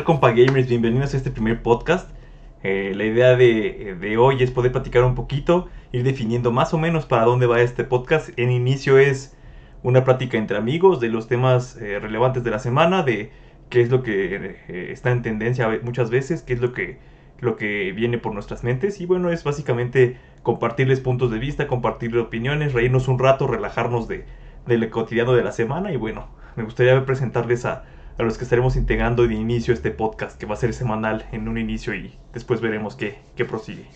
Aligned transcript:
Hola, 0.00 0.06
¿qué 0.06 0.12
tal, 0.12 0.20
compa 0.20 0.30
gamers? 0.32 0.66
Bienvenidos 0.66 1.12
a 1.12 1.18
este 1.18 1.30
primer 1.30 1.62
podcast. 1.62 2.10
Eh, 2.62 2.94
la 2.96 3.04
idea 3.04 3.36
de, 3.36 3.98
de, 4.00 4.16
hoy 4.16 4.42
es 4.42 4.50
poder 4.50 4.72
platicar 4.72 5.04
un 5.04 5.14
poquito, 5.14 5.68
ir 5.92 6.04
definiendo 6.04 6.50
más 6.50 6.72
o 6.72 6.78
menos 6.78 7.04
para 7.04 7.24
dónde 7.26 7.44
va 7.44 7.60
este 7.60 7.84
podcast. 7.84 8.30
En 8.38 8.50
inicio 8.50 8.98
es 8.98 9.36
una 9.82 10.02
plática 10.02 10.38
entre 10.38 10.56
amigos 10.56 11.00
de 11.00 11.10
los 11.10 11.28
temas 11.28 11.76
eh, 11.76 11.98
relevantes 11.98 12.42
de 12.44 12.50
la 12.50 12.58
semana, 12.60 13.02
de 13.02 13.30
qué 13.68 13.82
es 13.82 13.90
lo 13.90 14.02
que 14.02 14.56
eh, 14.68 14.88
está 14.90 15.10
en 15.10 15.20
tendencia 15.20 15.68
muchas 15.82 16.08
veces, 16.08 16.40
qué 16.40 16.54
es 16.54 16.62
lo 16.62 16.72
que, 16.72 16.98
lo 17.40 17.56
que 17.56 17.92
viene 17.92 18.16
por 18.16 18.32
nuestras 18.32 18.64
mentes. 18.64 19.02
Y 19.02 19.06
bueno, 19.06 19.30
es 19.30 19.44
básicamente 19.44 20.16
compartirles 20.42 21.00
puntos 21.00 21.30
de 21.30 21.38
vista, 21.38 21.66
compartirles 21.66 22.22
opiniones, 22.22 22.72
reírnos 22.72 23.06
un 23.06 23.18
rato, 23.18 23.46
relajarnos 23.46 24.08
de, 24.08 24.24
del 24.66 24.88
cotidiano 24.88 25.34
de 25.34 25.44
la 25.44 25.52
semana. 25.52 25.92
Y 25.92 25.96
bueno, 25.96 26.28
me 26.56 26.62
gustaría 26.62 27.04
presentarles 27.04 27.66
a 27.66 27.84
a 28.20 28.24
los 28.24 28.36
que 28.36 28.44
estaremos 28.44 28.76
integrando 28.76 29.26
de 29.26 29.34
inicio 29.34 29.72
este 29.72 29.90
podcast 29.90 30.38
que 30.38 30.44
va 30.44 30.52
a 30.54 30.58
ser 30.58 30.74
semanal 30.74 31.26
en 31.32 31.48
un 31.48 31.56
inicio 31.56 31.94
y 31.94 32.14
después 32.34 32.60
veremos 32.60 32.94
qué, 32.94 33.18
qué 33.34 33.46
prosigue. 33.46 33.86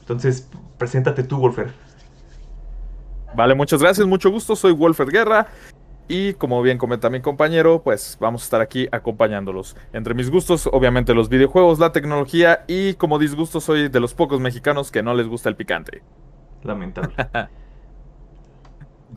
Entonces, 0.00 0.48
preséntate 0.78 1.24
tú, 1.24 1.36
Wolfer. 1.38 1.72
Vale, 3.36 3.54
muchas 3.54 3.82
gracias, 3.82 4.06
mucho 4.06 4.30
gusto, 4.30 4.56
soy 4.56 4.72
Wolfer 4.72 5.08
Guerra 5.08 5.48
y 6.08 6.32
como 6.34 6.62
bien 6.62 6.78
comenta 6.78 7.10
mi 7.10 7.20
compañero, 7.20 7.82
pues 7.82 8.16
vamos 8.18 8.42
a 8.42 8.44
estar 8.44 8.60
aquí 8.62 8.88
acompañándolos. 8.92 9.76
Entre 9.92 10.14
mis 10.14 10.30
gustos, 10.30 10.66
obviamente 10.72 11.12
los 11.12 11.28
videojuegos, 11.28 11.78
la 11.78 11.92
tecnología 11.92 12.64
y 12.66 12.94
como 12.94 13.18
disgusto 13.18 13.60
soy 13.60 13.88
de 13.88 14.00
los 14.00 14.14
pocos 14.14 14.40
mexicanos 14.40 14.90
que 14.90 15.02
no 15.02 15.12
les 15.12 15.26
gusta 15.26 15.50
el 15.50 15.56
picante. 15.56 16.02
Lamentable. 16.62 17.14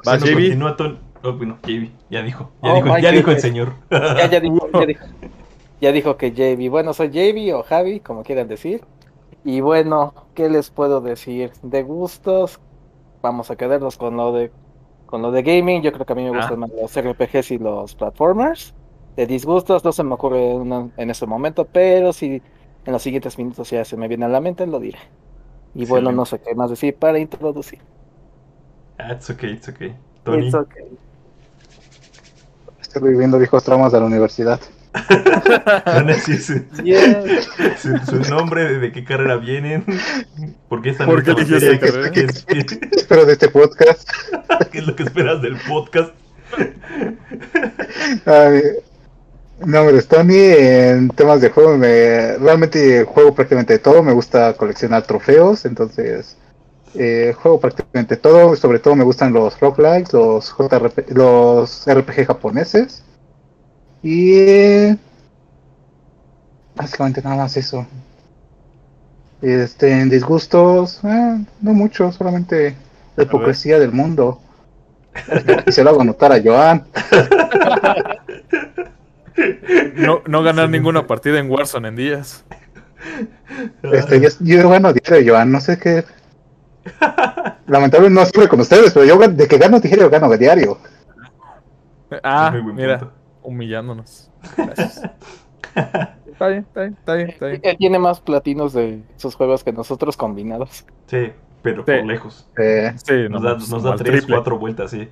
Va, 0.08 0.20
continúa, 0.20 0.76
Oh, 1.24 1.34
bueno, 1.34 1.58
JB, 1.64 1.90
ya 2.10 2.22
dijo. 2.22 2.52
Ya, 2.62 2.74
oh, 2.74 2.76
dijo, 2.76 2.98
ya 2.98 3.12
dijo 3.12 3.32
el 3.32 3.40
señor. 3.40 3.74
Ya, 3.90 4.30
ya, 4.30 4.40
dijo, 4.40 4.70
ya, 4.74 4.86
dijo, 4.86 5.06
ya 5.82 5.92
dijo 5.92 6.18
que 6.18 6.32
JB. 6.32 6.70
Bueno, 6.70 6.94
soy 6.94 7.10
JB 7.10 7.56
o 7.56 7.64
Javi, 7.64 8.00
como 8.00 8.24
quieran 8.24 8.48
decir. 8.48 8.82
Y 9.44 9.62
bueno, 9.62 10.14
¿qué 10.34 10.50
les 10.50 10.70
puedo 10.70 11.02
decir? 11.02 11.52
De 11.64 11.84
gustos, 11.84 12.60
vamos 13.22 13.50
a 13.50 13.56
quedarnos 13.56 13.98
con 13.98 14.18
lo 14.18 14.34
de 14.34 14.52
con 15.06 15.22
lo 15.22 15.32
de 15.32 15.42
gaming. 15.42 15.82
Yo 15.82 15.92
creo 15.94 16.06
que 16.06 16.14
a 16.14 16.16
mí 16.16 16.24
me 16.24 16.32
gustan 16.32 16.54
ah. 16.54 16.68
más 16.68 16.72
los 16.72 16.96
RPGs 16.96 17.52
y 17.52 17.58
los 17.58 17.96
platformers. 17.96 18.74
De 19.16 19.26
disgustos 19.26 19.84
no 19.84 19.92
se 19.92 20.04
me 20.04 20.14
ocurre 20.14 20.54
en 20.54 21.10
este 21.10 21.26
momento, 21.26 21.66
pero 21.66 22.14
si 22.14 22.42
en 22.86 22.94
los 22.94 23.02
siguientes 23.02 23.38
minutos 23.38 23.70
ya 23.70 23.84
se 23.84 23.98
me 23.98 24.08
viene 24.08 24.26
a 24.26 24.30
la 24.30 24.40
mente, 24.40 24.68
lo 24.68 24.80
diré. 24.80 25.00
Y 25.74 25.86
bueno, 25.86 26.12
no 26.12 26.26
sé 26.26 26.40
qué 26.40 26.54
más 26.56 26.70
decir 26.70 26.96
para 26.96 27.20
introducir. 27.20 27.80
Ah, 28.98 29.14
it's 29.14 29.30
okay, 29.30 29.54
it's 29.54 29.70
okay. 29.70 29.96
Tony. 30.24 30.48
It's 30.48 30.56
okay. 30.56 30.98
Estoy 32.98 33.12
viviendo 33.12 33.38
viejos 33.38 33.64
traumas 33.64 33.92
de 33.92 34.00
la 34.00 34.08
universidad. 34.08 34.60
su, 38.10 38.32
nombre, 38.32 38.80
de 38.80 38.92
qué 38.92 39.04
carrera 39.04 39.36
vienen, 39.36 39.86
por 40.68 40.82
qué 40.82 40.90
están 40.90 41.06
¿Por 41.06 41.24
qué 41.24 41.30
esta 41.32 41.80
carrera? 41.80 42.10
¿Qué, 42.10 42.22
espero 42.92 43.26
de 43.26 43.34
este 43.34 43.50
podcast? 43.50 44.10
¿Qué 44.72 44.80
es 44.80 44.88
lo 44.88 44.96
que 44.96 45.04
esperas 45.04 45.44
del 45.44 45.58
podcast? 45.68 46.12
no, 49.64 49.84
me 49.84 50.02
Tony, 50.02 50.36
en 50.36 51.10
temas 51.10 51.42
de 51.42 51.52
juego, 51.52 51.78
me, 51.78 52.40
realmente 52.40 53.04
juego 53.04 53.36
prácticamente 53.36 53.78
todo, 53.78 54.02
me 54.02 54.14
gusta 54.14 54.54
coleccionar 54.54 55.04
trofeos, 55.04 55.66
entonces 55.66 56.36
eh, 57.00 57.34
juego 57.34 57.60
prácticamente 57.60 58.18
todo, 58.18 58.56
sobre 58.56 58.80
todo 58.80 58.96
me 58.96 59.04
gustan 59.04 59.32
los 59.32 59.60
roguelikes, 59.60 60.14
los 60.14 60.52
JRP, 60.52 61.12
los 61.12 61.86
RPG 61.86 62.26
japoneses. 62.26 63.04
Y 64.02 64.96
básicamente 66.76 67.22
nada 67.22 67.36
más 67.36 67.56
eso. 67.56 67.86
Este, 69.44 69.92
en 69.92 70.10
disgustos, 70.10 71.00
eh, 71.04 71.46
no 71.62 71.74
mucho, 71.74 72.12
solamente 72.12 72.76
la 73.16 73.24
hipocresía 73.24 73.78
del 73.78 73.92
mundo. 73.92 74.42
Y 75.68 75.72
se 75.72 75.84
lo 75.84 75.92
hago 75.92 76.04
notar 76.04 76.32
a 76.32 76.42
Joan. 76.44 76.86
No, 79.94 80.24
no 80.26 80.42
ganar 80.42 80.68
ninguna 80.68 81.06
partida 81.06 81.38
en 81.38 81.52
Warzone 81.52 81.90
en 81.90 81.96
días. 81.96 82.44
Este, 83.84 84.20
yo, 84.20 84.30
yo 84.40 84.68
bueno, 84.68 84.92
dice 84.94 85.28
Joan, 85.28 85.52
no 85.52 85.62
sé 85.62 85.78
qué 85.78 86.04
Lamentablemente 87.68 88.16
no 88.16 88.22
estuve 88.22 88.48
con 88.48 88.60
ustedes, 88.60 88.94
pero 88.94 89.06
yo 89.06 89.18
de 89.18 89.48
que 89.48 89.58
gano 89.58 89.80
diario, 89.80 90.10
gano 90.10 90.30
de 90.30 90.38
diario. 90.38 90.78
Ah, 92.24 92.54
mira, 92.74 93.12
humillándonos. 93.42 94.32
está 96.26 96.48
bien, 96.48 96.66
está 96.68 96.82
bien, 96.82 96.94
está 96.94 97.14
bien, 97.16 97.30
está 97.30 97.48
bien. 97.48 97.62
Él 97.64 97.78
tiene 97.78 98.00
más 98.00 98.22
platinos 98.22 98.74
de 98.74 99.04
sus 99.18 99.36
juegos 99.36 99.64
que 99.64 99.74
nosotros 99.74 100.16
combinados. 100.16 100.86
Sí, 101.08 101.32
pero 101.62 101.84
por 101.84 102.06
lejos. 102.06 102.48
sí, 102.56 103.30
nos, 103.30 103.44
da, 103.44 103.54
nos 103.56 103.84
da 103.84 103.96
tres, 103.96 104.26
cuatro 104.26 104.58
vueltas, 104.58 104.92
sí. 104.92 105.10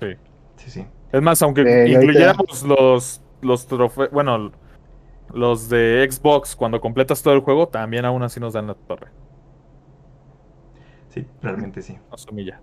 Sí. 0.00 0.08
Sí, 0.56 0.70
sí. 0.70 0.86
Es 1.12 1.22
más, 1.22 1.40
aunque 1.42 1.88
incluyéramos 1.88 2.62
los, 2.64 3.20
los 3.40 3.66
trofeos, 3.66 4.10
bueno, 4.10 4.52
los 5.32 5.68
de 5.68 6.06
Xbox, 6.10 6.56
cuando 6.56 6.80
completas 6.80 7.22
todo 7.22 7.34
el 7.34 7.40
juego, 7.40 7.68
también 7.68 8.04
aún 8.04 8.22
así 8.22 8.40
nos 8.40 8.52
dan 8.52 8.66
la 8.66 8.74
torre. 8.74 9.08
Sí, 11.14 11.24
realmente 11.40 11.80
sí. 11.80 11.96
Asumilla. 12.10 12.60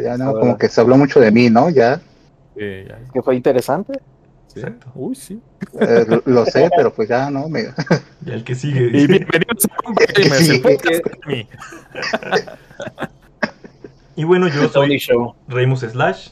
Ya 0.00 0.16
no, 0.16 0.32
como 0.32 0.56
que 0.56 0.68
se 0.68 0.80
habló 0.80 0.96
mucho 0.96 1.18
de 1.18 1.32
mí, 1.32 1.50
¿no? 1.50 1.70
Ya. 1.70 2.00
Que 2.54 3.20
fue 3.24 3.34
interesante. 3.34 4.00
Exacto. 4.54 4.92
Uy, 4.94 5.16
sí. 5.16 5.42
Eh, 5.80 6.20
lo, 6.24 6.46
sé, 6.46 6.70
pero 6.76 6.94
pues 6.94 7.08
ya 7.08 7.30
no. 7.30 7.48
Me... 7.48 7.64
Y 8.26 8.30
el 8.30 8.44
que 8.44 8.54
sigue. 8.54 8.86
Y 8.96 9.06
bienvenidos 9.08 9.66
a 13.00 13.08
Y 14.16 14.24
bueno, 14.24 14.46
yo 14.46 14.68
soy 14.68 15.00
Reymus 15.48 15.80
Slash. 15.80 16.30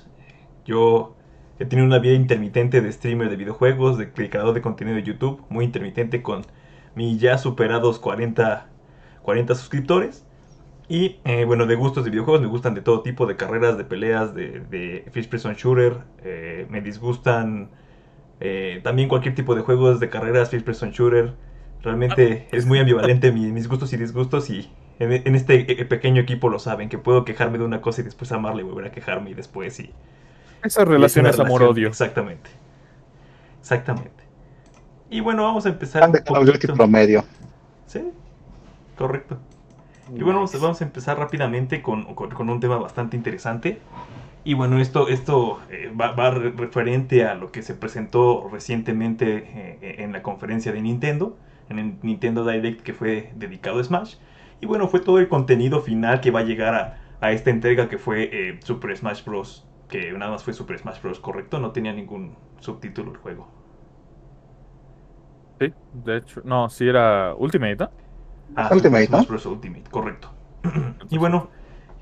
Yo 0.64 1.16
he 1.58 1.64
tenido 1.64 1.86
una 1.86 1.98
vida 1.98 2.14
intermitente 2.14 2.80
de 2.80 2.92
streamer 2.92 3.30
de 3.30 3.36
videojuegos, 3.36 3.98
de 3.98 4.12
creador 4.12 4.54
de 4.54 4.62
contenido 4.62 4.96
de 4.96 5.02
YouTube, 5.02 5.44
muy 5.48 5.64
intermitente 5.64 6.22
con 6.22 6.44
mis 6.94 7.20
ya 7.20 7.36
superados 7.36 7.98
40, 7.98 8.68
40 9.22 9.54
suscriptores. 9.56 10.24
Y 10.88 11.20
eh, 11.24 11.44
bueno, 11.44 11.66
de 11.66 11.74
gustos 11.74 12.04
de 12.04 12.10
videojuegos, 12.10 12.40
me 12.40 12.46
gustan 12.46 12.74
de 12.74 12.80
todo 12.80 13.02
tipo, 13.02 13.26
de 13.26 13.36
carreras, 13.36 13.76
de 13.76 13.84
peleas, 13.84 14.34
de, 14.34 14.60
de 14.70 15.04
Fish 15.12 15.28
Person 15.28 15.54
Shooter. 15.54 15.98
Eh, 16.24 16.66
me 16.70 16.80
disgustan 16.80 17.68
eh, 18.40 18.80
también 18.82 19.08
cualquier 19.08 19.34
tipo 19.34 19.54
de 19.54 19.60
juegos 19.60 20.00
de 20.00 20.08
carreras, 20.08 20.48
Fish 20.48 20.62
Person 20.62 20.90
Shooter. 20.90 21.34
Realmente 21.82 22.48
es 22.52 22.64
muy 22.64 22.78
ambivalente 22.78 23.30
mis 23.30 23.68
gustos 23.68 23.92
y 23.92 23.98
disgustos 23.98 24.50
y 24.50 24.70
en, 24.98 25.34
este 25.36 25.84
pequeño 25.84 26.20
equipo 26.20 26.48
lo 26.48 26.58
saben, 26.58 26.88
que 26.88 26.98
puedo 26.98 27.24
quejarme 27.24 27.58
de 27.58 27.64
una 27.64 27.80
cosa 27.80 28.00
y 28.00 28.04
después 28.04 28.32
amarle 28.32 28.62
y 28.62 28.64
volver 28.64 28.86
a 28.86 28.90
quejarme 28.90 29.30
y 29.30 29.34
después 29.34 29.78
y... 29.78 29.92
Esas 30.64 30.88
relaciones 30.88 31.34
es 31.34 31.40
amor-odio. 31.40 31.86
Exactamente. 31.86 32.50
Exactamente. 33.60 34.24
Y 35.08 35.20
bueno, 35.20 35.44
vamos 35.44 35.66
a 35.66 35.68
empezar... 35.68 36.04
Un 36.04 36.12
poquito. 36.12 36.74
promedio. 36.74 37.24
Sí, 37.86 38.10
correcto. 38.96 39.38
Y 40.14 40.22
bueno, 40.22 40.44
vamos, 40.60 40.80
a 40.80 40.84
empezar 40.84 41.18
rápidamente 41.18 41.82
con, 41.82 42.06
un 42.06 42.60
tema 42.60 42.78
bastante 42.78 43.16
interesante. 43.16 43.80
Y 44.44 44.54
bueno, 44.54 44.78
esto, 44.78 45.08
esto 45.08 45.60
eh, 45.70 45.92
va, 45.98 46.30
referente 46.30 47.26
a 47.26 47.34
lo 47.34 47.52
que 47.52 47.62
se 47.62 47.74
presentó 47.74 48.48
recientemente 48.50 49.78
eh, 49.82 49.96
en 49.98 50.12
la 50.12 50.22
conferencia 50.22 50.72
de 50.72 50.80
Nintendo, 50.80 51.36
en 51.68 51.78
el 51.78 51.94
Nintendo 52.02 52.46
Direct 52.46 52.82
que 52.82 52.94
fue 52.94 53.32
dedicado 53.36 53.80
a 53.80 53.84
Smash. 53.84 54.16
Y 54.60 54.66
bueno, 54.66 54.88
fue 54.88 55.00
todo 55.00 55.18
el 55.18 55.28
contenido 55.28 55.82
final 55.82 56.20
que 56.20 56.30
va 56.30 56.40
a 56.40 56.44
llegar 56.44 56.98
a, 57.20 57.32
esta 57.32 57.50
entrega 57.50 57.88
que 57.88 57.98
fue 57.98 58.30
eh, 58.32 58.60
Super 58.62 58.96
Smash 58.96 59.24
Bros. 59.24 59.66
Que 59.88 60.12
nada 60.12 60.30
más 60.30 60.44
fue 60.44 60.52
Super 60.52 60.78
Smash 60.78 61.02
Bros. 61.02 61.20
correcto, 61.20 61.58
no 61.58 61.72
tenía 61.72 61.92
ningún 61.92 62.34
subtítulo 62.60 63.12
el 63.12 63.18
juego. 63.18 63.48
Sí, 65.60 65.72
de 65.92 66.18
hecho, 66.18 66.40
no, 66.44 66.68
sí 66.70 66.88
era 66.88 67.34
Ultimate, 67.34 67.76
¿no? 67.76 68.07
Ah, 68.56 68.70
Ultimate, 68.72 69.08
¿no? 69.10 69.18
Ultimate, 69.50 69.84
correcto. 69.90 70.32
y 71.10 71.18
bueno, 71.18 71.50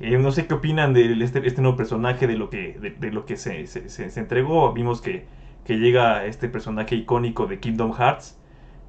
eh, 0.00 0.18
no 0.18 0.30
sé 0.30 0.46
qué 0.46 0.54
opinan 0.54 0.92
de 0.92 1.12
este, 1.22 1.46
este, 1.46 1.62
nuevo 1.62 1.76
personaje, 1.76 2.26
de 2.26 2.36
lo 2.36 2.50
que, 2.50 2.78
de, 2.98 3.12
lo 3.12 3.24
que 3.24 3.36
se, 3.36 3.66
se, 3.66 4.20
entregó. 4.20 4.72
Vimos 4.72 5.00
que, 5.00 5.26
que, 5.64 5.78
llega 5.78 6.26
este 6.26 6.48
personaje 6.48 6.96
icónico 6.96 7.46
de 7.46 7.60
Kingdom 7.60 7.92
Hearts, 7.94 8.38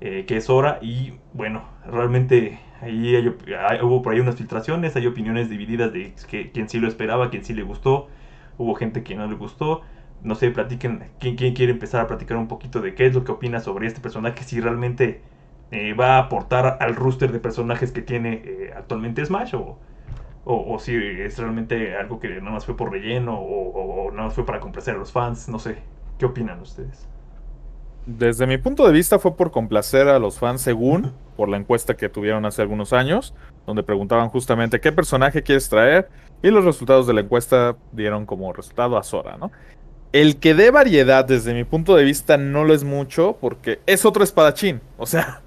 eh, 0.01 0.25
que 0.27 0.38
es 0.38 0.45
Sora, 0.45 0.80
y 0.81 1.13
bueno, 1.33 1.63
realmente 1.86 2.59
ahí 2.81 3.15
hubo 3.81 4.01
por 4.01 4.13
ahí 4.13 4.19
unas 4.19 4.36
filtraciones, 4.36 4.95
hay 4.95 5.07
opiniones 5.07 5.50
divididas 5.50 5.94
de 5.94 6.13
que, 6.30 6.51
quien 6.51 6.69
sí 6.69 6.80
lo 6.80 6.88
esperaba, 6.88 7.30
quien 7.30 7.44
sí 7.44 7.54
le 7.54 7.63
gustó, 7.63 8.07
hubo 8.57 8.75
gente 8.75 9.04
que 9.04 9.15
no 9.15 9.27
le 9.27 9.36
gustó. 9.36 9.81
No 10.24 10.36
sé, 10.36 10.50
platiquen, 10.50 11.04
¿quién, 11.19 11.36
quién 11.36 11.54
quiere 11.54 11.71
empezar 11.71 12.01
a 12.01 12.07
platicar 12.07 12.38
un 12.38 12.48
poquito 12.48 12.81
de 12.81 12.95
qué 12.95 13.06
es 13.06 13.13
lo 13.13 13.24
que 13.24 13.31
opina 13.31 13.59
sobre 13.59 13.88
este 13.88 14.01
personaje? 14.01 14.44
Si 14.44 14.59
realmente 14.59 15.21
eh, 15.71 15.93
va 15.93 16.15
a 16.15 16.19
aportar 16.19 16.77
al 16.79 16.95
roster 16.95 17.31
de 17.31 17.39
personajes 17.39 17.91
que 17.91 18.01
tiene 18.01 18.41
eh, 18.45 18.73
actualmente 18.75 19.25
Smash 19.25 19.55
o, 19.55 19.77
o, 20.45 20.79
si 20.79 20.95
es 20.95 21.37
realmente 21.37 21.97
algo 21.97 22.19
que 22.19 22.29
nada 22.39 22.51
más 22.51 22.65
fue 22.65 22.77
por 22.77 22.91
relleno 22.91 23.37
o, 23.37 24.05
o, 24.05 24.11
nada 24.11 24.27
más 24.27 24.33
fue 24.33 24.45
para 24.45 24.61
complacer 24.61 24.95
a 24.95 24.97
los 24.97 25.11
fans, 25.11 25.49
no 25.49 25.59
sé. 25.59 25.79
¿Qué 26.17 26.25
opinan 26.25 26.61
ustedes? 26.61 27.05
Desde 28.05 28.47
mi 28.47 28.57
punto 28.57 28.87
de 28.87 28.93
vista 28.93 29.19
fue 29.19 29.35
por 29.35 29.51
complacer 29.51 30.07
a 30.07 30.19
los 30.19 30.39
fans 30.39 30.61
según 30.61 31.11
por 31.35 31.49
la 31.49 31.57
encuesta 31.57 31.97
que 31.97 32.07
tuvieron 32.07 32.45
hace 32.45 32.61
algunos 32.61 32.93
años, 32.93 33.33
donde 33.65 33.83
preguntaban 33.83 34.29
justamente 34.29 34.79
qué 34.79 34.93
personaje 34.93 35.43
quieres 35.43 35.67
traer 35.67 36.07
y 36.41 36.49
los 36.49 36.63
resultados 36.63 37.07
de 37.07 37.13
la 37.13 37.21
encuesta 37.21 37.75
dieron 37.91 38.25
como 38.25 38.53
resultado 38.53 38.97
a 38.97 39.03
Sora, 39.03 39.35
¿no? 39.35 39.51
El 40.13 40.37
que 40.37 40.53
dé 40.53 40.71
variedad 40.71 41.25
desde 41.25 41.53
mi 41.53 41.65
punto 41.65 41.97
de 41.97 42.05
vista 42.05 42.37
no 42.37 42.63
lo 42.63 42.73
es 42.73 42.85
mucho 42.85 43.37
porque 43.41 43.81
es 43.85 44.05
otro 44.05 44.23
espadachín, 44.23 44.79
o 44.97 45.05
sea, 45.05 45.41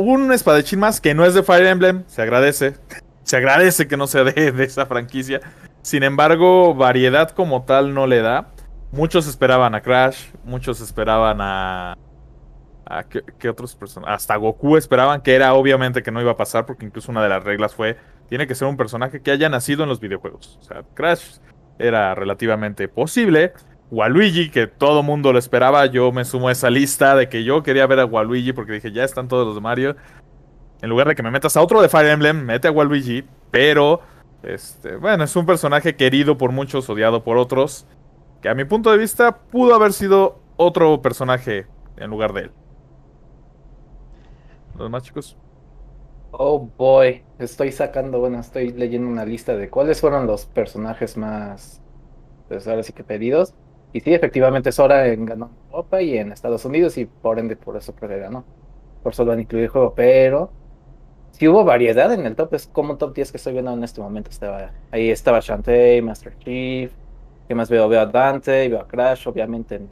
un 0.00 0.32
espadachín 0.32 0.80
más 0.80 1.00
que 1.00 1.14
no 1.14 1.24
es 1.24 1.34
de 1.34 1.42
Fire 1.42 1.66
Emblem, 1.66 2.04
se 2.06 2.22
agradece, 2.22 2.74
se 3.22 3.36
agradece 3.36 3.88
que 3.88 3.96
no 3.96 4.06
sea 4.06 4.24
de, 4.24 4.52
de 4.52 4.64
esa 4.64 4.86
franquicia, 4.86 5.40
sin 5.82 6.02
embargo, 6.02 6.74
variedad 6.74 7.30
como 7.30 7.64
tal 7.64 7.94
no 7.94 8.06
le 8.06 8.20
da. 8.20 8.48
Muchos 8.92 9.26
esperaban 9.26 9.74
a 9.74 9.80
Crash, 9.80 10.30
muchos 10.44 10.80
esperaban 10.80 11.40
a. 11.40 11.96
a 12.84 13.04
¿qué, 13.04 13.48
otros 13.48 13.74
personajes? 13.76 14.14
Hasta 14.14 14.36
Goku 14.36 14.76
esperaban 14.76 15.22
que 15.22 15.34
era 15.34 15.54
obviamente 15.54 16.02
que 16.02 16.10
no 16.10 16.20
iba 16.20 16.32
a 16.32 16.36
pasar, 16.36 16.66
porque 16.66 16.84
incluso 16.84 17.10
una 17.10 17.22
de 17.22 17.28
las 17.30 17.42
reglas 17.42 17.74
fue: 17.74 17.96
tiene 18.28 18.46
que 18.46 18.54
ser 18.54 18.68
un 18.68 18.76
personaje 18.76 19.22
que 19.22 19.30
haya 19.30 19.48
nacido 19.48 19.84
en 19.84 19.88
los 19.88 20.00
videojuegos. 20.00 20.58
O 20.60 20.64
sea, 20.64 20.82
Crash 20.94 21.38
era 21.78 22.14
relativamente 22.14 22.88
posible. 22.88 23.54
Waluigi, 23.90 24.50
que 24.50 24.66
todo 24.66 25.02
mundo 25.02 25.32
lo 25.32 25.38
esperaba, 25.38 25.86
yo 25.86 26.12
me 26.12 26.24
sumo 26.24 26.48
a 26.48 26.52
esa 26.52 26.70
lista 26.70 27.16
de 27.16 27.28
que 27.28 27.42
yo 27.44 27.62
quería 27.62 27.86
ver 27.86 28.00
a 28.00 28.04
Waluigi 28.06 28.52
porque 28.52 28.72
dije, 28.72 28.92
ya 28.92 29.04
están 29.04 29.28
todos 29.28 29.46
los 29.46 29.54
de 29.56 29.60
Mario. 29.60 29.96
En 30.80 30.88
lugar 30.88 31.08
de 31.08 31.14
que 31.14 31.22
me 31.22 31.30
metas 31.30 31.56
a 31.56 31.62
otro 31.62 31.82
de 31.82 31.88
Fire 31.88 32.06
Emblem, 32.06 32.44
mete 32.44 32.68
a 32.68 32.70
Waluigi, 32.70 33.24
pero 33.50 34.00
este, 34.42 34.96
bueno, 34.96 35.24
es 35.24 35.34
un 35.36 35.44
personaje 35.44 35.96
querido 35.96 36.38
por 36.38 36.52
muchos, 36.52 36.88
odiado 36.88 37.22
por 37.24 37.36
otros 37.36 37.86
que 38.40 38.48
a 38.48 38.54
mi 38.54 38.64
punto 38.64 38.90
de 38.90 38.98
vista 38.98 39.38
pudo 39.38 39.74
haber 39.74 39.92
sido 39.92 40.40
otro 40.56 41.02
personaje 41.02 41.66
en 41.96 42.10
lugar 42.10 42.32
de 42.32 42.42
él. 42.42 42.50
¿Los 44.74 44.84
demás 44.84 45.02
chicos? 45.02 45.36
Oh 46.30 46.70
boy, 46.78 47.22
estoy 47.38 47.72
sacando, 47.72 48.20
bueno, 48.20 48.38
estoy 48.38 48.72
leyendo 48.72 49.08
una 49.08 49.24
lista 49.24 49.56
de 49.56 49.68
cuáles 49.68 50.00
fueron 50.00 50.26
los 50.26 50.46
personajes 50.46 51.16
más, 51.16 51.82
pues 52.48 52.66
ahora 52.66 52.82
sí 52.82 52.92
que 52.92 53.04
pedidos. 53.04 53.54
Y 53.92 54.00
sí, 54.00 54.14
efectivamente 54.14 54.72
Sora 54.72 55.06
ganó 55.06 55.46
en 55.46 55.66
Europa 55.70 56.02
y 56.02 56.16
en 56.16 56.32
Estados 56.32 56.64
Unidos 56.64 56.96
y 56.98 57.06
por 57.06 57.38
ende 57.38 57.56
por 57.56 57.76
eso 57.76 57.94
creo 57.94 58.08
que 58.08 58.18
ganó. 58.18 58.44
Por 59.02 59.12
eso 59.12 59.24
lo 59.24 59.32
han 59.32 59.40
incluido 59.40 59.64
el 59.64 59.70
juego, 59.70 59.94
pero 59.94 60.50
si 61.32 61.48
hubo 61.48 61.64
variedad 61.64 62.12
en 62.12 62.26
el 62.26 62.36
top, 62.36 62.54
es 62.54 62.66
como 62.66 62.92
un 62.92 62.98
top 62.98 63.14
10 63.14 63.32
que 63.32 63.36
estoy 63.38 63.54
viendo 63.54 63.72
en 63.72 63.82
este 63.82 64.00
momento. 64.00 64.30
Estaba, 64.30 64.70
ahí 64.90 65.10
estaba 65.10 65.40
Shantae, 65.40 66.02
Master 66.02 66.36
Chief, 66.38 66.92
¿Qué 67.50 67.56
más 67.56 67.68
veo? 67.68 67.88
Veo 67.88 68.02
a 68.02 68.06
Dante, 68.06 68.68
veo 68.68 68.78
a 68.78 68.86
Crash, 68.86 69.26
obviamente 69.26 69.74
en, 69.74 69.88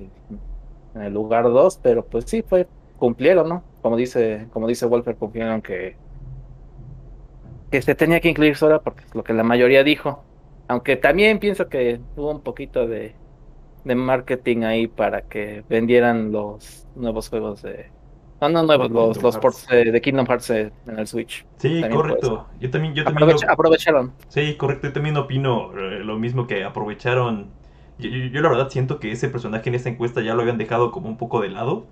el 0.94 1.12
lugar 1.12 1.42
2, 1.42 1.80
pero 1.82 2.04
pues 2.04 2.24
sí, 2.24 2.42
fue, 2.42 2.68
cumplieron, 2.98 3.48
¿no? 3.48 3.64
Como 3.82 3.96
dice, 3.96 4.46
como 4.52 4.68
dice 4.68 4.86
Wolfer, 4.86 5.16
cumplieron 5.16 5.60
que, 5.60 5.96
que 7.72 7.82
se 7.82 7.96
tenía 7.96 8.20
que 8.20 8.28
incluir 8.28 8.54
Sora 8.54 8.78
porque 8.80 9.02
es 9.06 9.12
lo 9.12 9.24
que 9.24 9.32
la 9.32 9.42
mayoría 9.42 9.82
dijo. 9.82 10.22
Aunque 10.68 10.94
también 10.94 11.40
pienso 11.40 11.68
que 11.68 12.00
hubo 12.14 12.30
un 12.30 12.42
poquito 12.42 12.86
de, 12.86 13.16
de 13.84 13.94
marketing 13.94 14.62
ahí 14.62 14.86
para 14.86 15.22
que 15.22 15.64
vendieran 15.68 16.32
los 16.32 16.86
nuevos 16.94 17.28
juegos 17.28 17.62
de, 17.62 17.90
no, 18.40 18.48
no 18.48 18.62
nuevos, 18.62 18.90
los, 18.90 19.22
los 19.22 19.36
ports 19.38 19.66
de, 19.66 20.00
Kingdom 20.00 20.26
Hearts 20.26 20.50
en 20.50 20.72
el 20.86 21.06
Switch. 21.08 21.44
Sí, 21.56 21.82
correcto. 21.90 22.46
Yo 22.60 22.70
también, 22.70 22.94
yo 22.94 23.04
también 23.04 23.36
aprovecharon. 23.48 24.12
Sí, 24.28 24.54
correcto. 24.56 24.88
Yo 24.88 24.92
también 24.92 25.16
opino 25.16 25.72
eh, 25.76 26.04
lo 26.04 26.18
mismo 26.18 26.46
que 26.46 26.62
aprovecharon. 26.62 27.50
Yo, 27.98 28.40
la 28.40 28.48
verdad 28.48 28.68
siento 28.70 29.00
que 29.00 29.10
ese 29.10 29.28
personaje 29.28 29.68
en 29.68 29.74
esta 29.74 29.88
encuesta 29.88 30.20
ya 30.20 30.34
lo 30.34 30.42
habían 30.42 30.56
dejado 30.56 30.92
como 30.92 31.08
un 31.08 31.16
poco 31.16 31.40
de 31.40 31.48
lado. 31.48 31.86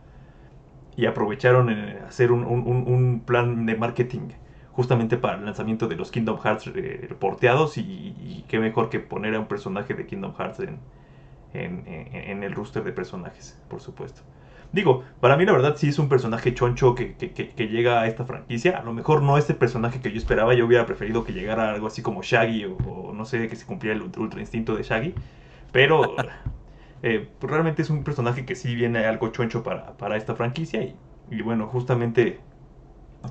Y 0.96 1.06
aprovecharon 1.06 1.68
en 1.68 1.98
hacer 2.04 2.32
un, 2.32 2.44
un, 2.44 3.20
plan 3.26 3.66
de 3.66 3.76
marketing 3.76 4.30
justamente 4.72 5.18
para 5.18 5.36
el 5.36 5.44
lanzamiento 5.44 5.88
de 5.88 5.96
los 5.96 6.10
Kingdom 6.10 6.38
Hearts 6.38 6.70
eh, 6.74 7.14
porteados. 7.18 7.76
Y, 7.76 8.44
qué 8.48 8.60
mejor 8.60 8.88
que 8.88 9.00
poner 9.00 9.34
a 9.34 9.40
un 9.40 9.46
personaje 9.46 9.94
de 9.94 10.06
Kingdom 10.06 10.32
Hearts 10.38 10.60
en, 10.60 10.78
en, 11.64 12.42
el 12.42 12.54
roster 12.54 12.84
de 12.84 12.92
personajes, 12.92 13.60
por 13.68 13.80
supuesto. 13.80 14.22
Digo, 14.72 15.04
para 15.20 15.36
mí 15.36 15.46
la 15.46 15.52
verdad 15.52 15.76
sí 15.76 15.88
es 15.88 15.98
un 15.98 16.08
personaje 16.08 16.52
choncho 16.52 16.94
que, 16.94 17.14
llega 17.56 18.00
a 18.00 18.06
esta 18.06 18.24
franquicia. 18.24 18.78
A 18.78 18.82
lo 18.82 18.92
mejor 18.92 19.22
no 19.22 19.38
es 19.38 19.48
el 19.48 19.56
personaje 19.56 20.00
que 20.00 20.10
yo 20.10 20.18
esperaba. 20.18 20.54
Yo 20.54 20.66
hubiera 20.66 20.86
preferido 20.86 21.24
que 21.24 21.32
llegara 21.32 21.70
algo 21.70 21.86
así 21.86 22.02
como 22.02 22.22
Shaggy 22.22 22.64
o, 22.64 23.12
no 23.14 23.24
sé, 23.24 23.48
que 23.48 23.56
se 23.56 23.64
cumpliera 23.64 23.96
el 23.96 24.02
ultra 24.18 24.40
instinto 24.40 24.76
de 24.76 24.82
Shaggy. 24.82 25.14
Pero 25.72 26.16
eh, 27.02 27.28
realmente 27.40 27.82
es 27.82 27.90
un 27.90 28.04
personaje 28.04 28.44
que 28.44 28.54
sí 28.54 28.74
viene 28.74 29.06
algo 29.06 29.28
choncho 29.28 29.62
para, 29.62 30.16
esta 30.16 30.34
franquicia. 30.34 30.82
Y, 31.30 31.42
bueno, 31.42 31.68
justamente 31.68 32.40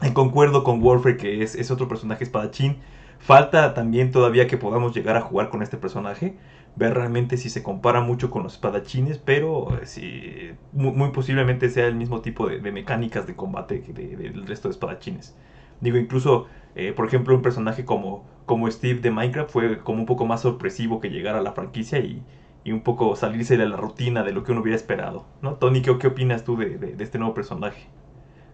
en 0.01 0.13
concuerdo 0.13 0.63
con 0.63 0.81
Warfare 0.81 1.17
que 1.17 1.43
es, 1.43 1.55
es 1.55 1.69
otro 1.69 1.87
personaje 1.87 2.23
espadachín. 2.23 2.77
Falta 3.25 3.73
también 3.73 4.11
todavía 4.11 4.45
que 4.45 4.55
podamos 4.55 4.95
llegar 4.95 5.17
a 5.17 5.21
jugar 5.21 5.49
con 5.49 5.63
este 5.63 5.77
personaje 5.77 6.35
ver 6.75 6.93
realmente 6.93 7.37
si 7.37 7.49
se 7.49 7.63
compara 7.63 7.99
mucho 8.01 8.29
con 8.29 8.43
los 8.43 8.53
espadachines, 8.53 9.17
pero 9.17 9.79
eh, 9.79 9.87
si, 9.87 10.51
muy, 10.73 11.09
posiblemente 11.09 11.69
sea 11.69 11.87
el 11.87 11.95
mismo 11.95 12.21
tipo 12.21 12.47
de, 12.47 12.59
mecánicas 12.71 13.25
de 13.25 13.35
combate 13.35 13.81
que 13.81 13.93
del 13.93 14.45
resto 14.45 14.67
de 14.67 14.73
espadachines. 14.73 15.33
Digo, 15.81 15.97
incluso, 15.97 16.45
eh, 16.75 16.93
por 16.93 17.07
ejemplo, 17.07 17.33
un 17.33 17.41
personaje 17.41 17.83
como, 17.83 18.25
como 18.45 18.69
Steve 18.69 18.99
de 18.99 19.09
Minecraft 19.09 19.49
fue 19.49 19.79
como 19.79 20.01
un 20.01 20.05
poco 20.05 20.27
más 20.27 20.41
sorpresivo 20.41 20.99
que 20.99 21.09
llegara 21.09 21.39
a 21.39 21.41
la 21.41 21.53
franquicia 21.53 21.97
y, 21.97 22.23
un 22.67 22.81
poco 22.81 23.15
salirse 23.15 23.57
de 23.57 23.67
la 23.67 23.77
rutina 23.77 24.23
de 24.23 24.33
lo 24.33 24.43
que 24.43 24.51
uno 24.51 24.61
hubiera 24.61 24.75
esperado. 24.75 25.25
¿no? 25.41 25.55
Tony, 25.55 25.81
¿qué, 25.81 25.97
qué 25.97 26.07
opinas 26.07 26.43
tú 26.43 26.57
de, 26.57 26.95
este 26.99 27.17
nuevo 27.17 27.33
personaje? 27.33 27.87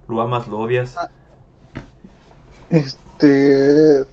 ¿Lo 0.07 0.21
amas, 0.21 0.47
lo 0.47 0.59
odias? 0.59 0.95
Ah, 0.97 1.09
este 2.69 4.06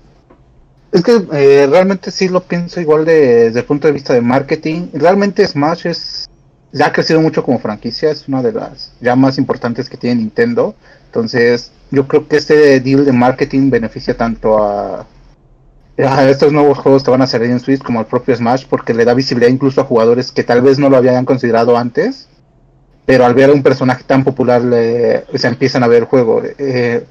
es 0.93 1.03
que 1.03 1.27
eh, 1.33 1.67
realmente 1.69 2.11
sí 2.11 2.29
lo 2.29 2.43
pienso 2.43 2.81
igual 2.81 3.05
desde 3.05 3.61
el 3.61 3.65
punto 3.65 3.87
de 3.87 3.93
vista 3.93 4.15
de 4.15 4.21
marketing. 4.21 4.89
Realmente 4.93 5.47
Smash 5.47 5.87
es 5.87 6.29
ya 6.73 6.87
ha 6.87 6.93
crecido 6.93 7.21
mucho 7.21 7.43
como 7.43 7.59
franquicia, 7.59 8.11
es 8.11 8.29
una 8.29 8.43
de 8.43 8.53
las 8.53 8.93
ya 9.01 9.17
más 9.17 9.39
importantes 9.39 9.89
que 9.89 9.97
tiene 9.97 10.17
Nintendo. 10.17 10.75
Entonces, 11.07 11.73
yo 11.91 12.07
creo 12.07 12.29
que 12.29 12.37
este 12.37 12.81
deal 12.81 13.05
de 13.05 13.13
marketing 13.13 13.71
beneficia 13.71 14.17
tanto 14.17 14.63
a, 14.63 15.07
a 15.97 16.29
estos 16.29 16.53
nuevos 16.53 16.79
juegos 16.79 17.03
que 17.03 17.11
van 17.11 17.23
a 17.23 17.27
salir 17.27 17.51
en 17.51 17.61
Switch 17.61 17.83
como 17.83 18.01
al 18.01 18.07
propio 18.07 18.37
Smash, 18.37 18.67
porque 18.69 18.93
le 18.95 19.05
da 19.05 19.15
visibilidad 19.15 19.51
incluso 19.51 19.81
a 19.81 19.85
jugadores 19.85 20.31
que 20.31 20.45
tal 20.45 20.61
vez 20.61 20.79
no 20.79 20.91
lo 20.91 20.99
habían 20.99 21.25
considerado 21.25 21.77
antes, 21.77 22.29
pero 23.07 23.25
al 23.25 23.35
ver 23.35 23.51
a 23.51 23.55
un 23.55 23.63
personaje 23.63 24.05
tan 24.05 24.23
popular 24.23 24.63
le, 24.63 25.25
se 25.35 25.49
empiezan 25.49 25.83
a 25.83 25.89
ver 25.89 26.01
el 26.01 26.05
juego. 26.05 26.43
Eh, 26.45 27.07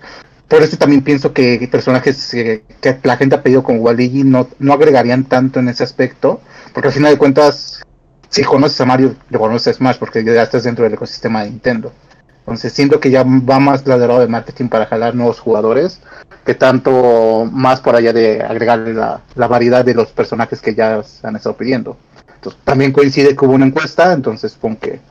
por 0.48 0.62
eso 0.62 0.78
también 0.78 1.02
pienso 1.04 1.34
que 1.34 1.68
personajes 1.70 2.30
que 2.32 2.64
la 3.04 3.18
gente 3.18 3.36
ha 3.36 3.44
pedido 3.44 3.64
con 3.64 3.80
Waluigi 3.80 4.24
no, 4.24 4.48
no 4.60 4.74
agregarían 4.74 5.26
tanto 5.26 5.60
en 5.60 5.68
ese 5.68 5.84
aspecto, 5.84 6.42
porque 6.74 6.88
al 6.88 6.94
final 6.94 7.12
de 7.12 7.18
cuentas, 7.18 7.82
si 8.30 8.44
conoces 8.44 8.80
a 8.80 8.86
Mario, 8.86 9.16
le 9.30 9.38
conoces 9.38 9.68
a 9.68 9.78
Smash, 9.78 9.98
porque 9.98 10.24
ya 10.24 10.42
estás 10.42 10.64
dentro 10.64 10.86
del 10.86 10.94
ecosistema 10.94 11.44
de 11.44 11.50
Nintendo. 11.50 11.92
Entonces 12.40 12.72
siento 12.72 13.02
que 13.02 13.12
ya 13.12 13.24
va 13.24 13.60
más 13.60 13.84
del 13.84 14.00
lado 14.00 14.22
de 14.22 14.28
marketing 14.28 14.70
para 14.70 14.86
jalar 14.86 15.16
nuevos 15.16 15.42
jugadores, 15.42 16.00
que 16.46 16.56
tanto 16.56 17.50
más 17.52 17.82
por 17.82 17.98
allá 17.98 18.14
de 18.14 18.42
agregarle 18.42 18.94
la, 18.94 19.20
la 19.36 19.48
variedad 19.48 19.84
de 19.84 19.94
los 19.94 20.08
personajes 20.14 20.62
que 20.62 20.74
ya 20.74 21.04
se 21.04 21.28
han 21.28 21.36
estado 21.36 21.58
pidiendo. 21.58 21.98
Entonces, 22.36 22.62
también 22.64 22.94
coincide 22.94 23.36
que 23.36 23.46
hubo 23.46 23.54
una 23.54 23.66
encuesta, 23.66 24.14
entonces 24.14 24.54
supongo 24.54 24.80
que 24.80 25.02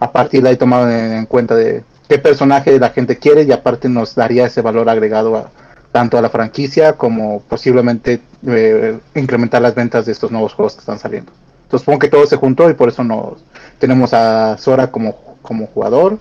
a 0.00 0.10
partir 0.10 0.42
de 0.42 0.48
ahí 0.48 0.56
tomaron 0.56 0.90
en 0.90 1.26
cuenta 1.26 1.54
de 1.54 1.84
qué 2.08 2.18
personaje 2.18 2.78
la 2.78 2.90
gente 2.90 3.18
quiere 3.18 3.42
y 3.42 3.52
aparte 3.52 3.88
nos 3.88 4.14
daría 4.14 4.46
ese 4.46 4.62
valor 4.62 4.88
agregado 4.88 5.36
a, 5.36 5.50
tanto 5.92 6.18
a 6.18 6.22
la 6.22 6.30
franquicia 6.30 6.94
como 6.94 7.40
posiblemente 7.42 8.20
eh, 8.46 8.98
incrementar 9.14 9.62
las 9.62 9.74
ventas 9.74 10.06
de 10.06 10.12
estos 10.12 10.30
nuevos 10.30 10.54
juegos 10.54 10.74
que 10.74 10.80
están 10.80 10.98
saliendo. 10.98 11.32
Entonces 11.64 11.80
supongo 11.80 11.98
que 11.98 12.08
todo 12.08 12.26
se 12.26 12.36
juntó 12.36 12.70
y 12.70 12.74
por 12.74 12.88
eso 12.88 13.02
nos 13.02 13.44
tenemos 13.78 14.14
a 14.14 14.56
Sora 14.58 14.90
como, 14.90 15.36
como 15.42 15.66
jugador. 15.66 16.18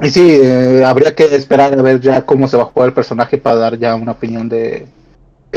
Y 0.00 0.10
sí, 0.10 0.38
eh, 0.42 0.84
habría 0.84 1.14
que 1.14 1.24
esperar 1.34 1.78
a 1.78 1.82
ver 1.82 2.00
ya 2.00 2.22
cómo 2.26 2.48
se 2.48 2.56
va 2.56 2.64
a 2.64 2.66
jugar 2.66 2.88
el 2.88 2.94
personaje 2.94 3.38
para 3.38 3.56
dar 3.56 3.78
ya 3.78 3.94
una 3.94 4.12
opinión 4.12 4.48
de, 4.48 4.86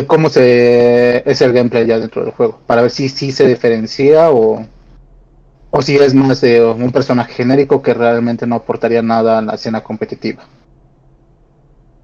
cómo 0.07 0.29
se 0.29 1.29
es 1.29 1.41
el 1.41 1.53
gameplay 1.53 1.85
ya 1.85 1.99
dentro 1.99 2.23
del 2.23 2.31
juego, 2.31 2.59
para 2.65 2.81
ver 2.81 2.91
si 2.91 3.09
sí 3.09 3.31
se 3.31 3.47
diferencia 3.47 4.31
o, 4.31 4.65
o 5.71 5.81
si 5.81 5.95
es 5.95 6.13
más 6.13 6.41
de 6.41 6.63
un 6.63 6.91
personaje 6.91 7.33
genérico 7.33 7.81
que 7.81 7.93
realmente 7.93 8.47
no 8.47 8.55
aportaría 8.55 9.01
nada 9.01 9.38
a 9.38 9.41
la 9.41 9.53
escena 9.53 9.81
competitiva. 9.81 10.43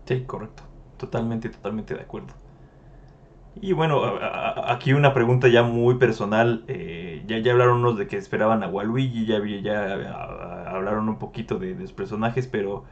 Sí, 0.05 0.24
correcto. 0.25 0.63
Totalmente, 0.98 1.50
totalmente 1.50 1.93
de 1.95 2.01
acuerdo. 2.01 2.34
Y 3.62 3.74
bueno, 3.74 4.03
aquí 4.67 4.93
una 4.93 5.13
pregunta 5.13 5.48
ya 5.48 5.63
muy 5.63 5.95
personal. 5.95 6.63
Eh, 6.67 7.24
ya, 7.25 7.39
ya 7.39 7.53
hablaron 7.53 7.79
unos 7.79 7.98
de 7.98 8.07
que 8.07 8.17
esperaban 8.17 8.63
a 8.63 8.67
Waluigi, 8.67 9.25
ya, 9.25 9.39
ya 9.62 9.93
hablaron 10.67 11.10
un 11.10 11.17
poquito 11.17 11.57
de, 11.57 11.74
los 11.75 11.93
personajes, 11.93 12.48
pero 12.48 12.84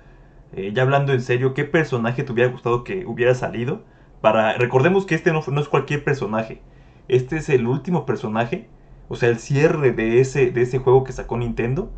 eh, 0.53 0.72
ya 0.74 0.84
hablando 0.84 1.13
en 1.13 1.22
serio, 1.22 1.53
¿qué 1.53 1.65
personaje 1.65 2.24
te 2.24 2.32
hubiera 2.32 2.51
gustado 2.51 2.84
que 2.84 3.06
hubiera 3.06 3.36
salido? 3.36 3.84
Para, 4.22 4.53
recordemos 4.53 5.06
que 5.06 5.15
este 5.15 5.34
no, 5.34 5.44
no 5.46 5.62
es 5.62 5.68
cualquier 5.68 6.03
personaje. 6.03 6.62
Este 7.10 7.38
es 7.38 7.50
el 7.50 7.68
último 7.68 8.06
personaje 8.06 8.70
o 9.10 9.16
sea, 9.16 9.30
el 9.30 9.40
cierre 9.40 9.92
de 9.92 10.20
ese, 10.20 10.52
de 10.52 10.62
ese 10.62 10.80
juego 10.80 11.04
que 11.04 11.12
sacó 11.12 11.38
Nintendo. 11.38 11.92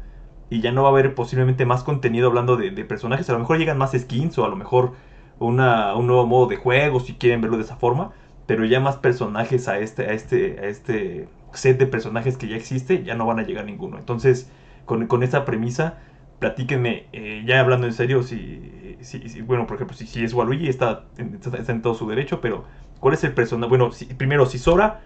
y 0.50 0.62
ya 0.62 0.72
no 0.72 0.84
va 0.84 0.90
a 0.90 0.92
haber 0.92 1.16
posiblemente 1.16 1.66
más 1.66 1.84
contenido 1.84 2.28
hablando 2.28 2.58
de, 2.58 2.72
personajes. 2.86 3.30
A 3.30 3.34
lo 3.34 3.40
mejor 3.40 3.58
llegan 3.58 3.78
más 3.78 3.94
skins 3.94 4.38
o 4.38 4.46
a 4.46 4.50
lo 4.50 4.56
mejor 4.56 4.94
una, 5.40 5.96
un 5.96 6.08
nuevo 6.08 6.26
modo 6.28 6.48
de 6.48 6.58
juego 6.58 7.00
si 7.00 7.16
quieren 7.16 7.42
verlo 7.42 7.58
de 7.58 7.64
esa 7.64 7.78
forma. 7.78 8.12
Pero 8.48 8.66
ya 8.66 8.80
más 8.80 8.98
personajes 8.98 9.68
a 9.68 9.80
este, 9.80 10.04
a 10.08 10.14
este, 10.14 10.60
a 10.60 10.66
este 10.66 11.28
set 11.54 11.80
de 11.80 11.88
personajes 11.88 12.38
que 12.38 12.48
ya 12.48 12.56
existe, 12.56 13.04
ya 13.04 13.16
no 13.16 13.26
van 13.26 13.40
a 13.40 13.44
llegar 13.44 13.66
ninguno. 13.66 13.98
Entonces, 13.98 14.50
con, 14.86 15.08
con 15.08 15.24
esa 15.24 15.46
premisa, 15.46 15.98
platíquenme, 16.40 17.08
eh, 17.14 17.44
ya 17.46 17.60
hablando 17.60 17.88
en 17.88 17.94
serio, 17.94 18.24
si, 18.24 18.98
si, 19.02 19.42
bueno, 19.42 19.66
por 19.68 19.76
ejemplo, 19.76 19.96
si, 19.98 20.24
es 20.24 20.34
Waluigi, 20.34 20.68
está, 20.68 21.06
está, 21.18 21.72
en 21.72 21.82
todo 21.82 21.96
su 21.96 22.08
derecho, 22.08 22.42
pero 22.42 22.66
¿cuál 23.00 23.14
es 23.14 23.24
el 23.24 23.34
personaje? 23.34 23.70
Bueno, 23.70 23.90
primero, 24.18 24.46
si 24.46 24.60
Sora 24.60 25.02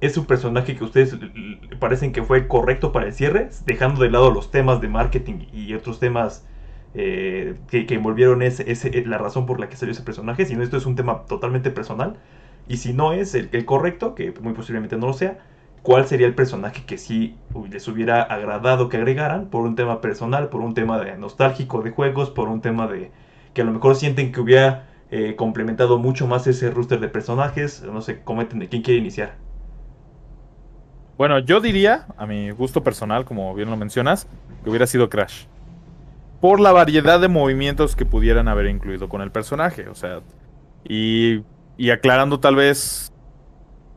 es 0.00 0.16
un 0.16 0.26
personaje 0.26 0.76
que 0.76 0.84
ustedes 0.84 1.16
parecen 1.78 2.12
que 2.12 2.22
fue 2.22 2.48
correcto 2.48 2.92
para 2.92 3.06
el 3.06 3.12
cierre, 3.12 3.50
dejando 3.64 4.02
de 4.02 4.10
lado 4.10 4.30
los 4.30 4.50
temas 4.50 4.80
de 4.80 4.88
marketing 4.88 5.46
y 5.52 5.72
otros 5.74 5.98
temas 6.00 6.46
eh, 6.94 7.56
que, 7.68 7.86
envolvieron 7.90 8.42
ese, 8.42 8.70
ese, 8.70 9.04
la 9.06 9.18
razón 9.18 9.46
por 9.46 9.60
la 9.60 9.68
que 9.68 9.76
salió 9.76 9.92
ese 9.92 10.02
personaje, 10.02 10.44
sino 10.46 10.62
esto 10.62 10.76
es 10.76 10.86
un 10.86 10.96
tema 10.96 11.24
totalmente 11.26 11.70
personal. 11.70 12.16
Y 12.68 12.78
si 12.78 12.92
no 12.92 13.12
es 13.12 13.34
el, 13.34 13.48
el 13.52 13.64
correcto, 13.64 14.14
que 14.14 14.32
muy 14.40 14.52
posiblemente 14.52 14.96
no 14.96 15.06
lo 15.06 15.12
sea, 15.12 15.38
¿cuál 15.82 16.06
sería 16.06 16.26
el 16.26 16.34
personaje 16.34 16.84
que 16.84 16.98
sí 16.98 17.36
les 17.70 17.86
hubiera 17.88 18.22
agradado 18.22 18.88
que 18.88 18.96
agregaran 18.98 19.48
por 19.50 19.62
un 19.62 19.76
tema 19.76 20.00
personal, 20.00 20.48
por 20.48 20.60
un 20.60 20.74
tema 20.74 20.98
de 20.98 21.16
nostálgico 21.16 21.82
de 21.82 21.90
juegos, 21.90 22.30
por 22.30 22.48
un 22.48 22.60
tema 22.60 22.86
de 22.86 23.10
que 23.54 23.62
a 23.62 23.64
lo 23.64 23.72
mejor 23.72 23.96
sienten 23.96 24.32
que 24.32 24.40
hubiera 24.40 24.88
eh, 25.10 25.36
complementado 25.36 25.98
mucho 25.98 26.26
más 26.26 26.46
ese 26.46 26.70
roster 26.70 27.00
de 27.00 27.08
personajes? 27.08 27.82
No 27.82 28.02
sé, 28.02 28.22
comenten 28.22 28.58
de 28.58 28.68
quién 28.68 28.82
quiere 28.82 29.00
iniciar. 29.00 29.45
Bueno, 31.16 31.38
yo 31.38 31.60
diría, 31.60 32.06
a 32.18 32.26
mi 32.26 32.50
gusto 32.50 32.82
personal, 32.82 33.24
como 33.24 33.54
bien 33.54 33.70
lo 33.70 33.76
mencionas, 33.76 34.26
que 34.62 34.70
hubiera 34.70 34.86
sido 34.86 35.08
Crash. 35.08 35.46
Por 36.40 36.60
la 36.60 36.72
variedad 36.72 37.18
de 37.18 37.28
movimientos 37.28 37.96
que 37.96 38.04
pudieran 38.04 38.48
haber 38.48 38.66
incluido 38.66 39.08
con 39.08 39.22
el 39.22 39.30
personaje. 39.30 39.88
O 39.88 39.94
sea, 39.94 40.20
y, 40.84 41.42
y 41.78 41.90
aclarando 41.90 42.38
tal 42.38 42.56
vez 42.56 43.12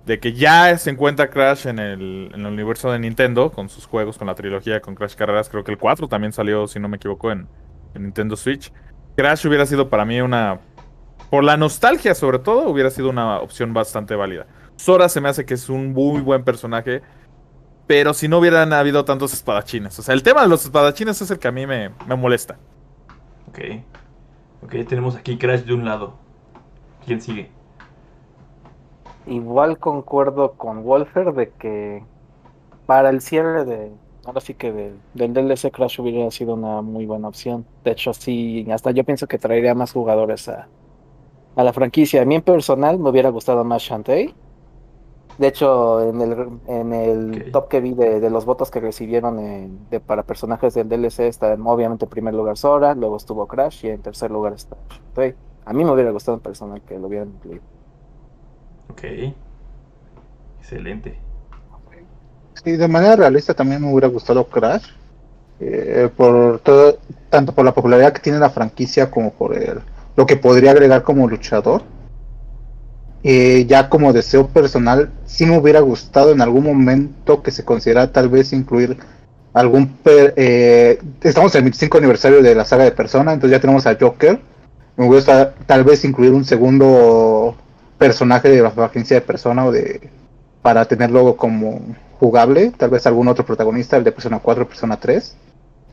de 0.05 0.19
que 0.19 0.33
ya 0.33 0.77
se 0.77 0.89
encuentra 0.89 1.29
Crash 1.29 1.67
en 1.67 1.77
el, 1.77 2.31
en 2.33 2.39
el, 2.39 2.47
universo 2.47 2.89
de 2.89 2.99
Nintendo, 2.99 3.51
con 3.51 3.67
sus 3.67 3.85
juegos, 3.85 4.17
con 4.17 4.27
la 4.27 4.35
trilogía, 4.35 4.79
con 4.79 4.95
Crash 4.95 5.15
Carreras. 5.15 5.49
Creo 5.49 5.65
que 5.65 5.71
el 5.71 5.77
4 5.77 6.07
también 6.07 6.31
salió, 6.31 6.67
si 6.67 6.79
no 6.79 6.87
me 6.87 6.97
equivoco, 6.97 7.31
en, 7.31 7.47
en 7.93 8.03
Nintendo 8.03 8.37
Switch. 8.37 8.71
Crash 9.17 9.45
hubiera 9.45 9.65
sido 9.65 9.89
para 9.89 10.05
mí 10.05 10.21
una... 10.21 10.61
Por 11.29 11.43
la 11.43 11.57
nostalgia, 11.57 12.15
sobre 12.15 12.39
todo, 12.39 12.69
hubiera 12.69 12.89
sido 12.89 13.09
una 13.09 13.39
opción 13.39 13.73
bastante 13.73 14.15
válida. 14.15 14.47
Sora 14.79 15.09
se 15.09 15.19
me 15.19 15.27
hace 15.27 15.45
que 15.45 15.55
es 15.55 15.67
un 15.67 15.91
muy 15.91 16.21
buen 16.21 16.45
personaje. 16.45 17.01
Pero 17.85 18.13
si 18.13 18.29
no 18.29 18.39
hubieran 18.39 18.71
habido 18.71 19.03
tantos 19.03 19.33
espadachines. 19.33 19.99
O 19.99 20.01
sea, 20.01 20.13
el 20.13 20.23
tema 20.23 20.41
de 20.43 20.47
los 20.47 20.63
espadachines 20.63 21.21
es 21.21 21.29
el 21.31 21.37
que 21.37 21.49
a 21.49 21.51
mí 21.51 21.67
me, 21.67 21.89
molesta. 22.15 22.57
Ok. 23.49 23.59
Ok, 24.63 24.75
tenemos 24.87 25.17
aquí 25.17 25.37
Crash 25.37 25.63
de 25.63 25.73
un 25.73 25.83
lado. 25.83 26.13
¿Quién 27.05 27.19
sigue? 27.19 27.51
Igual 29.27 29.79
concuerdo 29.79 30.53
con 30.53 30.83
Wolfer 30.83 31.33
de 31.33 31.49
que 31.49 32.05
para 32.85 33.09
el 33.09 33.19
cierre 33.19 33.65
de. 33.65 33.91
Ahora 34.25 34.39
sí 34.39 34.53
que 34.53 34.71
de, 34.71 34.93
del 35.13 35.33
DLC 35.33 35.71
Crash 35.71 35.99
hubiera 35.99 36.31
sido 36.31 36.53
una 36.53 36.81
muy 36.81 37.05
buena 37.05 37.27
opción. 37.27 37.65
De 37.83 37.91
hecho, 37.91 38.13
sí, 38.13 38.65
hasta 38.71 38.91
yo 38.91 39.03
pienso 39.03 39.27
que 39.27 39.37
traería 39.37 39.75
más 39.75 39.91
jugadores 39.91 40.47
a, 40.47 40.69
a 41.57 41.63
la 41.63 41.73
franquicia. 41.73 42.21
A 42.21 42.25
mí 42.25 42.35
en 42.35 42.43
personal 42.43 42.97
me 42.97 43.09
hubiera 43.09 43.29
gustado 43.29 43.65
más 43.65 43.81
Shantae 43.81 44.33
de 45.39 45.47
hecho, 45.47 46.01
en 46.01 46.19
el, 46.19 46.49
en 46.67 46.91
el 46.91 47.51
top 47.53 47.69
que 47.69 47.79
vi 47.79 47.93
de, 47.93 48.29
los 48.29 48.43
votos 48.43 48.69
que 48.69 48.81
recibieron 48.81 49.37
de, 49.89 50.01
para 50.01 50.23
personajes 50.23 50.73
del 50.73 50.89
DLC 50.89 51.21
está 51.21 51.53
obviamente 51.53 52.03
en 52.03 52.09
primer 52.09 52.33
lugar 52.33 52.57
Sora, 52.57 52.93
luego 52.93 53.15
estuvo 53.15 53.47
Crash 53.47 53.85
y 53.85 53.89
en 53.89 54.01
tercer 54.01 54.31
lugar 54.31 54.51
está 54.51 54.75
A 55.63 55.71
mí 55.71 55.85
me 55.85 55.91
hubiera 55.91 56.11
gustado 56.11 56.35
un 56.35 56.43
personaje 56.43 56.81
que 56.85 56.99
lo 56.99 57.07
hubieran 57.07 57.29
incluido. 57.29 57.61
Ok. 58.89 59.03
Excelente. 60.59 61.17
Sí, 62.61 62.75
de 62.75 62.87
manera 62.89 63.15
realista 63.15 63.53
también 63.53 63.81
me 63.81 63.89
hubiera 63.89 64.09
gustado 64.09 64.43
Crash. 64.43 64.89
Eh, 65.61 66.09
por 66.17 66.59
todo, 66.59 66.97
tanto 67.29 67.55
por 67.55 67.63
la 67.63 67.73
popularidad 67.73 68.11
que 68.11 68.19
tiene 68.19 68.39
la 68.39 68.49
franquicia 68.49 69.09
como 69.09 69.31
por 69.31 69.55
el, 69.55 69.79
lo 70.17 70.25
que 70.25 70.35
podría 70.35 70.71
agregar 70.71 71.03
como 71.03 71.29
luchador 71.29 71.81
eh, 73.23 73.65
ya 73.67 73.89
como 73.89 74.13
deseo 74.13 74.47
personal, 74.47 75.11
sí 75.25 75.45
me 75.45 75.57
hubiera 75.57 75.81
gustado 75.81 76.31
en 76.31 76.41
algún 76.41 76.63
momento 76.63 77.43
que 77.43 77.51
se 77.51 77.65
considera 77.65 78.11
tal 78.11 78.29
vez 78.29 78.53
incluir 78.53 78.97
algún... 79.53 79.97
Eh, 80.05 80.99
estamos 81.21 81.53
en 81.55 81.59
el 81.59 81.63
25 81.65 81.97
aniversario 81.97 82.41
de 82.41 82.55
la 82.55 82.65
saga 82.65 82.85
de 82.85 82.91
Persona, 82.91 83.33
entonces 83.33 83.57
ya 83.57 83.61
tenemos 83.61 83.85
a 83.85 83.97
Joker. 83.99 84.39
Me 84.95 85.05
gusta 85.05 85.53
tal 85.65 85.83
vez 85.83 86.03
incluir 86.05 86.33
un 86.33 86.45
segundo 86.45 87.55
personaje 87.97 88.49
de 88.49 88.61
la 88.61 88.69
agencia 88.69 89.15
de 89.15 89.21
Persona 89.21 89.65
o 89.65 89.71
de 89.71 90.09
para 90.61 90.85
tenerlo 90.85 91.35
como 91.37 91.81
jugable, 92.19 92.71
tal 92.77 92.89
vez 92.89 93.07
algún 93.07 93.27
otro 93.27 93.45
protagonista, 93.45 93.97
el 93.97 94.03
de 94.03 94.11
Persona 94.11 94.39
4 94.39 94.67
Persona 94.67 94.97
3. 94.97 95.35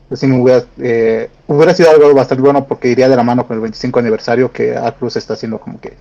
Pues 0.09 0.23
me 0.23 0.41
hubiera, 0.41 0.63
eh, 0.77 1.29
hubiera 1.47 1.73
sido 1.73 1.89
algo 1.89 2.13
bastante 2.13 2.41
bueno 2.41 2.65
porque 2.65 2.89
iría 2.89 3.09
de 3.09 3.15
la 3.17 3.23
mano 3.23 3.45
con 3.45 3.55
el 3.55 3.61
25 3.61 3.99
aniversario 3.99 4.51
que 4.51 4.77
Atlus 4.77 5.17
está 5.17 5.33
haciendo 5.33 5.59
como 5.59 5.81
que 5.81 5.97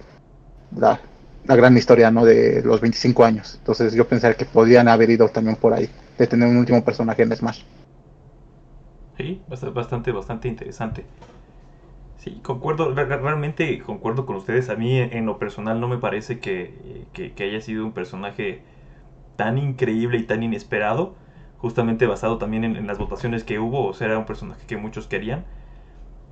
la, 0.76 1.00
la 1.46 1.56
gran 1.56 1.76
historia, 1.76 2.10
¿no? 2.10 2.24
De 2.24 2.62
los 2.62 2.80
25 2.80 3.24
años. 3.24 3.54
Entonces 3.58 3.94
yo 3.94 4.06
pensaría 4.06 4.36
que 4.36 4.44
podrían 4.44 4.88
haber 4.88 5.10
ido 5.10 5.28
también 5.28 5.56
por 5.56 5.72
ahí, 5.72 5.88
de 6.18 6.26
tener 6.26 6.48
un 6.48 6.56
último 6.56 6.82
personaje 6.84 7.22
en 7.22 7.34
Smash. 7.34 7.62
Sí, 9.16 9.40
bastante, 9.48 10.12
bastante 10.12 10.48
interesante. 10.48 11.04
Sí, 12.18 12.40
concuerdo, 12.42 12.92
realmente 12.92 13.78
concuerdo 13.78 14.26
con 14.26 14.36
ustedes. 14.36 14.68
A 14.68 14.76
mí 14.76 14.98
en 14.98 15.26
lo 15.26 15.38
personal 15.38 15.80
no 15.80 15.88
me 15.88 15.98
parece 15.98 16.38
que, 16.40 17.06
haya 17.38 17.60
sido 17.60 17.84
un 17.84 17.92
personaje 17.92 18.60
tan 19.36 19.58
increíble 19.58 20.18
y 20.18 20.24
tan 20.24 20.42
inesperado, 20.42 21.14
justamente 21.58 22.06
basado 22.06 22.38
también 22.38 22.64
en, 22.64 22.86
las 22.86 22.98
votaciones 22.98 23.44
que 23.44 23.58
hubo, 23.58 23.86
o 23.86 23.94
sea, 23.94 24.08
era 24.08 24.18
un 24.18 24.26
personaje 24.26 24.66
que 24.66 24.76
muchos 24.76 25.06
querían. 25.06 25.44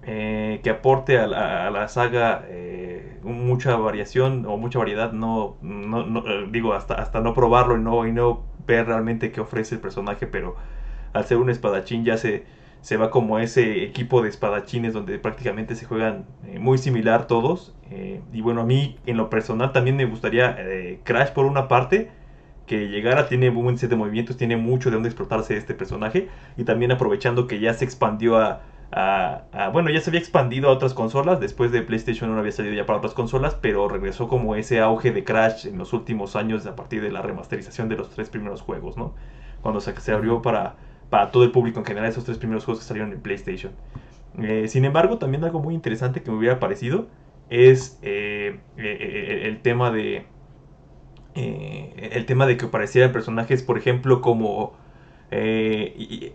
Eh, 0.06 0.60
que 0.62 0.68
aporte 0.68 1.18
a 1.18 1.26
la, 1.26 1.88
saga 1.88 2.44
eh, 2.48 3.18
mucha 3.22 3.74
variación 3.76 4.44
o 4.44 4.58
mucha 4.58 4.78
variedad, 4.78 5.12
no, 5.12 5.56
eh, 5.62 6.46
digo, 6.50 6.74
hasta, 6.74 6.94
hasta 6.94 7.20
no 7.20 7.32
probarlo 7.32 7.78
y 7.78 7.80
no, 7.80 8.06
y 8.06 8.12
no 8.12 8.42
ver 8.66 8.86
realmente 8.86 9.32
qué 9.32 9.40
ofrece 9.40 9.76
el 9.76 9.80
personaje, 9.80 10.26
pero 10.26 10.56
al 11.14 11.24
ser 11.24 11.38
un 11.38 11.48
espadachín 11.48 12.04
ya 12.04 12.18
se, 12.18 12.44
se 12.82 12.98
va 12.98 13.10
como 13.10 13.38
ese 13.38 13.82
equipo 13.82 14.20
de 14.20 14.28
espadachines 14.28 14.92
donde 14.92 15.18
prácticamente 15.18 15.74
se 15.74 15.86
juegan 15.86 16.26
muy 16.60 16.76
similar 16.76 17.26
todos. 17.26 17.74
y 18.32 18.40
bueno, 18.42 18.60
a 18.62 18.64
mí 18.64 18.98
en 19.06 19.16
lo 19.16 19.30
personal 19.30 19.72
también 19.72 19.96
me 19.96 20.04
gustaría 20.04 20.56
Crash 21.04 21.30
por 21.30 21.46
una 21.46 21.66
parte, 21.68 22.10
que 22.66 22.88
llegara, 22.88 23.28
tiene 23.28 23.50
un 23.50 23.78
set 23.78 23.90
de 23.90 23.96
movimientos, 23.96 24.36
tiene 24.36 24.56
mucho 24.56 24.90
de 24.90 24.94
dónde 24.94 25.08
explotarse 25.08 25.56
este 25.56 25.74
personaje 25.74 26.28
y 26.56 26.64
también 26.64 26.92
aprovechando 26.92 27.46
que 27.46 27.60
ya 27.60 27.74
se 27.74 27.84
expandió 27.84 28.38
a 28.38 28.62
bueno, 29.72 29.90
ya 29.90 30.00
se 30.00 30.10
había 30.10 30.20
expandido 30.20 30.68
a 30.68 30.72
otras 30.72 30.94
consolas, 30.94 31.40
después 31.40 31.72
de 31.72 31.82
PlayStation 31.82 32.30
1 32.30 32.38
había 32.38 32.52
salido 32.52 32.74
ya 32.74 32.86
para 32.86 32.98
otras 32.98 33.14
consolas, 33.14 33.56
pero 33.60 33.88
regresó 33.88 34.28
como 34.28 34.54
ese 34.54 34.80
auge 34.80 35.12
de 35.12 35.24
Crash 35.24 35.66
en 35.66 35.78
los 35.78 35.92
últimos 35.92 36.36
años 36.36 36.66
a 36.66 36.76
partir 36.76 37.02
de 37.02 37.10
la 37.10 37.22
remasterización 37.22 37.88
de 37.88 37.96
los 37.96 38.10
tres 38.10 38.30
primeros 38.30 38.60
juegos, 38.60 38.96
¿no? 38.96 39.14
Cuando 39.62 39.80
se, 39.80 39.98
se 40.00 40.12
abrió 40.12 40.42
para, 40.42 40.76
para 41.10 41.30
todo 41.30 41.44
el 41.44 41.50
público 41.50 41.80
en 41.80 41.86
general 41.86 42.08
esos 42.08 42.24
tres 42.24 42.38
primeros 42.38 42.64
juegos 42.64 42.82
que 42.82 42.88
salieron 42.88 43.12
en 43.12 43.20
PlayStation. 43.20 43.72
Eh, 44.38 44.66
sin 44.68 44.84
embargo, 44.84 45.18
también 45.18 45.44
algo 45.44 45.60
muy 45.60 45.74
interesante 45.74 46.22
que 46.22 46.30
me 46.30 46.38
hubiera 46.38 46.58
parecido 46.58 47.08
es 47.50 47.98
eh, 48.02 48.58
eh, 48.76 49.42
el 49.44 49.60
tema 49.60 49.90
de... 49.90 50.26
el 51.34 52.26
tema 52.26 52.46
de 52.46 52.56
que 52.56 52.66
aparecieran 52.66 53.12
personajes, 53.12 53.62
por 53.62 53.78
ejemplo, 53.78 54.20
como 54.20 54.76
eh, 55.36 55.92
y, 55.98 56.32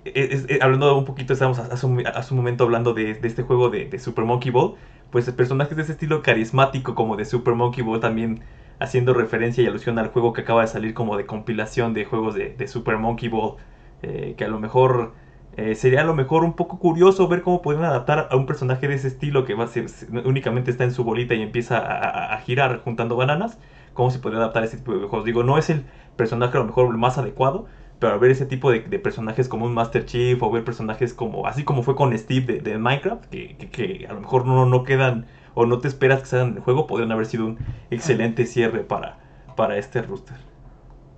hablando 0.62 0.98
un 0.98 1.06
poquito, 1.06 1.32
estábamos 1.32 1.58
hace 1.60 1.86
un, 1.86 2.04
momento 2.32 2.66
hablando 2.66 2.94
de, 2.94 3.12
este 3.12 3.44
juego 3.44 3.70
de, 3.70 3.98
Super 3.98 4.26
Monkey 4.26 4.52
Ball, 4.52 4.76
pues 5.10 5.32
personajes 5.32 5.78
de 5.78 5.84
ese 5.84 5.94
estilo 5.94 6.22
carismático 6.22 6.96
como 6.96 7.16
de 7.16 7.24
Super 7.24 7.56
Monkey 7.56 7.82
Ball 7.82 8.02
también 8.02 8.42
haciendo 8.80 9.14
referencia 9.14 9.64
y 9.64 9.68
alusión 9.68 10.00
al 10.00 10.10
juego 10.10 10.34
que 10.34 10.42
acaba 10.42 10.64
de 10.64 10.68
salir 10.68 10.94
como 10.94 11.16
de 11.16 11.26
compilación 11.26 11.94
de 11.94 12.04
juegos 12.04 12.36
de, 12.36 12.68
Super 12.68 12.98
Monkey 12.98 13.30
Ball, 13.30 13.56
eh, 14.02 14.36
que 14.38 14.44
a 14.44 14.50
lo 14.50 14.60
mejor 14.60 15.14
eh, 15.56 15.76
sería 15.76 16.02
a 16.02 16.04
lo 16.04 16.14
mejor 16.14 16.44
un 16.44 16.54
poco 16.54 16.78
curioso 16.78 17.30
ver 17.30 17.42
cómo 17.42 17.62
pueden 17.62 17.86
adaptar 17.86 18.28
a 18.32 18.36
un 18.36 18.46
personaje 18.46 18.90
de 18.90 18.96
ese 18.96 19.08
estilo 19.08 19.46
que 19.46 19.54
va 19.54 19.64
a 19.64 19.68
ser, 19.68 19.86
únicamente 20.26 20.72
está 20.72 20.84
en 20.84 20.92
su 20.92 21.06
bolita 21.06 21.36
y 21.36 21.42
empieza 21.42 22.34
a, 22.34 22.38
girar 22.40 22.82
juntando 22.84 23.16
bananas, 23.16 23.58
cómo 23.94 24.12
se 24.12 24.20
puede 24.20 24.36
adaptar 24.36 24.64
a 24.64 24.66
ese 24.66 24.78
tipo 24.78 24.92
de 24.92 25.08
juegos. 25.08 25.24
Digo, 25.24 25.44
no 25.44 25.58
es 25.58 25.70
el 25.70 25.86
personaje 26.18 26.58
a 26.58 26.60
lo 26.60 26.68
mejor 26.68 26.98
más 26.98 27.18
adecuado, 27.18 27.68
pero 28.00 28.18
ver 28.20 28.32
ese 28.32 28.46
tipo 28.46 28.72
de, 28.72 28.80
personajes 29.00 29.48
como 29.48 29.66
un 29.66 29.74
Master 29.74 30.06
Chief 30.06 30.42
o 30.42 30.50
ver 30.50 30.64
personajes 30.64 31.14
como, 31.14 31.46
así 31.46 31.64
como 31.64 31.84
fue 31.84 31.96
con 31.96 32.18
Steve 32.18 32.62
de, 32.62 32.78
Minecraft, 32.78 33.26
que, 33.26 34.08
a 34.10 34.14
lo 34.14 34.22
mejor 34.22 34.46
no, 34.46 34.66
no 34.66 34.84
quedan 34.84 35.28
o 35.54 35.66
no 35.66 35.80
te 35.80 35.90
esperas 35.90 36.22
que 36.22 36.28
salgan 36.28 36.50
en 36.50 36.56
el 36.58 36.62
juego, 36.62 36.88
podrían 36.88 37.12
haber 37.12 37.26
sido 37.26 37.46
un 37.46 37.58
excelente 37.92 38.46
cierre 38.46 38.80
para, 38.80 39.18
para 39.58 39.78
este 39.78 40.02
rooster. 40.02 40.38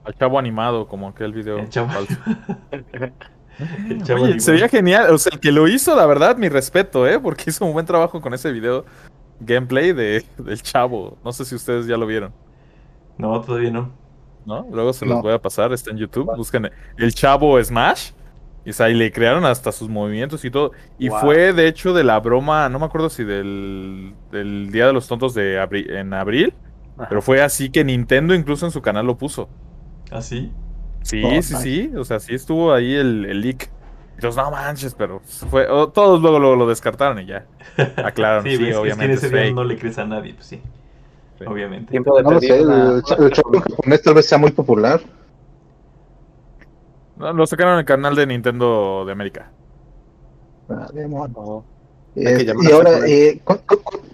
Al 0.03 0.15
chavo 0.15 0.39
animado, 0.39 0.87
como 0.87 1.07
aquel 1.07 1.31
video. 1.31 1.57
Oye, 4.15 4.39
sería 4.39 4.67
genial. 4.67 5.13
O 5.13 5.19
sea, 5.19 5.33
el 5.33 5.39
que 5.39 5.51
lo 5.51 5.67
hizo, 5.67 5.95
la 5.95 6.07
verdad, 6.07 6.37
mi 6.37 6.49
respeto, 6.49 7.07
¿eh? 7.07 7.19
Porque 7.19 7.51
hizo 7.51 7.63
un 7.65 7.73
buen 7.73 7.85
trabajo 7.85 8.19
con 8.19 8.33
ese 8.33 8.51
video 8.51 8.85
gameplay 9.39 9.93
de, 9.93 10.25
del 10.39 10.61
chavo. 10.63 11.19
No 11.23 11.31
sé 11.31 11.45
si 11.45 11.53
ustedes 11.53 11.85
ya 11.85 11.97
lo 11.97 12.07
vieron. 12.07 12.33
No, 13.19 13.39
todavía 13.41 13.69
no. 13.69 14.00
¿No? 14.45 14.65
Luego 14.71 14.93
se 14.93 15.05
los 15.05 15.21
voy 15.21 15.33
a 15.33 15.39
pasar, 15.39 15.71
está 15.71 15.91
en 15.91 15.97
YouTube. 15.97 16.35
Busquen 16.35 16.69
el 16.97 17.13
chavo 17.13 17.63
Smash. 17.63 18.11
Y, 18.63 18.69
o 18.79 18.87
le 18.89 19.11
crearon 19.11 19.43
hasta 19.45 19.71
sus 19.71 19.89
movimientos 19.89 20.45
y 20.45 20.51
todo. 20.51 20.71
Y 20.99 21.09
fue, 21.09 21.51
de 21.53 21.67
hecho, 21.67 21.93
de 21.93 22.03
la 22.03 22.19
broma, 22.19 22.69
no 22.69 22.77
me 22.77 22.85
acuerdo 22.85 23.09
si 23.09 23.23
del, 23.23 24.13
del 24.31 24.71
Día 24.71 24.85
de 24.85 24.93
los 24.93 25.07
Tontos 25.07 25.33
de 25.33 25.55
en 25.89 26.13
abril. 26.13 26.53
Pero 27.09 27.21
fue 27.21 27.41
así 27.41 27.69
que 27.69 27.83
Nintendo 27.83 28.35
incluso 28.35 28.65
en 28.65 28.71
su 28.71 28.81
canal 28.81 29.07
lo 29.07 29.17
puso. 29.17 29.49
¿Ah, 30.11 30.21
sí? 30.21 30.51
Sí, 31.01 31.23
oh, 31.23 31.41
sí, 31.41 31.55
sí. 31.55 31.91
O 31.97 32.03
sea, 32.03 32.19
sí 32.19 32.35
estuvo 32.35 32.73
ahí 32.73 32.93
el, 32.93 33.25
el 33.25 33.41
leak. 33.41 33.71
Entonces, 34.15 34.43
no 34.43 34.51
manches, 34.51 34.93
pero 34.93 35.21
fue. 35.49 35.65
todos 35.65 36.21
luego, 36.21 36.55
lo 36.55 36.67
descartaron 36.67 37.17
y 37.19 37.25
ya. 37.25 37.45
Aclararon. 37.97 38.43
sí, 38.43 38.57
sí 38.57 38.71
obviamente. 38.73 39.15
Es 39.15 39.21
que 39.21 39.27
en 39.27 39.37
ese 39.37 39.53
no 39.53 39.63
le 39.63 39.77
crees 39.77 39.97
a 39.97 40.05
nadie, 40.05 40.35
pues 40.35 40.45
sí. 40.45 40.61
Obviamente. 41.47 41.99
no 41.99 42.31
lo 42.31 42.39
sé, 42.39 42.59
el, 42.59 43.03
japonés 43.69 44.01
tal 44.01 44.13
vez 44.13 44.27
sea 44.27 44.37
muy 44.37 44.51
popular. 44.51 45.01
No, 47.17 47.33
lo 47.33 47.45
sacaron 47.45 47.73
en 47.73 47.79
el 47.79 47.85
canal 47.85 48.15
de 48.15 48.25
Nintendo 48.25 49.03
de 49.05 49.11
América. 49.11 49.51
Ah, 50.69 50.87
y 52.15 52.71
ahora, 52.71 52.99
eh, 53.07 53.39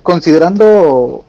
considerando 0.03 1.25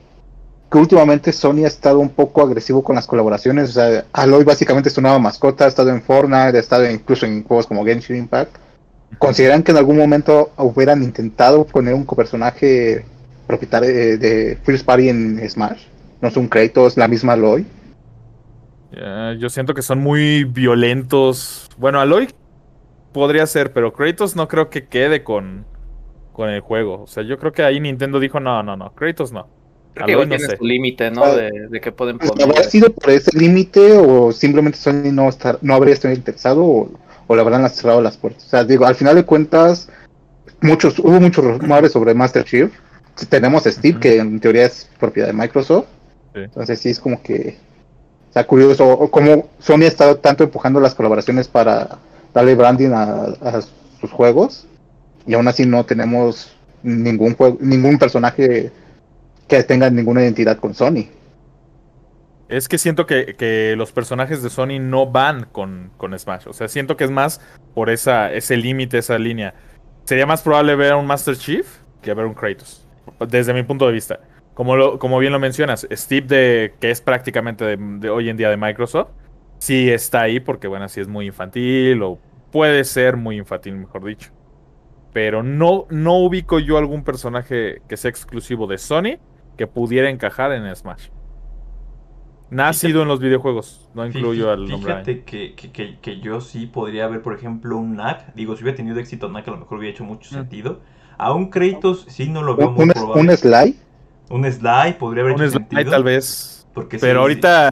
que 0.70 0.78
últimamente 0.78 1.32
Sony 1.32 1.64
ha 1.64 1.68
estado 1.68 1.98
un 1.98 2.10
poco 2.10 2.42
agresivo 2.42 2.82
con 2.82 2.96
las 2.96 3.06
colaboraciones. 3.06 3.70
O 3.70 3.72
sea, 3.72 4.04
Aloy 4.12 4.44
básicamente 4.44 4.88
es 4.88 4.94
su 4.94 5.00
nueva 5.00 5.18
mascota, 5.18 5.64
ha 5.64 5.68
estado 5.68 5.90
en 5.90 6.02
Fortnite, 6.02 6.56
ha 6.56 6.60
estado 6.60 6.90
incluso 6.90 7.24
en 7.24 7.42
juegos 7.44 7.66
como 7.66 7.84
Genshin 7.84 8.16
Impact. 8.16 8.56
¿Consideran 9.18 9.62
que 9.62 9.72
en 9.72 9.78
algún 9.78 9.96
momento 9.96 10.50
hubieran 10.58 11.02
intentado 11.02 11.64
poner 11.64 11.94
un 11.94 12.04
copersonaje 12.04 13.06
propietario 13.48 13.88
de, 13.88 14.56
First 14.62 14.84
Party 14.86 15.08
en 15.08 15.50
Smash? 15.50 15.82
¿No 16.20 16.28
es 16.28 16.36
un 16.36 16.46
Kratos, 16.46 16.96
la 16.96 17.08
misma 17.08 17.32
Aloy? 17.32 17.66
yo 19.38 19.48
siento 19.48 19.74
que 19.74 19.82
son 19.82 20.00
muy 20.00 20.44
violentos. 20.44 21.68
Bueno, 21.76 22.00
Aloy 22.00 22.28
podría 23.12 23.46
ser, 23.46 23.72
pero 23.72 23.92
Kratos 23.92 24.36
no 24.36 24.48
creo 24.48 24.70
que 24.70 24.86
quede 24.86 25.22
con, 25.22 25.64
con 26.32 26.48
el 26.48 26.60
juego. 26.60 27.02
O 27.02 27.06
sea, 27.06 27.22
yo 27.22 27.38
creo 27.38 27.52
que 27.52 27.62
ahí 27.62 27.80
Nintendo 27.80 28.20
dijo, 28.20 28.40
no, 28.40 28.62
no, 28.62 28.76
no, 28.76 28.94
Kratos 28.94 29.32
no. 29.32 29.48
Creo 29.94 30.20
que 30.20 30.26
tiene 30.26 30.56
su 30.56 30.64
límite, 30.64 31.10
¿no? 31.10 31.24
De, 31.34 31.80
que 31.80 31.92
pueden 31.92 32.18
pues, 32.18 32.30
poner. 32.30 32.48
¿Habrá 32.48 32.62
sido 32.62 32.92
por 32.92 33.10
ese 33.10 33.36
límite 33.36 33.98
o 33.98 34.32
simplemente 34.32 34.78
Sony 34.78 35.10
no, 35.12 35.28
estar, 35.28 35.58
no 35.60 35.74
habría 35.74 35.94
estado 35.94 36.14
interesado 36.14 36.64
o, 36.64 36.90
o 37.26 37.34
le 37.34 37.40
habrán 37.40 37.68
cerrado 37.70 38.00
las 38.00 38.16
puertas? 38.16 38.46
O 38.46 38.48
sea, 38.48 38.64
digo, 38.64 38.86
al 38.86 38.94
final 38.94 39.16
de 39.16 39.24
cuentas, 39.24 39.90
muchos 40.60 40.98
hubo 40.98 41.20
muchos 41.20 41.44
rumores 41.44 41.92
sobre 41.92 42.14
Master 42.14 42.44
Chief. 42.44 42.70
Tenemos 43.26 43.64
Steve, 43.64 43.98
que 44.00 44.18
en 44.18 44.40
teoría 44.40 44.66
es 44.66 44.88
propiedad 44.98 45.28
de 45.28 45.34
Microsoft. 45.34 45.86
Entonces 46.34 46.78
sí 46.80 46.90
es 46.90 47.00
como 47.00 47.20
que 47.22 47.56
está 48.28 48.44
curioso 48.44 49.08
cómo 49.10 49.48
Sony 49.58 49.82
ha 49.82 49.86
estado 49.86 50.16
tanto 50.18 50.44
empujando 50.44 50.78
las 50.78 50.94
colaboraciones 50.94 51.48
para 51.48 51.98
darle 52.32 52.54
branding 52.54 52.90
a, 52.90 53.34
a 53.40 53.60
sus 54.00 54.12
juegos 54.12 54.66
y 55.26 55.34
aún 55.34 55.48
así 55.48 55.66
no 55.66 55.84
tenemos 55.84 56.56
ningún 56.82 57.34
juego, 57.34 57.58
ningún 57.60 57.98
personaje 57.98 58.70
que 59.46 59.62
tengan 59.62 59.94
ninguna 59.94 60.22
identidad 60.22 60.58
con 60.58 60.74
Sony. 60.74 61.08
Es 62.48 62.66
que 62.66 62.78
siento 62.78 63.06
que, 63.06 63.74
los 63.76 63.92
personajes 63.92 64.42
de 64.42 64.48
Sony 64.48 64.78
no 64.80 65.06
van 65.06 65.46
con, 65.52 65.90
con, 65.98 66.18
Smash. 66.18 66.48
O 66.48 66.54
sea, 66.54 66.68
siento 66.68 66.96
que 66.96 67.04
es 67.04 67.10
más 67.10 67.42
por 67.74 67.90
esa, 67.90 68.32
ese 68.32 68.56
límite, 68.56 68.98
esa 68.98 69.18
línea. 69.18 69.54
Sería 70.04 70.24
más 70.24 70.40
probable 70.40 70.74
ver 70.74 70.92
a 70.92 70.96
un 70.96 71.06
Master 71.06 71.36
Chief 71.36 71.66
que 72.00 72.14
ver 72.14 72.24
un 72.24 72.32
Kratos. 72.32 72.87
Desde 73.28 73.54
mi 73.54 73.62
punto 73.62 73.86
de 73.86 73.92
vista. 73.92 74.20
Como, 74.54 74.98
como 74.98 75.18
bien 75.18 75.32
lo 75.32 75.38
mencionas, 75.38 75.86
Steve, 75.92 76.26
de, 76.26 76.74
que 76.80 76.90
es 76.90 77.00
prácticamente 77.00 77.76
de, 77.76 78.10
hoy 78.10 78.28
en 78.28 78.36
día 78.36 78.50
de 78.50 78.56
Microsoft, 78.56 79.10
sí 79.58 79.88
está 79.88 80.22
ahí 80.22 80.40
porque, 80.40 80.66
bueno, 80.66 80.88
sí 80.88 81.00
es 81.00 81.06
muy 81.06 81.26
infantil 81.26 82.02
o 82.02 82.18
puede 82.50 82.82
ser 82.84 83.16
muy 83.16 83.36
infantil, 83.36 83.76
mejor 83.76 84.04
dicho. 84.04 84.30
Pero 85.12 85.42
no, 85.42 85.86
no 85.90 86.18
ubico 86.18 86.58
yo 86.58 86.76
algún 86.76 87.04
personaje 87.04 87.82
que 87.88 87.96
sea 87.96 88.10
exclusivo 88.10 88.66
de 88.66 88.78
Sony 88.78 89.18
que 89.56 89.66
pudiera 89.66 90.10
encajar 90.10 90.52
en 90.52 90.74
Smash. 90.74 91.08
Nacido 92.50 93.02
en 93.02 93.08
los 93.08 93.20
videojuegos, 93.20 93.90
no 93.94 94.06
incluyo 94.06 94.50
al 94.50 94.66
nombre. 94.66 94.94
Fíjate 94.94 95.22
que, 95.24 95.54
que, 95.54 95.98
que, 96.00 96.20
yo 96.20 96.40
sí 96.40 96.66
podría 96.66 97.06
ver, 97.06 97.20
por 97.20 97.34
ejemplo, 97.34 97.76
un 97.76 97.94
Knack. 97.94 98.34
Digo, 98.34 98.56
si 98.56 98.62
hubiera 98.62 98.76
tenido 98.76 98.98
éxito 98.98 99.28
Knack, 99.28 99.48
a 99.48 99.50
lo 99.50 99.58
mejor 99.58 99.78
hubiera 99.78 99.94
hecho 99.94 100.04
mucho 100.04 100.30
mm. 100.30 100.34
sentido. 100.34 100.80
A 101.18 101.32
un 101.32 101.50
Kratos 101.50 102.06
sí 102.08 102.28
no 102.28 102.42
lo 102.42 102.56
veo 102.56 102.70
muy 102.70 102.88
probable. 102.90 103.20
¿Un 103.20 103.36
Sly? 103.36 103.76
Un 104.30 104.50
Sly 104.50 104.94
podría 104.98 105.24
haber 105.24 105.34
un 105.34 105.42
hecho 105.42 105.58
Sly, 105.68 105.84
tal 105.84 106.04
vez. 106.04 106.66
Porque 106.72 106.98
pero 106.98 107.22
ahorita 107.22 107.70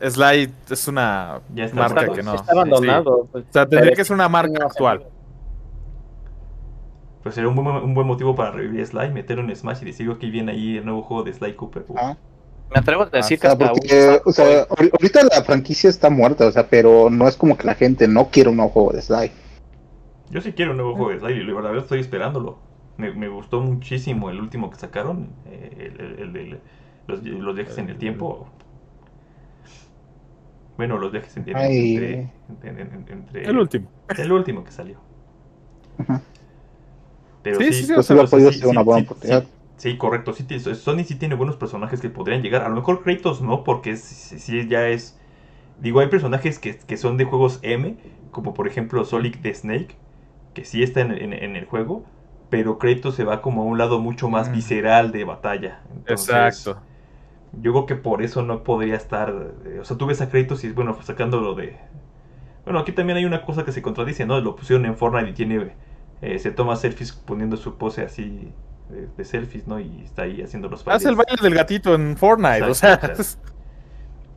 Sly 0.00 0.52
es 0.68 0.88
una 0.88 1.40
marca 1.72 2.12
que 2.12 2.22
no. 2.22 2.34
Está 2.34 2.52
abandonado. 2.52 3.28
Pues. 3.30 3.44
o 3.48 3.52
sea, 3.52 3.68
tendría 3.68 3.94
que 3.94 4.04
ser 4.04 4.14
una 4.14 4.28
marca 4.28 4.64
actual. 4.64 5.04
Pues 7.22 7.34
sería 7.34 7.48
un 7.48 7.54
buen, 7.54 7.68
un 7.68 7.94
buen 7.94 8.06
motivo 8.06 8.34
para 8.34 8.50
revivir 8.50 8.84
Sly, 8.84 9.10
meterlo 9.10 9.44
en 9.44 9.54
Smash 9.54 9.82
y 9.82 9.86
decir 9.86 10.10
que 10.18 10.30
viene 10.30 10.52
ahí 10.52 10.78
el 10.78 10.84
nuevo 10.84 11.02
juego 11.02 11.22
de 11.22 11.32
Sly 11.32 11.54
Cooper. 11.54 11.84
Ah. 11.96 12.16
Me 12.74 12.80
atrevo 12.80 13.02
a 13.02 13.06
decir 13.06 13.38
que 13.38 13.48
hasta 13.48 13.72
o 14.24 14.32
sea, 14.32 14.66
ahorita 14.70 15.24
la 15.24 15.42
franquicia 15.42 15.90
está 15.90 16.08
muerta, 16.08 16.46
o 16.46 16.52
sea, 16.52 16.68
pero 16.68 17.10
no 17.10 17.26
es 17.26 17.36
como 17.36 17.58
que 17.58 17.66
la 17.66 17.74
gente 17.74 18.06
no 18.06 18.28
quiere 18.28 18.48
un 18.48 18.56
nuevo 18.56 18.70
juego 18.70 18.92
de 18.92 19.02
Sly. 19.02 19.32
Yo 20.30 20.40
sí 20.40 20.52
quiero 20.52 20.70
un 20.70 20.78
nuevo 20.78 20.94
juego 20.94 21.10
de 21.10 21.18
Sly 21.18 21.32
y 21.32 21.44
la 21.44 21.54
verdad 21.54 21.76
estoy 21.76 22.00
esperándolo. 22.00 22.69
Me, 23.00 23.12
me 23.12 23.28
gustó 23.28 23.60
muchísimo 23.60 24.30
el 24.30 24.40
último 24.40 24.70
que 24.70 24.76
sacaron, 24.76 25.30
eh, 25.46 25.92
el, 25.98 26.60
los, 27.06 27.22
los, 27.24 27.54
viajes 27.54 27.78
en 27.78 27.88
el 27.88 27.98
tiempo. 27.98 28.48
Bueno, 30.76 30.98
los 30.98 31.12
viajes 31.12 31.36
en 31.36 31.44
tiempo 31.44 31.62
entre, 31.62 32.32
entre, 33.08 33.44
El 33.44 33.58
último. 33.58 33.90
El 34.16 34.32
último 34.32 34.64
que 34.64 34.70
salió. 34.70 34.98
Ajá 35.98 36.22
sí, 37.44 37.72
sí, 37.72 37.84
sí, 37.84 38.14
podido 38.30 38.52
ser 38.52 38.66
una 38.66 38.82
buena 38.82 39.02
oportunidad. 39.04 39.44
Sí, 39.76 39.96
correcto. 39.96 40.32
Sí, 40.34 40.44
Sony 40.60 41.04
sí 41.04 41.14
tiene 41.14 41.34
buenos 41.34 41.56
personajes 41.56 42.00
que 42.00 42.10
podrían 42.10 42.42
llegar. 42.42 42.62
A 42.62 42.68
lo 42.68 42.76
mejor 42.76 43.02
Kratos 43.02 43.40
no, 43.40 43.64
porque 43.64 43.96
sí 43.96 44.68
ya 44.68 44.88
es. 44.88 45.18
Digo, 45.80 46.00
hay 46.00 46.08
personajes 46.08 46.58
que, 46.58 46.76
que, 46.76 46.96
son 46.98 47.16
de 47.16 47.24
juegos 47.24 47.58
M, 47.62 47.96
como 48.30 48.52
por 48.52 48.68
ejemplo 48.68 49.04
Solid 49.06 49.36
de 49.36 49.54
Snake, 49.54 49.96
que 50.52 50.66
sí 50.66 50.82
está 50.82 51.00
en, 51.00 51.32
el 51.32 51.64
juego, 51.64 52.04
pero 52.50 52.78
Kratos 52.78 53.14
se 53.14 53.24
va 53.24 53.40
como 53.40 53.62
a 53.62 53.64
un 53.64 53.78
lado 53.78 54.00
mucho 54.00 54.28
más 54.28 54.50
mm. 54.50 54.52
visceral 54.52 55.12
de 55.12 55.24
batalla. 55.24 55.80
Exacto. 56.06 56.78
Yo 57.52 57.72
creo 57.72 57.86
que 57.86 57.96
por 57.96 58.22
eso 58.22 58.42
no 58.42 58.62
podría 58.62 58.96
estar. 58.96 59.32
Eh, 59.64 59.78
o 59.80 59.84
sea, 59.84 59.96
tú 59.96 60.06
ves 60.06 60.20
a 60.20 60.28
Kratos 60.28 60.62
y 60.64 60.70
bueno, 60.70 60.96
sacándolo 61.02 61.54
de. 61.54 61.76
Bueno, 62.64 62.80
aquí 62.80 62.92
también 62.92 63.16
hay 63.16 63.24
una 63.24 63.44
cosa 63.44 63.64
que 63.64 63.72
se 63.72 63.82
contradice, 63.82 64.26
¿no? 64.26 64.40
Lo 64.40 64.54
pusieron 64.54 64.84
en 64.84 64.96
Fortnite 64.96 65.30
y 65.30 65.32
tiene 65.32 65.72
eh, 66.22 66.38
se 66.38 66.50
toma 66.50 66.76
selfies 66.76 67.12
poniendo 67.12 67.56
su 67.56 67.76
pose 67.76 68.02
así 68.02 68.52
de, 69.16 69.24
selfies, 69.24 69.66
¿no? 69.66 69.80
Y 69.80 70.02
está 70.04 70.22
ahí 70.22 70.42
haciendo 70.42 70.68
los 70.68 70.84
bailes. 70.84 71.02
Hace 71.02 71.10
el 71.10 71.16
baile 71.16 71.42
del 71.42 71.54
gatito 71.54 71.94
en 71.94 72.16
Fortnite, 72.16 72.62
o 72.64 72.74
sea. 72.74 73.00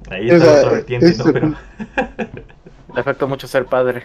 Ahí 0.09 0.29
está 0.29 0.45
la 0.45 0.59
otra 0.59 0.71
vertiente, 0.71 1.15
¿no? 1.17 1.25
Pero... 1.31 1.47
Le 2.93 2.99
afecta 3.01 3.25
mucho 3.25 3.47
ser 3.47 3.65
padre. 3.65 4.03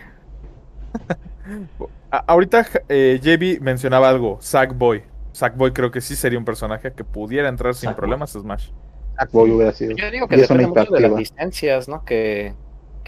Ahorita 2.11 2.67
eh, 2.89 3.21
JB 3.23 3.63
mencionaba 3.63 4.09
algo, 4.09 4.39
Sackboy. 4.41 5.03
Sackboy 5.33 5.73
creo 5.73 5.91
que 5.91 6.01
sí 6.01 6.17
sería 6.17 6.39
un 6.39 6.45
personaje 6.45 6.93
que 6.93 7.05
pudiera 7.05 7.49
entrar 7.49 7.75
sin 7.75 7.93
problemas 7.95 8.35
a 8.35 8.41
Smash. 8.41 8.71
Sackboy 9.19 9.51
hubiera 9.51 9.73
sido. 9.73 9.95
Yo 9.97 10.11
digo 10.11 10.27
que 10.27 10.37
depende 10.37 10.67
mucho 10.67 10.91
de 10.91 11.01
las 11.01 11.13
licencias, 11.13 11.89
¿no? 11.89 12.05
Que 12.05 12.55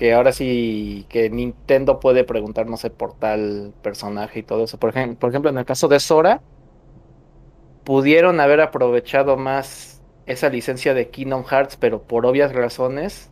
que 0.01 0.15
ahora 0.15 0.33
sí 0.33 1.05
que 1.11 1.29
Nintendo 1.29 2.01
puede 2.01 2.25
preguntar, 2.25 2.67
no 2.67 2.79
sé, 2.79 2.89
por 2.89 3.19
tal 3.19 3.75
personaje 3.83 4.39
y 4.39 4.43
todo 4.43 4.65
eso. 4.65 4.79
Por, 4.79 4.89
ejemplo, 4.89 5.19
por 5.19 5.29
ejemplo, 5.29 5.51
en 5.51 5.59
el 5.59 5.67
caso 5.67 5.89
de 5.89 6.01
Sora, 6.01 6.41
pudieron 7.85 8.41
haber 8.41 8.63
aprovechado 8.63 9.37
más 9.37 10.01
esa 10.25 10.49
licencia 10.49 10.95
de 10.95 11.11
Kingdom 11.11 11.45
Hearts, 11.45 11.77
pero 11.77 12.03
por 12.03 12.25
obvias 12.25 12.55
razones, 12.55 13.31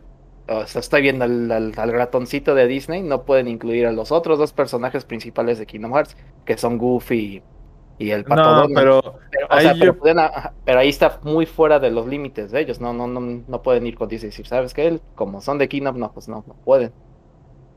o 0.48 0.66
sea, 0.66 0.80
estoy 0.80 1.02
viendo 1.02 1.24
al, 1.24 1.50
al, 1.50 1.92
ratoncito 1.92 2.54
de 2.54 2.66
Disney, 2.66 3.02
no 3.02 3.24
pueden 3.24 3.48
incluir 3.48 3.86
a 3.86 3.92
los 3.92 4.12
otros 4.12 4.38
dos 4.38 4.52
personajes 4.52 5.04
principales 5.04 5.58
de 5.58 5.66
Kingdom 5.66 5.92
Hearts, 5.92 6.16
que 6.44 6.56
son 6.56 6.78
Goofy 6.78 7.42
y 7.98 8.12
el 8.12 8.24
pato 8.24 8.68
no, 8.68 8.74
pero, 8.74 9.18
pero, 10.64 10.78
ahí 10.78 10.88
está 10.88 11.18
muy 11.24 11.46
fuera 11.46 11.80
de 11.80 11.90
los 11.90 12.06
límites 12.06 12.52
de 12.52 12.60
ellos. 12.60 12.80
No, 12.80 12.92
no, 12.92 13.08
no, 13.08 13.20
no 13.20 13.62
pueden 13.62 13.86
ir 13.86 13.96
con 13.96 14.08
Disney 14.08 14.28
y 14.28 14.30
decir, 14.30 14.46
¿sabes 14.46 14.72
qué? 14.72 15.00
Como 15.16 15.40
son 15.40 15.58
de 15.58 15.68
Kingdom, 15.68 15.98
no, 15.98 16.12
pues 16.12 16.28
no, 16.28 16.44
no 16.46 16.54
pueden. 16.64 16.92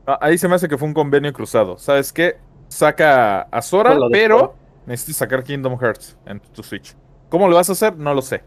Ah, 0.06 0.18
ahí 0.20 0.38
se 0.38 0.46
me 0.46 0.54
hace 0.54 0.68
que 0.68 0.78
fue 0.78 0.86
un 0.86 0.94
convenio 0.94 1.32
cruzado. 1.32 1.76
¿Sabes 1.76 2.12
qué? 2.12 2.36
Saca 2.68 3.42
a 3.42 3.62
Sora, 3.62 3.96
pero 4.12 4.54
necesitas 4.86 5.16
sacar 5.16 5.42
Kingdom 5.42 5.76
Hearts 5.76 6.16
en 6.24 6.38
tu 6.38 6.62
Switch. 6.62 6.96
¿Cómo 7.28 7.48
lo 7.48 7.56
vas 7.56 7.68
a 7.68 7.72
hacer? 7.72 7.96
No 7.96 8.14
lo 8.14 8.22
sé. 8.22 8.44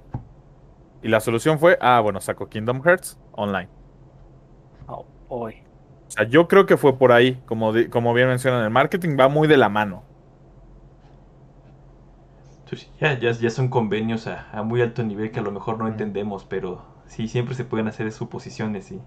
Y 1.03 1.09
la 1.09 1.19
solución 1.19 1.59
fue, 1.59 1.77
ah, 1.81 1.99
bueno, 1.99 2.21
saco 2.21 2.47
Kingdom 2.47 2.81
Hearts 2.83 3.19
online. 3.33 3.67
Boy. 5.29 5.63
O 6.07 6.11
sea, 6.11 6.27
yo 6.27 6.47
creo 6.47 6.65
que 6.65 6.77
fue 6.77 6.97
por 6.97 7.11
ahí, 7.11 7.41
como, 7.45 7.73
como 7.89 8.13
bien 8.13 8.27
mencionan, 8.27 8.63
el 8.63 8.69
marketing 8.69 9.17
va 9.19 9.27
muy 9.27 9.47
de 9.47 9.57
la 9.57 9.69
mano. 9.69 10.03
ya, 12.99 13.17
ya, 13.19 13.31
ya 13.31 13.49
son 13.49 13.69
convenios 13.69 14.27
a, 14.27 14.61
muy 14.63 14.81
alto 14.81 15.03
nivel 15.03 15.31
que 15.31 15.39
a 15.39 15.43
lo 15.43 15.51
mejor 15.51 15.77
no 15.77 15.87
entendemos, 15.87 16.45
pero 16.45 16.85
sí, 17.07 17.27
siempre 17.27 17.55
se 17.55 17.65
pueden 17.65 17.87
hacer 17.87 18.11
suposiciones 18.11 18.91
y, 18.91 19.01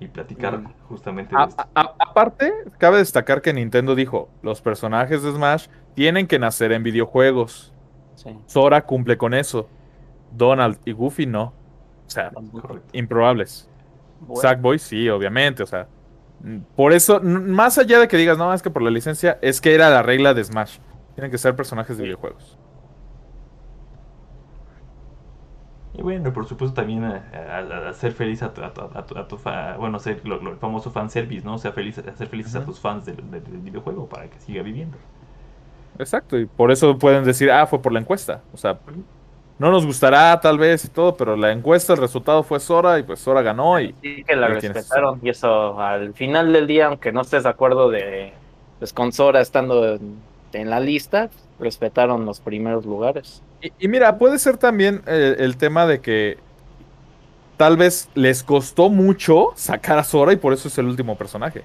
y 0.00 0.08
platicar 0.08 0.58
mm. 0.58 0.72
justamente 0.88 1.34
de 1.34 1.42
esto. 1.42 1.64
aparte, 1.74 2.52
cabe 2.78 2.98
destacar 2.98 3.40
que 3.40 3.52
Nintendo 3.52 3.94
dijo, 3.94 4.28
los 4.42 4.60
personajes 4.60 5.22
de 5.22 5.32
Smash 5.32 5.68
tienen 5.94 6.26
que 6.26 6.38
nacer 6.38 6.72
en 6.72 6.82
videojuegos. 6.82 7.72
Sora 8.46 8.82
cumple 8.82 9.16
con 9.16 9.34
eso. 9.34 9.68
Donald 10.30 10.78
y 10.84 10.92
Goofy 10.92 11.26
no. 11.26 11.54
O 12.06 12.10
sea, 12.10 12.30
improbables. 12.92 13.68
Sackboy 14.34 14.78
sí, 14.78 15.08
obviamente. 15.08 15.62
O 15.62 15.66
sea, 15.66 15.88
por 16.76 16.92
eso, 16.92 17.20
más 17.20 17.78
allá 17.78 18.00
de 18.00 18.08
que 18.08 18.16
digas, 18.16 18.36
no, 18.38 18.52
es 18.52 18.62
que 18.62 18.70
por 18.70 18.82
la 18.82 18.90
licencia, 18.90 19.38
es 19.42 19.60
que 19.60 19.74
era 19.74 19.90
la 19.90 20.02
regla 20.02 20.34
de 20.34 20.42
Smash. 20.42 20.78
Tienen 21.14 21.30
que 21.30 21.38
ser 21.38 21.54
personajes 21.54 21.96
de 21.96 22.04
videojuegos. 22.04 22.58
Y 25.94 26.02
bueno, 26.02 26.32
por 26.32 26.46
supuesto 26.46 26.74
también 26.74 27.04
a, 27.04 27.88
hacer 27.88 28.12
feliz 28.12 28.42
a 28.42 28.52
tu, 28.54 28.62
a 28.62 29.28
tu, 29.28 29.38
bueno, 29.78 29.98
hacer 29.98 30.26
lo, 30.26 30.52
el 30.52 30.56
famoso 30.56 30.90
fanservice, 30.90 31.44
¿no? 31.44 31.54
O 31.54 31.58
sea, 31.58 31.72
feliz, 31.72 31.98
hacer 31.98 32.28
felices 32.28 32.54
a 32.54 32.64
tus 32.64 32.80
fans 32.80 33.04
del, 33.04 33.16
videojuego 33.20 34.08
para 34.08 34.28
que 34.28 34.40
siga 34.40 34.62
viviendo. 34.62 34.96
Exacto, 35.98 36.38
y 36.38 36.46
por 36.46 36.72
eso 36.72 36.98
pueden 36.98 37.24
decir, 37.24 37.50
ah, 37.50 37.66
fue 37.66 37.82
por 37.82 37.92
la 37.92 38.00
encuesta. 38.00 38.40
O 38.54 38.56
sea, 38.56 38.78
no 39.62 39.70
nos 39.70 39.86
gustará 39.86 40.40
tal 40.40 40.58
vez 40.58 40.84
y 40.84 40.88
todo, 40.88 41.16
pero 41.16 41.36
la 41.36 41.52
encuesta, 41.52 41.92
el 41.92 42.00
resultado 42.00 42.42
fue 42.42 42.58
Sora 42.58 42.98
y 42.98 43.04
pues 43.04 43.20
Sora 43.20 43.42
ganó 43.42 43.78
y... 43.78 43.94
Sí, 44.02 44.24
que 44.24 44.34
la 44.34 44.48
respetaron 44.48 45.20
y 45.22 45.28
eso 45.28 45.80
al 45.80 46.14
final 46.14 46.52
del 46.52 46.66
día, 46.66 46.86
aunque 46.86 47.12
no 47.12 47.20
estés 47.20 47.44
de 47.44 47.50
acuerdo 47.50 47.88
de, 47.88 48.32
pues 48.80 48.92
con 48.92 49.12
Sora 49.12 49.40
estando 49.40 50.00
en 50.52 50.68
la 50.70 50.80
lista, 50.80 51.30
respetaron 51.60 52.26
los 52.26 52.40
primeros 52.40 52.84
lugares. 52.84 53.40
Y, 53.78 53.86
mira, 53.86 54.18
puede 54.18 54.40
ser 54.40 54.56
también 54.56 55.00
eh, 55.06 55.36
el 55.38 55.56
tema 55.56 55.86
de 55.86 56.00
que 56.00 56.38
tal 57.56 57.76
vez 57.76 58.08
les 58.16 58.42
costó 58.42 58.88
mucho 58.88 59.50
sacar 59.54 59.96
a 59.96 60.02
Sora 60.02 60.32
y 60.32 60.36
por 60.38 60.52
eso 60.52 60.66
es 60.66 60.76
el 60.78 60.86
último 60.86 61.16
personaje. 61.16 61.60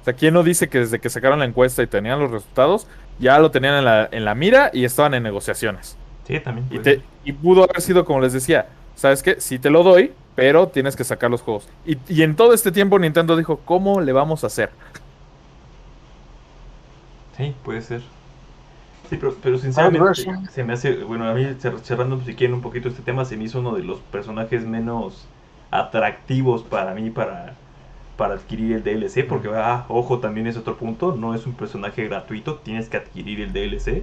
O 0.00 0.04
sea, 0.06 0.14
¿quién 0.14 0.32
no 0.32 0.42
dice 0.42 0.70
que 0.70 0.78
desde 0.78 0.98
que 0.98 1.10
sacaron 1.10 1.40
la 1.40 1.44
encuesta 1.44 1.82
y 1.82 1.86
tenían 1.86 2.20
los 2.20 2.30
resultados, 2.30 2.86
ya 3.18 3.38
lo 3.38 3.50
tenían 3.50 3.74
en 3.74 3.84
la, 3.84 4.08
en 4.10 4.24
la 4.24 4.34
mira 4.34 4.70
y 4.72 4.86
estaban 4.86 5.12
en 5.12 5.22
negociaciones? 5.22 5.98
Sí, 6.26 6.38
también. 6.40 6.68
Y, 6.70 7.30
y, 7.30 7.32
pudo 7.32 7.64
haber 7.64 7.80
sido, 7.80 8.04
como 8.04 8.20
les 8.20 8.32
decía, 8.32 8.68
¿sabes 8.94 9.22
qué? 9.22 9.40
Sí 9.40 9.58
te 9.58 9.70
lo 9.70 9.82
doy, 9.82 10.12
pero 10.34 10.68
tienes 10.68 10.96
que 10.96 11.04
sacar 11.04 11.30
los 11.30 11.42
juegos. 11.42 11.68
Y, 11.84 11.98
y 12.08 12.22
en 12.22 12.36
todo 12.36 12.52
este 12.52 12.72
tiempo 12.72 12.98
Nintendo 12.98 13.36
dijo, 13.36 13.60
¿cómo 13.64 14.00
le 14.00 14.12
vamos 14.12 14.44
a 14.44 14.46
hacer? 14.46 14.70
Sí, 17.36 17.54
puede 17.64 17.82
ser. 17.82 18.02
Sí, 19.12 19.18
pero, 19.42 19.58
sinceramente 19.58 20.22
se 20.50 20.64
me 20.64 20.72
hace, 20.72 21.04
bueno, 21.04 21.28
a 21.28 21.34
mí 21.34 21.46
cerrando 21.82 22.18
si 22.24 22.34
quieren 22.34 22.54
un 22.54 22.62
poquito 22.62 22.88
este 22.88 23.02
tema, 23.02 23.26
se 23.26 23.36
me 23.36 23.44
hizo 23.44 23.60
uno 23.60 23.74
de 23.74 23.82
los 23.82 23.98
personajes 23.98 24.64
menos 24.64 25.26
atractivos 25.70 26.62
para 26.62 26.94
mí 26.94 27.10
para, 27.10 27.54
para 28.16 28.34
adquirir 28.34 28.72
el 28.72 28.82
DLC, 28.82 29.26
porque, 29.26 29.50
ah, 29.52 29.84
ojo, 29.88 30.20
también 30.20 30.46
es 30.46 30.56
otro 30.56 30.78
punto, 30.78 31.14
no 31.14 31.34
es 31.34 31.44
un 31.46 31.52
personaje 31.52 32.08
gratuito, 32.08 32.56
tienes 32.56 32.88
que 32.88 32.96
adquirir 32.96 33.42
el 33.42 33.52
DLC. 33.52 34.02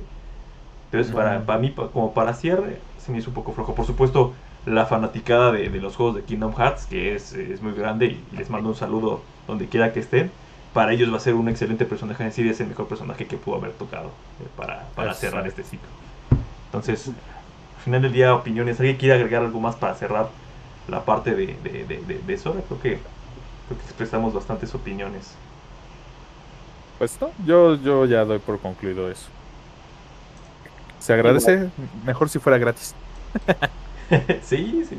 Entonces, 0.91 1.13
para, 1.13 1.45
para 1.45 1.59
mí, 1.59 1.73
como 1.93 2.13
para 2.13 2.33
cierre, 2.33 2.79
se 2.97 3.11
me 3.11 3.19
hizo 3.19 3.29
un 3.29 3.35
poco 3.35 3.53
flojo. 3.53 3.75
Por 3.75 3.85
supuesto, 3.85 4.33
la 4.65 4.85
fanaticada 4.85 5.51
de, 5.51 5.69
los 5.69 5.95
juegos 5.95 6.15
de 6.15 6.23
Kingdom 6.23 6.53
Hearts, 6.55 6.85
que 6.85 7.15
es, 7.15 7.33
es 7.33 7.61
muy 7.61 7.73
grande, 7.73 8.17
y 8.31 8.35
les 8.35 8.49
mando 8.49 8.69
un 8.69 8.75
saludo 8.75 9.21
donde 9.47 9.67
quiera 9.67 9.93
que 9.93 9.99
estén 9.99 10.31
para 10.73 10.93
ellos 10.93 11.11
va 11.11 11.17
a 11.17 11.19
ser 11.19 11.33
un 11.33 11.49
excelente 11.49 11.85
personaje 11.85 12.23
en 12.23 12.31
sí, 12.31 12.47
es 12.47 12.59
el 12.59 12.67
mejor 12.67 12.87
personaje 12.87 13.25
que 13.25 13.37
pudo 13.37 13.55
haber 13.55 13.71
tocado 13.71 14.07
eh, 14.39 14.47
para, 14.95 15.13
cerrar 15.13 15.47
este 15.47 15.63
ciclo. 15.63 15.87
Entonces, 16.65 17.07
al 17.07 17.83
final 17.83 18.01
del 18.01 18.13
día, 18.13 18.35
opiniones. 18.35 18.79
¿Alguien 18.79 18.97
quiere 18.97 19.15
agregar 19.15 19.43
algo 19.43 19.59
más 19.59 19.75
para 19.75 19.95
cerrar 19.95 20.29
la 20.87 21.03
parte 21.03 21.33
de, 21.33 21.55
de, 21.63 22.21
de, 22.25 22.37
Sora? 22.37 22.61
Creo 22.67 22.79
que, 22.79 22.99
creo 23.67 23.79
que 23.79 23.85
expresamos 23.85 24.33
bastantes 24.33 24.73
opiniones. 24.75 25.33
Pues 26.99 27.19
no, 27.19 27.31
yo, 27.45 27.75
yo 27.75 28.05
ya 28.05 28.23
doy 28.25 28.39
por 28.39 28.59
concluido 28.59 29.09
eso. 29.09 29.27
Se 30.99 31.13
agradece, 31.13 31.69
mejor 32.05 32.29
si 32.29 32.39
fuera 32.39 32.57
gratis. 32.57 32.93
sí, 34.41 34.83
sí, 34.87 34.97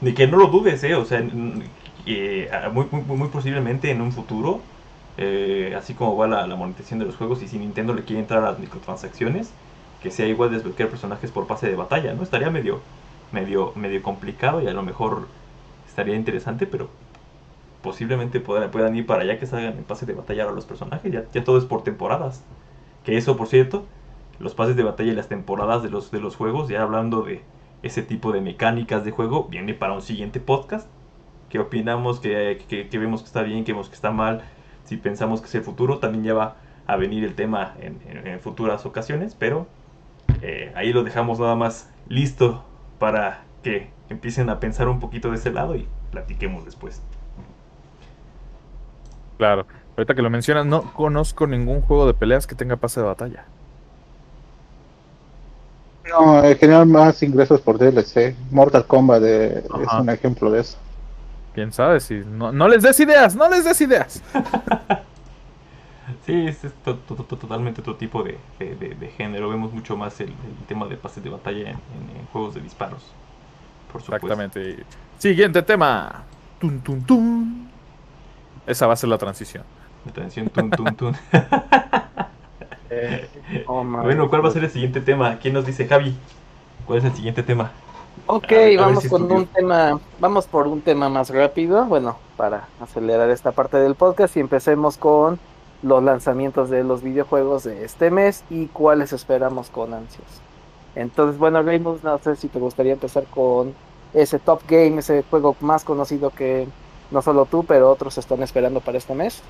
Ni 0.00 0.14
que 0.14 0.26
no 0.26 0.36
lo 0.36 0.48
dudes, 0.48 0.82
¿eh? 0.84 0.94
O 0.94 1.04
sea, 1.04 1.20
muy, 1.22 2.86
muy, 2.90 3.16
muy 3.16 3.28
posiblemente 3.28 3.90
en 3.90 4.00
un 4.00 4.12
futuro 4.12 4.60
eh, 5.16 5.74
así 5.76 5.94
como 5.94 6.16
va 6.16 6.26
la, 6.26 6.56
monetización 6.56 6.98
de 6.98 7.06
los 7.06 7.16
juegos 7.16 7.42
y 7.42 7.48
si 7.48 7.58
Nintendo 7.58 7.94
le 7.94 8.02
quiere 8.02 8.20
entrar 8.20 8.42
a 8.42 8.50
las 8.50 8.58
microtransacciones, 8.58 9.52
que 10.02 10.10
sea 10.10 10.26
igual 10.26 10.50
desbloquear 10.50 10.88
personajes 10.88 11.30
por 11.30 11.46
pase 11.46 11.68
de 11.68 11.76
batalla, 11.76 12.14
¿no? 12.14 12.22
Estaría 12.22 12.50
medio, 12.50 12.80
medio, 13.32 13.72
medio 13.76 14.02
complicado 14.02 14.60
y 14.60 14.66
a 14.66 14.72
lo 14.72 14.82
mejor 14.82 15.28
estaría 15.88 16.16
interesante, 16.16 16.66
pero 16.66 16.88
posiblemente 17.82 18.40
puedan, 18.40 18.70
puedan 18.70 18.96
ir 18.96 19.06
para 19.06 19.22
allá 19.22 19.38
que 19.38 19.46
salgan 19.46 19.78
en 19.78 19.84
pase 19.84 20.06
de 20.06 20.14
batalla 20.14 20.44
a 20.48 20.52
los 20.52 20.64
personajes, 20.64 21.12
ya, 21.12 21.24
ya 21.32 21.44
todo 21.44 21.58
es 21.58 21.64
por 21.64 21.84
temporadas. 21.84 22.42
Que 23.04 23.16
eso, 23.16 23.36
por 23.36 23.48
cierto, 23.48 23.84
los 24.44 24.54
pases 24.54 24.76
de 24.76 24.84
batalla 24.84 25.10
y 25.10 25.16
las 25.16 25.28
temporadas 25.28 25.82
de 25.82 25.90
los, 25.90 26.12
de 26.12 26.20
los 26.20 26.36
juegos, 26.36 26.68
ya 26.68 26.82
hablando 26.82 27.22
de 27.22 27.42
ese 27.82 28.02
tipo 28.02 28.30
de 28.30 28.40
mecánicas 28.40 29.04
de 29.04 29.10
juego, 29.10 29.48
viene 29.50 29.74
para 29.74 29.94
un 29.94 30.02
siguiente 30.02 30.38
podcast. 30.38 30.88
¿Qué 31.48 31.58
opinamos? 31.58 32.20
que, 32.20 32.62
que 32.68 32.98
vemos 32.98 33.22
que 33.22 33.26
está 33.26 33.42
bien? 33.42 33.64
¿Qué 33.64 33.72
vemos 33.72 33.88
que 33.88 33.96
está 33.96 34.12
mal? 34.12 34.44
si 34.84 34.96
pensamos 34.96 35.40
que 35.40 35.46
es 35.48 35.54
el 35.54 35.62
futuro, 35.62 35.98
también 35.98 36.24
ya 36.24 36.34
va 36.34 36.56
a 36.86 36.96
venir 36.96 37.24
el 37.24 37.34
tema 37.34 37.74
en, 37.80 38.40
futuras 38.40 38.84
ocasiones, 38.84 39.34
pero 39.34 39.66
eh, 40.42 40.72
ahí 40.76 40.92
lo 40.92 41.02
dejamos 41.02 41.40
nada 41.40 41.54
más 41.54 41.90
listo 42.08 42.64
para 42.98 43.44
que 43.62 43.90
empiecen 44.10 44.50
a 44.50 44.60
pensar 44.60 44.88
un 44.88 45.00
poquito 45.00 45.30
de 45.30 45.36
ese 45.36 45.50
lado 45.50 45.74
y 45.74 45.88
platiquemos 46.10 46.64
después. 46.64 47.02
Claro, 49.38 49.66
ahorita 49.96 50.14
que 50.14 50.22
lo 50.22 50.30
mencionas, 50.30 50.66
no 50.66 50.92
conozco 50.92 51.46
ningún 51.46 51.80
juego 51.80 52.06
de 52.06 52.14
peleas 52.14 52.46
que 52.46 52.54
tenga 52.54 52.76
pase 52.76 53.00
de 53.00 53.06
batalla. 53.06 53.46
No, 56.08 56.44
en 56.44 56.56
general 56.58 56.86
más 56.86 57.22
ingresos 57.22 57.60
por 57.60 57.78
DLC. 57.78 58.36
Mortal 58.50 58.86
Kombat 58.86 59.22
es 59.22 59.64
un 59.98 60.10
ejemplo 60.10 60.50
de 60.50 60.60
eso. 60.60 60.76
Quién 61.54 61.72
sabe 61.72 62.00
si. 62.00 62.16
No, 62.16 62.52
no 62.52 62.68
les 62.68 62.82
des 62.82 62.98
ideas, 63.00 63.36
no 63.36 63.48
les 63.48 63.64
des 63.64 63.80
ideas. 63.80 64.22
sí, 66.26 66.46
es, 66.46 66.58
totalmente 66.82 67.80
otro 67.80 67.96
tipo 67.96 68.22
de, 68.22 68.38
género. 69.16 69.48
Vemos 69.48 69.72
mucho 69.72 69.96
más 69.96 70.20
el, 70.20 70.34
tema 70.66 70.86
de 70.86 70.96
pases 70.96 71.22
de 71.22 71.30
batalla 71.30 71.70
en, 71.70 71.78
juegos 72.32 72.54
de 72.54 72.60
disparos. 72.60 73.12
Por 73.92 74.02
supuesto. 74.02 74.26
Exactamente. 74.26 74.84
Siguiente 75.18 75.62
tema. 75.62 76.24
Tun, 76.58 76.80
tun, 76.80 77.02
tun. 77.04 77.70
Esa 78.66 78.86
va 78.86 78.94
a 78.94 78.96
ser 78.96 79.08
la 79.08 79.18
transición. 79.18 79.62
La 80.04 80.12
transición 80.12 80.48
tun, 80.48 80.70
tun, 80.70 80.96
tun. 80.96 81.16
Oh, 83.66 83.84
bueno, 83.84 84.28
¿cuál 84.28 84.44
va 84.44 84.48
a 84.48 84.52
ser 84.52 84.64
el 84.64 84.70
siguiente 84.70 85.00
tema? 85.00 85.38
¿Quién 85.38 85.54
nos 85.54 85.66
dice, 85.66 85.86
Javi? 85.86 86.14
¿Cuál 86.86 86.98
es 86.98 87.04
el 87.04 87.14
siguiente 87.14 87.42
tema? 87.42 87.72
Ok, 88.26 88.52
vamos 88.78 89.06
con 89.08 89.30
un 89.30 89.46
tema, 89.46 90.00
vamos 90.18 90.46
por 90.46 90.66
un 90.66 90.80
tema 90.80 91.08
más 91.08 91.30
rápido, 91.30 91.84
bueno, 91.84 92.16
para 92.36 92.68
acelerar 92.80 93.28
esta 93.30 93.52
parte 93.52 93.76
del 93.76 93.96
podcast 93.96 94.36
y 94.36 94.40
empecemos 94.40 94.96
con 94.96 95.38
los 95.82 96.02
lanzamientos 96.02 96.70
de 96.70 96.84
los 96.84 97.02
videojuegos 97.02 97.64
de 97.64 97.84
este 97.84 98.10
mes 98.10 98.44
y 98.48 98.66
cuáles 98.66 99.12
esperamos 99.12 99.68
con 99.68 99.92
ansias. 99.92 100.40
Entonces, 100.94 101.38
bueno, 101.38 101.62
Rainbow, 101.62 101.98
no 102.02 102.18
sé 102.18 102.36
si 102.36 102.48
te 102.48 102.58
gustaría 102.58 102.92
empezar 102.92 103.24
con 103.24 103.74
ese 104.14 104.38
Top 104.38 104.62
Game, 104.68 105.00
ese 105.00 105.24
juego 105.28 105.56
más 105.60 105.84
conocido 105.84 106.30
que 106.30 106.66
no 107.10 107.20
solo 107.20 107.44
tú, 107.46 107.64
pero 107.64 107.90
otros 107.90 108.16
están 108.16 108.42
esperando 108.42 108.80
para 108.80 108.96
este 108.98 109.14
mes. 109.14 109.42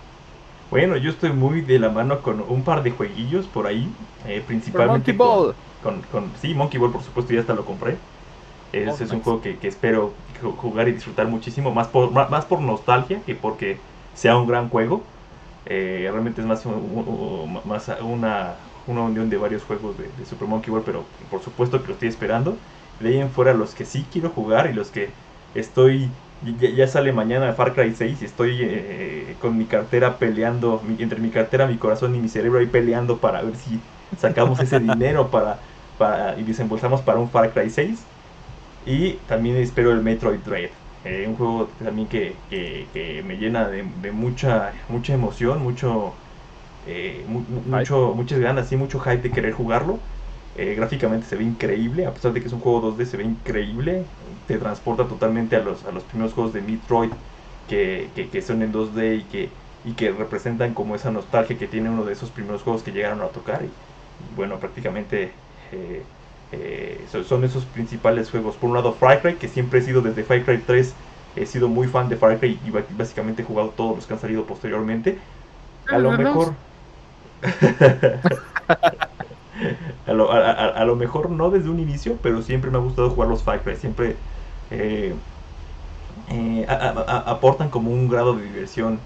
Bueno, 0.71 0.97
yo 0.97 1.11
estoy 1.11 1.33
muy 1.33 1.61
de 1.61 1.79
la 1.79 1.89
mano 1.89 2.21
con 2.21 2.41
un 2.41 2.63
par 2.63 2.83
de 2.83 2.91
jueguillos 2.91 3.47
por 3.47 3.67
ahí, 3.67 3.89
eh, 4.27 4.43
principalmente 4.47 5.13
Monkey 5.13 5.45
Ball. 5.45 5.55
Con, 5.83 6.03
con, 6.11 6.31
sí, 6.41 6.55
Monkey 6.55 6.81
Ball, 6.81 6.93
por 6.93 7.03
supuesto, 7.03 7.33
ya 7.33 7.41
hasta 7.41 7.55
lo 7.55 7.65
compré. 7.65 7.97
Ese 8.73 9.05
es 9.05 9.11
un 9.13 9.23
juego 9.23 9.41
que, 9.41 9.57
espero 9.63 10.13
jugar 10.57 10.89
y 10.89 10.93
disfrutar 10.93 11.29
muchísimo, 11.29 11.71
más 11.73 11.87
por, 11.87 12.11
más 12.11 12.45
por 12.45 12.61
nostalgia 12.61 13.21
que 13.25 13.35
porque 13.35 13.79
sea 14.15 14.37
un 14.37 14.47
gran 14.47 14.69
juego. 14.69 15.03
Eh, 15.67 16.09
realmente 16.11 16.41
es 16.41 16.47
más, 16.47 16.65
más 17.65 17.89
una, 18.03 18.57
una, 18.87 19.03
unión 19.03 19.31
de 19.31 19.37
varios 19.37 19.63
juegos 19.63 19.97
de, 19.97 20.09
Super 20.27 20.49
Monkey 20.49 20.71
Ball, 20.71 20.83
pero 20.85 21.05
por 21.31 21.43
supuesto 21.43 21.81
que 21.81 21.89
lo 21.89 21.93
estoy 21.95 22.09
esperando. 22.09 22.57
De 23.01 23.09
ahí 23.11 23.19
en 23.19 23.31
fuera 23.31 23.55
los 23.55 23.75
que 23.75 23.85
sí 23.85 24.07
quiero 24.13 24.31
jugar 24.31 24.69
y 24.71 24.73
los 24.73 24.91
que 24.91 25.11
estoy... 25.55 26.11
Ya, 26.45 26.87
sale 26.87 27.13
mañana 27.13 27.55
Far 27.55 27.73
Cry 27.75 27.95
6 27.95 28.21
y 28.21 28.25
estoy 28.27 28.59
eh, 28.63 29.37
con 29.41 29.57
mi 29.57 29.65
cartera 29.65 30.19
peleando, 30.19 30.83
entre 30.99 31.19
mi 31.21 31.31
cartera, 31.31 31.67
mi 31.67 31.79
corazón 31.79 32.15
y 32.15 32.19
mi 32.19 32.29
cerebro 32.29 32.59
ahí 32.59 32.67
peleando 32.67 33.19
para 33.19 33.41
ver 33.43 33.57
si 33.57 33.81
sacamos 34.19 34.61
ese 34.61 34.79
dinero 34.81 35.31
para, 35.31 35.59
para 35.97 36.39
y 36.39 36.43
desembolsamos 36.43 37.01
para 37.03 37.19
un 37.19 37.31
Far 37.31 37.53
Cry 37.55 37.71
6. 37.71 37.99
Y 38.87 39.15
también 39.27 39.57
espero 39.57 39.93
el 39.93 40.03
Metroid 40.03 40.41
Dread. 40.41 40.71
Eh, 41.05 41.27
un 41.29 41.37
juego 41.37 41.69
también 41.83 42.09
que, 42.09 42.37
que, 42.51 43.23
me 43.25 43.37
llena 43.37 43.69
de, 43.69 43.83
mucha 44.13 44.73
mucha 44.89 45.15
emoción, 45.15 45.63
mucho, 45.63 46.13
eh, 46.87 47.25
mucho 47.27 48.15
muchas 48.15 48.39
ganas 48.41 48.71
y 48.73 48.77
mucho 48.77 49.01
hype 49.01 49.23
de 49.23 49.31
querer 49.31 49.53
jugarlo. 49.53 49.99
Eh, 50.57 50.75
gráficamente 50.77 51.27
se 51.27 51.35
ve 51.37 51.43
increíble, 51.43 52.07
a 52.07 52.15
pesar 52.15 52.33
de 52.33 52.41
que 52.41 52.47
es 52.47 52.53
un 52.53 52.61
juego 52.61 52.97
2D, 52.97 53.07
se 53.07 53.17
ve 53.17 53.25
increíble. 53.25 54.05
Te 54.47 54.59
transporta 54.59 55.07
totalmente 55.07 55.57
a 55.57 55.61
los, 55.61 55.85
a 55.85 55.91
los 55.91 56.05
primeros 56.05 56.33
juegos 56.33 56.53
de 56.53 56.61
Metroid 56.61 57.11
que, 57.69 58.09
que, 58.31 58.43
son 58.43 58.63
en 58.63 58.73
2D 58.73 59.21
y 59.21 59.23
que, 59.25 59.49
y 59.85 59.93
que 59.93 60.13
representan 60.13 60.75
como 60.75 60.95
esa 60.95 61.11
nostalgia 61.11 61.59
que 61.59 61.67
tiene 61.67 61.91
uno 61.91 62.05
de 62.05 62.13
esos 62.13 62.31
primeros 62.31 62.63
juegos 62.63 62.83
que 62.83 62.93
llegaron 62.93 63.23
a 63.23 63.29
tocar. 63.29 63.63
Y, 63.65 63.71
bueno, 64.37 64.59
prácticamente 64.59 65.33
eh, 65.73 66.03
son 67.27 67.43
esos 67.43 67.65
principales 67.65 68.31
juegos. 68.31 68.55
Por 68.55 68.71
un 68.71 68.77
lado, 68.77 68.93
Far 68.93 69.23
Cry, 69.23 69.35
que 69.35 69.49
siempre 69.49 69.81
he 69.81 69.83
sido 69.83 70.03
desde 70.03 70.23
Far 70.23 70.45
Cry 70.45 70.59
3, 70.59 70.95
he 71.37 71.47
sido 71.47 71.69
muy 71.69 71.89
fan 71.89 72.09
de 72.09 72.17
Far 72.17 72.39
Cry 72.39 72.61
y 72.65 72.71
básicamente 72.71 73.43
he 73.43 73.45
jugado 73.45 73.71
todos 73.71 73.97
los 73.97 74.07
que 74.07 74.15
han 74.15 74.21
salido 74.21 74.45
posteriormente. 74.45 75.19
A 75.89 75.99
lo 75.99 76.13
mejor. 76.13 76.55
a, 80.07 80.85
lo, 80.85 80.97
mejor 80.97 81.31
no 81.31 81.51
desde 81.51 81.69
un 81.69 81.81
inicio, 81.81 82.19
pero 82.23 82.43
siempre 82.43 82.71
me 82.71 82.79
ha 82.79 82.81
gustado 82.81 83.11
jugar 83.11 83.29
los 83.29 83.43
Far 83.43 83.63
Cry. 83.63 83.77
Siempre 83.77 84.17
eh, 84.71 85.15
eh, 86.31 86.67
aportan 86.69 87.71
como 87.71 87.91
un 87.91 88.09
grado 88.09 88.35
de 88.35 88.45
diversión. 88.45 88.99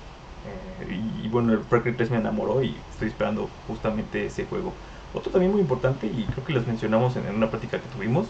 y, 0.88 1.26
y, 1.26 1.28
bueno, 1.28 1.52
el 1.52 1.60
Far 1.60 1.82
Cry 1.82 1.92
3 1.92 2.10
me 2.10 2.16
enamoró 2.18 2.62
y 2.62 2.76
estoy 2.92 3.08
esperando 3.08 3.48
justamente 3.66 4.26
ese 4.26 4.44
juego. 4.44 4.72
Otro 5.14 5.32
también 5.32 5.52
muy 5.52 5.60
importante, 5.60 6.06
y 6.06 6.24
creo 6.24 6.44
que 6.44 6.52
les 6.52 6.66
mencionamos 6.66 7.16
en, 7.16 7.34
una 7.34 7.50
práctica 7.50 7.78
que 7.78 7.88
tuvimos, 7.88 8.26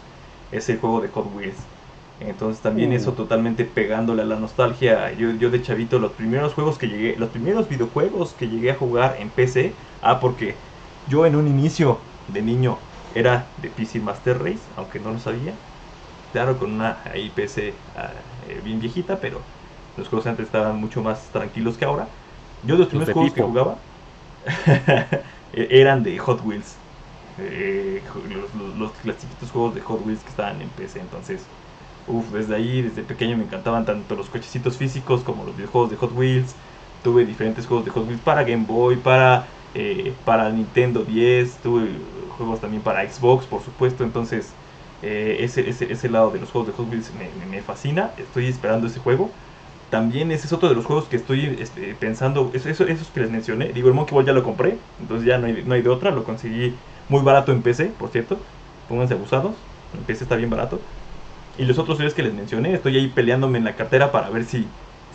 es 0.53 0.69
el 0.69 0.79
juego 0.79 1.01
de 1.01 1.09
Hot 1.09 1.27
Wheels. 1.35 1.57
Entonces 2.21 2.61
también 2.61 2.93
eso 2.93 3.11
uh. 3.11 3.15
totalmente 3.15 3.65
pegándole 3.65 4.23
a 4.23 4.25
la 4.25 4.37
nostalgia. 4.37 5.13
Yo, 5.13 5.33
yo 5.33 5.51
de 5.51 5.63
chavito, 5.63 5.99
los 5.99 6.13
primeros 6.13 6.55
juegos 6.55 6.79
que 6.79 6.89
llegué, 6.89 7.17
los 7.17 7.31
primeros 7.31 7.69
videojuegos 7.69 8.35
que 8.39 8.49
llegué 8.49 8.73
a 8.73 8.75
jugar 8.75 9.17
en 9.21 9.31
PC, 9.31 9.73
ah, 10.03 10.19
porque 10.21 10.55
yo 11.09 11.27
en 11.27 11.37
un 11.37 11.47
inicio 11.47 11.99
de 12.33 12.43
niño 12.43 12.79
era 13.15 13.47
de 13.63 13.69
PC 13.69 14.01
Master 14.01 14.39
Race, 14.39 14.61
aunque 14.77 15.01
no 15.01 15.13
lo 15.13 15.19
sabía. 15.19 15.53
Claro, 16.33 16.59
con 16.59 16.73
una 16.73 16.99
ahí 17.05 17.31
PC 17.35 17.73
ah, 17.97 18.11
eh, 18.49 18.61
bien 18.65 18.81
viejita, 18.81 19.19
pero 19.21 19.41
los 19.97 20.09
juegos 20.09 20.27
antes 20.27 20.47
estaban 20.47 20.77
mucho 20.77 21.03
más 21.03 21.21
tranquilos 21.33 21.77
que 21.77 21.85
ahora. 21.85 22.07
Yo 22.65 22.75
de 22.75 22.81
los 22.81 22.89
primeros 22.89 23.13
juegos 23.13 23.33
que 23.33 23.43
jugaba 23.43 23.77
E-, 25.53 25.81
eran 25.81 26.03
de 26.03 26.19
Hot 26.19 26.45
Wheels. 26.45 26.77
Eh, 27.39 28.03
los, 28.55 28.77
los, 28.77 28.93
clasiquitos 28.93 29.51
juegos 29.51 29.75
de 29.75 29.81
Hot 29.81 30.05
Wheels 30.05 30.23
que 30.23 30.31
estaban 30.31 30.61
en 30.61 30.69
PC. 30.71 31.01
Entonces, 31.01 31.43
uff, 32.07 32.31
desde 32.33 32.57
ahí, 32.57 32.83
desde 32.83 33.03
pequeño 33.03 33.37
me 33.37 33.45
encantaban 33.45 33.85
tanto 33.85 34.17
los 34.17 34.29
cochecitos 34.29 34.77
físicos 34.77 35.23
como 35.23 35.45
los 35.45 35.57
videojuegos 35.57 35.91
de 35.91 35.97
Hot 35.97 36.13
Wheels. 36.17 36.55
Tuve 37.03 37.25
diferentes 37.25 37.67
juegos 37.67 37.85
de 37.85 37.93
Hot 37.93 38.07
Wheels 38.07 38.21
para 38.21 38.43
Game 38.43 38.65
Boy, 38.67 38.97
para, 38.97 39.47
eh, 39.75 40.13
para 40.25 40.51
Nintendo 40.51 41.05
10. 41.05 41.59
Tuve 41.59 41.89
juegos 42.37 42.61
también 42.61 42.83
para 42.83 43.09
Xbox, 43.11 43.47
por 43.47 43.63
supuesto. 43.63 44.05
Entonces, 44.05 44.51
eh, 45.03 45.39
ese, 45.41 45.69
ese, 45.69 45.93
ese, 45.93 46.09
lado 46.09 46.31
de 46.31 46.41
los 46.41 46.51
juegos 46.51 46.69
de 46.69 46.75
Hot 46.75 46.91
Wheels 46.91 47.13
me, 47.15 47.47
me 47.47 47.63
fascina. 47.63 48.11
Estoy 48.19 48.47
esperando 48.47 48.87
ese 48.87 49.01
juego 49.01 49.31
también 49.91 50.31
ese 50.33 50.47
es 50.47 50.53
otro 50.53 50.69
de 50.69 50.75
los 50.75 50.85
juegos 50.85 51.07
que 51.07 51.17
estoy 51.17 51.57
este, 51.61 51.95
pensando, 51.95 52.51
eso, 52.55 52.69
eso, 52.69 52.87
esos 52.87 53.09
que 53.09 53.21
les 53.21 53.31
mencioné, 53.31 53.73
digo, 53.73 53.89
el 53.89 53.95
Monkey 53.95 54.15
Ball 54.15 54.27
ya 54.27 54.33
lo 54.33 54.43
compré, 54.43 54.79
entonces 55.01 55.27
ya 55.27 55.39
no 55.39 55.47
hay, 55.47 55.63
no 55.65 55.75
hay 55.75 55.83
de 55.83 55.89
otra, 55.89 56.11
lo 56.11 56.25
conseguí 56.25 56.75
muy 57.09 57.23
barato 57.23 57.53
en 57.53 57.63
PC, 57.63 57.87
por 57.99 58.11
cierto, 58.11 58.39
pónganse 58.89 59.15
abusados, 59.15 59.55
en 59.95 60.05
PC 60.05 60.25
está 60.25 60.37
bien 60.37 60.51
barato. 60.51 60.81
Y 61.57 61.65
los 61.65 61.79
otros 61.79 61.99
tres 61.99 62.15
que 62.15 62.23
les 62.23 62.35
mencioné, 62.35 62.75
estoy 62.75 62.97
ahí 62.97 63.09
peleándome 63.09 63.59
en 63.59 63.65
la 63.65 63.77
cartera 63.77 64.13
para 64.13 64.31
ver 64.31 64.45
si, 64.45 64.69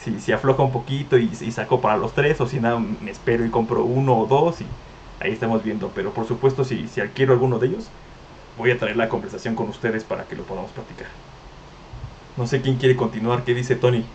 si, 0.03 0.19
si 0.19 0.31
afloja 0.31 0.63
un 0.63 0.71
poquito 0.71 1.17
y, 1.17 1.29
saco 1.51 1.81
para 1.81 1.97
los 1.97 2.13
tres, 2.13 2.39
o 2.41 2.47
si 2.47 2.59
nada, 2.59 2.79
me 2.79 3.11
espero 3.11 3.45
y 3.45 3.49
compro 3.49 3.83
uno 3.83 4.17
o 4.19 4.25
dos, 4.25 4.61
y 4.61 4.65
ahí 5.19 5.31
estamos 5.31 5.63
viendo. 5.63 5.91
Pero 5.95 6.13
por 6.13 6.27
supuesto, 6.27 6.63
si, 6.63 6.87
si 6.87 7.01
adquiero 7.01 7.33
alguno 7.33 7.59
de 7.59 7.67
ellos, 7.67 7.87
voy 8.57 8.71
a 8.71 8.77
traer 8.77 8.97
la 8.97 9.09
conversación 9.09 9.55
con 9.55 9.69
ustedes 9.69 10.03
para 10.03 10.25
que 10.25 10.35
lo 10.35 10.43
podamos 10.43 10.71
platicar. 10.71 11.07
No 12.37 12.47
sé 12.47 12.61
quién 12.61 12.77
quiere 12.77 12.95
continuar, 12.95 13.43
¿qué 13.43 13.53
dice 13.53 13.75
Tony? 13.75 14.05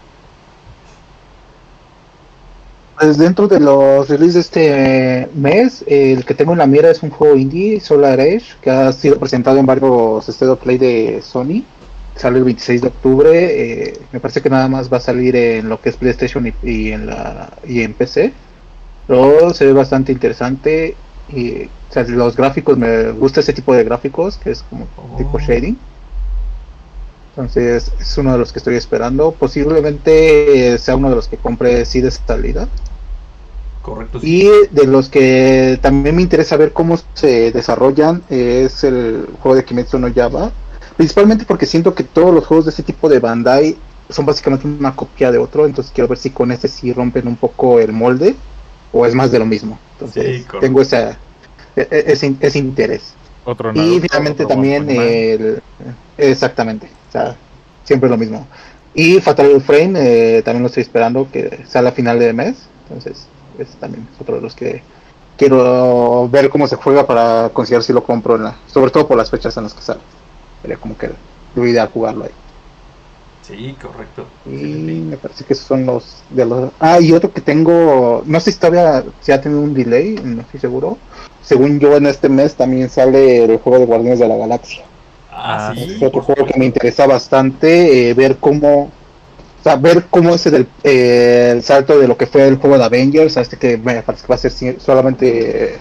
Pues 2.98 3.16
dentro 3.16 3.46
de 3.46 3.60
los 3.60 4.08
releases 4.08 4.34
de 4.34 4.40
este 4.40 5.30
mes, 5.36 5.84
el 5.86 6.24
que 6.24 6.34
tengo 6.34 6.52
en 6.52 6.58
la 6.58 6.66
mira 6.66 6.90
es 6.90 7.00
un 7.04 7.10
juego 7.10 7.36
indie, 7.36 7.78
Solar 7.78 8.18
Edge, 8.18 8.56
que 8.60 8.70
ha 8.70 8.92
sido 8.92 9.18
presentado 9.20 9.56
en 9.58 9.66
varios 9.66 10.28
State 10.28 10.50
of 10.50 10.60
Play 10.60 10.78
de 10.78 11.22
Sony. 11.22 11.62
Sale 12.18 12.38
el 12.38 12.44
26 12.44 12.82
de 12.82 12.88
octubre. 12.88 13.30
Eh, 13.32 14.00
me 14.12 14.20
parece 14.20 14.42
que 14.42 14.50
nada 14.50 14.68
más 14.68 14.92
va 14.92 14.96
a 14.96 15.00
salir 15.00 15.36
en 15.36 15.68
lo 15.68 15.80
que 15.80 15.88
es 15.90 15.96
PlayStation 15.96 16.52
y, 16.62 16.90
en 16.90 17.06
la 17.06 17.50
y 17.66 17.82
en 17.82 17.94
PC. 17.94 18.32
Pero 19.06 19.54
se 19.54 19.64
ve 19.64 19.72
bastante 19.72 20.12
interesante. 20.12 20.96
Y, 21.32 21.70
los 22.08 22.36
gráficos, 22.36 22.76
me 22.76 23.12
gusta 23.12 23.40
ese 23.40 23.52
tipo 23.52 23.74
de 23.74 23.82
gráficos, 23.84 24.36
que 24.36 24.50
es 24.50 24.62
como 24.62 24.86
tipo 25.16 25.36
oh. 25.36 25.40
shading. 25.40 25.78
Entonces 27.30 27.92
es 28.00 28.18
uno 28.18 28.32
de 28.32 28.38
los 28.38 28.52
que 28.52 28.58
estoy 28.58 28.74
esperando. 28.74 29.30
Posiblemente 29.30 30.76
sea 30.78 30.96
uno 30.96 31.10
de 31.10 31.14
los 31.14 31.28
que 31.28 31.36
compre 31.36 31.84
sí 31.84 32.00
de 32.00 32.10
salida. 32.10 32.66
Correcto. 33.82 34.18
Y 34.22 34.50
de 34.72 34.86
los 34.88 35.08
que 35.08 35.78
también 35.80 36.16
me 36.16 36.22
interesa 36.22 36.56
ver 36.56 36.72
cómo 36.72 36.98
se 37.14 37.52
desarrollan 37.52 38.22
es 38.28 38.82
el 38.82 39.28
juego 39.40 39.54
de 39.54 39.64
Kimetsu 39.64 40.00
no 40.00 40.08
Yaba. 40.08 40.50
Principalmente 40.98 41.44
porque 41.44 41.64
siento 41.64 41.94
que 41.94 42.02
todos 42.02 42.34
los 42.34 42.44
juegos 42.44 42.66
de 42.66 42.72
ese 42.72 42.82
tipo 42.82 43.08
de 43.08 43.20
Bandai 43.20 43.76
son 44.10 44.26
básicamente 44.26 44.66
una 44.66 44.96
copia 44.96 45.30
de 45.30 45.38
otro. 45.38 45.64
Entonces 45.64 45.92
quiero 45.94 46.08
ver 46.08 46.18
si 46.18 46.30
con 46.30 46.50
este 46.50 46.66
sí 46.66 46.92
rompen 46.92 47.28
un 47.28 47.36
poco 47.36 47.78
el 47.78 47.92
molde 47.92 48.34
o 48.92 49.06
es 49.06 49.14
más 49.14 49.30
de 49.30 49.38
lo 49.38 49.46
mismo. 49.46 49.78
Entonces 49.92 50.44
tengo 50.60 50.82
esa, 50.82 51.10
e, 51.76 51.86
e, 51.88 52.36
ese, 52.40 52.58
interés. 52.58 53.14
Otro 53.44 53.72
y 53.74 54.00
finalmente 54.00 54.44
también 54.44 54.90
el... 54.90 55.62
Exactamente. 56.16 56.88
O 57.08 57.12
sea, 57.12 57.36
siempre 57.84 58.10
lo 58.10 58.16
mismo. 58.16 58.48
Y 58.92 59.20
Fatal 59.20 59.60
Frame 59.60 59.92
eh, 60.38 60.42
también 60.42 60.62
lo 60.62 60.66
estoy 60.66 60.82
esperando 60.82 61.28
que 61.30 61.64
sea 61.68 61.80
la 61.80 61.92
final 61.92 62.18
de 62.18 62.32
mes. 62.32 62.56
Entonces, 62.88 63.28
es 63.56 63.68
también 63.76 64.04
otro 64.18 64.34
de 64.34 64.42
los 64.42 64.56
que 64.56 64.82
quiero 65.36 66.28
ver 66.28 66.50
cómo 66.50 66.66
se 66.66 66.74
juega 66.74 67.06
para 67.06 67.50
considerar 67.50 67.84
si 67.84 67.92
lo 67.92 68.02
compro, 68.02 68.34
en 68.34 68.42
la, 68.42 68.56
sobre 68.66 68.90
todo 68.90 69.06
por 69.06 69.16
las 69.16 69.30
fechas 69.30 69.56
en 69.56 69.62
las 69.62 69.74
que 69.74 69.82
sale. 69.82 70.00
Sería 70.62 70.76
como 70.76 70.96
que 70.96 71.10
lo 71.54 71.66
ideal 71.66 71.90
jugarlo 71.92 72.24
ahí. 72.24 72.30
Sí, 73.42 73.74
correcto. 73.80 74.26
Y 74.44 74.50
me 74.50 75.16
parece 75.16 75.44
que 75.44 75.54
esos 75.54 75.66
son 75.66 75.86
los 75.86 76.22
de 76.28 76.44
los. 76.44 76.70
Ah, 76.80 77.00
y 77.00 77.12
otro 77.12 77.32
que 77.32 77.40
tengo, 77.40 78.22
no 78.26 78.40
sé 78.40 78.52
si 78.52 78.58
todavía 78.58 79.04
si 79.20 79.32
ha 79.32 79.40
tenido 79.40 79.62
un 79.62 79.72
delay, 79.72 80.20
no 80.22 80.42
estoy 80.42 80.60
seguro. 80.60 80.98
Según 81.42 81.80
yo, 81.80 81.96
en 81.96 82.06
este 82.06 82.28
mes 82.28 82.54
también 82.54 82.90
sale 82.90 83.44
el 83.44 83.56
juego 83.58 83.78
de 83.78 83.86
Guardianes 83.86 84.18
de 84.18 84.28
la 84.28 84.36
Galaxia. 84.36 84.84
Ah, 85.32 85.72
sí. 85.74 85.94
Es 85.94 86.02
otro 86.02 86.20
juego 86.20 86.44
que 86.44 86.58
me 86.58 86.66
interesa 86.66 87.06
bastante, 87.06 88.10
eh, 88.10 88.14
ver 88.14 88.36
cómo 88.36 88.90
o 89.58 89.62
sea, 89.62 89.76
ver 89.76 90.06
cómo 90.08 90.34
es 90.34 90.46
el, 90.46 90.68
eh, 90.84 91.50
el, 91.52 91.62
salto 91.62 91.98
de 91.98 92.06
lo 92.06 92.16
que 92.16 92.26
fue 92.26 92.46
el 92.46 92.56
juego 92.56 92.78
de 92.78 92.84
Avengers 92.84 93.36
a 93.36 93.40
este 93.40 93.56
que 93.56 93.76
me 93.76 94.02
parece 94.02 94.24
que 94.24 94.28
va 94.28 94.34
a 94.36 94.38
ser 94.38 94.80
solamente 94.80 95.74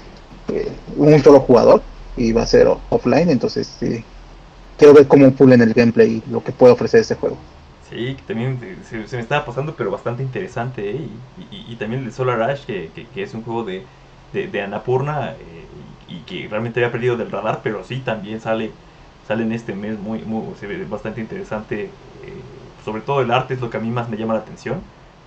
eh, 0.49 0.71
un 0.95 1.21
solo 1.23 1.41
jugador 1.41 1.81
y 2.15 2.31
va 2.31 2.41
a 2.43 2.47
ser 2.47 2.67
offline, 2.89 3.29
entonces 3.29 3.69
sí, 3.79 4.03
quiero 4.77 4.93
ver 4.93 5.07
cómo 5.07 5.31
pulen 5.31 5.61
el 5.61 5.73
gameplay 5.73 6.23
y 6.25 6.31
lo 6.31 6.43
que 6.43 6.51
puede 6.51 6.73
ofrecer 6.73 7.01
ese 7.01 7.15
juego. 7.15 7.37
Sí, 7.89 8.17
también 8.27 8.59
se, 8.89 8.97
me 9.15 9.21
estaba 9.21 9.45
pasando, 9.45 9.75
pero 9.75 9.91
bastante 9.91 10.21
interesante, 10.21 10.91
¿eh? 10.91 11.07
y, 11.51 11.75
también 11.75 12.03
el 12.03 12.11
Solar 12.11 12.41
Ash, 12.41 12.65
que, 12.65 12.91
que, 13.13 13.23
es 13.23 13.33
un 13.33 13.43
juego 13.43 13.63
de, 13.63 13.85
de, 14.33 14.61
Anapurna 14.61 15.35
y 16.09 16.19
que 16.19 16.49
realmente 16.49 16.81
había 16.81 16.91
perdido 16.91 17.15
del 17.15 17.31
radar, 17.31 17.61
pero 17.63 17.85
sí, 17.85 18.01
también 18.03 18.41
sale, 18.41 18.71
sale 19.25 19.43
en 19.43 19.53
este 19.53 19.73
mes, 19.73 19.97
muy, 19.97 20.19
muy 20.23 20.43
se 20.59 20.67
ve 20.67 20.83
bastante 20.83 21.21
interesante 21.21 21.89
sobre 22.87 23.01
todo 23.01 23.21
el 23.21 23.31
arte 23.31 23.53
es 23.53 23.59
lo 23.59 23.69
que 23.69 23.75
a 23.75 23.81
mí 23.81 23.89
más 23.89 24.07
me 24.07 24.15
llama 24.15 24.33
la 24.33 24.39
atención. 24.39 24.79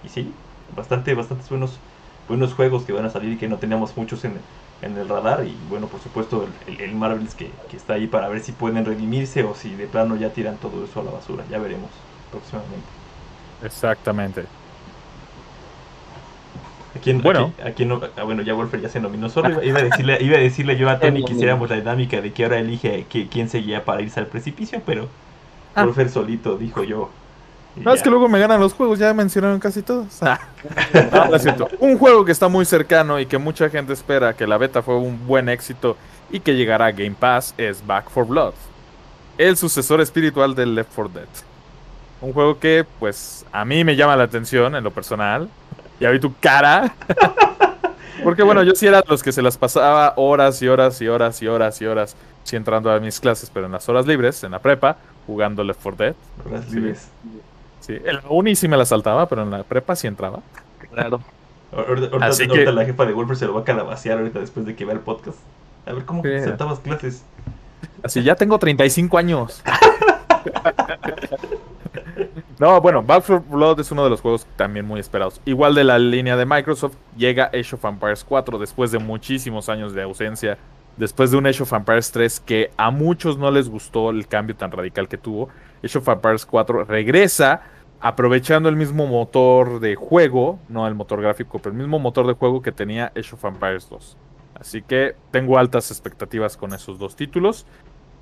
Y 0.02 0.08
sí, 0.08 0.32
bastante, 0.74 1.12
bastantes 1.12 1.50
buenos, 1.50 1.78
buenos 2.26 2.54
juegos 2.54 2.84
que 2.84 2.92
van 2.94 3.04
a 3.04 3.10
salir 3.10 3.34
y 3.34 3.36
que 3.36 3.48
no 3.48 3.58
teníamos 3.58 3.94
muchos 3.98 4.24
en, 4.24 4.32
el 4.82 5.08
radar. 5.08 5.44
Y 5.46 5.56
bueno, 5.68 5.86
por 5.86 6.00
supuesto, 6.00 6.48
el, 6.66 6.80
el, 6.80 6.94
Marvels 6.94 7.34
que, 7.34 7.50
está 7.72 7.94
ahí 7.94 8.06
para 8.06 8.28
ver 8.28 8.40
si 8.40 8.52
pueden 8.52 8.84
redimirse 8.84 9.42
o 9.44 9.54
si 9.54 9.74
de 9.74 9.86
plano 9.86 10.16
ya 10.16 10.30
tiran 10.30 10.56
todo 10.56 10.84
eso 10.84 11.00
a 11.00 11.04
la 11.04 11.10
basura. 11.10 11.44
Ya 11.50 11.58
veremos 11.58 11.90
próximamente. 12.30 12.86
Exactamente. 13.64 14.44
Bueno, 17.22 17.52
aquí, 17.64 17.84
no, 17.84 18.00
ah, 18.16 18.24
bueno, 18.24 18.42
ya 18.42 18.52
Wolfer 18.52 18.80
ya 18.80 18.88
se 18.88 19.00
nominó 19.00 19.28
solo. 19.28 19.62
Iba 19.62 19.78
a 19.78 19.82
decirle, 19.82 20.18
iba 20.20 20.36
a 20.36 20.40
decirle 20.40 20.76
yo 20.76 20.90
a 20.90 20.98
Tony 20.98 21.24
que 21.24 21.32
hiciéramos 21.32 21.70
la 21.70 21.76
dinámica 21.76 22.20
de 22.20 22.32
que 22.32 22.44
ahora 22.44 22.58
elige 22.58 23.06
que, 23.08 23.28
quién 23.28 23.48
seguía 23.48 23.84
para 23.84 24.02
irse 24.02 24.18
al 24.18 24.26
precipicio, 24.26 24.82
pero 24.84 25.08
ah. 25.74 25.84
Wolfer 25.84 26.10
solito 26.10 26.56
dijo 26.58 26.82
yo, 26.82 27.10
no, 27.76 27.92
es 27.92 28.02
que 28.02 28.11
luego 28.11 28.28
me 28.28 28.38
ganan 28.38 28.61
los 28.61 28.74
juegos, 28.74 28.98
ya 28.98 29.14
mencionaron 29.14 29.61
casi 29.61 29.83
todos. 29.83 30.22
Ah. 30.22 30.40
Un 31.78 31.98
juego 31.98 32.24
que 32.24 32.33
está 32.33 32.48
muy 32.48 32.64
cercano 32.64 33.18
y 33.20 33.26
que 33.26 33.38
mucha 33.38 33.70
gente 33.70 33.92
espera 33.92 34.35
que 34.35 34.46
la 34.46 34.59
beta 34.59 34.83
fue 34.83 34.96
un 34.96 35.26
buen 35.26 35.48
éxito 35.48 35.96
y 36.30 36.40
que 36.40 36.54
llegará 36.54 36.87
a 36.87 36.92
Game 36.92 37.16
Pass 37.18 37.54
es 37.56 37.85
Back 37.87 38.11
for 38.11 38.26
Blood, 38.26 38.54
el 39.38 39.56
sucesor 39.56 40.00
espiritual 40.00 40.54
del 40.54 40.74
Left 40.74 40.90
4 40.94 41.12
Dead. 41.14 41.28
Un 42.20 42.33
juego 42.33 42.59
que, 42.59 42.85
pues, 42.98 43.46
a 43.50 43.64
mí 43.64 43.83
me 43.83 43.96
llama 43.96 44.14
la 44.14 44.24
atención 44.24 44.74
en 44.74 44.85
lo 44.85 44.90
personal. 44.90 45.48
Ya 45.98 46.11
vi 46.11 46.20
tu 46.20 46.35
cara. 46.38 46.94
Porque, 48.22 48.42
bueno, 48.42 48.62
yo 48.62 48.74
sí 48.74 48.87
era 48.87 48.98
de 48.98 49.09
los 49.09 49.22
que 49.22 49.33
se 49.33 49.40
las 49.40 49.56
pasaba 49.56 50.12
horas 50.16 50.61
y 50.61 50.68
horas 50.68 51.00
y 51.00 51.09
horas 51.09 51.40
y 51.40 51.46
horas 51.46 51.80
y 51.80 51.87
horas. 51.87 52.16
Sí, 52.44 52.56
entrando 52.56 52.90
a 52.90 53.00
mis 53.00 53.18
clases, 53.20 53.50
pero 53.52 53.66
en 53.66 53.72
las 53.72 53.88
horas 53.88 54.06
libres, 54.06 54.44
en 54.44 54.50
la 54.50 54.59
prepa, 54.59 54.98
jugando 55.26 55.64
Left 55.64 55.80
4 55.83 56.04
Dead. 56.04 56.14
Horas 56.46 56.70
libres. 56.70 57.09
Sí, 57.22 57.40
en 57.96 58.16
la 58.16 58.22
uni 58.29 58.55
sí 58.57 58.68
me 58.68 58.76
la 58.76 58.85
saltaba, 58.85 59.26
pero 59.29 59.42
en 59.42 59.50
la 59.50 59.62
prepa 59.62 59.96
sí 59.96 60.07
entraba. 60.07 60.40
Claro. 60.92 61.20
Ahorita, 61.72 62.07
ahorita- 62.09 62.26
Así 62.26 62.42
ahorita 62.44 62.70
que- 62.70 62.72
la 62.72 62.85
jefa 62.85 63.07
de 63.07 63.12
Wolfer 63.12 63.37
se 63.37 63.46
lo 63.46 63.55
va 63.55 63.61
a 63.61 63.64
calabacear 63.64 64.18
ahorita 64.18 64.40
después 64.40 64.66
de 64.66 64.74
que 64.74 64.85
vea 64.85 64.94
el 64.94 65.00
podcast. 65.00 65.38
A 65.87 65.92
ver 65.92 66.05
cómo 66.05 66.22
Sí. 66.22 66.40
saltabas 66.40 66.81
clases. 66.81 67.24
Así, 68.03 68.22
ya 68.24 68.35
tengo 68.35 68.59
35 68.59 69.16
años. 69.18 69.62
No, 72.59 72.81
bueno, 72.81 73.03
Back 73.03 73.24
4 73.26 73.44
Blood 73.48 73.81
es 73.81 73.90
uno 73.90 74.05
de 74.05 74.11
los 74.11 74.20
juegos 74.20 74.46
también 74.57 74.85
muy 74.87 75.00
esperados. 75.00 75.40
Igual 75.46 75.74
de 75.74 75.85
la 75.85 75.98
línea 75.98 76.37
de 76.37 76.44
Microsoft, 76.44 76.94
llega 77.16 77.46
Age 77.46 77.74
of 77.74 77.85
Empires 77.85 78.24
4 78.29 78.59
después 78.59 78.90
de 78.90 78.98
muchísimos 78.98 79.68
años 79.68 79.94
de 79.94 80.03
ausencia. 80.03 80.59
Después 80.96 81.31
de 81.31 81.38
un 81.38 81.46
Age 81.46 81.62
of 81.62 81.72
Empires 81.72 82.11
3 82.12 82.40
que 82.40 82.70
a 82.76 82.90
muchos 82.90 83.38
no 83.38 83.50
les 83.50 83.68
gustó 83.70 84.11
el 84.11 84.26
cambio 84.26 84.55
tan 84.57 84.70
radical 84.72 85.09
que 85.09 85.16
tuvo. 85.16 85.48
Age 85.83 85.98
of 85.98 86.09
Empires 86.09 86.44
4 86.44 86.85
regresa 86.85 87.62
aprovechando 88.00 88.68
el 88.68 88.76
mismo 88.76 89.06
motor 89.06 89.80
de 89.80 89.94
juego, 89.94 90.58
no 90.68 90.86
el 90.86 90.94
motor 90.94 91.20
gráfico, 91.20 91.58
pero 91.58 91.72
el 91.72 91.78
mismo 91.78 91.98
motor 91.98 92.26
de 92.26 92.32
juego 92.32 92.62
que 92.62 92.72
tenía 92.72 93.12
Age 93.16 93.34
of 93.34 93.44
Empires 93.44 93.88
2. 93.90 94.16
Así 94.58 94.82
que 94.82 95.16
tengo 95.30 95.58
altas 95.58 95.90
expectativas 95.90 96.56
con 96.56 96.74
esos 96.74 96.98
dos 96.98 97.16
títulos. 97.16 97.66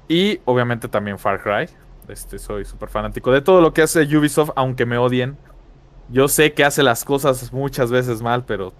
Y 0.08 0.40
obviamente 0.44 0.88
también 0.88 1.18
Far 1.18 1.42
Cry. 1.42 1.68
Este, 2.08 2.38
soy 2.38 2.64
súper 2.64 2.88
fanático 2.88 3.30
de 3.32 3.42
todo 3.42 3.60
lo 3.60 3.74
que 3.74 3.82
hace 3.82 4.02
Ubisoft, 4.16 4.50
aunque 4.56 4.86
me 4.86 4.98
odien. 4.98 5.36
Yo 6.08 6.26
sé 6.28 6.54
que 6.54 6.64
hace 6.64 6.82
las 6.82 7.04
cosas 7.04 7.52
muchas 7.52 7.90
veces 7.90 8.22
mal, 8.22 8.44
pero 8.46 8.72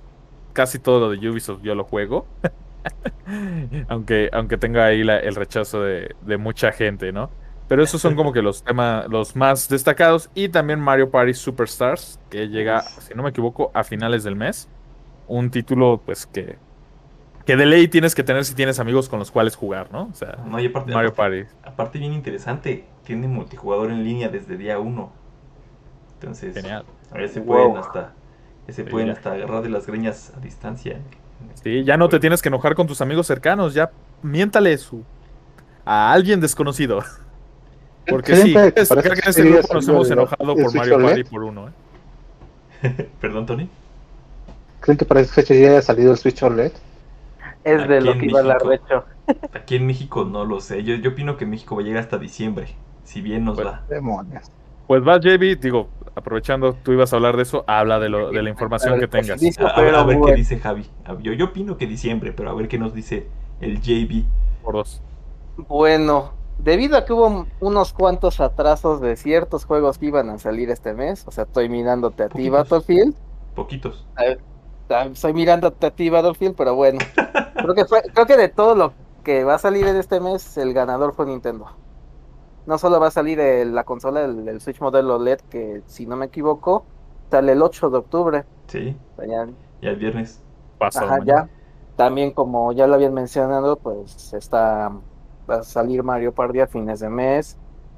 casi 0.52 0.78
todo 0.78 1.00
lo 1.00 1.10
de 1.10 1.28
Ubisoft 1.28 1.62
yo 1.62 1.74
lo 1.74 1.84
juego. 1.84 2.26
aunque, 3.88 4.30
aunque 4.32 4.56
tenga 4.56 4.86
ahí 4.86 5.00
el 5.00 5.34
rechazo 5.34 5.82
de, 5.82 6.14
de 6.22 6.36
mucha 6.38 6.72
gente, 6.72 7.12
¿no? 7.12 7.30
Pero 7.68 7.82
esos 7.82 8.00
son 8.00 8.16
como 8.16 8.32
que 8.32 8.42
los 8.42 8.62
temas, 8.64 9.06
los 9.08 9.36
más 9.36 9.68
destacados. 9.68 10.30
Y 10.34 10.48
también 10.48 10.80
Mario 10.80 11.10
Party 11.10 11.34
Superstars, 11.34 12.18
que 12.30 12.48
llega, 12.48 12.82
si 13.00 13.14
no 13.14 13.22
me 13.22 13.30
equivoco, 13.30 13.70
a 13.74 13.84
finales 13.84 14.24
del 14.24 14.36
mes. 14.36 14.68
Un 15.26 15.50
título, 15.50 16.00
pues, 16.04 16.26
que, 16.26 16.58
que 17.44 17.56
de 17.56 17.66
ley 17.66 17.88
tienes 17.88 18.14
que 18.14 18.22
tener 18.24 18.44
si 18.46 18.54
tienes 18.54 18.78
amigos 18.80 19.08
con 19.08 19.18
los 19.18 19.30
cuales 19.30 19.56
jugar, 19.56 19.92
¿no? 19.92 20.04
O 20.10 20.14
sea, 20.14 20.38
No, 20.46 20.58
y 20.60 20.66
aparte, 20.66 20.92
Mario 20.92 21.10
aparte, 21.10 21.44
Party. 21.44 21.46
aparte 21.62 21.98
bien 21.98 22.14
interesante, 22.14 22.86
tiene 23.04 23.28
multijugador 23.28 23.90
en 23.90 24.04
línea 24.04 24.28
desde 24.30 24.56
día 24.56 24.78
1. 24.78 25.12
Entonces, 26.14 26.54
Genial. 26.54 26.84
a 27.10 27.14
ver 27.18 27.28
se 27.28 27.40
Wow. 27.40 27.72
pueden 27.72 27.76
hasta 27.76 28.14
ya 28.66 28.74
se 28.74 28.84
Sí, 28.84 28.90
pueden 28.90 29.08
ya. 29.08 29.12
hasta 29.12 29.32
agarrar 29.32 29.62
de 29.62 29.70
las 29.70 29.86
greñas 29.86 30.32
a 30.36 30.40
distancia. 30.40 31.00
Sí, 31.54 31.84
ya 31.84 31.96
no 31.96 32.08
te 32.08 32.20
tienes 32.20 32.42
que 32.42 32.48
enojar 32.48 32.74
con 32.74 32.86
tus 32.86 33.00
amigos 33.00 33.26
cercanos, 33.26 33.74
ya 33.74 33.90
miéntale 34.22 34.76
su 34.78 35.04
a 35.84 36.12
alguien 36.12 36.40
desconocido. 36.40 37.00
Porque 38.08 38.36
sí, 38.36 38.54
es, 38.76 38.88
creo 38.88 39.02
que 39.02 39.08
en 39.08 39.14
este 39.18 39.32
sería 39.32 39.58
grupo 39.58 39.74
nos 39.74 39.88
hemos 39.88 40.08
de- 40.08 40.14
enojado 40.14 40.54
por 40.56 40.74
Mario 40.74 40.96
OLED. 40.96 41.06
Party 41.08 41.24
por 41.24 41.42
uno, 41.44 41.68
¿eh? 41.68 43.08
Perdón, 43.20 43.46
Tony. 43.46 43.68
¿Creen 44.80 44.96
que 44.98 45.04
para 45.04 45.20
esa 45.20 45.34
fecha 45.34 45.54
ya 45.54 45.68
haya 45.70 45.82
salido 45.82 46.12
el 46.12 46.18
Switch 46.18 46.42
OLED? 46.42 46.72
Es 47.64 47.88
de 47.88 48.00
lo 48.00 48.16
que 48.16 48.26
iba 48.26 48.38
a 48.38 48.42
hablar, 48.42 48.62
de 48.62 48.76
hecho. 48.76 49.04
Aquí 49.52 49.76
en 49.76 49.86
México 49.86 50.24
no 50.24 50.44
lo 50.44 50.60
sé. 50.60 50.84
Yo, 50.84 50.94
yo 50.94 51.10
opino 51.10 51.36
que 51.36 51.44
México 51.44 51.74
va 51.76 51.82
a 51.82 51.84
llegar 51.84 52.00
hasta 52.02 52.18
diciembre, 52.18 52.68
si 53.04 53.20
bien 53.20 53.44
nos 53.44 53.58
va. 53.58 53.82
Demonios. 53.88 54.50
Pues 54.86 55.02
va, 55.06 55.18
JB, 55.20 55.58
digo, 55.60 55.88
aprovechando, 56.14 56.72
tú 56.82 56.92
ibas 56.92 57.12
a 57.12 57.16
hablar 57.16 57.36
de 57.36 57.42
eso, 57.42 57.64
habla 57.66 57.98
de, 57.98 58.08
lo, 58.08 58.30
de 58.30 58.42
la 58.42 58.48
información 58.48 58.98
que 58.98 59.08
tengas. 59.08 59.38
Sí, 59.40 59.50
A, 59.58 59.66
a- 59.66 59.74
pero 59.74 59.98
a 59.98 60.04
ver 60.04 60.18
qué 60.24 60.34
dice 60.34 60.58
Javi. 60.58 60.86
Yo, 61.20 61.32
yo 61.34 61.46
opino 61.46 61.76
que 61.76 61.86
diciembre, 61.86 62.32
pero 62.32 62.48
a 62.50 62.54
ver 62.54 62.68
qué 62.68 62.78
nos 62.78 62.94
dice 62.94 63.26
el 63.60 63.82
JB. 63.82 64.24
Por 64.62 64.74
dos. 64.74 65.02
Bueno, 65.56 66.32
debido 66.58 66.96
a 66.96 67.04
que 67.04 67.12
hubo 67.12 67.46
unos 67.60 67.92
cuantos 67.92 68.40
atrasos 68.40 69.00
de 69.00 69.16
ciertos 69.16 69.64
juegos 69.64 69.98
que 69.98 70.06
iban 70.06 70.28
a 70.30 70.38
salir 70.38 70.70
este 70.70 70.94
mes, 70.94 71.26
o 71.26 71.30
sea, 71.30 71.44
estoy 71.44 71.68
mirándote 71.68 72.24
a 72.24 72.28
ti. 72.28 72.48
Battlefield. 72.48 73.14
Poquitos. 73.54 74.06
Estoy 74.88 75.32
mirándote 75.34 75.86
a 75.86 75.90
ti, 75.90 76.08
Battlefield, 76.10 76.54
pero 76.56 76.74
bueno. 76.74 76.98
Creo 77.54 77.74
que 77.74 77.84
fue, 77.84 78.02
creo 78.14 78.26
que 78.26 78.36
de 78.36 78.48
todo 78.48 78.74
lo 78.74 78.92
que 79.24 79.44
va 79.44 79.54
a 79.54 79.58
salir 79.58 79.86
en 79.86 79.96
este 79.96 80.20
mes, 80.20 80.56
el 80.56 80.72
ganador 80.72 81.12
fue 81.12 81.26
Nintendo. 81.26 81.66
No 82.66 82.78
solo 82.78 83.00
va 83.00 83.08
a 83.08 83.10
salir 83.10 83.40
el- 83.40 83.74
la 83.74 83.84
consola, 83.84 84.24
el, 84.24 84.46
el 84.48 84.60
Switch 84.60 84.80
modelo 84.80 85.18
LED, 85.18 85.40
que 85.50 85.82
si 85.86 86.06
no 86.06 86.16
me 86.16 86.26
equivoco, 86.26 86.84
sale 87.30 87.52
el 87.52 87.62
8 87.62 87.90
de 87.90 87.98
octubre. 87.98 88.44
Sí, 88.68 88.96
O 89.16 89.20
sea, 89.22 89.26
ya- 89.26 89.52
ya 89.82 89.90
el 89.90 89.96
viernes. 89.96 90.40
Pasado 90.78 91.06
Ajá, 91.06 91.18
mañana. 91.18 91.46
ya. 91.48 91.96
También, 91.96 92.30
como 92.30 92.72
ya 92.72 92.86
lo 92.86 92.94
habían 92.94 93.12
mencionado, 93.14 93.76
pues 93.76 94.32
está 94.32 94.92
va 95.48 95.56
a 95.56 95.62
salir 95.62 96.02
Mario 96.02 96.32
Party 96.32 96.60
a 96.60 96.66
fines 96.66 97.00
de 97.00 97.08
mes. 97.08 97.56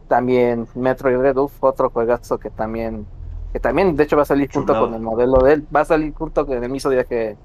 También 0.09 0.67
Metroid 0.75 1.19
Red 1.19 1.37
Uf, 1.37 1.63
otro 1.63 1.91
juegazo 1.91 2.39
que 2.39 2.51
también, 2.51 3.07
que 3.53 3.61
también 3.61 3.95
de 3.97 4.05
hecho 4.05 4.17
va 4.17 4.23
a 4.23 4.27
salir 4.27 4.51
junto 4.53 4.73
con 4.79 4.95
el 4.95 5.01
modelo 5.01 5.39
de 5.43 5.55
él, 5.55 5.67
va 5.75 5.81
a 5.81 5.85
salir 5.85 6.13
junto 6.15 6.47
con 6.47 6.63
el 6.63 6.71
mismo 6.71 6.91
día 6.91 7.05
que 7.05 7.37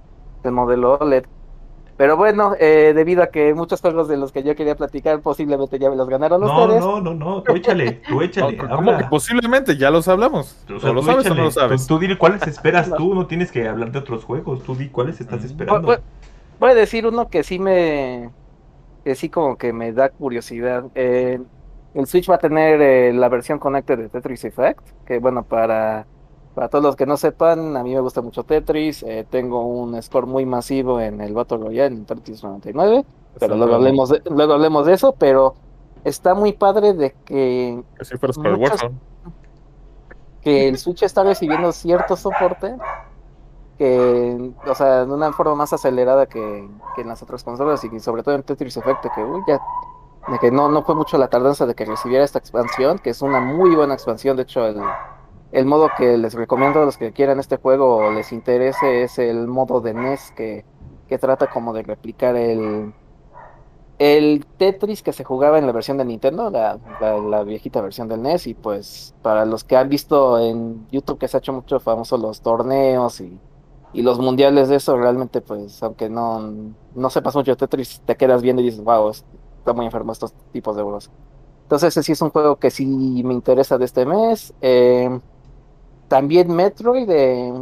el 0.43 0.51
modelo 0.51 0.93
OLED. 0.99 1.25
Pero 1.97 2.17
bueno, 2.17 2.55
eh, 2.59 2.91
debido 2.93 3.23
a 3.23 3.27
que 3.27 3.53
muchos 3.53 3.79
juegos 3.79 4.09
de 4.09 4.17
los 4.17 4.33
que 4.33 4.43
yo 4.43 4.53
quería 4.53 4.75
platicar 4.75 5.21
posiblemente 5.21 5.79
ya 5.79 5.89
me 5.89 5.95
los 5.95 6.09
ganaron 6.09 6.41
No, 6.41 6.65
ustedes. 6.65 6.81
no, 6.81 6.99
no, 6.99 7.13
no. 7.13 7.41
Tú 7.41 7.53
échale, 7.55 8.01
tú 8.09 8.21
échale. 8.21 8.57
No, 8.57 8.75
¿Cómo 8.75 8.97
que 8.97 9.05
posiblemente? 9.05 9.77
Ya 9.77 9.89
los 9.91 10.05
hablamos. 10.09 10.57
O 10.75 10.79
sea, 10.79 10.89
¿O 10.89 10.93
lo 10.93 11.01
sabes 11.03 11.25
o 11.31 11.35
no 11.35 11.43
lo 11.43 11.51
sabes? 11.51 11.87
Tú, 11.87 11.95
tú 11.95 11.99
dile 12.01 12.17
cuáles 12.17 12.45
esperas 12.47 12.93
tú, 12.97 13.15
no 13.15 13.27
tienes 13.27 13.49
que 13.51 13.65
hablar 13.67 13.91
de 13.93 13.99
otros 13.99 14.25
juegos. 14.25 14.61
Tú 14.63 14.75
di 14.75 14.89
cuáles 14.89 15.21
estás 15.21 15.43
esperando. 15.45 15.87
Voy, 15.87 15.95
voy- 15.95 16.05
voy 16.59 16.71
a 16.71 16.75
decir 16.75 17.07
uno 17.07 17.29
que 17.29 17.43
sí 17.43 17.59
me. 17.59 18.29
Que 19.05 19.15
sí, 19.15 19.29
como 19.29 19.55
que 19.55 19.71
me 19.71 19.93
da 19.93 20.09
curiosidad. 20.09 20.83
Eh, 20.95 21.39
el 21.93 22.07
Switch 22.07 22.29
va 22.29 22.35
a 22.35 22.39
tener 22.39 22.81
eh, 22.81 23.13
la 23.13 23.29
versión 23.29 23.57
Connected 23.59 23.97
de 23.99 24.09
Tetris 24.09 24.43
Effect. 24.43 24.81
Que 25.05 25.19
bueno, 25.19 25.43
para, 25.43 26.05
para 26.53 26.67
todos 26.67 26.83
los 26.83 26.95
que 26.97 27.05
no 27.05 27.15
sepan, 27.15 27.77
a 27.77 27.83
mí 27.83 27.93
me 27.93 28.01
gusta 28.01 28.21
mucho 28.21 28.43
Tetris. 28.43 29.03
eh, 29.03 29.25
tengo 29.29 29.65
un 29.65 30.01
score 30.03 30.25
muy 30.25 30.45
masivo 30.45 30.99
en 30.99 31.21
el 31.21 31.33
Battle 31.33 31.59
Royale 31.59 31.95
en 31.95 32.05
Tetris 32.05 32.43
99. 32.43 33.05
Pero 33.39 33.55
luego 33.55 33.75
hablemos, 33.75 34.09
de, 34.09 34.21
luego 34.29 34.53
hablemos 34.53 34.85
de 34.85 34.93
eso. 34.93 35.13
Pero 35.17 35.55
está 36.03 36.33
muy 36.33 36.51
padre 36.53 36.93
de 36.93 37.11
que 37.25 37.81
Que 37.97 38.05
si 38.05 38.17
fueras 38.17 38.37
para 38.37 38.49
el 38.49 38.57
muchas- 38.57 38.81
Warzone. 38.81 38.95
que 40.41 40.67
el 40.67 40.77
Switch 40.77 41.03
está 41.03 41.23
recibiendo 41.23 41.71
cierto 41.71 42.15
soporte 42.15 42.75
que, 43.77 44.51
o 44.65 44.75
sea, 44.75 45.05
de 45.05 45.13
una 45.13 45.33
forma 45.33 45.55
más 45.55 45.73
acelerada 45.73 46.27
que, 46.27 46.69
que 46.95 47.01
en 47.01 47.07
las 47.07 47.21
otras 47.21 47.43
consolas 47.43 47.83
y 47.83 47.99
sobre 47.99 48.23
todo 48.23 48.35
en 48.35 48.43
Tetris 48.43 48.77
Effect, 48.77 49.05
que 49.13 49.23
uy, 49.23 49.41
ya, 49.47 49.59
de 50.27 50.39
que 50.39 50.51
no, 50.51 50.69
no 50.69 50.83
fue 50.83 50.95
mucho 50.95 51.17
la 51.17 51.27
tardanza 51.27 51.65
de 51.65 51.75
que 51.75 51.85
recibiera 51.85 52.23
esta 52.23 52.39
expansión, 52.39 52.99
que 52.99 53.11
es 53.11 53.21
una 53.21 53.39
muy 53.39 53.75
buena 53.75 53.93
expansión, 53.93 54.37
de 54.37 54.43
hecho 54.43 54.65
el, 54.65 54.81
el 55.51 55.65
modo 55.65 55.89
que 55.97 56.17
les 56.17 56.33
recomiendo 56.33 56.81
a 56.81 56.85
los 56.85 56.97
que 56.97 57.11
quieran 57.11 57.39
este 57.39 57.57
juego 57.57 57.97
o 57.97 58.11
les 58.11 58.31
interese 58.31 59.03
es 59.03 59.19
el 59.19 59.47
modo 59.47 59.81
de 59.81 59.93
NES 59.93 60.31
que, 60.35 60.65
que 61.07 61.17
trata 61.17 61.47
como 61.47 61.73
de 61.73 61.83
replicar 61.83 62.35
el, 62.35 62.93
el 63.99 64.45
Tetris 64.57 65.03
que 65.03 65.13
se 65.13 65.23
jugaba 65.23 65.59
en 65.59 65.67
la 65.67 65.73
versión 65.73 65.97
de 65.97 66.05
Nintendo, 66.05 66.49
la, 66.49 66.79
la, 67.01 67.17
la 67.17 67.43
viejita 67.43 67.81
versión 67.81 68.07
del 68.07 68.21
NES, 68.21 68.47
y 68.47 68.53
pues 68.53 69.13
para 69.21 69.45
los 69.45 69.63
que 69.63 69.75
han 69.75 69.89
visto 69.89 70.39
en 70.39 70.87
YouTube 70.91 71.19
que 71.19 71.27
se 71.27 71.37
ha 71.37 71.39
hecho 71.39 71.53
mucho 71.53 71.79
famoso 71.79 72.17
los 72.17 72.41
torneos 72.41 73.21
y, 73.21 73.37
y 73.95 74.01
los 74.03 74.19
mundiales 74.19 74.69
de 74.69 74.75
eso, 74.77 74.97
realmente 74.97 75.41
pues 75.41 75.81
aunque 75.83 76.09
no, 76.09 76.75
no 76.95 77.09
sepas 77.09 77.35
mucho 77.35 77.55
Tetris, 77.57 78.01
te 78.05 78.17
quedas 78.17 78.41
viendo 78.41 78.61
y 78.61 78.65
dices, 78.65 78.81
wow, 78.83 79.09
está 79.11 79.73
muy 79.73 79.85
enfermo 79.85 80.11
estos 80.11 80.33
tipos 80.51 80.75
de 80.75 80.83
juegos. 80.83 81.11
Entonces 81.63 81.89
ese 81.89 82.03
sí 82.03 82.11
es 82.13 82.21
un 82.21 82.29
juego 82.31 82.57
que 82.57 82.71
sí 82.71 82.85
me 83.25 83.33
interesa 83.33 83.77
de 83.77 83.85
este 83.85 84.05
mes. 84.05 84.53
Eh, 84.61 85.19
también 86.07 86.53
Metroid, 86.55 87.09
eh, 87.09 87.53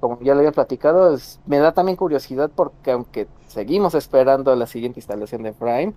como 0.00 0.20
ya 0.22 0.34
lo 0.34 0.40
había 0.40 0.52
platicado, 0.52 1.16
me 1.46 1.58
da 1.58 1.72
también 1.74 1.96
curiosidad 1.96 2.50
porque 2.54 2.92
aunque 2.92 3.28
seguimos 3.46 3.94
esperando 3.94 4.54
la 4.56 4.66
siguiente 4.66 5.00
instalación 5.00 5.42
de 5.42 5.52
Prime, 5.54 5.94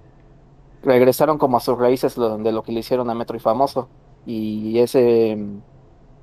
regresaron 0.83 1.37
como 1.37 1.57
a 1.57 1.59
sus 1.61 1.77
raíces 1.77 2.17
lo- 2.17 2.37
de 2.37 2.51
lo 2.51 2.63
que 2.63 2.71
le 2.71 2.79
hicieron 2.81 3.09
a 3.09 3.15
Metroid 3.15 3.41
famoso. 3.41 3.89
Y 4.25 4.79
ese, 4.79 5.37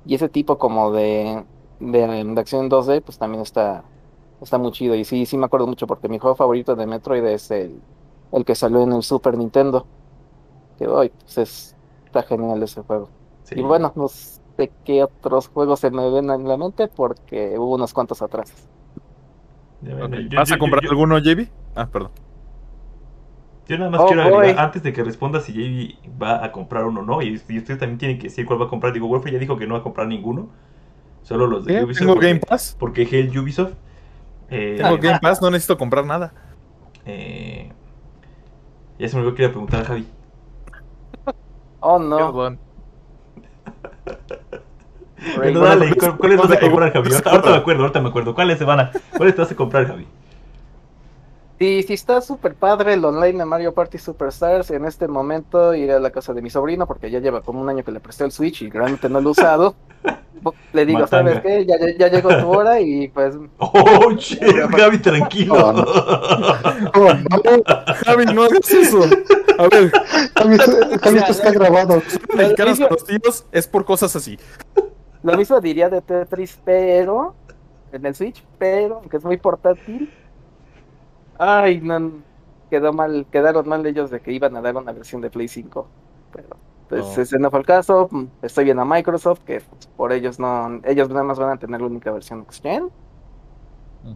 y 0.05 0.15
ese 0.15 0.29
tipo 0.29 0.57
como 0.57 0.91
de, 0.91 1.45
de, 1.79 2.07
de 2.25 2.39
acción 2.41 2.69
2D, 2.69 3.01
pues 3.01 3.17
también 3.17 3.41
está, 3.41 3.83
está 4.41 4.57
muy 4.57 4.71
chido. 4.71 4.95
Y 4.95 5.05
sí, 5.05 5.25
sí 5.25 5.37
me 5.37 5.45
acuerdo 5.45 5.67
mucho 5.67 5.87
porque 5.87 6.09
mi 6.09 6.19
juego 6.19 6.35
favorito 6.35 6.75
de 6.75 6.85
Metroid 6.87 7.23
es 7.25 7.51
el, 7.51 7.79
el 8.31 8.45
que 8.45 8.55
salió 8.55 8.81
en 8.83 8.93
el 8.93 9.03
Super 9.03 9.37
Nintendo. 9.37 9.85
Que 10.77 10.87
hoy, 10.87 11.09
pues 11.09 11.37
es, 11.39 11.75
está 12.05 12.23
genial 12.23 12.61
ese 12.63 12.81
juego. 12.81 13.09
Sí. 13.43 13.55
Y 13.59 13.63
bueno, 13.63 13.91
no 13.95 14.07
sé 14.07 14.71
qué 14.85 15.03
otros 15.03 15.47
juegos 15.49 15.79
se 15.79 15.91
me 15.91 16.09
ven 16.09 16.29
en 16.29 16.47
la 16.47 16.57
mente 16.57 16.87
porque 16.87 17.57
hubo 17.57 17.75
unos 17.75 17.93
cuantos 17.93 18.21
atrás. 18.21 18.53
Yo- 19.81 19.97
¿Vas 20.35 20.49
yo- 20.49 20.55
a 20.55 20.57
comprar 20.59 20.83
yo- 20.83 20.89
alguno, 20.91 21.17
JB? 21.19 21.47
Ah, 21.75 21.87
perdón. 21.87 22.11
Yo 23.67 23.77
nada 23.77 23.91
más 23.91 24.01
Oh, 24.01 24.07
quiero 24.07 24.23
boy. 24.23 24.33
agregar, 24.47 24.65
antes 24.65 24.81
de 24.83 24.91
que 24.93 25.03
responda 25.03 25.39
si 25.41 25.53
JB 25.53 26.19
va 26.21 26.43
a 26.43 26.51
comprar 26.51 26.85
uno 26.85 27.01
o 27.01 27.03
no, 27.03 27.21
y, 27.21 27.39
y 27.47 27.57
usted 27.59 27.77
también 27.77 27.99
tiene 27.99 28.17
que 28.17 28.23
decir 28.23 28.45
cuál 28.45 28.59
va 28.59 28.65
a 28.65 28.69
comprar. 28.69 28.93
Digo, 28.93 29.07
Wolfer 29.07 29.31
ya 29.31 29.39
dijo 29.39 29.57
que 29.57 29.67
no 29.67 29.75
va 29.75 29.79
a 29.81 29.83
comprar 29.83 30.07
ninguno. 30.07 30.49
Solo 31.23 31.47
los 31.47 31.65
de. 31.65 31.83
Ubisoft. 31.83 31.99
¿Tengo 31.99 32.13
porque, 32.13 32.27
Game 32.27 32.39
Pass? 32.39 32.75
Porque 32.79 33.01
es 33.03 33.13
el 33.13 33.37
Ubisoft. 33.37 33.73
Eh, 34.49 34.75
Tengo 34.81 34.97
Game 34.97 35.19
Pass, 35.21 35.41
no 35.41 35.51
necesito 35.51 35.77
comprar 35.77 36.05
nada. 36.05 36.33
eh, 37.05 37.71
ya 38.97 39.07
se 39.07 39.15
me 39.15 39.21
olvidó 39.21 39.35
que 39.35 39.43
iba 39.43 39.49
a 39.49 39.51
preguntar 39.51 39.81
a 39.81 39.85
Javi. 39.85 40.07
Oh, 41.81 41.97
no. 41.99 42.17
Perdón. 42.17 42.59
Bueno, 45.35 45.59
dale, 45.59 45.95
¿cuál- 45.95 46.17
¿cuáles 46.17 46.37
vas 46.37 46.51
a 46.51 46.59
comprar, 46.59 46.93
Javi? 46.93 47.09
pues, 47.09 47.25
Ahorita 47.25 47.49
me 47.49 47.55
acuerdo, 47.57 47.81
ahorita 47.83 48.01
me 48.01 48.09
acuerdo. 48.09 48.35
¿Cuáles 48.35 48.57
se 48.57 48.63
van 48.65 48.79
a, 48.79 48.91
¿Cuáles 49.17 49.35
te 49.35 49.41
vas 49.41 49.51
a 49.51 49.55
comprar, 49.55 49.87
Javi? 49.87 50.07
Sí, 51.59 51.83
sí 51.83 51.93
está 51.93 52.21
súper 52.21 52.55
padre 52.55 52.93
el 52.93 53.03
online 53.03 53.37
de 53.37 53.43
Mario 53.43 53.73
Party 53.73 53.97
Superstars. 53.97 54.71
En 54.71 54.85
este 54.85 55.09
momento 55.09 55.73
iré 55.73 55.91
a 55.91 55.99
la 55.99 56.09
casa 56.09 56.33
de 56.33 56.41
mi 56.41 56.49
sobrino 56.49 56.87
porque 56.87 57.11
ya 57.11 57.19
lleva 57.19 57.41
como 57.41 57.59
un 57.59 57.67
año 57.67 57.83
que 57.83 57.91
le 57.91 57.99
presté 57.99 58.23
el 58.23 58.31
Switch 58.31 58.61
y 58.61 58.69
realmente 58.69 59.09
no 59.09 59.19
lo 59.19 59.27
he 59.27 59.31
usado. 59.33 59.75
Le 60.71 60.85
digo. 60.85 61.05
¿sabes 61.05 61.41
qué? 61.41 61.65
Ya, 61.65 61.75
ya, 61.97 62.07
llegó 62.07 62.29
tu 62.29 62.49
hora 62.49 62.79
y 62.79 63.09
pues... 63.09 63.35
Oh, 63.57 64.11
shit, 64.13 64.41
Javi, 64.41 64.99
tranquilo. 64.99 65.53
Oh, 65.55 65.85
Oh, 66.95 67.13
no, 67.13 67.93
Javi, 68.05 68.25
no 68.33 68.43
hagas 68.43 68.71
eso. 68.71 69.01
A 69.57 69.67
ver, 69.67 69.91
Javi, 70.35 70.57
Javi, 71.01 71.17
esto 71.17 71.31
está 71.31 71.51
grabado. 71.51 72.01
mexicanos 72.37 72.79
con 72.79 72.87
los 72.89 73.03
tíos 73.03 73.45
es 73.51 73.67
por 73.67 73.83
cosas 73.83 74.15
así. 74.15 74.39
Lo 75.23 75.35
mismo 75.35 75.59
diría 75.59 75.89
de 75.89 76.01
Tetris, 76.01 76.57
pero... 76.63 77.35
En 77.91 78.05
el 78.05 78.15
Switch, 78.15 78.45
pero... 78.57 79.01
Que 79.09 79.17
es 79.17 79.25
muy 79.25 79.35
portátil. 79.35 80.09
Ay, 81.39 81.81
no... 81.81 82.23
Quedó 82.69 82.93
mal, 82.93 83.25
quedaron 83.31 83.67
mal 83.67 83.83
ellos 83.87 84.11
de 84.11 84.19
que 84.21 84.31
iban 84.31 84.55
a 84.55 84.61
dar 84.61 84.77
una 84.77 84.91
versión 84.91 85.21
de 85.21 85.31
Play 85.31 85.47
5. 85.47 85.87
Pero... 86.33 86.49
Pues 86.87 87.17
No. 87.17 87.21
ese 87.23 87.39
no 87.39 87.49
fue 87.51 87.59
el 87.59 87.65
caso. 87.65 88.09
Estoy 88.43 88.65
viendo 88.65 88.81
a 88.83 88.85
Microsoft, 88.85 89.41
que 89.45 89.61
por 89.97 90.11
ellos 90.11 90.39
no... 90.39 90.79
Ellos 90.83 91.09
nada 91.09 91.23
más 91.23 91.39
van 91.39 91.51
a 91.51 91.57
tener 91.57 91.81
la 91.81 91.87
única 91.87 92.11
versión 92.11 92.39
Next 92.39 92.61
Gen. 92.63 92.89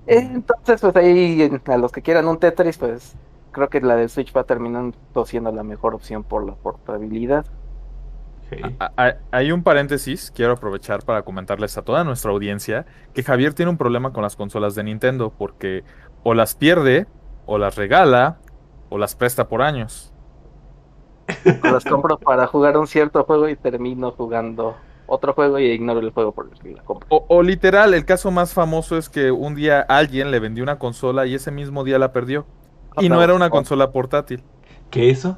Entonces, 0.07 0.82
pues 0.82 0.95
ahí 0.95 1.49
a 1.65 1.78
los 1.78 1.91
que 1.91 2.01
quieran 2.01 2.28
un 2.28 2.38
Tetris, 2.39 2.78
pues 2.78 3.17
creo 3.51 3.69
que 3.69 3.82
la 3.82 3.95
del 3.95 4.09
Switch 4.09 4.36
va 4.36 4.43
terminando 4.45 4.97
siendo 5.26 5.51
la 5.51 5.63
mejor 5.63 5.93
opción 5.93 6.24
por 6.24 6.45
la 6.45 6.55
portabilidad. 6.55 7.45
Ok. 8.51 8.76
A- 8.80 8.91
a- 8.97 9.15
Hay 9.32 9.51
un 9.51 9.63
paréntesis, 9.63 10.32
quiero 10.32 10.53
aprovechar 10.53 11.03
para 11.03 11.24
comentarles 11.24 11.78
a 11.78 11.82
toda 11.84 12.03
nuestra 12.03 12.32
audiencia 12.32 12.86
que 13.13 13.24
Javier 13.24 13.53
tiene 13.53 13.71
un 13.71 13.78
problema 13.78 14.13
con 14.13 14.24
las 14.24 14.36
consolas 14.36 14.76
de 14.76 14.84
Nintendo 14.84 15.32
porque 15.38 15.84
o 16.24 16.34
las 16.34 16.55
pierde, 16.55 17.07
o 17.45 17.57
las 17.57 17.76
regala, 17.76 18.38
o 18.89 18.97
las 18.97 19.15
presta 19.15 19.47
por 19.47 19.61
años. 19.61 20.13
O 21.63 21.67
las 21.67 21.84
compro 21.86 22.17
para 22.17 22.47
jugar 22.47 22.78
un 22.78 22.88
cierto 22.88 23.24
juego 23.24 23.47
y 23.49 23.55
termino 23.55 24.11
jugando 24.11 24.76
otro 25.05 25.34
juego 25.34 25.59
y 25.59 25.65
ignoro 25.65 25.99
el 25.99 26.11
juego 26.11 26.32
por 26.32 26.49
el 26.51 26.59
que 26.59 26.71
la 26.71 26.84
compro. 26.84 27.07
O, 27.09 27.26
o 27.28 27.43
literal, 27.43 27.93
el 27.93 28.05
caso 28.05 28.32
más 28.32 28.53
famoso 28.53 28.97
es 28.97 29.09
que 29.09 29.32
un 29.32 29.55
día 29.55 29.82
alguien 29.82 30.32
le 30.32 30.39
vendió 30.39 30.63
una 30.63 30.80
consola 30.80 31.26
y 31.26 31.36
ese 31.36 31.51
mismo 31.51 31.84
día 31.84 31.99
la 31.99 32.11
perdió. 32.13 32.45
Y 32.99 33.09
no 33.09 33.21
era 33.24 33.34
una 33.34 33.49
consola 33.49 33.91
portátil. 33.91 34.43
Que 34.91 35.09
eso 35.09 35.38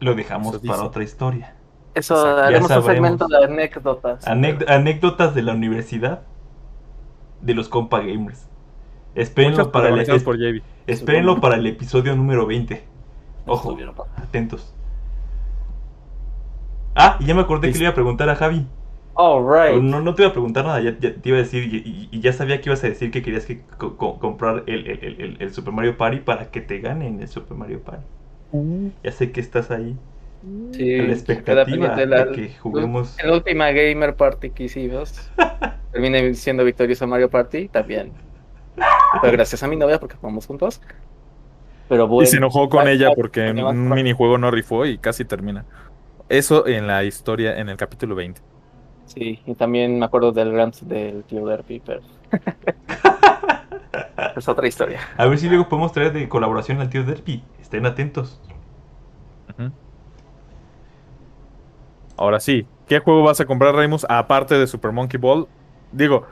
lo 0.00 0.14
dejamos 0.14 0.54
Eso 0.54 0.66
para 0.66 0.82
otra 0.84 1.02
historia. 1.02 1.54
Eso, 1.94 2.14
Exacto. 2.14 2.42
Haremos 2.42 2.70
un 2.70 2.82
segmento 2.84 3.26
de 3.26 3.44
anécdotas. 3.44 4.26
Anec- 4.26 4.68
anécdotas 4.68 5.34
de 5.34 5.42
la 5.42 5.54
universidad 5.54 6.22
de 7.40 7.54
los 7.54 7.68
compa 7.68 8.00
gamers. 8.00 8.45
Espérenlo 9.16 9.58
Muchas 9.58 9.72
para, 9.72 9.88
el, 9.88 9.94
protagonizadas 9.94 10.20
es- 10.20 10.24
por 10.24 10.36
JB. 10.38 10.62
espérenlo 10.86 11.40
para 11.40 11.56
el 11.56 11.66
episodio 11.66 12.14
número 12.14 12.46
20. 12.46 12.82
Ojo, 13.46 13.76
atentos. 14.16 14.72
Ah, 16.94 17.16
y 17.20 17.26
ya 17.26 17.34
me 17.34 17.42
acordé 17.42 17.68
que 17.72 17.78
le 17.78 17.84
iba 17.84 17.90
a 17.90 17.94
preguntar 17.94 18.28
a 18.28 18.36
Javi. 18.36 18.66
Alright. 19.14 19.82
No, 19.82 20.00
no 20.00 20.14
te 20.14 20.22
iba 20.22 20.30
a 20.30 20.32
preguntar 20.32 20.64
nada, 20.66 20.80
ya, 20.80 20.96
ya 20.98 21.14
te 21.14 21.28
iba 21.28 21.38
a 21.38 21.42
decir 21.42 21.64
y, 21.72 21.76
y- 21.78 22.08
y 22.10 22.20
ya 22.20 22.32
sabía 22.32 22.60
que 22.60 22.68
ibas 22.68 22.84
a 22.84 22.88
decir 22.88 23.10
que 23.10 23.22
querías 23.22 23.46
que 23.46 23.62
co- 23.78 23.96
co- 23.96 24.18
comprar 24.18 24.64
el, 24.66 24.86
el- 24.86 24.98
el- 25.04 25.20
el- 25.20 25.36
el 25.40 25.52
Super 25.54 25.72
Mario 25.72 25.96
Party 25.96 26.18
para 26.18 26.50
que 26.50 26.60
te 26.60 26.80
ganen 26.80 27.20
el 27.20 27.28
Super 27.28 27.56
Mario 27.56 27.80
Party. 27.80 28.04
Ya 29.02 29.12
sé 29.12 29.32
que 29.32 29.40
estás 29.40 29.70
ahí, 29.70 29.96
Sí, 30.72 30.98
a 31.00 31.02
la 31.04 31.12
expectativa 31.12 31.96
la- 32.06 32.24
de 32.26 32.32
que 32.32 32.54
juguemos. 32.60 33.16
La 33.22 33.32
última 33.32 33.70
Gamer 33.70 34.14
Party 34.16 34.50
que 34.50 34.64
hicimos, 34.64 35.30
terminé 35.92 36.34
siendo 36.34 36.64
victorioso 36.64 37.06
Mario 37.06 37.30
Party 37.30 37.68
también. 37.68 38.12
Fue 39.20 39.30
gracias 39.30 39.62
a 39.62 39.68
mi 39.68 39.76
novia 39.76 39.98
porque 39.98 40.16
jugamos 40.16 40.46
juntos. 40.46 40.80
Pero 41.88 42.08
bueno. 42.08 42.24
Y 42.24 42.26
se 42.26 42.38
enojó 42.38 42.68
con 42.68 42.88
ella 42.88 43.10
porque 43.14 43.48
en 43.48 43.62
un 43.62 43.88
minijuego 43.88 44.38
no 44.38 44.50
rifó 44.50 44.86
y 44.86 44.98
casi 44.98 45.24
termina. 45.24 45.64
Eso 46.28 46.66
en 46.66 46.86
la 46.86 47.04
historia, 47.04 47.58
en 47.58 47.68
el 47.68 47.76
capítulo 47.76 48.14
20. 48.14 48.40
Sí, 49.06 49.40
y 49.46 49.54
también 49.54 49.98
me 49.98 50.04
acuerdo 50.04 50.32
del 50.32 50.52
rant 50.52 50.76
del 50.80 51.22
tío 51.24 51.46
Derpy, 51.46 51.80
pero. 51.84 52.00
es 54.36 54.48
otra 54.48 54.66
historia. 54.66 55.00
A 55.16 55.26
ver 55.26 55.38
si 55.38 55.48
luego 55.48 55.68
podemos 55.68 55.92
traer 55.92 56.12
de 56.12 56.28
colaboración 56.28 56.80
al 56.80 56.90
tío 56.90 57.04
Derpy. 57.04 57.42
Estén 57.60 57.86
atentos. 57.86 58.40
Ahora 62.16 62.40
sí, 62.40 62.66
¿qué 62.88 62.98
juego 62.98 63.22
vas 63.22 63.40
a 63.40 63.44
comprar, 63.44 63.74
Raimus? 63.74 64.06
Aparte 64.08 64.56
de 64.56 64.66
Super 64.66 64.90
Monkey 64.90 65.20
Ball. 65.20 65.46
Digo, 65.92 66.26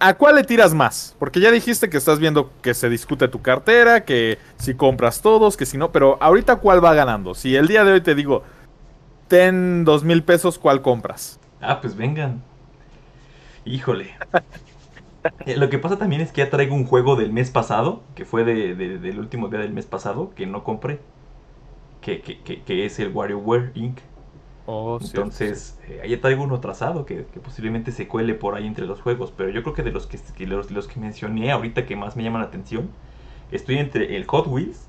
¿a 0.00 0.14
cuál 0.14 0.36
le 0.36 0.44
tiras 0.44 0.74
más? 0.74 1.16
Porque 1.18 1.40
ya 1.40 1.50
dijiste 1.50 1.90
que 1.90 1.96
estás 1.96 2.18
viendo 2.18 2.52
que 2.62 2.74
se 2.74 2.88
discute 2.88 3.28
tu 3.28 3.42
cartera, 3.42 4.04
que 4.04 4.38
si 4.58 4.74
compras 4.74 5.22
todos, 5.22 5.56
que 5.56 5.66
si 5.66 5.78
no, 5.78 5.92
pero 5.92 6.18
ahorita 6.20 6.56
¿cuál 6.56 6.84
va 6.84 6.94
ganando? 6.94 7.34
Si 7.34 7.56
el 7.56 7.68
día 7.68 7.84
de 7.84 7.92
hoy 7.92 8.00
te 8.00 8.14
digo, 8.14 8.42
ten 9.28 9.84
dos 9.84 10.04
mil 10.04 10.22
pesos, 10.24 10.58
¿cuál 10.58 10.82
compras? 10.82 11.40
Ah, 11.60 11.80
pues 11.80 11.94
vengan. 11.96 12.42
Híjole. 13.64 14.14
Eh, 15.46 15.56
Lo 15.56 15.68
que 15.68 15.78
pasa 15.78 15.98
también 15.98 16.20
es 16.22 16.32
que 16.32 16.42
ya 16.44 16.50
traigo 16.50 16.74
un 16.74 16.84
juego 16.86 17.16
del 17.16 17.32
mes 17.32 17.50
pasado, 17.50 18.02
que 18.14 18.24
fue 18.24 18.44
de- 18.44 18.74
de- 18.74 18.98
del 18.98 19.18
último 19.18 19.48
día 19.48 19.60
del 19.60 19.72
mes 19.72 19.86
pasado, 19.86 20.32
que 20.34 20.46
no 20.46 20.64
compré. 20.64 21.00
Que- 22.00 22.20
que 22.22 22.86
es 22.86 22.98
el 22.98 23.10
WarioWare 23.12 23.72
Inc. 23.74 23.98
Oh, 24.70 25.00
cierto, 25.00 25.32
Entonces, 25.40 25.78
eh, 25.88 26.00
ahí 26.02 26.16
traigo 26.16 26.42
uno 26.44 26.60
trazado 26.60 27.06
que, 27.06 27.26
que 27.26 27.40
posiblemente 27.40 27.92
se 27.92 28.08
cuele 28.08 28.34
por 28.34 28.54
ahí 28.56 28.66
entre 28.66 28.86
los 28.86 29.00
juegos. 29.00 29.32
Pero 29.36 29.50
yo 29.50 29.62
creo 29.62 29.74
que 29.74 29.82
de 29.82 29.92
los 29.92 30.06
que, 30.06 30.18
que 30.36 30.46
los, 30.46 30.70
los 30.72 30.88
que 30.88 30.98
mencioné 31.00 31.52
ahorita 31.52 31.86
que 31.86 31.96
más 31.96 32.16
me 32.16 32.24
llaman 32.24 32.42
la 32.42 32.48
atención, 32.48 32.90
estoy 33.52 33.78
entre 33.78 34.16
el 34.16 34.26
Hot 34.26 34.46
Wheels 34.48 34.88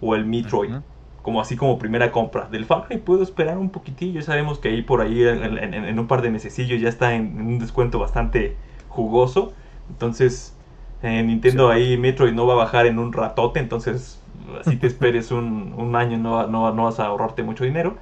o 0.00 0.14
el 0.14 0.26
Metroid. 0.26 0.72
Como 1.22 1.40
así 1.42 1.56
como 1.56 1.78
primera 1.78 2.12
compra. 2.12 2.48
Del 2.48 2.64
Far 2.64 2.86
Cry 2.86 2.98
puedo 2.98 3.22
esperar 3.22 3.58
un 3.58 3.70
poquitillo. 3.70 4.22
Sabemos 4.22 4.58
que 4.58 4.68
ahí 4.70 4.82
por 4.82 5.02
ahí 5.02 5.22
en, 5.22 5.58
en- 5.58 5.74
en 5.74 5.98
un 5.98 6.06
par 6.06 6.22
de 6.22 6.30
mesecillos 6.30 6.80
ya 6.80 6.88
está 6.88 7.14
en, 7.14 7.38
en 7.38 7.46
un 7.46 7.58
descuento 7.58 7.98
bastante 7.98 8.56
jugoso. 8.88 9.52
Entonces, 9.90 10.56
eh, 11.02 11.22
Nintendo 11.22 11.68
ahí 11.70 11.98
Metroid 11.98 12.32
no 12.32 12.46
va 12.46 12.54
a 12.54 12.56
bajar 12.56 12.86
en 12.86 12.98
un 12.98 13.12
ratote. 13.12 13.60
Entonces, 13.60 14.22
así 14.60 14.76
te 14.78 14.86
esperes 14.88 15.30
un, 15.30 15.74
un 15.76 15.94
año, 15.96 16.16
no, 16.18 16.32
va- 16.32 16.46
no, 16.46 16.62
va- 16.62 16.72
no 16.72 16.84
vas 16.84 17.00
a 17.00 17.06
ahorrarte 17.06 17.42
mucho 17.42 17.64
dinero. 17.64 17.96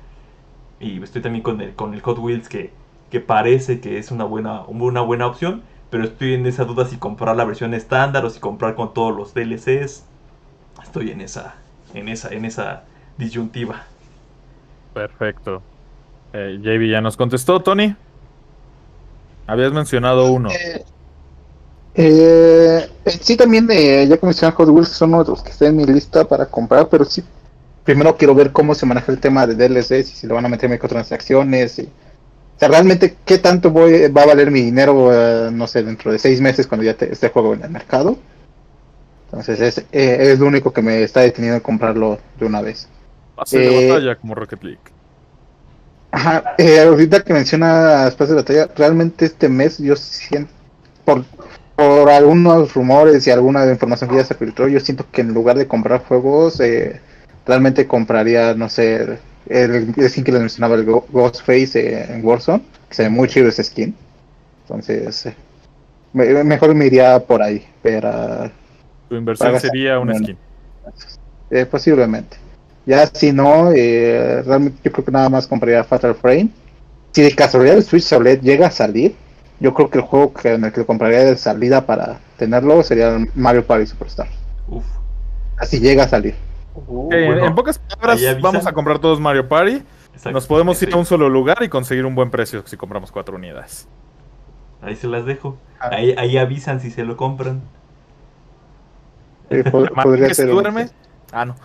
Y 0.81 1.03
estoy 1.03 1.23
también 1.23 1.43
con 1.43 1.61
el, 1.61 1.75
con 1.75 1.95
el 1.95 2.01
Hot 2.03 2.19
Wheels 2.19 2.49
que, 2.49 2.73
que 3.11 3.21
parece 3.21 3.81
que 3.81 3.99
es 3.99 4.11
una 4.11 4.25
buena, 4.25 4.63
una 4.63 5.01
buena 5.01 5.27
opción. 5.27 5.63
Pero 5.91 6.05
estoy 6.05 6.35
en 6.35 6.47
esa 6.47 6.65
duda 6.65 6.87
si 6.87 6.97
comprar 6.99 7.35
la 7.37 7.45
versión 7.45 7.73
estándar 7.75 8.25
o 8.25 8.31
si 8.31 8.41
comprar 8.41 8.75
con 8.75 8.93
todos 8.93 9.17
los 9.17 9.35
DLCs. 9.35 10.05
Estoy 10.83 11.11
en 11.11 11.21
esa, 11.21 11.55
en 11.95 12.09
esa, 12.09 12.29
en 12.29 12.45
esa 12.45 12.85
disyuntiva. 13.17 13.85
Perfecto. 14.93 15.63
Eh, 16.33 16.59
JB 16.61 16.91
ya 16.91 17.01
nos 17.01 17.17
contestó, 17.17 17.61
Tony. 17.61 17.97
Habías 19.47 19.73
mencionado 19.73 20.31
uno. 20.31 20.51
Eh, 20.51 20.85
eh, 22.01 22.89
eh, 23.05 23.11
sí, 23.21 23.37
también, 23.37 23.67
eh, 23.73 24.07
ya 24.09 24.17
que 24.17 24.25
mencioné 24.25 24.55
Hot 24.55 24.69
Wheels, 24.69 24.89
son 24.89 25.15
uno 25.15 25.25
de 25.25 25.31
los 25.31 25.43
que 25.43 25.51
está 25.51 25.67
en 25.67 25.77
mi 25.77 25.85
lista 25.85 26.25
para 26.29 26.47
comprar, 26.47 26.89
pero 26.89 27.05
sí, 27.05 27.25
primero 27.89 28.19
quiero 28.19 28.35
ver 28.35 28.53
cómo 28.53 28.75
se 28.75 28.85
maneja 28.85 29.11
el 29.11 29.19
tema 29.19 29.47
de 29.47 29.55
DLCs 29.55 30.11
y 30.13 30.15
si 30.15 30.27
le 30.27 30.35
van 30.35 30.45
a 30.45 30.49
meter 30.51 30.69
microtransacciones. 30.69 31.79
Y, 31.79 31.85
o 31.85 32.59
sea, 32.59 32.69
realmente, 32.69 33.17
¿qué 33.25 33.39
tanto 33.39 33.71
voy, 33.71 34.09
va 34.09 34.25
a 34.25 34.27
valer 34.27 34.51
mi 34.51 34.61
dinero, 34.61 35.11
eh, 35.11 35.51
no 35.51 35.67
sé, 35.67 35.83
dentro 35.83 36.13
de 36.13 36.19
seis 36.19 36.39
meses 36.43 36.67
cuando 36.67 36.85
ya 36.85 36.93
te- 36.93 37.11
esté 37.11 37.31
juego 37.31 37.55
en 37.55 37.63
el 37.63 37.71
mercado? 37.71 38.19
Entonces, 39.31 39.59
es, 39.63 39.79
eh, 39.91 40.19
es 40.33 40.39
lo 40.39 40.49
único 40.49 40.71
que 40.71 40.83
me 40.83 41.03
está 41.03 41.21
deteniendo 41.21 41.57
en 41.57 41.63
comprarlo 41.63 42.19
de 42.39 42.45
una 42.45 42.61
vez. 42.61 42.91
Pase 43.35 43.59
de 43.59 43.87
eh, 43.87 43.89
batalla 43.89 44.17
como 44.17 44.35
Rocket 44.35 44.63
League. 44.63 44.81
Ajá, 46.11 46.45
eh, 46.59 46.81
ahorita 46.81 47.23
que 47.25 47.33
mencionas 47.33 48.15
Pase 48.17 48.33
de 48.33 48.37
Batalla, 48.43 48.69
realmente 48.77 49.25
este 49.25 49.49
mes 49.49 49.79
yo 49.79 49.97
siento, 49.97 50.53
por, 51.07 51.25
por 51.75 52.11
algunos 52.11 52.75
rumores 52.75 53.27
y 53.27 53.31
alguna 53.31 53.65
información 53.65 54.11
que 54.11 54.17
ya 54.17 54.25
se 54.25 54.35
filtró, 54.35 54.69
yo 54.69 54.79
siento 54.79 55.07
que 55.11 55.23
en 55.23 55.33
lugar 55.33 55.57
de 55.57 55.67
comprar 55.67 56.05
juegos, 56.05 56.61
eh, 56.61 57.01
realmente 57.49 57.89
compraría, 57.89 58.55
no 58.55 58.69
sé, 58.69 59.19
el, 59.49 59.95
el 59.97 60.11
skin 60.11 60.25
que 60.25 60.33
les 60.33 60.41
mencionaba, 60.43 60.77
el 60.77 60.85
Ghostface 60.85 61.75
eh, 61.81 62.07
en 62.11 62.25
Warzone, 62.25 62.63
que 62.89 62.95
se 62.95 63.03
ve 63.05 63.09
muy 63.11 63.29
chido 63.29 63.49
ese 63.49 63.65
skin. 63.65 63.97
Entonces, 64.65 65.27
eh, 65.27 65.35
me- 66.13 66.45
mejor 66.45 66.75
me 66.75 66.87
iría 66.87 67.19
por 67.21 67.43
ahí, 67.43 67.67
pero 67.83 68.51
Tu 69.09 69.17
inversión 69.17 69.59
sería 69.59 69.99
un 69.99 70.09
bueno. 70.09 70.25
skin. 70.25 70.39
eh, 71.51 71.67
posiblemente. 71.67 72.37
Ya 72.87 73.07
si 73.07 73.33
no, 73.33 73.73
eh, 73.75 74.43
realmente 74.47 74.79
yo 74.85 74.93
creo 74.93 75.05
que 75.05 75.13
nada 75.13 75.29
más 75.29 75.47
compraría 75.47 75.85
Fatal 75.85 76.15
Frame. 76.15 76.51
Si 77.15 77.23
de 77.23 77.35
casualidad 77.35 77.77
el 77.77 77.83
Switch 77.85 78.13
OLED 78.13 78.41
llega 78.43 78.69
a 78.69 78.71
salir, 78.71 79.15
yo 79.61 79.75
creo 79.75 79.91
que 79.91 79.99
el 79.99 80.05
juego 80.05 80.33
que, 80.33 80.55
en 80.55 80.65
el 80.65 80.73
que 80.73 80.87
compraría 80.87 81.25
de 81.25 81.37
salida 81.37 81.85
para 81.85 82.21
tenerlo 82.39 82.83
sería 82.83 83.19
Mario 83.35 83.67
Party 83.67 83.87
Superstar. 83.87 84.29
Uf. 84.69 84.85
Así 85.57 85.81
llega 85.81 86.05
a 86.05 86.09
salir. 86.09 86.35
Uh, 86.87 87.13
en 87.13 87.55
pocas 87.55 87.79
palabras, 87.79 88.21
vamos 88.41 88.67
a 88.67 88.73
comprar 88.73 88.99
todos 88.99 89.21
Mario 89.21 89.49
Party. 89.49 89.83
Nos 90.33 90.47
podemos 90.47 90.81
ir 90.83 90.93
a 90.93 90.97
un 90.97 91.07
solo 91.07 91.29
lugar 91.29 91.63
y 91.63 91.69
conseguir 91.69 92.05
un 92.05 92.15
buen 92.15 92.31
precio 92.31 92.63
si 92.67 92.77
compramos 92.77 93.13
cuatro 93.13 93.37
unidades. 93.37 93.89
Ahí 94.83 94.97
se 94.97 95.07
las 95.07 95.25
dejo. 95.25 95.57
Ah. 95.81 95.91
Ahí, 95.93 96.15
ahí 96.17 96.37
avisan 96.39 96.81
si 96.81 96.91
se 96.91 97.05
lo 97.05 97.17
compran. 97.17 97.63
podría 100.03 100.33
ser. 100.35 100.51
Duerme? 100.51 100.89
Ah, 101.33 101.45
no. 101.45 101.57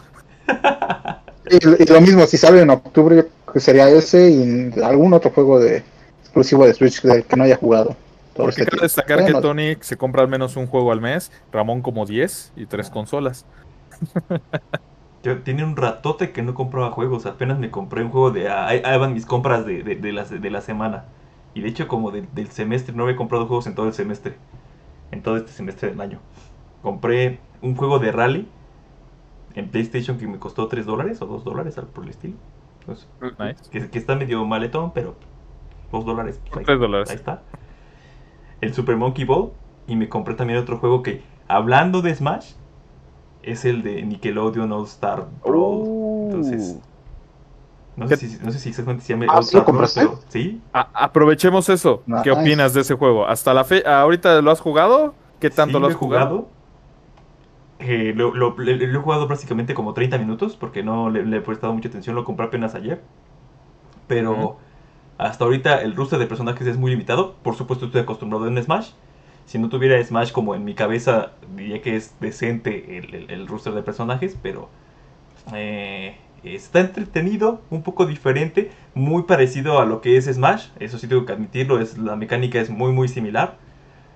y, 1.50 1.86
lo 1.92 2.02
mismo, 2.02 2.26
si 2.26 2.38
sale 2.38 2.62
en 2.62 2.70
octubre, 2.70 3.26
sería 3.56 3.90
ese 3.90 4.30
y 4.30 4.82
algún 4.82 5.14
otro 5.14 5.32
juego 5.32 5.60
de 5.60 5.84
exclusivo 6.22 6.66
de 6.66 6.74
Switch 6.74 7.02
que 7.02 7.36
no 7.36 7.44
haya 7.44 7.58
jugado. 7.58 7.96
Porque 8.36 8.66
quiero 8.66 8.82
destacar 8.82 9.26
que 9.26 9.34
Tony 9.34 9.78
se 9.82 9.96
compra 9.96 10.24
al 10.24 10.28
menos 10.28 10.56
un 10.56 10.66
juego 10.66 10.92
al 10.92 11.02
mes, 11.02 11.32
Ramón 11.52 11.82
como 11.82 12.06
10 12.06 12.54
y 12.56 12.66
tres 12.66 12.90
consolas. 12.90 13.46
Yo 15.24 15.42
tiene 15.42 15.64
un 15.64 15.78
ratote 15.78 16.32
que 16.34 16.42
no 16.42 16.54
compraba 16.54 16.92
juegos, 16.92 17.26
apenas 17.26 17.58
me 17.58 17.72
compré 17.72 18.04
un 18.04 18.12
juego 18.12 18.32
de... 18.32 18.50
Ahí, 18.50 18.82
van 18.82 19.14
mis 19.14 19.26
compras 19.26 19.66
de, 19.66 19.82
de, 19.82 20.12
la, 20.12 20.26
de 20.26 20.50
la 20.50 20.60
semana. 20.60 21.06
Y 21.54 21.62
de 21.62 21.70
hecho 21.70 21.88
como 21.88 22.12
del 22.12 22.48
semestre, 22.50 22.94
no 22.94 23.04
había 23.04 23.16
comprado 23.16 23.48
juegos 23.48 23.68
en 23.68 23.76
todo 23.76 23.88
el 23.88 23.94
semestre. 23.94 24.36
En 25.12 25.22
todo 25.22 25.38
este 25.38 25.52
semestre 25.52 25.90
del 25.90 26.02
año. 26.02 26.20
Compré 26.82 27.40
un 27.62 27.76
juego 27.76 28.00
de 28.00 28.12
rally 28.12 28.48
en 29.56 29.70
PlayStation 29.70 30.18
que 30.18 30.28
me 30.28 30.40
costó 30.40 30.68
3 30.68 30.86
dólares 30.86 31.22
o 31.22 31.26
2 31.26 31.44
dólares 31.44 31.80
por 31.94 32.04
el 32.04 32.10
estilo. 32.10 32.36
Pues, 32.86 33.08
que, 33.72 33.98
está 33.98 34.16
medio 34.16 34.44
maletón, 34.46 34.92
pero 34.94 35.16
2 35.92 36.06
dólares. 36.06 36.42
Pues 36.52 36.68
ahí, 36.68 36.78
dólares. 36.78 37.10
Ahí 37.10 37.16
está. 37.16 37.42
El 38.62 38.74
Super 38.74 38.98
Monkey 38.98 39.26
Ball. 39.26 39.52
Y 39.86 39.96
me 39.96 40.10
compré 40.10 40.36
también 40.36 40.60
otro 40.60 40.78
juego 40.78 41.04
que, 41.04 41.22
hablando 41.48 42.02
de 42.02 42.16
Smash, 42.16 42.54
es 43.44 43.66
el 43.66 43.84
de 43.84 44.02
Nickelodeon 44.04 44.72
All 44.72 44.86
Star 44.86 45.28
Brawl. 45.44 46.26
Entonces, 46.26 46.80
no 47.96 48.08
sé, 48.08 48.18
si, 48.18 48.38
no 48.44 48.52
sé 48.52 48.60
si 48.60 48.70
exactamente 48.70 49.06
se 49.06 49.14
llama 49.14 49.26
ah, 49.30 49.38
All 49.38 49.44
Star 49.44 49.66
Brawl, 49.66 49.90
pero, 49.94 50.20
¿sí? 50.30 50.62
aprovechemos 50.72 51.70
eso. 51.70 52.04
¿Qué 52.24 52.32
opinas 52.32 52.74
de 52.74 52.82
ese 52.82 52.96
juego? 52.96 53.28
¿Hasta 53.28 53.54
la 53.54 53.64
fe 53.64 53.84
ahorita 53.86 54.42
lo 54.42 54.52
has 54.52 54.60
jugado? 54.60 55.14
¿Qué 55.40 55.50
tanto 55.50 55.80
lo 55.80 55.88
has 55.88 55.96
jugado? 55.96 56.48
Eh, 57.80 58.14
lo, 58.16 58.34
he 58.58 58.96
jugado 58.96 59.28
prácticamente 59.28 59.74
como 59.74 59.94
30 59.94 60.18
minutos 60.18 60.56
porque 60.56 60.84
no 60.84 61.10
le, 61.10 61.38
he 61.38 61.42
prestado 61.42 61.74
mucha 61.74 61.90
atención, 61.90 62.16
lo 62.16 62.24
compré 62.24 62.46
apenas 62.46 62.76
ayer. 62.76 63.02
Pero 64.08 64.58
hasta 65.18 65.44
ahorita 65.44 65.82
el 65.82 65.96
roster 65.96 66.20
de 66.20 66.26
personajes 66.26 66.66
es 66.66 66.78
muy 66.78 66.92
limitado. 66.92 67.36
Por 67.44 67.56
supuesto 67.56 67.86
estoy 67.86 68.02
acostumbrado 68.02 68.48
en 68.48 68.62
Smash. 68.62 68.92
Si 69.46 69.60
no 69.60 69.70
tuviera 69.70 70.04
Smash 70.04 70.32
como 70.32 70.56
en 70.56 70.64
mi 70.64 70.74
cabeza, 70.74 71.32
diría 71.56 71.82
que 71.82 71.96
es 71.96 72.16
decente 72.20 72.98
el, 72.98 73.30
el, 73.30 73.48
roster 73.48 73.74
de 73.74 73.84
personajes, 73.84 74.38
pero 74.42 74.70
eh, 75.54 76.16
está 76.44 76.80
entretenido, 76.80 77.62
un 77.70 77.84
poco 77.84 78.06
diferente, 78.06 78.72
muy 78.96 79.24
parecido 79.24 79.80
a 79.80 79.86
lo 79.86 80.02
que 80.02 80.18
es 80.18 80.26
Smash. 80.26 80.68
Eso 80.80 80.98
sí 80.98 81.08
tengo 81.08 81.26
que 81.26 81.34
admitirlo, 81.34 81.80
es, 81.80 81.98
la 81.98 82.16
mecánica 82.16 82.60
es 82.60 82.70
muy 82.70 82.92
muy 82.92 83.08
similar. 83.08 83.58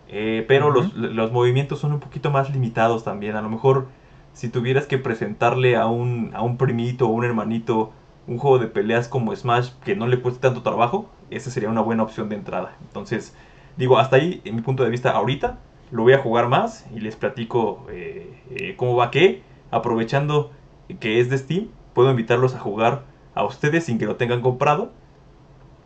Eh, 0.09 0.45
pero 0.47 0.71
los, 0.71 0.93
los, 0.93 1.33
movimientos 1.33 1.79
son 1.79 1.91
un 1.91 1.99
poquito 1.99 2.31
más 2.31 2.49
limitados 2.49 3.03
también. 3.03 3.35
A 3.35 3.41
lo 3.41 3.49
mejor 3.49 3.87
si 4.33 4.49
tuvieras 4.49 4.85
que 4.85 4.97
presentarle 4.97 5.75
a 5.75 5.87
un, 5.87 6.31
a 6.33 6.41
un 6.43 6.57
primito 6.57 7.07
o 7.07 7.11
un 7.11 7.25
hermanito 7.25 7.91
un 8.27 8.37
juego 8.37 8.59
de 8.59 8.67
peleas 8.67 9.07
como 9.07 9.35
Smash 9.35 9.71
que 9.83 9.95
no 9.95 10.07
le 10.07 10.21
cueste 10.21 10.41
tanto 10.41 10.61
trabajo, 10.61 11.09
esa 11.29 11.49
sería 11.49 11.69
una 11.69 11.81
buena 11.81 12.03
opción 12.03 12.29
de 12.29 12.35
entrada. 12.35 12.75
Entonces, 12.81 13.33
digo, 13.77 13.97
hasta 13.97 14.17
ahí, 14.17 14.41
en 14.43 14.55
mi 14.55 14.61
punto 14.61 14.83
de 14.83 14.89
vista, 14.89 15.11
ahorita 15.11 15.59
lo 15.91 16.03
voy 16.03 16.13
a 16.13 16.19
jugar 16.19 16.47
más 16.47 16.85
y 16.93 16.99
les 16.99 17.15
platico 17.15 17.85
eh, 17.89 18.41
eh, 18.51 18.75
cómo 18.75 18.95
va 18.95 19.11
qué. 19.11 19.43
Aprovechando 19.71 20.51
que 20.99 21.19
es 21.19 21.29
de 21.29 21.37
Steam, 21.37 21.69
puedo 21.93 22.09
invitarlos 22.09 22.55
a 22.55 22.59
jugar 22.59 23.03
a 23.35 23.43
ustedes 23.43 23.85
sin 23.85 23.99
que 23.99 24.05
lo 24.05 24.15
tengan 24.15 24.41
comprado, 24.41 24.91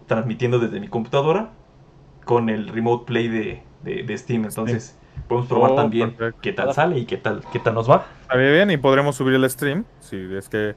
transmitiendo 0.08 0.60
desde 0.60 0.80
mi 0.80 0.88
computadora 0.88 1.52
con 2.26 2.50
el 2.50 2.68
Remote 2.68 3.06
Play 3.06 3.28
de, 3.28 3.64
de, 3.84 4.18
Steam. 4.18 4.46
Entonces, 4.46 4.98
podemos 5.28 5.50
probar 5.50 5.72
oh, 5.72 5.76
también 5.76 6.16
qué 6.42 6.54
tal 6.54 6.74
sale 6.74 7.00
y 7.00 7.06
qué 7.06 7.18
tal, 7.18 7.44
qué 7.52 7.60
tal 7.60 7.74
nos 7.74 7.90
va. 7.90 8.06
Está 8.22 8.38
bien, 8.38 8.70
y 8.72 8.78
podremos 8.78 9.16
subir 9.16 9.34
el 9.34 9.50
stream 9.50 9.86
si 10.00 10.18
es 10.36 10.48
que 10.48 10.76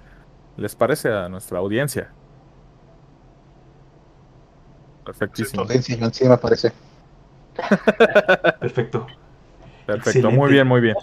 les 0.57 0.75
parece 0.75 1.13
a 1.13 1.29
nuestra 1.29 1.59
audiencia. 1.59 2.11
Perfectísimo. 5.05 5.67
Sí, 6.13 6.29
me 6.29 6.39
parece. 6.39 6.73
Perfecto. 8.61 9.07
Perfecto, 9.87 10.31
muy 10.31 10.53
bien, 10.53 10.67
muy 10.67 10.81
bien. 10.81 10.97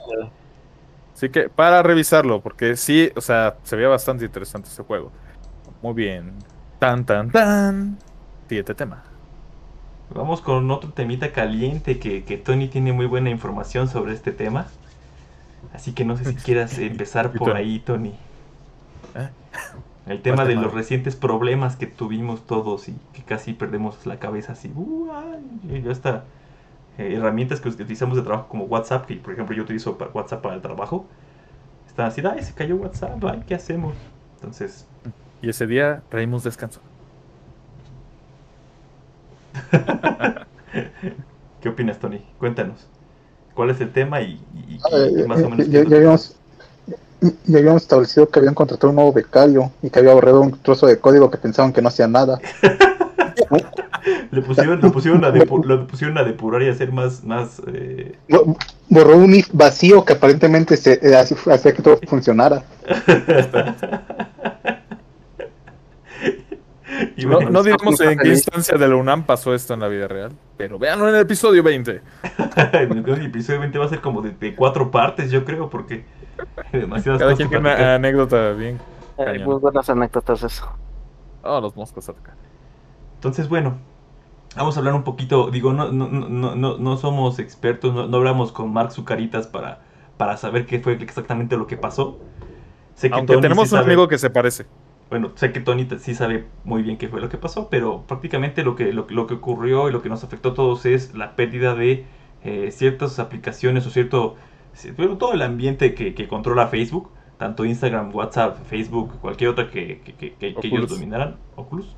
Así 1.13 1.29
que 1.29 1.49
para 1.49 1.83
revisarlo, 1.83 2.41
porque 2.41 2.75
sí, 2.75 3.11
o 3.15 3.21
sea, 3.21 3.57
se 3.63 3.75
veía 3.75 3.89
bastante 3.89 4.25
interesante 4.25 4.69
ese 4.69 4.83
juego. 4.83 5.11
Muy 5.81 5.93
bien. 5.93 6.33
Tan, 6.79 7.05
tan, 7.05 7.31
tan. 7.31 7.97
Siguiente 8.49 8.73
tema. 8.73 9.03
Vamos 10.13 10.41
con 10.41 10.69
otro 10.71 10.91
temita 10.91 11.31
caliente 11.31 11.99
que, 11.99 12.23
que 12.23 12.37
Tony 12.37 12.67
tiene 12.67 12.91
muy 12.91 13.05
buena 13.05 13.29
información 13.29 13.87
sobre 13.87 14.13
este 14.13 14.31
tema. 14.31 14.67
Así 15.73 15.93
que 15.93 16.05
no 16.05 16.17
sé 16.17 16.25
si 16.25 16.35
quieras 16.43 16.77
empezar 16.79 17.31
por 17.31 17.55
ahí, 17.55 17.79
Tony. 17.79 18.15
¿Eh? 19.15 19.29
El 20.07 20.21
tema 20.21 20.45
de 20.45 20.55
los 20.55 20.73
recientes 20.73 21.15
problemas 21.15 21.75
que 21.75 21.85
tuvimos 21.87 22.45
todos 22.45 22.89
y 22.89 22.95
que 23.13 23.23
casi 23.23 23.53
perdemos 23.53 24.05
la 24.05 24.17
cabeza 24.17 24.53
así. 24.53 24.71
Uh, 24.75 25.07
yo 25.83 25.91
hasta 25.91 26.25
eh, 26.97 27.15
herramientas 27.15 27.61
que 27.61 27.69
utilizamos 27.69 28.17
de 28.17 28.23
trabajo 28.23 28.47
como 28.47 28.65
WhatsApp, 28.65 29.05
que 29.05 29.15
por 29.15 29.33
ejemplo 29.33 29.55
yo 29.55 29.63
utilizo 29.63 29.97
para 29.97 30.11
WhatsApp 30.11 30.41
para 30.41 30.55
el 30.55 30.61
trabajo, 30.61 31.05
están 31.87 32.07
así, 32.07 32.21
ay, 32.25 32.43
se 32.43 32.53
cayó 32.53 32.75
WhatsApp, 32.75 33.23
ay, 33.25 33.43
¿qué 33.47 33.55
hacemos? 33.55 33.95
Entonces... 34.35 34.85
Y 35.41 35.49
ese 35.49 35.65
día 35.67 36.03
traímos 36.09 36.43
descanso. 36.43 36.79
¿Qué 41.61 41.69
opinas, 41.69 41.99
Tony? 41.99 42.23
Cuéntanos. 42.37 42.87
¿Cuál 43.53 43.71
es 43.71 43.81
el 43.81 43.91
tema 43.91 44.21
y, 44.21 44.39
más 45.27 45.41
o 45.43 45.49
menos... 45.49 45.67
Ya, 45.67 45.81
habíamos, 45.81 46.35
ya, 47.45 47.59
habíamos, 47.59 47.81
establecido 47.83 48.29
que 48.29 48.39
habían 48.39 48.53
contratado 48.53 48.89
un 48.89 48.95
nuevo 48.95 49.11
becario 49.13 49.71
y 49.81 49.89
que 49.89 49.99
había 49.99 50.13
borrado 50.13 50.41
un 50.41 50.57
trozo 50.61 50.87
de 50.87 50.99
código 50.99 51.29
que 51.29 51.37
pensaban 51.37 51.73
que 51.73 51.81
no 51.81 51.89
hacía 51.89 52.07
nada. 52.07 52.39
le, 54.31 54.41
pusieron, 54.41 54.81
le, 54.81 54.89
pusieron 54.89 55.25
a 55.25 55.31
pusieron 55.85 56.17
a 56.17 56.23
depurar 56.23 56.61
y 56.63 56.69
hacer 56.69 56.91
más... 56.91 57.23
más 57.23 57.61
eh... 57.67 58.15
Borró 58.89 59.17
un 59.17 59.33
if 59.33 59.49
vacío 59.53 60.03
que 60.03 60.13
aparentemente 60.13 60.75
se, 60.75 60.99
eh, 61.01 61.15
hacía 61.15 61.73
que 61.73 61.81
todo 61.81 61.99
funcionara. 62.07 62.63
no, 67.25 67.39
no 67.49 67.63
diremos 67.63 67.99
en 68.01 68.19
qué 68.19 68.29
instancia 68.29 68.77
de 68.77 68.87
la 68.87 68.95
UNAM 68.95 69.23
pasó 69.23 69.53
esto 69.53 69.73
en 69.73 69.79
la 69.79 69.87
vida 69.87 70.07
real, 70.07 70.31
pero 70.57 70.77
véanlo 70.77 71.09
en 71.09 71.15
el 71.15 71.21
episodio 71.21 71.63
20. 71.63 72.01
el 72.73 73.25
episodio 73.25 73.59
20 73.61 73.77
va 73.77 73.85
a 73.85 73.89
ser 73.89 74.01
como 74.01 74.21
de, 74.21 74.55
cuatro 74.55 74.91
partes, 74.91 75.31
yo 75.31 75.45
creo, 75.45 75.69
porque 75.69 76.05
demasiadas 76.71 77.19
Cada 77.19 77.35
quien 77.35 77.49
tiene 77.49 77.61
una 77.61 77.95
anécdota 77.95 78.51
bien. 78.51 78.79
Eh, 79.17 79.39
muy 79.39 79.55
buenas 79.55 79.89
anécdotas 79.89 80.43
eso. 80.43 80.69
Oh, 81.43 81.59
los 81.59 81.75
moscos 81.75 82.07
acá. 82.09 82.35
Entonces, 83.21 83.49
bueno, 83.49 83.77
vamos 84.55 84.75
a 84.75 84.79
hablar 84.79 84.95
un 84.95 85.03
poquito. 85.03 85.51
Digo, 85.51 85.73
no, 85.73 85.91
no, 85.91 86.07
no, 86.07 86.55
no, 86.55 86.77
no 86.79 86.97
somos 86.97 87.37
expertos, 87.37 87.93
no, 87.93 88.17
hablamos 88.17 88.51
con 88.51 88.73
Mark 88.73 88.91
Zucaritas 88.91 89.45
para, 89.45 89.83
para 90.17 90.37
saber 90.37 90.65
qué 90.65 90.79
fue 90.79 90.93
exactamente 90.93 91.55
lo 91.55 91.67
que 91.67 91.77
pasó. 91.77 92.17
Sé 92.95 93.11
que 93.11 93.15
Aunque 93.17 93.37
tenemos 93.37 93.71
un 93.71 93.77
amigo 93.77 94.07
que 94.07 94.17
se 94.17 94.31
parece 94.31 94.65
bueno, 95.11 95.33
sé 95.35 95.51
que 95.51 95.59
Tony 95.59 95.85
sí 95.99 96.15
sabe 96.15 96.45
muy 96.63 96.83
bien 96.83 96.97
qué 96.97 97.09
fue 97.09 97.19
lo 97.19 97.27
que 97.27 97.37
pasó, 97.37 97.67
pero 97.69 98.05
prácticamente 98.07 98.63
lo 98.63 98.77
que, 98.77 98.93
lo, 98.93 99.05
que 99.05 99.33
ocurrió 99.33 99.89
y 99.89 99.91
lo 99.91 100.01
que 100.01 100.07
nos 100.07 100.23
afectó 100.23 100.49
a 100.49 100.53
todos 100.53 100.85
es 100.85 101.13
la 101.13 101.35
pérdida 101.35 101.75
de 101.75 102.05
eh, 102.45 102.71
ciertas 102.71 103.19
aplicaciones 103.19 103.85
o 103.85 103.89
cierto, 103.89 104.37
todo 105.19 105.33
el 105.33 105.41
ambiente 105.41 105.93
que, 105.93 106.27
controla 106.29 106.69
Facebook, 106.69 107.11
tanto 107.37 107.65
Instagram, 107.65 108.15
WhatsApp, 108.15 108.65
Facebook, 108.65 109.19
cualquier 109.19 109.49
otra 109.49 109.69
que, 109.69 109.99
que 110.01 110.55
ellos 110.63 110.87
dominaran, 110.87 111.35
Oculus, 111.57 111.93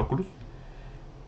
Oculus, 0.00 0.26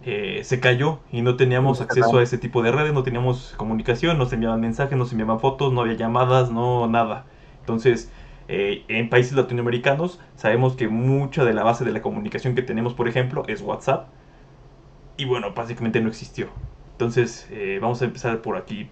eh, 0.03 0.41
se 0.45 0.61
cayó 0.61 1.01
y 1.13 1.21
no 1.21 1.37
teníamos 1.37 1.83
acceso 1.83 2.19
a 2.19 2.23
ese 2.23 2.39
tipo 2.39 2.63
de 2.63 2.73
redes, 2.73 2.95
no 2.95 3.03
teníamos 3.03 3.55
comunicación, 3.59 4.17
no 4.17 4.27
se 4.27 4.37
enviaban 4.37 4.61
mensajes, 4.61 4.97
no 4.97 5.05
se 5.05 5.13
enviaban 5.13 5.41
fotos, 5.41 5.73
no 5.73 5.83
había 5.83 5.95
llamadas, 5.95 6.51
no 6.51 6.87
nada. 6.89 7.27
Entonces, 7.61 8.11
eh, 8.49 8.85
en 8.89 9.11
países 9.11 9.35
latinoamericanos 9.35 10.21
sabemos 10.37 10.75
que 10.75 10.89
mucha 10.89 11.45
de 11.45 11.53
la 11.53 11.65
base 11.65 11.85
de 11.85 11.93
la 11.93 12.01
comunicación 12.01 12.55
que 12.55 12.63
tenemos, 12.63 12.95
por 12.95 13.09
ejemplo, 13.09 13.45
es 13.47 13.61
WhatsApp. 13.61 14.09
Y 15.19 15.27
bueno, 15.27 15.53
básicamente 15.55 16.01
no 16.01 16.09
existió. 16.09 16.49
Entonces, 16.93 17.47
eh, 17.51 17.79
vamos 17.81 18.01
a 18.01 18.07
empezar 18.07 18.41
por 18.43 18.57
aquí. 18.57 18.89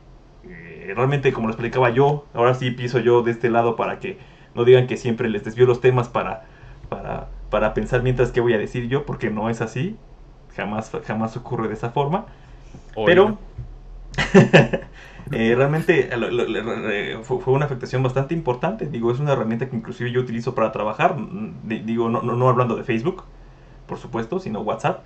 Realmente, 0.95 1.33
como 1.33 1.49
lo 1.49 1.53
explicaba 1.53 1.91
yo, 1.91 2.27
ahora 2.33 2.55
sí 2.55 2.71
pienso 2.71 2.99
yo 2.99 3.23
de 3.23 3.33
este 3.33 3.51
lado 3.51 3.77
para 3.77 3.99
que 3.99 4.19
no 4.55 4.65
digan 4.65 4.87
que 4.87 4.97
siempre 4.97 5.29
les 5.29 5.45
desvío 5.45 5.67
los 5.67 5.81
temas 5.81 6.09
para, 6.09 6.47
para, 6.89 7.29
para 7.51 7.75
pensar 7.75 8.03
mientras 8.03 8.33
qué 8.33 8.41
voy 8.41 8.55
a 8.55 8.59
decir 8.59 8.89
yo, 8.89 9.07
porque 9.07 9.31
no 9.31 9.51
es 9.51 9.61
así. 9.61 9.97
Jamás, 10.57 10.91
jamás 11.05 11.37
ocurre 11.37 11.69
de 11.69 11.75
esa 11.75 11.91
forma. 11.91 12.27
Pero 13.07 13.39
eh, 15.33 15.55
realmente 15.57 16.11
fue, 17.23 17.39
una 17.47 17.67
afectación 17.67 18.03
bastante 18.03 18.35
importante. 18.35 18.87
Digo, 18.87 19.13
es 19.13 19.21
una 19.21 19.33
herramienta 19.33 19.69
que 19.69 19.77
inclusive 19.77 20.11
yo 20.11 20.21
utilizo 20.21 20.55
para 20.55 20.73
trabajar. 20.73 21.17
Digo, 21.65 22.09
no, 22.09 22.23
no, 22.23 22.49
hablando 22.49 22.77
de 22.77 22.85
Facebook, 22.85 23.25
por 23.87 23.99
supuesto, 23.99 24.41
sino 24.41 24.61
WhatsApp. 24.61 25.05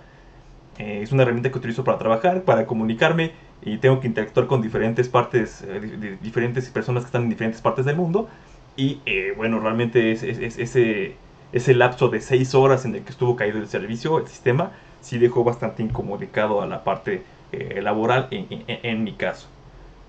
Eh, 0.78 1.01
es 1.03 1.12
una 1.12 1.22
herramienta 1.22 1.51
que 1.51 1.59
utilizo 1.59 1.84
para 1.84 1.99
trabajar, 1.99 2.43
para 2.43 2.66
comunicarme 2.66 3.32
y 3.61 3.76
tengo 3.76 4.01
que 4.01 4.07
interactuar 4.07 4.47
con 4.47 4.62
diferentes 4.62 5.09
partes, 5.09 5.62
eh, 5.68 6.18
diferentes 6.22 6.68
personas 6.70 7.03
que 7.05 7.07
están 7.07 7.24
en 7.24 7.28
diferentes 7.28 7.61
partes 7.61 7.84
del 7.84 7.97
mundo. 7.97 8.28
Y 8.74 9.01
bueno, 9.36 9.61
realmente 9.61 10.12
es, 10.12 10.22
ese, 10.22 11.16
ese 11.53 11.74
lapso 11.74 12.09
de 12.09 12.20
seis 12.20 12.55
horas 12.55 12.84
en 12.84 12.94
el 12.94 13.03
que 13.03 13.11
estuvo 13.11 13.36
caído 13.36 13.59
el 13.59 13.68
servicio, 13.68 14.18
el 14.18 14.26
sistema, 14.26 14.72
sí 15.00 15.18
dejó 15.18 15.44
bastante 15.44 15.82
incomodicado 15.82 16.62
a 16.62 16.66
la 16.66 16.82
parte 16.84 17.22
eh, 17.53 17.80
laboral 17.82 18.28
en, 18.30 19.05
mi 19.05 19.12
caso. 19.12 19.48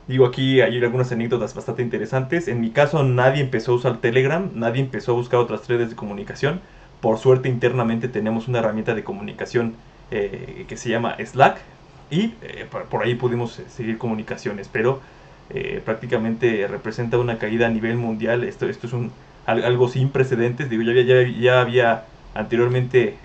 Digo, 0.08 0.26
aquí 0.26 0.62
hay 0.62 0.82
algunas 0.82 1.12
anécdotas 1.12 1.54
bastante 1.54 1.82
interesantes. 1.82 2.48
En 2.48 2.62
mi 2.62 2.72
caso 2.72 3.04
nadie 3.04 3.42
empezó 3.42 3.74
a 3.74 3.76
usar 3.76 3.98
Telegram, 3.98 4.50
nadie 4.54 4.82
empezó 4.82 5.12
a 5.12 5.16
buscar 5.16 5.40
otras 5.40 5.68
redes 5.68 5.90
de 5.90 5.96
comunicación. 5.96 6.62
Por 7.02 7.18
suerte 7.18 7.50
internamente 7.50 8.08
tenemos 8.08 8.48
una 8.48 8.60
herramienta 8.60 8.96
de 8.96 9.04
comunicación 9.04 9.76
eh, 10.12 10.66
que 10.68 10.78
se 10.78 10.90
llama 10.90 11.18
Slack 11.20 11.58
y 12.10 12.34
eh, 12.42 12.68
por 12.90 13.04
ahí 13.04 13.16
pudimos 13.16 13.62
seguir 13.68 13.98
comunicaciones, 13.98 14.70
pero 14.72 15.02
prácticamente 15.86 16.66
representa 16.68 17.20
una 17.20 17.38
caída 17.38 17.68
a 17.68 17.70
nivel 17.70 17.96
mundial. 17.98 18.44
Esto, 18.44 18.68
esto 18.68 18.88
es 18.88 18.94
un, 18.94 19.12
algo 19.46 19.88
sin 19.90 20.10
precedentes. 20.10 20.70
Digo, 20.70 20.84
ya, 20.84 21.02
ya, 21.02 21.28
ya 21.28 21.62
había 21.62 22.06
anteriormente 22.36 23.18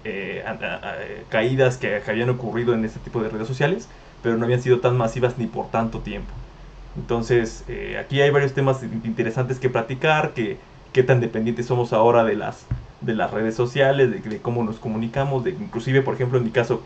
caídas 1.31 1.79
que 1.79 2.03
habían 2.07 2.31
ocurrido 2.31 2.75
en 2.75 2.85
este 2.85 3.01
tipo 3.01 3.23
de 3.23 3.29
redes 3.29 3.49
sociales, 3.49 3.89
pero 4.23 4.37
no 4.37 4.45
habían 4.45 4.63
sido 4.63 4.81
tan 4.81 4.97
masivas 4.97 5.39
ni 5.39 5.47
por 5.47 5.71
tanto 5.71 6.01
tiempo. 6.01 6.33
Entonces, 6.99 7.65
eh, 7.69 7.97
aquí 7.99 8.21
hay 8.21 8.31
varios 8.31 8.55
temas 8.55 8.83
interesantes 8.83 9.61
que 9.61 9.71
platicar, 9.71 10.35
que 10.35 10.59
qué 10.93 11.03
tan 11.03 11.21
dependientes 11.21 11.67
somos 11.67 11.93
ahora 11.93 12.25
de 12.25 12.35
las, 12.35 12.67
de 13.01 13.15
las 13.15 13.31
redes 13.31 13.55
sociales, 13.55 14.11
de, 14.11 14.41
cómo 14.41 14.65
nos 14.65 14.81
comunicamos, 14.81 15.45
de 15.45 15.51
inclusive, 15.51 16.03
por 16.03 16.15
ejemplo, 16.15 16.39
en 16.39 16.45
mi 16.45 16.51
caso, 16.51 16.83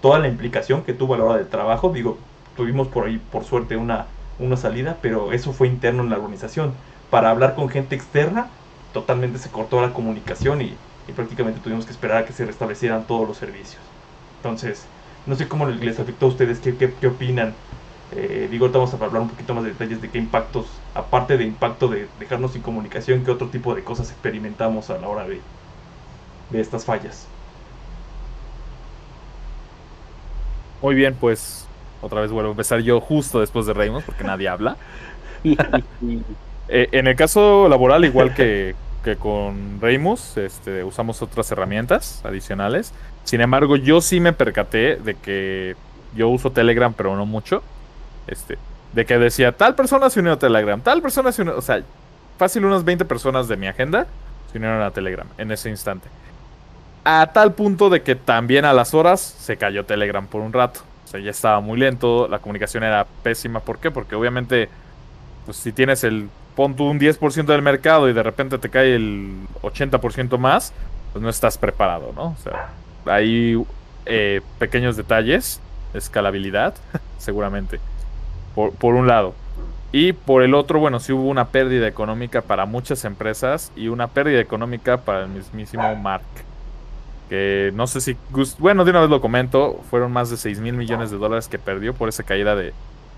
toda 0.00 0.18
la 0.18 0.28
implicación 0.28 0.82
que 0.82 0.92
tuvo 0.92 1.14
a 1.14 1.18
la 1.18 1.24
hora 1.24 1.36
del 1.38 1.48
trabajo, 1.48 1.92
digo, 1.92 2.18
tuvimos 2.56 2.88
por 2.88 3.06
ahí, 3.06 3.18
por 3.18 3.44
suerte, 3.44 3.76
una, 3.76 4.06
una 4.38 4.56
salida, 4.56 4.98
pero 5.00 5.32
eso 5.32 5.52
fue 5.52 5.68
interno 5.68 6.02
en 6.02 6.10
la 6.10 6.16
organización. 6.16 6.74
Para 7.12 7.28
hablar 7.28 7.54
con 7.54 7.68
gente 7.68 7.94
externa, 7.94 8.46
totalmente 8.94 9.38
se 9.38 9.50
cortó 9.50 9.82
la 9.82 9.92
comunicación 9.92 10.62
y, 10.62 10.74
y 11.06 11.12
prácticamente 11.12 11.60
tuvimos 11.60 11.84
que 11.84 11.92
esperar 11.92 12.22
a 12.22 12.24
que 12.24 12.32
se 12.32 12.46
restablecieran 12.46 13.06
todos 13.06 13.28
los 13.28 13.36
servicios. 13.36 13.82
Entonces, 14.38 14.86
no 15.26 15.36
sé 15.36 15.46
cómo 15.46 15.66
les 15.66 16.00
afectó 16.00 16.24
a 16.24 16.28
ustedes, 16.30 16.60
qué, 16.60 16.74
qué, 16.74 17.06
opinan. 17.06 17.52
Eh, 18.12 18.48
digo, 18.50 18.64
ahorita 18.64 18.78
vamos 18.78 18.94
a 18.94 19.04
hablar 19.04 19.20
un 19.20 19.28
poquito 19.28 19.52
más 19.52 19.62
de 19.64 19.72
detalles 19.72 20.00
de 20.00 20.08
qué 20.08 20.16
impactos, 20.16 20.64
aparte 20.94 21.36
de 21.36 21.44
impacto 21.44 21.88
de 21.88 22.08
dejarnos 22.18 22.52
sin 22.52 22.62
comunicación, 22.62 23.26
qué 23.26 23.30
otro 23.30 23.48
tipo 23.48 23.74
de 23.74 23.84
cosas 23.84 24.10
experimentamos 24.10 24.88
a 24.88 24.96
la 24.96 25.06
hora 25.06 25.28
de, 25.28 25.42
de 26.48 26.60
estas 26.62 26.86
fallas. 26.86 27.26
Muy 30.80 30.94
bien, 30.94 31.14
pues 31.20 31.66
otra 32.00 32.22
vez 32.22 32.32
vuelvo 32.32 32.48
a 32.48 32.52
empezar 32.52 32.80
yo 32.80 33.02
justo 33.02 33.40
después 33.40 33.66
de 33.66 33.74
Raymond, 33.74 34.06
porque 34.06 34.24
nadie 34.24 34.48
habla. 34.48 34.78
Eh, 36.74 36.88
en 36.92 37.06
el 37.06 37.16
caso 37.16 37.68
laboral, 37.68 38.02
igual 38.06 38.32
que, 38.32 38.74
con 39.18 39.78
Reimus, 39.78 40.38
este, 40.38 40.82
usamos 40.82 41.20
otras 41.20 41.52
herramientas 41.52 42.22
adicionales. 42.24 42.94
Sin 43.24 43.42
embargo, 43.42 43.76
yo 43.76 44.00
sí 44.00 44.20
me 44.20 44.32
percaté 44.32 44.96
de 44.96 45.14
que 45.14 45.76
yo 46.16 46.30
uso 46.30 46.50
Telegram, 46.50 46.94
pero 46.94 47.14
no 47.14 47.26
mucho. 47.26 47.62
Este, 48.26 48.56
de 48.94 49.04
que 49.04 49.18
decía, 49.18 49.52
tal 49.52 49.74
persona 49.74 50.08
se 50.08 50.20
unió 50.20 50.32
a 50.32 50.38
Telegram, 50.38 50.80
tal 50.80 51.02
persona 51.02 51.30
se 51.30 51.42
unió. 51.42 51.58
O 51.58 51.60
sea, 51.60 51.82
fácil 52.38 52.64
unas 52.64 52.84
20 52.84 53.04
personas 53.04 53.48
de 53.48 53.58
mi 53.58 53.66
agenda 53.66 54.06
se 54.50 54.56
unieron 54.56 54.80
a 54.80 54.90
Telegram 54.92 55.26
en 55.36 55.52
ese 55.52 55.68
instante. 55.68 56.08
A 57.04 57.32
tal 57.34 57.52
punto 57.52 57.90
de 57.90 58.00
que 58.00 58.14
también 58.14 58.64
a 58.64 58.72
las 58.72 58.94
horas 58.94 59.20
se 59.20 59.58
cayó 59.58 59.84
Telegram 59.84 60.26
por 60.26 60.40
un 60.40 60.54
rato. 60.54 60.80
O 61.04 61.08
sea, 61.08 61.20
ya 61.20 61.32
estaba 61.32 61.60
muy 61.60 61.78
lento, 61.78 62.28
la 62.28 62.38
comunicación 62.38 62.82
era 62.82 63.06
pésima. 63.22 63.60
¿Por 63.60 63.78
qué? 63.78 63.90
Porque 63.90 64.14
obviamente, 64.14 64.70
pues 65.44 65.58
si 65.58 65.72
tienes 65.72 66.02
el, 66.04 66.30
pon 66.54 66.74
tú 66.74 66.84
un 66.84 66.98
10% 66.98 67.46
del 67.46 67.62
mercado 67.62 68.08
y 68.08 68.12
de 68.12 68.22
repente 68.22 68.58
te 68.58 68.68
cae 68.68 68.94
el 68.94 69.34
80% 69.62 70.38
más, 70.38 70.72
pues 71.12 71.22
no 71.22 71.28
estás 71.28 71.58
preparado, 71.58 72.12
¿no? 72.14 72.24
O 72.24 72.36
sea, 72.42 72.70
hay 73.06 73.62
eh, 74.06 74.40
pequeños 74.58 74.96
detalles, 74.96 75.60
escalabilidad, 75.94 76.74
seguramente, 77.18 77.80
por, 78.54 78.72
por, 78.72 78.94
un 78.94 79.06
lado. 79.06 79.34
Y 79.92 80.12
por 80.12 80.42
el 80.42 80.54
otro, 80.54 80.78
bueno, 80.78 81.00
sí 81.00 81.12
hubo 81.12 81.28
una 81.28 81.48
pérdida 81.48 81.86
económica 81.86 82.42
para 82.42 82.64
muchas 82.64 83.04
empresas 83.04 83.72
y 83.76 83.88
una 83.88 84.08
pérdida 84.08 84.40
económica 84.40 84.98
para 84.98 85.24
el 85.24 85.28
mismísimo 85.28 85.94
Mark. 85.96 86.24
Que 87.28 87.72
no 87.74 87.86
sé 87.86 88.00
si... 88.00 88.16
Bueno, 88.58 88.84
de 88.84 88.90
una 88.90 89.00
vez 89.00 89.10
lo 89.10 89.20
comento, 89.20 89.80
fueron 89.90 90.12
más 90.12 90.30
de 90.30 90.36
6 90.36 90.60
mil 90.60 90.74
millones 90.74 91.10
de 91.10 91.18
dólares 91.18 91.48
que 91.48 91.58
perdió 91.58 91.94
por 91.94 92.08
esa 92.08 92.22
caída 92.22 92.54
de, 92.54 92.72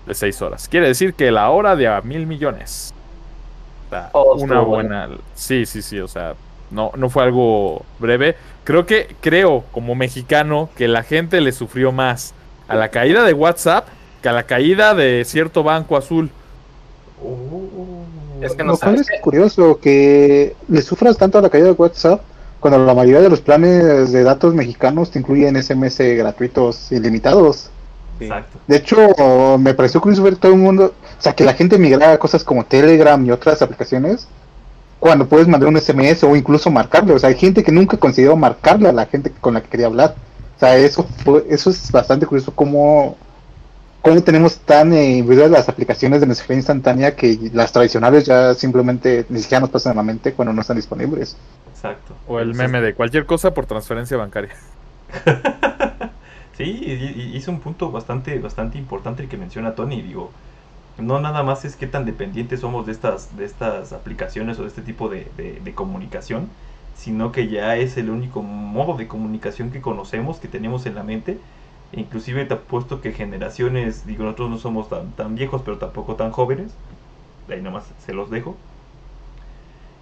de 0.05 0.13
6 0.13 0.41
horas. 0.41 0.67
Quiere 0.67 0.87
decir 0.87 1.13
que 1.13 1.31
la 1.31 1.49
hora 1.49 1.75
de 1.75 1.87
a 1.87 2.01
mil 2.01 2.25
millones. 2.25 2.94
Oh, 4.13 4.35
una 4.35 4.61
buena... 4.61 5.09
Sí, 5.35 5.65
sí, 5.65 5.81
sí, 5.81 5.99
o 5.99 6.07
sea, 6.07 6.35
no, 6.71 6.91
no 6.95 7.09
fue 7.09 7.23
algo 7.23 7.85
breve. 7.99 8.35
Creo 8.63 8.85
que, 8.85 9.15
creo, 9.21 9.63
como 9.71 9.95
mexicano, 9.95 10.69
que 10.75 10.87
la 10.87 11.03
gente 11.03 11.41
le 11.41 11.51
sufrió 11.51 11.91
más 11.91 12.33
a 12.67 12.75
la 12.75 12.89
caída 12.89 13.23
de 13.23 13.33
WhatsApp 13.33 13.87
que 14.21 14.29
a 14.29 14.33
la 14.33 14.43
caída 14.43 14.95
de 14.95 15.23
cierto 15.23 15.61
banco 15.61 15.95
azul. 15.95 16.31
es 18.41 18.53
que 18.55 18.63
no 18.63 18.73
es 18.73 19.07
curioso 19.21 19.79
que 19.79 20.55
le 20.67 20.81
sufras 20.81 21.15
tanto 21.17 21.37
a 21.37 21.41
la 21.41 21.49
caída 21.51 21.67
de 21.67 21.73
WhatsApp 21.73 22.21
cuando 22.59 22.83
la 22.83 22.95
mayoría 22.95 23.21
de 23.21 23.29
los 23.29 23.41
planes 23.41 24.11
de 24.11 24.23
datos 24.23 24.55
mexicanos 24.55 25.11
te 25.11 25.19
incluyen 25.19 25.61
SMS 25.61 25.99
gratuitos 26.17 26.91
ilimitados. 26.91 27.69
Exacto. 28.19 28.59
De 28.67 28.77
hecho, 28.77 29.57
me 29.57 29.73
pareció 29.73 30.01
curioso 30.01 30.23
ver 30.23 30.37
todo 30.37 30.53
el 30.53 30.59
mundo, 30.59 30.93
o 31.17 31.21
sea, 31.21 31.33
que 31.33 31.43
la 31.43 31.53
gente 31.53 31.77
migrara 31.77 32.13
a 32.13 32.17
cosas 32.17 32.43
como 32.43 32.65
Telegram 32.65 33.23
y 33.25 33.31
otras 33.31 33.61
aplicaciones 33.61 34.27
cuando 34.99 35.27
puedes 35.27 35.47
mandar 35.47 35.69
un 35.69 35.79
SMS 35.79 36.23
o 36.23 36.35
incluso 36.35 36.71
marcarle. 36.71 37.13
O 37.13 37.19
sea, 37.19 37.29
hay 37.29 37.35
gente 37.35 37.63
que 37.63 37.71
nunca 37.71 37.97
consideró 37.97 38.35
marcarle 38.35 38.89
a 38.89 38.93
la 38.93 39.05
gente 39.05 39.31
con 39.39 39.53
la 39.53 39.61
que 39.61 39.69
quería 39.69 39.87
hablar. 39.87 40.15
O 40.55 40.59
sea, 40.59 40.77
eso, 40.77 41.07
eso 41.49 41.69
es 41.69 41.91
bastante 41.91 42.25
curioso 42.25 42.53
cómo, 42.55 43.17
cómo 44.01 44.23
tenemos 44.23 44.57
tan 44.59 44.93
eh, 44.93 45.23
las 45.49 45.67
aplicaciones 45.67 46.21
de 46.21 46.27
mensajería 46.27 46.57
instantánea 46.57 47.15
que 47.15 47.51
las 47.53 47.71
tradicionales 47.71 48.25
ya 48.25 48.53
simplemente 48.53 49.25
ni 49.29 49.41
siquiera 49.41 49.61
nos 49.61 49.69
pasan 49.69 49.93
a 49.93 49.95
la 49.95 50.03
mente 50.03 50.33
cuando 50.33 50.53
no 50.53 50.61
están 50.61 50.77
disponibles. 50.77 51.35
Exacto. 51.73 52.15
O 52.27 52.39
el 52.39 52.53
meme 52.53 52.81
de 52.81 52.95
cualquier 52.95 53.25
cosa 53.25 53.53
por 53.53 53.65
transferencia 53.65 54.17
bancaria. 54.17 54.55
sí, 56.57 56.63
y, 56.63 57.49
un 57.49 57.59
punto 57.59 57.91
bastante, 57.91 58.39
bastante 58.39 58.77
importante 58.77 59.23
el 59.23 59.29
que 59.29 59.37
menciona 59.37 59.75
Tony. 59.75 60.01
Digo, 60.01 60.31
no 60.97 61.19
nada 61.19 61.43
más 61.43 61.65
es 61.65 61.75
qué 61.75 61.87
tan 61.87 62.05
dependientes 62.05 62.61
somos 62.61 62.85
de 62.85 62.91
estas, 62.91 63.35
de 63.37 63.45
estas 63.45 63.93
aplicaciones 63.93 64.57
o 64.59 64.63
de 64.63 64.69
este 64.69 64.81
tipo 64.81 65.09
de, 65.09 65.73
comunicación, 65.75 66.49
sino 66.95 67.31
que 67.31 67.47
ya 67.47 67.75
es 67.77 67.97
el 67.97 68.09
único 68.09 68.41
modo 68.41 68.95
de 68.97 69.07
comunicación 69.07 69.71
que 69.71 69.81
conocemos, 69.81 70.37
que 70.37 70.47
tenemos 70.47 70.85
en 70.85 70.95
la 70.95 71.03
mente. 71.03 71.37
Inclusive 71.91 72.45
te 72.45 72.55
apuesto 72.55 73.01
que 73.01 73.11
generaciones, 73.13 74.05
digo, 74.05 74.23
nosotros 74.23 74.49
no 74.49 74.57
somos 74.57 74.89
tan, 74.89 75.11
tan 75.11 75.35
viejos, 75.35 75.61
pero 75.63 75.77
tampoco 75.77 76.15
tan 76.15 76.31
jóvenes. 76.31 76.73
Ahí 77.49 77.61
nomás 77.61 77.85
se 78.05 78.13
los 78.13 78.29
dejo. 78.29 78.55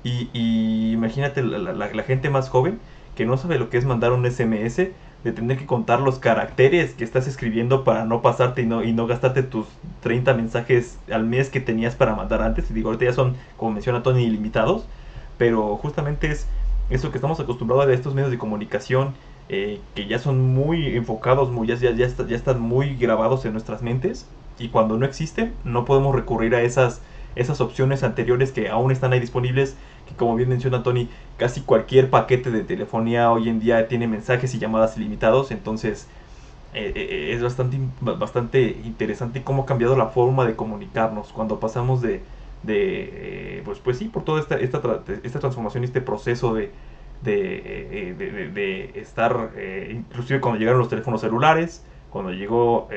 Y, 0.04 0.91
imagínate 0.91 1.41
la 1.41 2.04
gente 2.04 2.30
más 2.30 2.49
joven 2.49 2.80
que 3.16 3.26
no 3.26 3.38
sabe 3.38 3.60
lo 3.60 3.70
que 3.70 3.78
es 3.78 3.86
mandar 3.86 4.12
un 4.12 4.30
SMS 4.30 4.89
de 5.24 5.32
tener 5.32 5.57
que 5.57 5.65
contar 5.65 6.01
los 6.01 6.19
caracteres 6.19 6.93
que 6.93 7.03
estás 7.03 7.28
escribiendo 7.28 7.84
para 7.84 8.05
no 8.05 8.21
pasarte 8.21 8.61
y 8.61 8.65
no, 8.65 8.84
y 8.84 8.91
no 8.91 9.07
gastarte 9.07 9.43
tus 9.43 9.67
30 10.01 10.34
mensajes 10.34 10.99
al 11.11 11.24
mes 11.24 11.49
que 11.49 11.61
tenías 11.61 11.95
para 11.95 12.15
mandar 12.15 12.41
antes. 12.41 12.69
Y 12.69 12.74
digo, 12.74 12.89
ahorita 12.89 13.05
ya 13.05 13.13
son, 13.13 13.36
como 13.57 13.71
menciona 13.71 14.03
Tony, 14.03 14.24
ilimitados. 14.24 14.86
Pero 15.38 15.78
justamente 15.78 16.30
es 16.30 16.47
eso 16.89 17.11
que 17.11 17.17
estamos 17.17 17.39
acostumbrados 17.39 17.88
a 17.88 17.93
estos 17.93 18.13
medios 18.13 18.32
de 18.32 18.38
comunicación 18.38 19.13
eh, 19.49 19.82
que 19.93 20.07
ya 20.07 20.19
son 20.19 20.53
muy 20.53 20.95
enfocados, 20.95 21.51
muy, 21.51 21.67
ya, 21.67 21.76
ya, 21.76 21.91
ya, 21.91 22.07
ya 22.07 22.36
están 22.36 22.61
muy 22.61 22.95
grabados 22.95 23.45
en 23.45 23.53
nuestras 23.53 23.82
mentes. 23.82 24.28
Y 24.59 24.69
cuando 24.69 24.97
no 24.97 25.05
existen, 25.05 25.53
no 25.63 25.86
podemos 25.86 26.13
recurrir 26.15 26.53
a 26.55 26.61
esas, 26.61 27.01
esas 27.36 27.61
opciones 27.61 28.03
anteriores 28.03 28.51
que 28.51 28.69
aún 28.69 28.91
están 28.91 29.13
ahí 29.13 29.19
disponibles 29.19 29.76
que 30.08 30.16
como 30.16 30.36
bien 30.36 30.49
menciona 30.49 30.84
Tony, 30.84 31.10
casi 31.38 31.62
cualquier 31.62 32.10
paquete 32.10 32.51
de 32.51 32.64
telefonía 32.64 33.32
hoy 33.32 33.49
en 33.49 33.60
día 33.60 33.88
tiene 33.88 34.08
mensajes 34.08 34.54
y 34.54 34.60
llamadas 34.60 34.97
ilimitados, 34.97 35.51
entonces 35.51 36.08
eh, 36.74 36.91
eh, 36.95 37.34
es 37.34 37.43
bastante, 37.43 37.78
bastante 38.01 38.78
interesante 38.84 39.43
cómo 39.43 39.64
ha 39.64 39.66
cambiado 39.66 39.95
la 39.95 40.08
forma 40.08 40.45
de 40.45 40.56
comunicarnos. 40.56 41.32
Cuando 41.32 41.60
pasamos 41.60 42.01
de, 42.01 42.22
de 42.64 43.62
pues, 43.64 43.80
pues 43.80 43.97
sí, 43.97 44.06
por 44.06 44.24
toda 44.24 44.41
esta, 44.41 44.58
esta, 44.58 44.82
esta 45.24 45.39
transformación, 45.39 45.84
este 45.84 46.01
proceso 46.01 46.56
de, 46.56 46.72
de, 47.22 48.16
de, 48.54 48.99
estar, 48.99 49.51
inclusive 49.89 50.41
cuando 50.41 50.60
llegaron 50.60 50.80
los 50.80 50.89
teléfonos 50.89 51.22
celulares, 51.22 51.86
cuando 52.10 52.32
llegó 52.32 52.89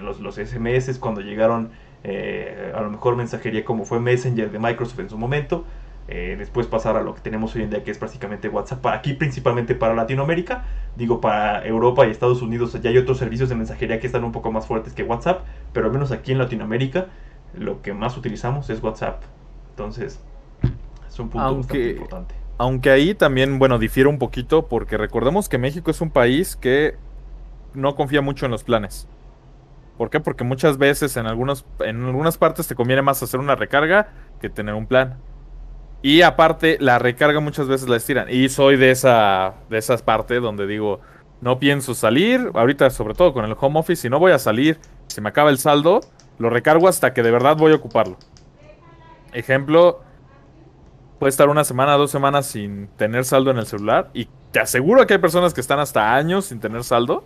los, 0.00 0.20
los 0.20 0.34
SMS, 0.34 0.98
cuando 0.98 1.20
llegaron 1.20 1.70
a 2.04 2.80
lo 2.80 2.90
mejor 2.90 3.14
mensajería 3.14 3.64
como 3.64 3.84
fue 3.84 4.00
Messenger 4.00 4.50
de 4.50 4.58
Microsoft 4.58 5.00
en 5.00 5.10
su 5.10 5.18
momento, 5.18 5.64
eh, 6.10 6.34
después 6.36 6.66
pasar 6.66 6.96
a 6.96 7.02
lo 7.02 7.14
que 7.14 7.20
tenemos 7.20 7.54
hoy 7.54 7.62
en 7.62 7.70
día, 7.70 7.84
que 7.84 7.92
es 7.92 7.98
prácticamente 7.98 8.48
WhatsApp, 8.48 8.84
aquí 8.86 9.14
principalmente 9.14 9.76
para 9.76 9.94
Latinoamérica, 9.94 10.64
digo 10.96 11.20
para 11.20 11.64
Europa 11.64 12.06
y 12.06 12.10
Estados 12.10 12.42
Unidos 12.42 12.76
ya 12.82 12.90
hay 12.90 12.98
otros 12.98 13.18
servicios 13.18 13.48
de 13.48 13.54
mensajería 13.54 14.00
que 14.00 14.08
están 14.08 14.24
un 14.24 14.32
poco 14.32 14.50
más 14.50 14.66
fuertes 14.66 14.92
que 14.92 15.04
WhatsApp, 15.04 15.42
pero 15.72 15.86
al 15.86 15.92
menos 15.92 16.10
aquí 16.10 16.32
en 16.32 16.38
Latinoamérica 16.38 17.06
lo 17.54 17.80
que 17.80 17.94
más 17.94 18.16
utilizamos 18.16 18.68
es 18.70 18.82
WhatsApp. 18.82 19.22
Entonces, 19.70 20.20
es 21.08 21.18
un 21.18 21.30
punto 21.30 21.56
bastante 21.56 21.90
importante. 21.90 22.34
Aunque 22.58 22.90
ahí 22.90 23.14
también, 23.14 23.58
bueno, 23.58 23.78
difiere 23.78 24.08
un 24.08 24.18
poquito 24.18 24.66
porque 24.66 24.96
recordemos 24.96 25.48
que 25.48 25.58
México 25.58 25.92
es 25.92 26.00
un 26.00 26.10
país 26.10 26.56
que 26.56 26.96
no 27.72 27.94
confía 27.94 28.20
mucho 28.20 28.46
en 28.46 28.52
los 28.52 28.64
planes. 28.64 29.08
¿Por 29.96 30.10
qué? 30.10 30.18
Porque 30.18 30.44
muchas 30.44 30.76
veces 30.76 31.16
en, 31.16 31.26
algunos, 31.26 31.64
en 31.80 32.04
algunas 32.04 32.36
partes 32.36 32.66
te 32.66 32.74
conviene 32.74 33.02
más 33.02 33.22
hacer 33.22 33.38
una 33.38 33.54
recarga 33.54 34.08
que 34.40 34.50
tener 34.50 34.74
un 34.74 34.86
plan. 34.86 35.18
Y 36.02 36.22
aparte, 36.22 36.78
la 36.80 36.98
recarga 36.98 37.40
muchas 37.40 37.68
veces 37.68 37.88
la 37.88 37.96
estiran. 37.96 38.28
Y 38.30 38.48
soy 38.48 38.76
de 38.76 38.90
esa 38.90 39.54
de 39.68 39.98
partes 40.04 40.40
donde 40.40 40.66
digo, 40.66 41.00
no 41.40 41.58
pienso 41.58 41.94
salir. 41.94 42.50
Ahorita, 42.54 42.88
sobre 42.90 43.14
todo 43.14 43.32
con 43.32 43.44
el 43.44 43.54
home 43.58 43.80
office, 43.80 44.02
si 44.02 44.08
no 44.08 44.18
voy 44.18 44.32
a 44.32 44.38
salir, 44.38 44.78
si 45.08 45.20
me 45.20 45.28
acaba 45.28 45.50
el 45.50 45.58
saldo, 45.58 46.00
lo 46.38 46.48
recargo 46.48 46.88
hasta 46.88 47.12
que 47.12 47.22
de 47.22 47.30
verdad 47.30 47.56
voy 47.56 47.72
a 47.72 47.76
ocuparlo. 47.76 48.16
Ejemplo, 49.32 50.00
puede 51.18 51.30
estar 51.30 51.48
una 51.50 51.64
semana, 51.64 51.94
dos 51.94 52.10
semanas 52.10 52.46
sin 52.46 52.88
tener 52.96 53.24
saldo 53.26 53.50
en 53.50 53.58
el 53.58 53.66
celular. 53.66 54.10
Y 54.14 54.28
te 54.52 54.60
aseguro 54.60 55.06
que 55.06 55.14
hay 55.14 55.20
personas 55.20 55.52
que 55.52 55.60
están 55.60 55.80
hasta 55.80 56.14
años 56.14 56.46
sin 56.46 56.60
tener 56.60 56.82
saldo. 56.82 57.24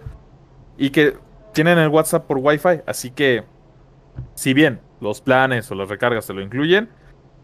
Y 0.76 0.90
que 0.90 1.16
tienen 1.52 1.78
el 1.78 1.88
WhatsApp 1.88 2.26
por 2.26 2.38
Wi-Fi. 2.38 2.82
Así 2.86 3.12
que, 3.12 3.44
si 4.34 4.52
bien 4.52 4.80
los 5.00 5.20
planes 5.20 5.70
o 5.70 5.76
las 5.76 5.88
recargas 5.88 6.26
te 6.26 6.34
lo 6.34 6.40
incluyen, 6.40 6.88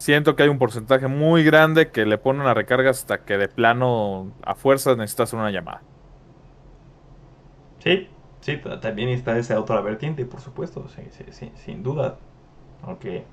siento 0.01 0.34
que 0.34 0.42
hay 0.42 0.48
un 0.48 0.59
porcentaje 0.59 1.07
muy 1.09 1.44
grande 1.44 1.90
que 1.90 2.07
le 2.07 2.16
pone 2.16 2.40
una 2.40 2.55
recarga 2.55 2.90
hasta 2.90 3.24
que 3.24 3.36
de 3.36 3.48
plano 3.48 4.32
a 4.42 4.55
fuerzas 4.55 4.96
necesitas 4.96 5.34
una 5.34 5.51
llamada. 5.51 5.82
Sí, 7.80 8.09
sí, 8.40 8.61
también 8.80 9.11
está 9.11 9.38
esa 9.38 9.61
otra 9.61 9.80
vertiente, 9.82 10.24
por 10.24 10.40
supuesto, 10.40 10.88
sí, 10.88 11.03
sí, 11.30 11.53
sin 11.55 11.82
duda. 11.82 12.18
Aunque, 12.82 13.24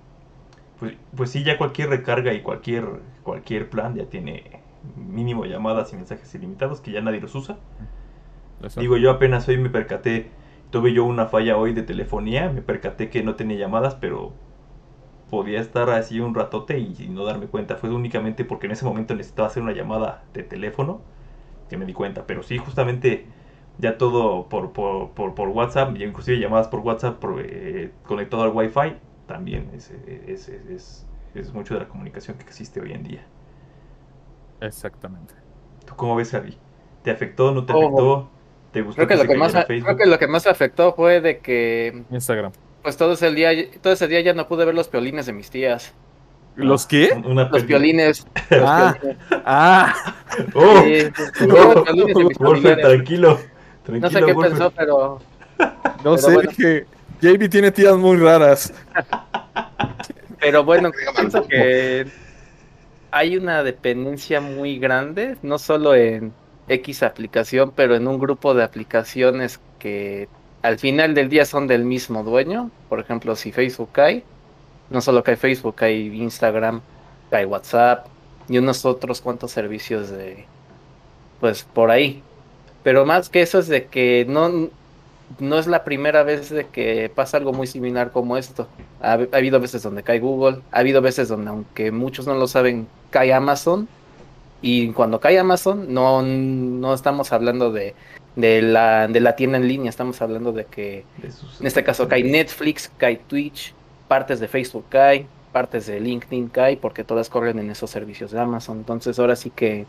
pues, 0.80 0.93
pues 1.15 1.32
sí, 1.32 1.43
ya 1.43 1.57
cualquier 1.57 1.89
recarga 1.89 2.34
y 2.34 2.41
cualquier, 2.41 2.86
cualquier 3.24 3.70
plan 3.70 3.95
ya 3.95 4.05
tiene 4.05 4.61
mínimo 4.95 5.45
llamadas 5.45 5.93
y 5.93 5.95
mensajes 5.95 6.36
ilimitados 6.36 6.82
que 6.82 6.91
ya 6.91 7.01
nadie 7.01 7.22
los 7.22 7.34
usa. 7.34 7.57
Digo, 8.76 8.97
yo 8.97 9.11
apenas 9.11 9.47
hoy 9.47 9.57
me 9.57 9.70
percaté, 9.70 10.32
tuve 10.70 10.91
yo 10.91 11.05
una 11.05 11.28
falla 11.28 11.55
hoy 11.55 11.74
de 11.74 11.84
telefonía, 11.84 12.49
me 12.49 12.61
percaté 12.61 13.09
que 13.09 13.24
no 13.24 13.36
tenía 13.36 13.57
llamadas, 13.57 13.95
pero 13.95 14.34
podía 15.30 15.59
estar 15.59 15.89
así 15.89 16.19
un 16.19 16.34
ratote 16.34 16.80
y, 16.80 17.07
no 17.09 17.25
darme 17.25 17.47
cuenta. 17.47 17.75
Fue 17.75 17.89
únicamente 17.89 18.45
porque 18.45 18.67
en 18.67 18.73
ese 18.73 18.86
momento 18.86 19.15
necesitaba 19.15 19.47
hacer 19.47 19.63
una 19.63 19.73
llamada 19.73 20.23
de 20.34 20.43
teléfono 20.43 21.01
que 21.69 21.78
me 21.78 21.86
di 21.86 21.93
cuenta. 21.93 22.25
Pero 22.25 22.43
sí, 22.43 22.57
justamente 22.57 23.25
ya 23.78 23.97
todo 23.97 24.47
por, 24.49 24.71
por, 24.71 25.13
por, 25.13 25.49
WhatsApp, 25.49 25.95
inclusive 25.97 26.39
llamadas 26.39 26.67
por 26.67 26.80
WhatsApp 26.80 27.23
eh, 27.39 27.91
conectado 28.05 28.43
al 28.43 28.51
Wi-Fi, 28.53 28.95
también 29.28 29.69
es, 29.73 29.91
es, 30.28 30.49
es, 30.49 31.05
es, 31.36 31.53
mucho 31.53 31.73
de 31.73 31.82
la 31.82 31.88
comunicación 31.88 32.38
que 32.38 32.43
existe 32.43 32.80
hoy 32.80 32.93
en 32.93 33.03
día. 33.03 33.25
Exactamente. 34.61 35.36
¿Tú 35.86 35.95
cómo 35.95 36.15
ves, 36.15 36.32
Javi? 36.32 36.57
¿Te 37.03 37.11
afectó? 37.11 37.51
¿No 37.51 37.65
te 37.65 37.73
afectó? 37.73 38.30
¿Te 38.71 38.82
gustó 38.82 39.05
creo 39.05 39.07
que, 39.07 39.23
lo 39.23 39.30
que 39.30 39.38
más, 39.38 39.53
Creo 39.65 39.97
que 39.97 40.05
lo 40.05 40.19
que 40.19 40.28
más 40.28 40.47
afectó 40.47 40.93
fue 40.93 41.21
de 41.21 41.39
que... 41.39 42.03
Instagram 42.09 42.51
pues 42.88 42.95
todo 42.95 43.11
ese 43.11 43.31
día, 43.31 43.51
todo 43.81 43.91
ese 43.91 44.07
día 44.07 44.21
ya 44.21 44.33
no 44.33 44.47
pude 44.47 44.63
ver 44.63 44.73
los 44.73 44.88
piolines 44.88 45.25
de 45.25 45.33
mis 45.33 45.49
tías. 45.49 45.91
¿Los 46.55 46.85
qué? 46.85 47.21
los 47.51 47.63
piolines. 47.65 48.25
ah, 48.49 48.95
ah. 49.43 49.93
Oh, 50.53 51.83
tranquilo, 51.83 53.39
No 53.89 54.09
sé 54.09 54.21
qué 54.21 54.33
pensó, 54.33 54.71
pero. 54.71 55.19
No 56.01 56.17
sé, 56.17 56.38
que 56.55 56.85
JB 57.21 57.49
tiene 57.49 57.71
tías 57.71 57.97
muy 57.97 58.15
raras. 58.15 58.73
pero 60.39 60.63
bueno, 60.63 60.89
pienso 61.17 61.45
que 61.45 62.07
hay 63.11 63.35
una 63.35 63.63
dependencia 63.63 64.39
muy 64.39 64.79
grande, 64.79 65.35
no 65.41 65.59
solo 65.59 65.93
en 65.93 66.31
X 66.69 67.03
aplicación, 67.03 67.73
pero 67.75 67.97
en 67.97 68.07
un 68.07 68.17
grupo 68.17 68.53
de 68.53 68.63
aplicaciones 68.63 69.59
que 69.77 70.29
al 70.62 70.80
final 70.80 71.14
del 71.14 71.30
día 71.30 71.45
son 71.45 71.68
del 71.68 71.84
mismo 71.84 72.24
dueño. 72.24 72.72
Por 72.89 72.99
ejemplo, 72.99 73.36
si 73.36 73.51
Facebook 73.51 73.89
cae, 73.91 74.24
no 74.89 75.01
solo 75.01 75.24
cae 75.24 75.36
Facebook, 75.36 75.76
hay 75.80 76.22
Instagram, 76.22 76.82
cae 77.30 77.45
WhatsApp 77.45 78.08
y 78.49 78.58
unos 78.58 78.86
otros 78.86 79.22
cuantos 79.22 79.51
servicios 79.51 80.10
de, 80.10 80.45
pues 81.39 81.64
por 81.64 81.91
ahí. 81.91 82.24
Pero 82.84 83.05
más 83.05 83.30
que 83.30 83.41
eso 83.41 83.60
es 83.60 83.68
de 83.68 83.86
que 83.86 84.26
no, 84.28 84.70
no 85.39 85.60
es 85.60 85.68
la 85.68 85.84
primera 85.84 86.24
vez 86.24 86.49
de 86.49 86.66
que 86.68 87.12
pasa 87.14 87.38
algo 87.38 87.53
muy 87.53 87.68
similar 87.68 88.12
como 88.12 88.38
esto. 88.38 88.68
Ha, 89.01 89.14
ha, 89.14 89.28
habido 89.34 89.60
veces 89.60 89.84
donde 89.84 90.03
cae 90.03 90.20
Google, 90.20 90.62
ha 90.72 90.80
habido 90.80 91.01
veces 91.01 91.28
donde, 91.28 91.49
aunque 91.49 91.91
muchos 91.91 92.28
no 92.28 92.36
lo 92.36 92.47
saben, 92.47 92.88
cae 93.10 93.34
Amazon. 93.34 93.88
Y 94.62 94.91
cuando 94.93 95.20
cae 95.20 95.38
Amazon, 95.38 95.93
no, 95.93 96.22
no 96.22 96.93
estamos 96.93 97.32
hablando 97.32 97.72
de 97.72 97.93
de 98.38 98.61
la, 98.61 99.07
de 99.07 99.19
la 99.19 99.35
tienda 99.35 99.57
en 99.57 99.67
línea. 99.67 99.89
Estamos 99.89 100.21
hablando 100.21 100.51
de 100.53 100.65
que 100.65 101.03
en 101.59 101.67
este 101.67 101.83
caso 101.83 102.07
cae 102.07 102.23
Netflix, 102.23 102.89
cae 102.97 103.17
Twitch, 103.17 103.73
partes 104.07 104.39
de 104.39 104.47
Facebook 104.47 104.85
cae, 104.89 105.25
partes 105.51 105.88
de 105.88 105.99
LinkedIn 105.99 106.49
cae, 106.49 106.77
porque 106.77 107.03
todas 107.03 107.29
corren 107.29 107.57
en 107.57 107.71
esos 107.71 107.89
servicios 107.89 108.31
de 108.31 108.39
Amazon. 108.39 108.77
Entonces 108.77 109.17
ahora 109.17 109.35
sí 109.35 109.49
que, 109.49 109.88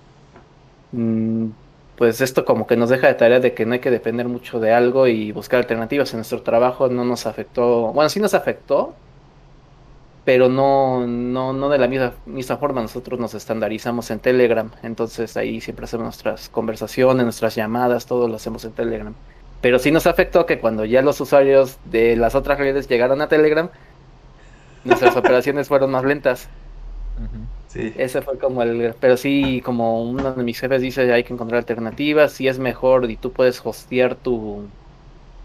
mm, 0.92 1.49
pues 1.96 2.22
esto 2.22 2.44
como 2.46 2.66
que 2.66 2.76
nos 2.76 2.88
deja 2.88 3.09
de 3.09 3.14
tarea 3.14 3.38
de 3.40 3.53
que 3.53 3.66
no 3.66 3.74
hay 3.74 3.80
que 3.80 3.90
depender 3.90 4.28
mucho 4.28 4.61
de 4.61 4.72
algo 4.72 5.07
y 5.07 5.30
buscar 5.32 5.61
alternativas 5.61 6.12
en 6.14 6.18
nuestro 6.20 6.42
trabajo. 6.42 6.88
No 6.88 7.05
nos 7.05 7.26
afectó, 7.26 7.92
bueno, 7.92 8.09
sí 8.09 8.18
nos 8.18 8.32
afectó, 8.32 8.94
pero 10.29 10.51
no, 10.51 11.07
no, 11.07 11.55
no 11.55 11.70
de 11.70 11.79
la 11.79 11.89
misma, 11.89 12.12
misma 12.26 12.59
forma. 12.59 12.83
Nosotros 12.83 13.18
nos 13.18 13.33
estandarizamos 13.33 14.11
en 14.11 14.18
Telegram, 14.18 14.70
entonces 14.83 15.35
ahí 15.39 15.62
siempre 15.62 15.87
hacemos 15.87 16.05
nuestras 16.05 16.51
conversaciones, 16.51 17.24
nuestras 17.24 17.55
llamadas, 17.55 18.05
todo 18.05 18.29
lo 18.29 18.37
hacemos 18.37 18.62
en 18.66 18.72
Telegram. 18.72 19.14
Pero 19.62 19.79
sí 19.79 19.91
nos 19.91 20.07
afectó 20.07 20.45
que 20.45 20.59
cuando 20.59 20.85
ya 20.85 21.01
los 21.01 21.18
usuarios 21.22 21.79
de 21.87 22.14
las 22.14 22.35
otras 22.35 22.59
redes 22.59 22.89
llegaron 22.89 23.22
a 23.22 23.29
Telegram, 23.29 23.70
nuestras 24.85 25.16
operaciones 25.16 25.68
fueron 25.68 25.93
más 25.93 26.05
lentas. 26.05 26.51
Sí. 27.68 27.95
Ese 27.97 28.20
fue 28.20 28.37
como 28.37 28.62
el... 28.62 28.95
Pero 29.01 29.16
sí, 29.16 29.62
como 29.64 30.03
uno 30.03 30.35
de 30.35 30.43
mis 30.43 30.61
jefes 30.61 30.83
dice, 30.83 31.11
hay 31.11 31.24
que 31.24 31.33
encontrar 31.33 31.61
alternativas, 31.61 32.33
si 32.33 32.49
es 32.49 32.59
mejor 32.59 33.11
y 33.11 33.16
tú 33.16 33.33
puedes 33.33 33.64
hostear 33.64 34.14
tu, 34.14 34.66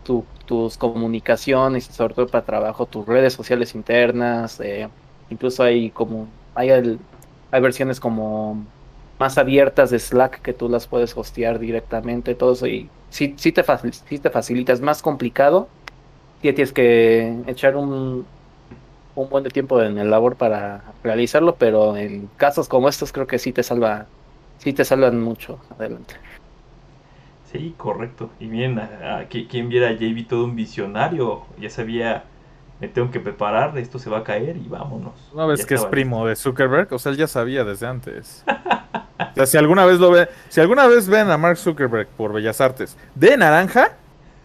tus 0.04 0.78
comunicaciones, 0.78 1.86
sobre 1.86 2.14
todo 2.14 2.28
para 2.28 2.45
trabajo, 2.45 2.86
tus 2.86 3.06
redes 3.06 3.34
sociales 3.34 3.76
internas, 3.76 4.60
eh, 4.60 4.89
incluso 5.30 5.64
hay 5.64 5.89
como, 5.89 6.28
hay, 6.56 6.70
hay 6.70 7.62
versiones 7.62 7.99
como 7.99 8.66
más 9.20 9.38
abiertas 9.38 9.89
de 9.89 9.99
Slack 9.99 10.41
que 10.41 10.54
tú 10.54 10.70
las 10.70 10.88
puedes 10.88 11.16
hostear 11.16 11.60
directamente, 11.60 12.36
todo 12.36 12.54
eso, 12.54 12.68
y 12.68 12.89
sí, 13.10 13.34
sí, 13.38 13.51
te, 13.51 13.64
te 13.64 14.30
facilita, 14.30 14.74
es 14.74 14.82
más 14.82 15.01
complicado, 15.01 15.68
tienes 16.41 16.74
que 16.74 17.38
echar 17.47 17.78
un, 17.78 18.26
un 19.16 19.30
buen 19.30 19.43
de 19.43 19.49
tiempo 19.49 19.82
en 19.82 19.97
el 19.97 20.10
labor 20.10 20.36
para 20.36 20.84
realizarlo, 21.04 21.56
pero 21.56 21.95
en 21.95 22.30
casos 22.38 22.68
como 22.68 22.89
estos 22.89 23.12
creo 23.12 23.28
que 23.28 23.39
sí 23.39 23.54
te 23.54 23.64
salva, 23.64 24.08
sí 24.58 24.74
te 24.74 24.84
salvan 24.84 25.22
mucho 25.22 25.60
adelante. 25.78 26.16
Sí, 27.54 27.76
correcto. 27.78 28.32
Y 28.39 28.47
bien, 28.47 28.80
a, 28.80 29.26
quien 29.30 29.70
viera 29.70 29.89
a 29.89 29.91
JB 29.91 30.28
todo 30.28 30.45
un 30.45 30.56
visionario, 30.56 31.43
ya 31.60 31.70
sabía, 31.70 32.24
me 32.82 32.88
tengo 32.88 33.12
que 33.12 33.20
preparar, 33.20 33.78
esto 33.78 33.99
se 33.99 34.10
va 34.10 34.20
a 34.20 34.24
caer 34.24 34.58
y 34.58 34.68
vámonos. 34.68 35.14
Una 35.32 35.45
vez 35.45 35.64
que 35.64 35.76
es 35.76 35.86
primo 35.86 36.26
de 36.26 36.36
Zuckerberg, 36.36 36.91
o 36.91 36.97
sea, 36.97 37.12
él 37.12 37.18
ya 37.18 37.28
sabía 37.28 37.64
desde 37.64 37.86
antes. 37.86 38.43
o 39.20 39.36
sea, 39.36 39.45
si 39.45 39.58
alguna 39.58 39.86
vez 39.86 39.99
lo 39.99 40.10
ve, 40.10 40.28
si 40.49 40.62
alguna 40.62 40.88
vez 40.88 41.08
ven 41.08 41.30
a 41.30 41.38
Mark 41.38 41.58
Zuckerberg 41.58 42.08
por 42.08 42.34
Bellas 42.34 42.60
Artes 42.60 42.97
de 43.14 43.38
naranja, 43.38 43.91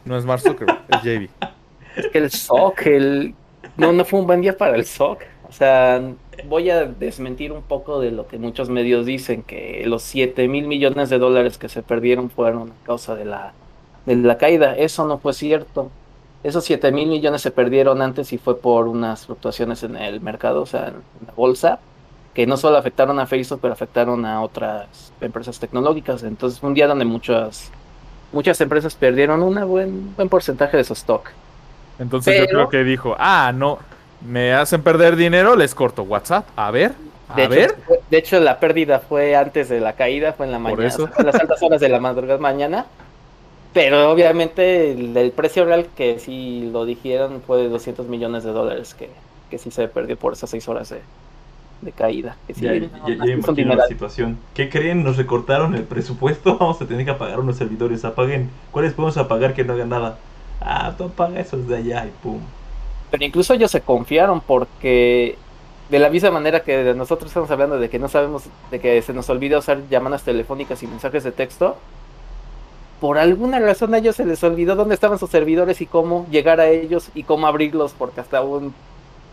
no 0.04 0.18
es 0.18 0.26
Mark 0.26 0.42
Zuckerberg, 0.42 0.82
es 0.88 1.02
JB. 1.02 1.28
Es 1.96 2.06
que 2.12 2.18
el 2.18 2.30
SOC, 2.30 2.86
el... 2.86 3.34
No, 3.76 3.90
no 3.90 4.04
fue 4.04 4.20
un 4.20 4.26
buen 4.28 4.40
día 4.40 4.56
para 4.56 4.76
el 4.76 4.84
SOC. 4.84 5.20
O 5.48 5.52
sea, 5.52 6.00
voy 6.44 6.70
a 6.70 6.84
desmentir 6.84 7.52
un 7.52 7.62
poco 7.62 8.00
de 8.00 8.10
lo 8.10 8.26
que 8.26 8.38
muchos 8.38 8.68
medios 8.68 9.06
dicen, 9.06 9.42
que 9.42 9.84
los 9.86 10.02
7 10.02 10.48
mil 10.48 10.66
millones 10.66 11.10
de 11.10 11.18
dólares 11.18 11.58
que 11.58 11.68
se 11.68 11.82
perdieron 11.82 12.30
fueron 12.30 12.70
a 12.70 12.86
causa 12.86 13.14
de 13.14 13.24
la, 13.24 13.52
de 14.06 14.16
la 14.16 14.38
caída. 14.38 14.76
Eso 14.76 15.06
no 15.06 15.18
fue 15.18 15.32
cierto. 15.32 15.90
esos 16.42 16.64
7 16.64 16.92
mil 16.92 17.08
millones 17.08 17.42
se 17.42 17.50
perdieron 17.50 18.02
antes 18.02 18.32
y 18.32 18.38
fue 18.38 18.58
por 18.58 18.88
unas 18.88 19.26
fluctuaciones 19.26 19.82
en 19.82 19.96
el 19.96 20.20
mercado, 20.20 20.62
o 20.62 20.66
sea, 20.66 20.88
en 20.88 21.26
la 21.26 21.32
bolsa, 21.34 21.80
que 22.34 22.46
no 22.46 22.56
solo 22.56 22.76
afectaron 22.76 23.18
a 23.18 23.26
Facebook, 23.26 23.58
pero 23.60 23.72
afectaron 23.72 24.24
a 24.24 24.42
otras 24.42 25.12
empresas 25.20 25.58
tecnológicas. 25.58 26.22
Entonces 26.22 26.60
fue 26.60 26.68
un 26.68 26.74
día 26.74 26.86
donde 26.86 27.04
muchas, 27.04 27.70
muchas 28.32 28.60
empresas 28.60 28.94
perdieron 28.94 29.42
un 29.42 29.54
buen, 29.68 30.14
buen 30.14 30.28
porcentaje 30.28 30.76
de 30.76 30.84
su 30.84 30.92
stock. 30.92 31.30
Entonces 31.98 32.38
yo 32.38 32.46
creo 32.46 32.68
que 32.68 32.84
dijo, 32.84 33.16
ah, 33.18 33.52
no, 33.52 33.78
me 34.20 34.52
hacen 34.52 34.82
perder 34.82 35.16
dinero, 35.16 35.56
les 35.56 35.74
corto 35.74 36.02
WhatsApp. 36.02 36.46
A 36.56 36.70
ver, 36.70 36.92
a 37.28 37.36
de 37.36 37.48
ver. 37.48 37.70
Hecho, 37.70 38.02
de 38.10 38.18
hecho, 38.18 38.40
la 38.40 38.58
pérdida 38.58 39.00
fue 39.00 39.36
antes 39.36 39.68
de 39.68 39.80
la 39.80 39.94
caída, 39.94 40.32
fue 40.32 40.46
en 40.46 40.52
la 40.52 40.58
mañana, 40.58 40.92
en 41.18 41.26
las 41.26 41.34
altas 41.34 41.62
horas 41.62 41.80
de 41.80 41.88
la 41.88 42.00
madrugada 42.00 42.38
mañana. 42.38 42.86
Pero 43.74 44.10
obviamente 44.10 44.92
el, 44.92 45.32
precio 45.32 45.64
real 45.64 45.88
que 45.94 46.18
sí 46.18 46.68
lo 46.72 46.86
dijeron 46.86 47.42
fue 47.46 47.58
de 47.58 47.68
200 47.68 48.08
millones 48.08 48.42
de 48.42 48.50
dólares 48.50 48.94
que, 48.94 49.10
que 49.50 49.58
sí 49.58 49.70
se 49.70 49.88
perdió 49.88 50.16
por 50.16 50.32
esas 50.32 50.48
seis 50.48 50.66
horas 50.68 50.88
de, 50.88 51.00
de 51.82 51.92
caída. 51.92 52.36
Que 52.46 52.54
sí, 52.54 52.62
ya, 52.62 52.74
ya, 52.74 53.24
ya 53.24 53.32
imagino 53.32 53.74
la 53.74 53.86
situación. 53.86 54.38
¿Qué 54.54 54.70
creen? 54.70 55.04
Nos 55.04 55.18
recortaron 55.18 55.74
el 55.74 55.84
presupuesto, 55.84 56.56
vamos 56.60 56.80
a 56.80 56.86
tener 56.86 57.04
que 57.04 57.10
apagar 57.10 57.40
unos 57.40 57.56
servidores. 57.56 58.04
Apaguen. 58.04 58.50
¿Cuáles 58.70 58.94
podemos 58.94 59.18
apagar 59.18 59.54
que 59.54 59.64
no 59.64 59.74
hagan 59.74 59.90
nada? 59.90 60.18
Ah, 60.60 60.94
tú 60.96 61.04
apaga 61.04 61.38
esos 61.38 61.68
de 61.68 61.76
allá 61.76 62.06
y 62.06 62.10
pum. 62.22 62.40
Pero 63.10 63.24
incluso 63.24 63.54
ellos 63.54 63.70
se 63.70 63.80
confiaron 63.80 64.40
porque 64.40 65.38
de 65.88 65.98
la 65.98 66.10
misma 66.10 66.30
manera 66.30 66.62
que 66.62 66.94
nosotros 66.94 67.30
estamos 67.30 67.50
hablando 67.50 67.78
de 67.78 67.88
que 67.88 67.98
no 67.98 68.08
sabemos, 68.08 68.44
de 68.70 68.80
que 68.80 69.00
se 69.00 69.14
nos 69.14 69.30
olvida 69.30 69.58
usar 69.58 69.88
llamadas 69.88 70.22
telefónicas 70.22 70.82
y 70.82 70.86
mensajes 70.86 71.24
de 71.24 71.32
texto, 71.32 71.76
por 73.00 73.16
alguna 73.16 73.60
razón 73.60 73.94
a 73.94 73.98
ellos 73.98 74.16
se 74.16 74.26
les 74.26 74.42
olvidó 74.42 74.74
dónde 74.74 74.94
estaban 74.94 75.18
sus 75.18 75.30
servidores 75.30 75.80
y 75.80 75.86
cómo 75.86 76.26
llegar 76.30 76.60
a 76.60 76.68
ellos 76.68 77.10
y 77.14 77.22
cómo 77.22 77.46
abrirlos, 77.46 77.94
porque 77.96 78.20
hasta 78.20 78.42
un, 78.42 78.74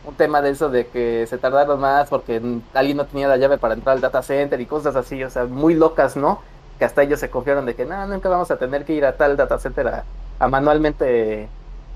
un 0.06 0.16
tema 0.16 0.42
de 0.42 0.52
eso 0.52 0.70
de 0.70 0.88
que 0.88 1.26
se 1.28 1.38
tardaron 1.38 1.80
más 1.80 2.08
porque 2.10 2.42
alguien 2.74 2.98
no 2.98 3.06
tenía 3.06 3.28
la 3.28 3.38
llave 3.38 3.58
para 3.58 3.74
entrar 3.74 3.96
al 3.96 4.02
data 4.02 4.22
center 4.22 4.62
y 4.62 4.66
cosas 4.66 4.96
así, 4.96 5.24
o 5.24 5.30
sea, 5.30 5.46
muy 5.46 5.74
locas, 5.74 6.16
¿no? 6.16 6.40
Que 6.80 6.86
hasta 6.86 7.04
ellos 7.04 7.20
se 7.20 7.30
confiaron 7.30 7.66
de 7.66 7.76
que 7.76 7.86
no, 7.86 8.06
nunca 8.08 8.30
vamos 8.30 8.52
a 8.52 8.58
tener 8.58 8.86
que 8.86 8.94
ir 8.94 9.06
a 9.06 9.18
tal 9.18 9.36
data 9.36 9.58
center 9.60 9.88
a, 9.88 10.06
a 10.40 10.48
manualmente 10.48 11.50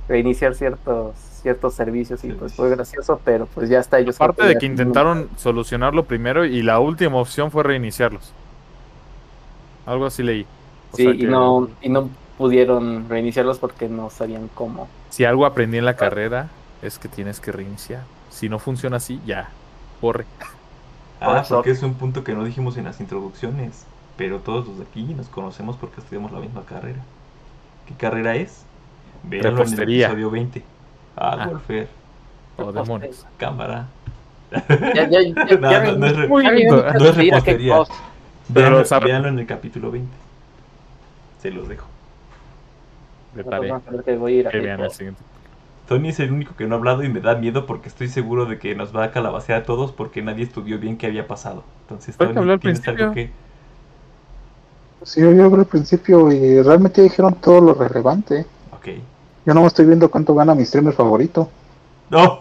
reiniciar 0.08 0.56
ciertos 0.56 1.29
ciertos 1.42 1.74
servicios 1.74 2.24
y 2.24 2.30
pues 2.30 2.54
fue 2.54 2.70
gracioso, 2.70 3.20
pero 3.24 3.46
pues 3.48 3.70
ya 3.70 3.80
está 3.80 4.00
ellos. 4.00 4.16
Aparte 4.16 4.46
de 4.46 4.58
que 4.58 4.66
intentaron 4.66 5.30
solucionarlo 5.38 6.06
primero 6.06 6.46
y 6.46 6.62
la 6.62 6.80
última 6.80 7.18
opción 7.18 7.52
fue 7.52 7.64
reiniciarlos. 7.64 8.34
Algo 9.86 10.06
así 10.06 10.24
leí. 10.24 10.46
O 10.92 10.98
sí, 10.98 11.06
que... 11.06 11.12
y 11.12 11.24
no 11.24 11.70
y 11.82 11.90
no 11.90 12.10
pudieron 12.38 13.10
reiniciarlos 13.10 13.60
porque 13.60 13.90
no 13.90 14.10
sabían 14.10 14.50
cómo. 14.54 14.88
Si 15.10 15.26
algo 15.26 15.46
aprendí 15.46 15.78
en 15.78 15.86
la 15.86 15.96
carrera 15.96 16.50
es 16.82 16.98
que 16.98 17.08
tienes 17.08 17.40
que 17.40 17.52
reiniciar. 17.52 18.04
Si 18.30 18.48
no 18.48 18.60
funciona 18.60 18.98
así, 18.98 19.20
ya, 19.26 19.50
corre. 20.00 20.26
Ah, 21.20 21.44
porque 21.50 21.72
es 21.72 21.84
un 21.84 21.96
punto 21.96 22.24
que 22.24 22.34
no 22.34 22.46
dijimos 22.46 22.78
en 22.78 22.86
las 22.86 23.02
introducciones, 23.02 23.86
pero 24.16 24.40
todos 24.40 24.68
los 24.68 24.78
de 24.78 24.84
aquí 24.84 25.04
nos 25.04 25.28
conocemos 25.28 25.76
porque 25.76 26.00
estudiamos 26.00 26.32
la 26.32 26.40
misma 26.40 26.64
carrera. 26.64 27.00
¿Qué 27.88 27.94
carrera 27.96 28.36
es? 28.36 28.64
Véanlo 29.24 29.64
en 29.64 29.74
el 29.74 29.82
episodio 29.82 30.32
20. 30.32 30.64
Ah, 31.16 31.38
ah. 31.40 31.48
Wolfer. 31.48 31.88
Oh, 32.58 32.72
demonios. 32.74 33.26
Cámara. 33.38 33.88
Ya, 34.52 35.08
ya, 35.08 35.22
ya, 35.22 35.34
no, 35.60 35.98
no, 35.98 36.06
es, 36.08 36.16
re, 36.16 36.28
no 36.28 37.06
es 37.06 37.16
repostería. 37.16 37.84
Véanlo, 38.48 38.84
véanlo 39.04 39.28
en 39.30 39.40
el 39.40 39.46
capítulo 39.46 39.92
20. 39.92 40.10
Se 41.42 41.52
los 41.52 41.68
dejo. 41.70 41.88
De 43.36 43.44
tarea. 43.44 43.80
Que 44.04 44.18
voy 44.18 44.34
a 44.34 44.40
ir 44.40 44.48
a 44.48 44.52
que 44.52 44.60
vean 44.60 44.80
el 44.80 44.92
siguiente. 44.92 45.22
Tony 45.88 46.10
es 46.10 46.20
el 46.20 46.32
único 46.32 46.56
que 46.56 46.68
no 46.68 46.76
ha 46.76 46.78
hablado 46.78 47.04
y 47.04 47.10
me 47.10 47.20
da 47.20 47.36
miedo 47.36 47.66
porque 47.66 47.90
estoy 47.90 48.10
seguro 48.10 48.46
de 48.46 48.60
que 48.60 48.76
nos 48.76 48.96
va 48.96 49.06
a 49.06 49.12
calabacear 49.12 49.62
a 49.62 49.64
todos 49.66 49.92
porque 49.92 50.22
nadie 50.22 50.44
estudió 50.44 50.78
bien 50.78 50.98
qué 50.98 51.08
había 51.08 51.28
pasado. 51.28 51.64
Entonces, 51.82 52.16
Tony, 52.16 52.30
al 52.30 52.60
¿tienes 52.60 52.60
principio? 52.60 53.04
algo 53.06 53.14
que...? 53.16 53.32
Sí, 55.04 55.22
yo 55.22 55.30
hablé 55.30 55.62
al 55.62 55.66
principio 55.66 56.32
y 56.32 56.62
realmente 56.62 57.02
dijeron 57.02 57.36
todo 57.36 57.62
lo 57.62 57.74
relevante. 57.74 58.46
Ok. 58.72 58.88
Yo 59.46 59.54
no 59.54 59.66
estoy 59.66 59.86
viendo 59.86 60.10
cuánto 60.12 60.36
gana 60.36 60.56
mi 60.56 60.66
streamer 60.66 60.94
favorito. 60.94 61.50
No, 62.10 62.40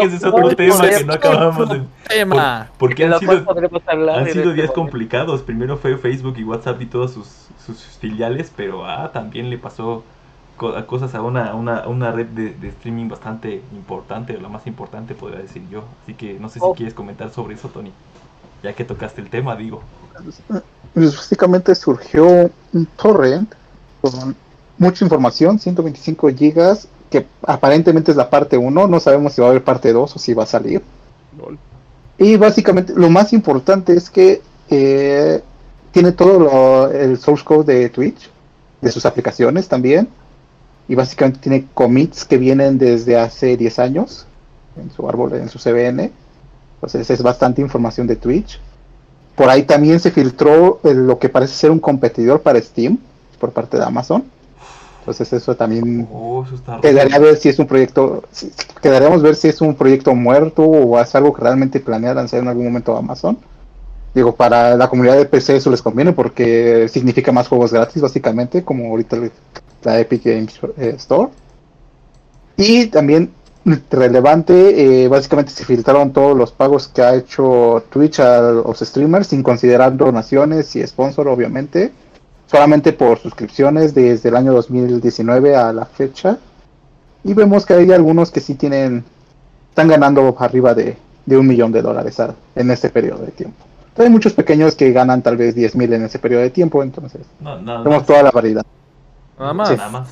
ese 0.00 0.16
es 0.16 0.24
otro 0.24 0.56
tema 0.56 0.88
que 0.88 1.04
no 1.04 1.12
acabamos 1.12 1.68
de... 1.68 1.82
Tema. 2.08 2.70
Por, 2.78 2.88
porque 2.88 3.04
han 3.04 3.18
sido, 3.18 3.32
han 3.32 4.26
sido 4.26 4.50
este 4.50 4.52
días 4.54 4.70
complicados. 4.70 5.42
Primero 5.42 5.76
fue 5.76 5.98
Facebook 5.98 6.36
y 6.38 6.44
WhatsApp 6.44 6.80
y 6.80 6.86
todas 6.86 7.10
sus, 7.10 7.26
sus 7.66 7.78
filiales, 7.98 8.50
pero 8.56 8.86
ah, 8.86 9.10
también 9.12 9.50
le 9.50 9.58
pasó 9.58 10.02
cosas 10.86 11.14
a 11.14 11.22
una, 11.22 11.54
una, 11.54 11.86
una 11.88 12.10
red 12.12 12.26
de, 12.28 12.54
de 12.54 12.68
streaming 12.68 13.08
bastante 13.08 13.62
importante, 13.72 14.36
o 14.36 14.40
la 14.40 14.48
más 14.48 14.66
importante 14.66 15.14
podría 15.14 15.40
decir 15.40 15.62
yo. 15.70 15.84
Así 16.02 16.14
que 16.14 16.38
no 16.38 16.48
sé 16.48 16.54
si 16.54 16.64
Oh. 16.64 16.74
quieres 16.74 16.94
comentar 16.94 17.30
sobre 17.30 17.54
eso, 17.54 17.68
Tony. 17.68 17.92
Ya 18.62 18.72
que 18.74 18.84
tocaste 18.84 19.20
el 19.20 19.28
tema, 19.30 19.56
digo. 19.56 19.82
Pues 20.94 21.16
básicamente 21.16 21.74
surgió 21.74 22.50
un 22.72 22.86
torrent 22.96 23.54
con 24.02 24.34
mucha 24.80 25.04
información, 25.04 25.58
125 25.60 26.28
gigas, 26.30 26.88
que 27.10 27.26
aparentemente 27.46 28.10
es 28.10 28.16
la 28.16 28.30
parte 28.30 28.56
1, 28.56 28.86
no 28.88 29.00
sabemos 29.00 29.32
si 29.34 29.40
va 29.40 29.48
a 29.48 29.50
haber 29.50 29.62
parte 29.62 29.92
2 29.92 30.16
o 30.16 30.18
si 30.18 30.32
va 30.34 30.44
a 30.44 30.46
salir. 30.46 30.82
Lol. 31.38 31.58
Y 32.18 32.36
básicamente 32.36 32.92
lo 32.96 33.10
más 33.10 33.32
importante 33.32 33.94
es 33.94 34.10
que 34.10 34.42
eh, 34.70 35.42
tiene 35.92 36.12
todo 36.12 36.38
lo- 36.38 36.90
el 36.90 37.18
source 37.18 37.44
code 37.44 37.74
de 37.74 37.88
Twitch, 37.88 38.30
de 38.80 38.90
sus 38.92 39.04
aplicaciones 39.06 39.68
también. 39.68 40.08
Y 40.88 40.94
básicamente 40.94 41.40
tiene 41.40 41.66
commits 41.74 42.24
que 42.24 42.36
vienen 42.38 42.78
desde 42.78 43.16
hace 43.18 43.56
10 43.56 43.78
años 43.78 44.26
en 44.76 44.90
su 44.90 45.08
árbol, 45.08 45.34
en 45.34 45.48
su 45.48 45.58
CBN. 45.58 46.10
Entonces 46.76 47.10
es 47.10 47.22
bastante 47.22 47.60
información 47.60 48.06
de 48.06 48.16
Twitch. 48.16 48.60
Por 49.36 49.48
ahí 49.50 49.64
también 49.64 50.00
se 50.00 50.10
filtró 50.10 50.80
eh, 50.84 50.94
lo 50.94 51.18
que 51.18 51.28
parece 51.28 51.54
ser 51.54 51.70
un 51.70 51.80
competidor 51.80 52.40
para 52.42 52.60
Steam 52.60 52.98
por 53.38 53.50
parte 53.52 53.76
de 53.76 53.84
Amazon. 53.84 54.24
Entonces 55.10 55.32
eso 55.42 55.54
también 55.56 56.08
Oh, 56.12 56.44
eso 56.44 56.62
quedaría 56.80 57.16
a 57.16 57.18
ver 57.18 57.36
si 57.36 57.48
es 57.48 57.58
un 57.58 57.66
proyecto, 57.66 58.22
si- 58.30 58.50
quedaríamos 58.80 59.22
ver 59.22 59.34
si 59.36 59.48
es 59.48 59.60
un 59.60 59.74
proyecto 59.74 60.14
muerto 60.14 60.62
o 60.62 60.98
es 61.00 61.14
algo 61.14 61.32
que 61.32 61.42
realmente 61.42 61.80
planea 61.80 62.14
lanzar 62.14 62.40
en 62.40 62.48
algún 62.48 62.64
momento 62.66 62.96
Amazon. 62.96 63.38
Digo, 64.14 64.34
para 64.34 64.74
la 64.76 64.88
comunidad 64.88 65.16
de 65.16 65.24
PC 65.26 65.56
eso 65.56 65.70
les 65.70 65.82
conviene 65.82 66.12
porque 66.12 66.88
significa 66.88 67.30
más 67.32 67.46
juegos 67.48 67.72
gratis 67.72 68.02
básicamente, 68.02 68.64
como 68.64 68.88
ahorita 68.90 69.16
la 69.84 70.00
Epic 70.00 70.24
Games 70.24 70.58
Store. 70.98 71.28
Y 72.56 72.86
también 72.86 73.30
relevante, 73.90 75.04
eh, 75.04 75.08
básicamente 75.08 75.52
se 75.52 75.64
filtraron 75.64 76.12
todos 76.12 76.36
los 76.36 76.50
pagos 76.50 76.88
que 76.88 77.02
ha 77.02 77.14
hecho 77.14 77.84
Twitch 77.90 78.20
a 78.20 78.40
los 78.40 78.78
streamers 78.80 79.28
sin 79.28 79.42
considerar 79.42 79.96
donaciones 79.96 80.74
y 80.76 80.86
sponsor 80.86 81.28
obviamente 81.28 81.92
solamente 82.50 82.92
por 82.92 83.18
suscripciones 83.18 83.94
desde 83.94 84.28
el 84.28 84.36
año 84.36 84.52
2019 84.52 85.54
a 85.56 85.72
la 85.72 85.84
fecha. 85.86 86.38
Y 87.22 87.34
vemos 87.34 87.64
que 87.66 87.74
hay 87.74 87.92
algunos 87.92 88.30
que 88.30 88.40
sí 88.40 88.54
tienen, 88.54 89.04
están 89.68 89.88
ganando 89.88 90.34
arriba 90.38 90.74
de, 90.74 90.96
de 91.26 91.36
un 91.36 91.46
millón 91.46 91.70
de 91.70 91.82
dólares 91.82 92.18
a- 92.18 92.34
en 92.56 92.70
este 92.70 92.88
periodo 92.90 93.24
de 93.24 93.30
tiempo. 93.32 93.56
Entonces, 93.90 94.06
hay 94.06 94.10
muchos 94.10 94.32
pequeños 94.32 94.74
que 94.74 94.90
ganan 94.92 95.22
tal 95.22 95.36
vez 95.36 95.54
10 95.54 95.76
mil 95.76 95.92
en 95.92 96.04
ese 96.04 96.18
periodo 96.18 96.42
de 96.42 96.50
tiempo, 96.50 96.82
entonces 96.82 97.20
No, 97.40 97.58
más. 97.60 98.06
toda 98.06 98.22
la 98.22 98.30
variedad. 98.30 98.64
Nada 99.38 99.52
más. 99.52 99.68
Sí. 99.68 99.76
Nada 99.76 99.90
más. 99.90 100.08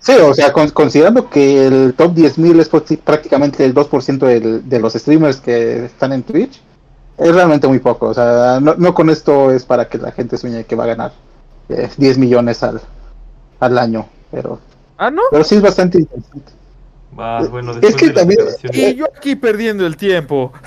Sí, 0.00 0.12
o 0.22 0.34
sea, 0.34 0.52
con- 0.52 0.70
considerando 0.70 1.28
que 1.30 1.66
el 1.66 1.94
top 1.94 2.14
10 2.14 2.38
mil 2.38 2.58
es 2.60 2.70
prácti- 2.70 2.98
prácticamente 2.98 3.64
el 3.64 3.74
2% 3.74 4.26
del- 4.26 4.68
de 4.68 4.78
los 4.80 4.94
streamers 4.94 5.40
que 5.40 5.84
están 5.86 6.12
en 6.12 6.22
Twitch, 6.22 6.60
es 7.18 7.34
realmente 7.34 7.68
muy 7.68 7.78
poco. 7.78 8.06
O 8.08 8.14
sea, 8.14 8.58
no, 8.60 8.74
no 8.76 8.94
con 8.94 9.08
esto 9.10 9.50
es 9.52 9.64
para 9.64 9.88
que 9.88 9.98
la 9.98 10.10
gente 10.12 10.36
sueñe 10.38 10.64
que 10.64 10.74
va 10.76 10.84
a 10.84 10.88
ganar 10.88 11.12
eh, 11.70 11.88
10 11.96 12.18
millones 12.18 12.62
al, 12.62 12.80
al 13.60 13.78
año, 13.78 14.06
pero, 14.30 14.58
Ah, 14.98 15.10
¿no? 15.10 15.22
pero 15.30 15.44
sí 15.44 15.54
es 15.56 15.62
bastante 15.62 15.98
interesante. 15.98 16.52
Va, 17.18 17.42
bueno, 17.48 17.72
Es 17.80 17.96
que 17.96 18.10
también- 18.10 18.40
Y 18.72 18.94
yo 18.94 19.06
aquí 19.16 19.34
perdiendo 19.36 19.86
el 19.86 19.96
tiempo. 19.96 20.52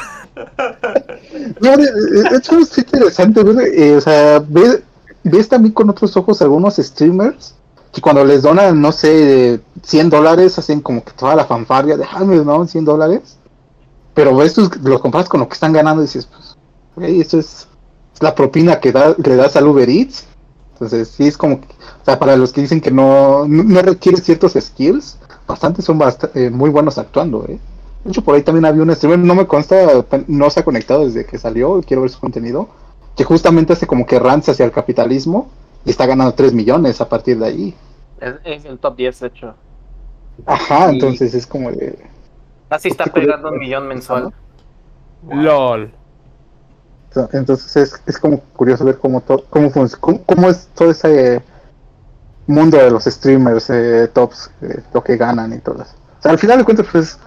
No, 1.62 1.74
es 1.74 2.78
interesante 2.78 3.44
ver, 3.44 3.68
eh, 3.74 3.96
o 3.96 4.02
sea, 4.02 4.44
ves, 4.48 4.82
ves 5.24 5.48
también 5.48 5.74
con 5.74 5.90
otros 5.90 6.16
ojos 6.18 6.42
algunos 6.42 6.76
streamers 6.78 7.56
que 7.92 8.02
cuando 8.02 8.26
les 8.26 8.42
donan, 8.42 8.82
no 8.82 8.92
sé, 8.92 9.60
100 9.84 10.10
dólares, 10.10 10.58
hacen 10.58 10.82
como 10.82 11.04
que 11.04 11.12
toda 11.12 11.36
la 11.36 11.46
fanfarria 11.46 11.96
de, 11.98 12.06
ah, 12.12 12.24
me 12.26 12.36
donaron 12.38 12.68
100 12.68 12.86
dólares. 12.86 13.38
Pero 14.16 14.36
ves, 14.36 14.54
tus- 14.54 14.76
los 14.78 15.00
comparas 15.02 15.30
con 15.30 15.40
lo 15.42 15.48
que 15.48 15.54
están 15.54 15.72
ganando 15.74 16.02
y 16.02 16.06
dices, 16.06 16.26
pues, 16.28 16.56
güey, 16.96 17.22
eso 17.22 17.38
es 17.40 17.68
la 18.20 18.34
propina 18.34 18.80
que, 18.80 18.92
da, 18.92 19.14
que 19.16 19.30
le 19.30 19.36
das 19.36 19.56
al 19.56 19.68
Uber 19.68 19.88
Eats. 19.90 20.26
Entonces, 20.74 21.10
sí, 21.10 21.28
es 21.28 21.38
como, 21.38 21.62
que- 21.62 21.68
o 21.68 22.06
sea, 22.06 22.20
para 22.20 22.36
los 22.36 22.52
que 22.52 22.62
dicen 22.62 22.82
que 22.82 22.92
no, 22.92 23.48
no, 23.48 23.82
requiere 23.82 24.18
ciertos 24.18 24.54
skills, 24.54 25.18
bastantes 25.48 25.86
son 25.86 26.00
bast- 26.00 26.30
eh, 26.36 26.50
muy 26.50 26.70
buenos 26.70 26.98
actuando, 26.98 27.46
¿eh? 27.48 27.60
De 28.04 28.12
hecho, 28.12 28.24
por 28.24 28.36
ahí 28.36 28.42
también 28.44 28.66
había 28.66 28.84
un 28.84 28.94
streamer, 28.94 29.20
no 29.20 29.36
me 29.36 29.48
consta, 29.48 30.06
no 30.28 30.50
se 30.50 30.60
ha 30.60 30.66
conectado 30.66 31.06
desde 31.06 31.26
que 31.26 31.38
salió, 31.38 31.82
quiero 31.86 32.02
ver 32.02 32.12
su 32.12 32.20
contenido, 32.20 32.68
que 33.16 33.24
justamente 33.24 33.74
hace 33.74 33.88
como 33.88 34.06
que 34.06 34.20
rants 34.20 34.50
hacia 34.50 34.66
el 34.66 34.72
capitalismo 34.72 35.50
y 35.86 35.92
está 35.92 36.06
ganando 36.06 36.34
3 36.34 36.54
millones 36.54 37.00
a 37.00 37.08
partir 37.08 37.40
de 37.40 37.46
ahí. 37.46 37.76
Es, 38.20 38.36
es 38.44 38.66
el 38.66 38.80
top 38.80 38.98
10, 38.98 39.20
de 39.20 39.28
hecho. 39.28 39.54
Ajá, 40.46 40.90
entonces 40.90 41.34
es 41.34 41.46
como 41.48 41.72
de. 41.72 41.98
Así 42.70 42.90
está 42.90 43.06
pegando 43.06 43.50
un 43.50 43.60
millón 43.60 43.88
mensual. 43.88 44.34
LOL. 45.30 45.94
Entonces 47.32 47.76
es, 47.76 48.02
es 48.06 48.18
como 48.18 48.40
curioso 48.40 48.86
ver 48.86 48.98
cómo, 48.98 49.22
to, 49.22 49.44
cómo, 49.50 49.72
cómo, 50.26 50.50
es 50.50 50.68
todo 50.74 50.92
ese 50.92 51.42
mundo 52.48 52.78
de 52.78 52.92
los 52.92 53.06
streamers 53.06 53.70
eh, 53.70 54.10
tops, 54.12 54.52
eh, 54.62 54.82
lo 54.94 55.04
que 55.04 55.18
ganan 55.18 55.54
y 55.54 55.60
todo 55.60 55.82
eso. 55.82 55.94
O 56.20 56.22
sea, 56.22 56.32
al 56.32 56.40
final 56.40 56.58
de 56.58 56.64
cuentas, 56.64 56.88
pues 56.92 57.20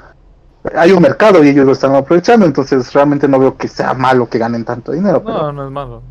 hay 0.75 0.93
un 0.93 1.03
mercado 1.03 1.45
y 1.45 1.49
ellos 1.49 1.67
lo 1.67 1.73
están 1.73 1.95
aprovechando, 1.95 2.47
entonces 2.47 2.93
realmente 2.93 3.29
no 3.29 3.39
veo 3.39 3.57
que 3.57 3.69
sea 3.69 3.95
malo 3.95 4.29
que 4.29 4.39
ganen 4.39 4.65
tanto 4.65 4.93
dinero. 4.93 5.23
No, 5.25 5.53
no 5.53 5.67
es 5.67 5.71
malo. 5.71 6.03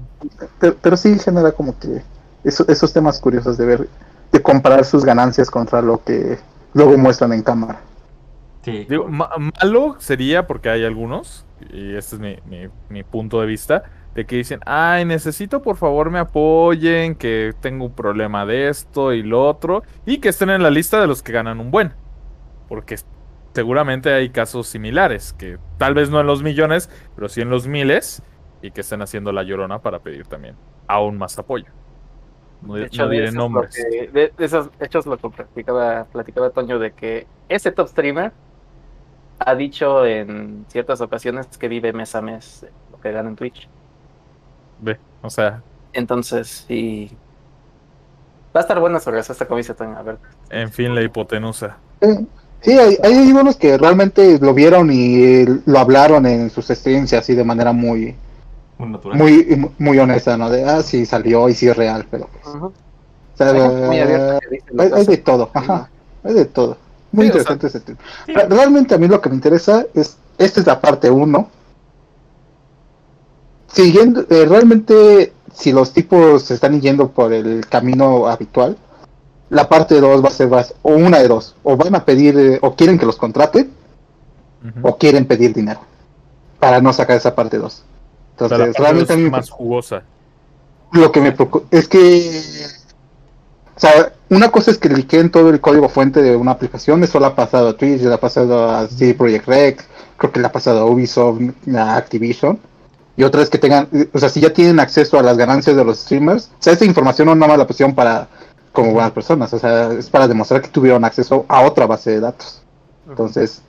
Pero, 0.82 0.97
sí 0.97 1.19
genera 1.19 1.51
como 1.51 1.78
que 1.78 2.01
esos 2.43 2.93
temas 2.93 3.19
curiosos 3.19 3.57
de 3.57 3.65
ver, 3.65 3.89
de 4.32 4.41
comparar 4.41 4.86
sus 4.86 5.03
ganancias 5.03 5.51
contra 5.51 5.82
lo 5.82 6.03
que 6.03 6.39
luego 6.73 6.97
muestran 6.97 7.34
en 7.34 7.41
cámara. 7.41 7.80
Sí. 8.66 8.88
Digo, 8.89 9.07
malo 9.07 9.95
sería 9.99 10.47
porque 10.47 10.70
hay 10.70 10.84
algunos, 10.84 11.45
y 11.72 11.95
este 11.95 12.16
es 12.16 12.20
mi, 12.20 12.38
mi, 12.47 12.68
mi, 12.89 13.03
punto 13.03 13.39
de 13.39 13.45
vista, 13.45 13.84
de 14.16 14.26
que 14.26 14.38
dicen, 14.38 14.59
ay, 14.66 15.05
necesito 15.05 15.61
por 15.61 15.78
favor 15.78 16.09
me 16.09 16.18
apoyen, 16.18 17.13
que 17.13 17.53
tengo 17.61 17.86
un 17.86 17.93
problema 17.93 18.43
de 18.47 18.70
esto 18.70 19.13
y 19.13 19.22
lo 19.22 19.47
otro, 19.47 19.84
y 20.07 20.18
que 20.18 20.30
estén 20.30 20.49
en 20.49 20.63
la 20.63 20.72
lista 20.72 20.99
de 20.99 21.05
los 21.05 21.22
que 21.22 21.32
ganan 21.32 21.59
un 21.59 21.70
buen. 21.70 21.93
Porque 22.68 22.95
seguramente 23.53 24.11
hay 24.11 24.30
casos 24.32 24.66
similares, 24.66 25.34
que 25.34 25.59
tal 25.78 25.93
vez 25.93 26.09
no 26.09 26.20
en 26.20 26.26
los 26.26 26.41
millones, 26.41 26.89
pero 27.13 27.30
sí 27.30 27.41
en 27.41 27.51
los 27.51 27.68
miles, 27.68 28.24
y 28.63 28.72
que 28.72 28.82
estén 28.82 29.03
haciendo 29.03 29.32
la 29.32 29.43
llorona 29.43 29.80
para 29.80 29.99
pedir 29.99 30.26
también 30.26 30.55
aún 30.88 31.20
más 31.20 31.38
apoyo. 31.38 31.68
No, 32.61 32.76
diré 33.09 33.32
nombres. 33.32 33.76
de, 34.11 34.34
esos 34.39 34.72
hechos 34.80 35.05
lo 35.05 35.18
que 35.18 35.30
platicaba, 35.30 36.05
platicaba 36.05 36.49
Toño 36.49 36.80
de 36.80 36.91
que 36.93 37.28
ese 37.47 37.72
top 37.72 37.89
streamer 37.89 38.32
ha 39.40 39.56
dicho 39.56 40.06
en 40.06 40.66
ciertas 40.70 41.02
ocasiones 41.02 41.48
que 41.58 41.68
vive 41.68 41.94
mes 41.94 42.16
a 42.16 42.22
mes 42.22 42.66
lo 42.92 43.00
que 43.00 43.12
gana 43.12 43.30
en 43.30 43.36
Twitch. 43.36 43.68
Ve, 44.82 44.98
o 45.22 45.30
sea. 45.30 45.62
Entonces, 45.94 46.66
sí. 46.68 47.12
Va 48.56 48.60
a 48.60 48.64
estar 48.64 48.80
buena 48.80 49.00
sobre 49.00 49.20
eso 49.20 49.34
esta 49.34 49.48
comisión, 49.48 49.78
Toño. 49.78 49.98
A 49.98 50.02
ver. 50.02 50.18
En 50.50 50.72
fin, 50.72 50.96
la 50.96 51.02
hipotenusa. 51.02 51.78
Sí, 52.62 52.72
hay, 52.72 52.98
hay 53.04 53.32
unos 53.32 53.58
que 53.58 53.78
realmente 53.78 54.40
lo 54.40 54.54
vieron 54.54 54.90
y 54.92 55.46
lo 55.66 55.80
hablaron 55.80 56.26
en 56.26 56.50
sus 56.50 56.68
streams 56.68 57.14
así 57.14 57.36
de 57.36 57.44
manera 57.44 57.72
muy 57.72 58.16
muy, 58.78 59.72
muy, 59.78 60.00
honesta, 60.00 60.38
¿no? 60.38 60.50
De, 60.50 60.64
ah, 60.66 60.82
sí, 60.84 61.06
salió 61.06 61.48
y 61.48 61.54
sí 61.54 61.68
es 61.68 61.78
real, 61.78 62.06
pero 62.10 62.28
pues. 62.28 62.56
O 62.56 62.74
sea, 63.38 63.50
hay, 63.50 65.06
de 65.06 65.18
todo, 65.18 65.50
ajá, 65.54 65.90
hay 66.24 66.34
de 66.34 66.46
todo. 66.46 66.78
Muy 67.16 67.28
interesante 67.28 67.68
ese 67.68 67.80
tema. 67.80 67.99
Realmente 68.28 68.93
a 68.95 68.97
mí 68.97 69.07
lo 69.07 69.22
que 69.22 69.30
me 69.30 69.36
interesa 69.36 69.86
es, 69.93 70.18
esta 70.38 70.59
es 70.59 70.68
la 70.68 70.82
parte 70.82 71.09
1. 71.09 71.49
Siguiendo, 73.68 74.26
eh, 74.30 74.45
realmente, 74.45 75.34
si 75.53 75.72
los 75.72 75.91
tipos 75.91 76.43
se 76.43 76.53
están 76.53 76.80
yendo 76.82 77.09
por 77.11 77.34
el 77.34 77.66
camino 77.68 78.28
habitual, 78.28 78.78
la 79.49 79.70
parte 79.70 79.99
2 79.99 80.24
va 80.24 80.30
a 80.30 80.32
ser 80.32 80.49
más, 80.49 80.74
o 80.82 80.93
una 80.93 81.20
de 81.20 81.28
dos, 81.28 81.55
o 81.63 81.78
van 81.78 81.95
a 81.95 82.05
pedir, 82.05 82.38
eh, 82.38 82.59
o 82.61 82.76
quieren 82.76 82.97
que 82.97 83.05
los 83.05 83.18
contraten, 83.18 83.72
o 84.82 84.97
quieren 84.97 85.26
pedir 85.26 85.53
dinero, 85.53 85.82
para 86.59 86.82
no 86.82 86.91
sacar 86.91 87.18
esa 87.18 87.36
parte 87.36 87.57
2. 87.57 87.84
Entonces, 88.32 88.76
realmente 88.76 89.13
es 89.13 89.32
más 89.32 89.49
jugosa. 89.49 90.03
Lo 90.91 91.11
que 91.11 91.22
me 91.22 91.32
preocupa 91.32 91.68
es 91.72 91.88
que, 91.88 92.41
o 93.76 93.80
sea, 93.80 94.13
una 94.30 94.49
cosa 94.49 94.71
es 94.71 94.78
que 94.78 94.89
liqueen 94.89 95.30
todo 95.30 95.49
el 95.49 95.61
código 95.61 95.89
fuente 95.89 96.21
de 96.21 96.36
una 96.36 96.51
aplicación, 96.51 97.03
eso 97.03 97.19
le 97.19 97.28
ha 97.28 97.36
pasado 97.36 97.69
a 97.69 97.78
Twitch, 97.78 98.01
le 98.01 98.13
ha 98.13 98.19
pasado 98.19 98.69
a 98.69 98.88
CD 98.88 99.13
Projekt 99.13 99.47
Rex, 99.47 99.86
creo 100.17 100.32
que 100.32 100.39
le 100.39 100.47
ha 100.47 100.51
pasado 100.51 100.80
a 100.80 100.86
Ubisoft, 100.86 101.41
a 101.76 101.95
Activision. 101.95 102.59
Y 103.17 103.23
otra 103.23 103.41
es 103.41 103.49
que 103.49 103.57
tengan, 103.57 103.88
o 104.13 104.19
sea, 104.19 104.30
si 104.30 104.41
ya 104.41 104.51
tienen 104.51 104.80
acceso 104.80 105.17
a 105.17 105.23
las 105.23 105.38
ganancias 105.38 105.76
de 105.76 105.86
los 105.86 105.99
streamers, 105.99 106.49
o 106.59 106.63
sea, 106.63 106.73
esa 106.73 106.86
información 106.86 107.28
no 107.28 107.34
es 107.34 107.38
nada 107.38 107.49
más 107.49 107.59
la 107.59 107.67
posición 107.67 107.95
para 107.95 108.28
como 108.73 108.91
buenas 108.91 109.11
personas, 109.11 109.53
o 109.53 109.59
sea, 109.59 109.93
es 109.93 110.09
para 110.09 110.28
demostrar 110.28 110.61
que 110.61 110.67
tuvieron 110.67 111.05
acceso 111.05 111.45
a 111.47 111.61
otra 111.61 111.86
base 111.86 112.11
de 112.11 112.19
datos. 112.19 112.61
Entonces, 113.07 113.61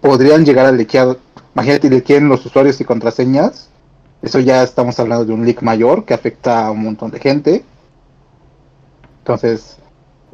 podrían 0.00 0.46
llegar 0.46 0.64
a 0.64 0.72
liquear, 0.72 1.18
imagínate, 1.54 1.90
liqueen 1.90 2.28
los 2.28 2.46
usuarios 2.46 2.80
y 2.80 2.84
contraseñas, 2.84 3.68
eso 4.22 4.40
ya 4.40 4.62
estamos 4.62 4.98
hablando 4.98 5.24
de 5.24 5.32
un 5.32 5.44
leak 5.44 5.62
mayor 5.62 6.04
que 6.04 6.14
afecta 6.14 6.66
a 6.66 6.70
un 6.70 6.82
montón 6.82 7.10
de 7.10 7.20
gente. 7.20 7.64
Entonces, 9.20 9.76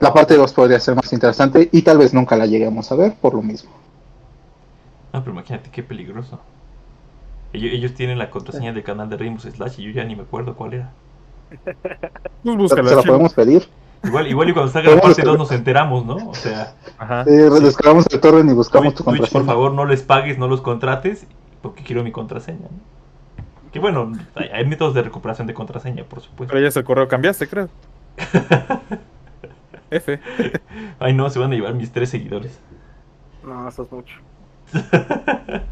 la 0.04 0.12
parte 0.12 0.36
2 0.36 0.52
podría 0.52 0.78
ser 0.78 0.94
más 0.94 1.12
interesante 1.12 1.68
y 1.72 1.82
tal 1.82 1.98
vez 1.98 2.12
nunca 2.12 2.36
la 2.36 2.46
lleguemos 2.46 2.92
a 2.92 2.94
ver 2.94 3.14
por 3.14 3.34
lo 3.34 3.42
mismo. 3.42 3.70
No, 5.12 5.20
pero 5.20 5.32
imagínate 5.32 5.70
qué 5.70 5.82
peligroso. 5.82 6.40
Ellos, 7.54 7.94
tienen 7.94 8.18
la 8.18 8.30
contraseña 8.30 8.72
del 8.72 8.82
canal 8.82 9.08
de 9.08 9.16
Rainbow 9.16 9.40
Slash 9.40 9.78
y 9.78 9.84
yo 9.84 9.90
ya 9.92 10.04
ni 10.04 10.14
me 10.16 10.22
acuerdo 10.22 10.54
cuál 10.56 10.74
era. 10.74 10.92
Pues 12.42 12.70
¿Se 12.70 12.82
la 12.82 13.02
podemos 13.02 13.32
pedir? 13.32 13.66
Igual, 14.02 14.26
igual 14.26 14.48
y 14.50 14.52
cuando 14.52 14.70
salga 14.70 14.94
la 14.94 15.00
parte 15.00 15.22
2 15.22 15.38
nos 15.38 15.52
enteramos, 15.52 16.04
¿no? 16.04 16.16
O 16.16 16.34
sea... 16.34 16.74
Ajá. 16.98 17.24
Sí, 17.24 17.30
descargamos 17.30 18.06
el 18.10 18.20
torrent 18.20 18.50
y 18.50 18.52
buscamos 18.52 18.94
tu 18.94 19.04
contraseña. 19.04 19.32
por 19.32 19.46
favor, 19.46 19.72
no 19.72 19.86
les 19.86 20.02
pagues, 20.02 20.36
no 20.36 20.48
los 20.48 20.60
contrates, 20.60 21.26
porque 21.62 21.82
quiero 21.82 22.04
mi 22.04 22.12
contraseña, 22.12 22.68
¿no? 22.70 22.94
Que 23.72 23.78
bueno, 23.78 24.12
hay, 24.34 24.66
métodos 24.66 24.94
de 24.94 25.02
recuperación 25.02 25.46
de 25.46 25.54
contraseña, 25.54 26.04
por 26.04 26.20
supuesto. 26.20 26.52
Pero 26.52 26.60
ya 26.60 26.68
es 26.68 26.76
el 26.76 26.84
correo 26.84 27.08
cambiaste, 27.08 27.48
creo. 27.48 27.68
F. 29.90 30.20
Ay, 30.98 31.12
no, 31.12 31.30
se 31.30 31.38
van 31.38 31.52
a 31.52 31.54
llevar 31.54 31.74
mis 31.74 31.92
tres 31.92 32.10
seguidores. 32.10 32.60
No, 33.44 33.68
eso 33.68 33.82
es 33.82 33.92
mucho. 33.92 34.18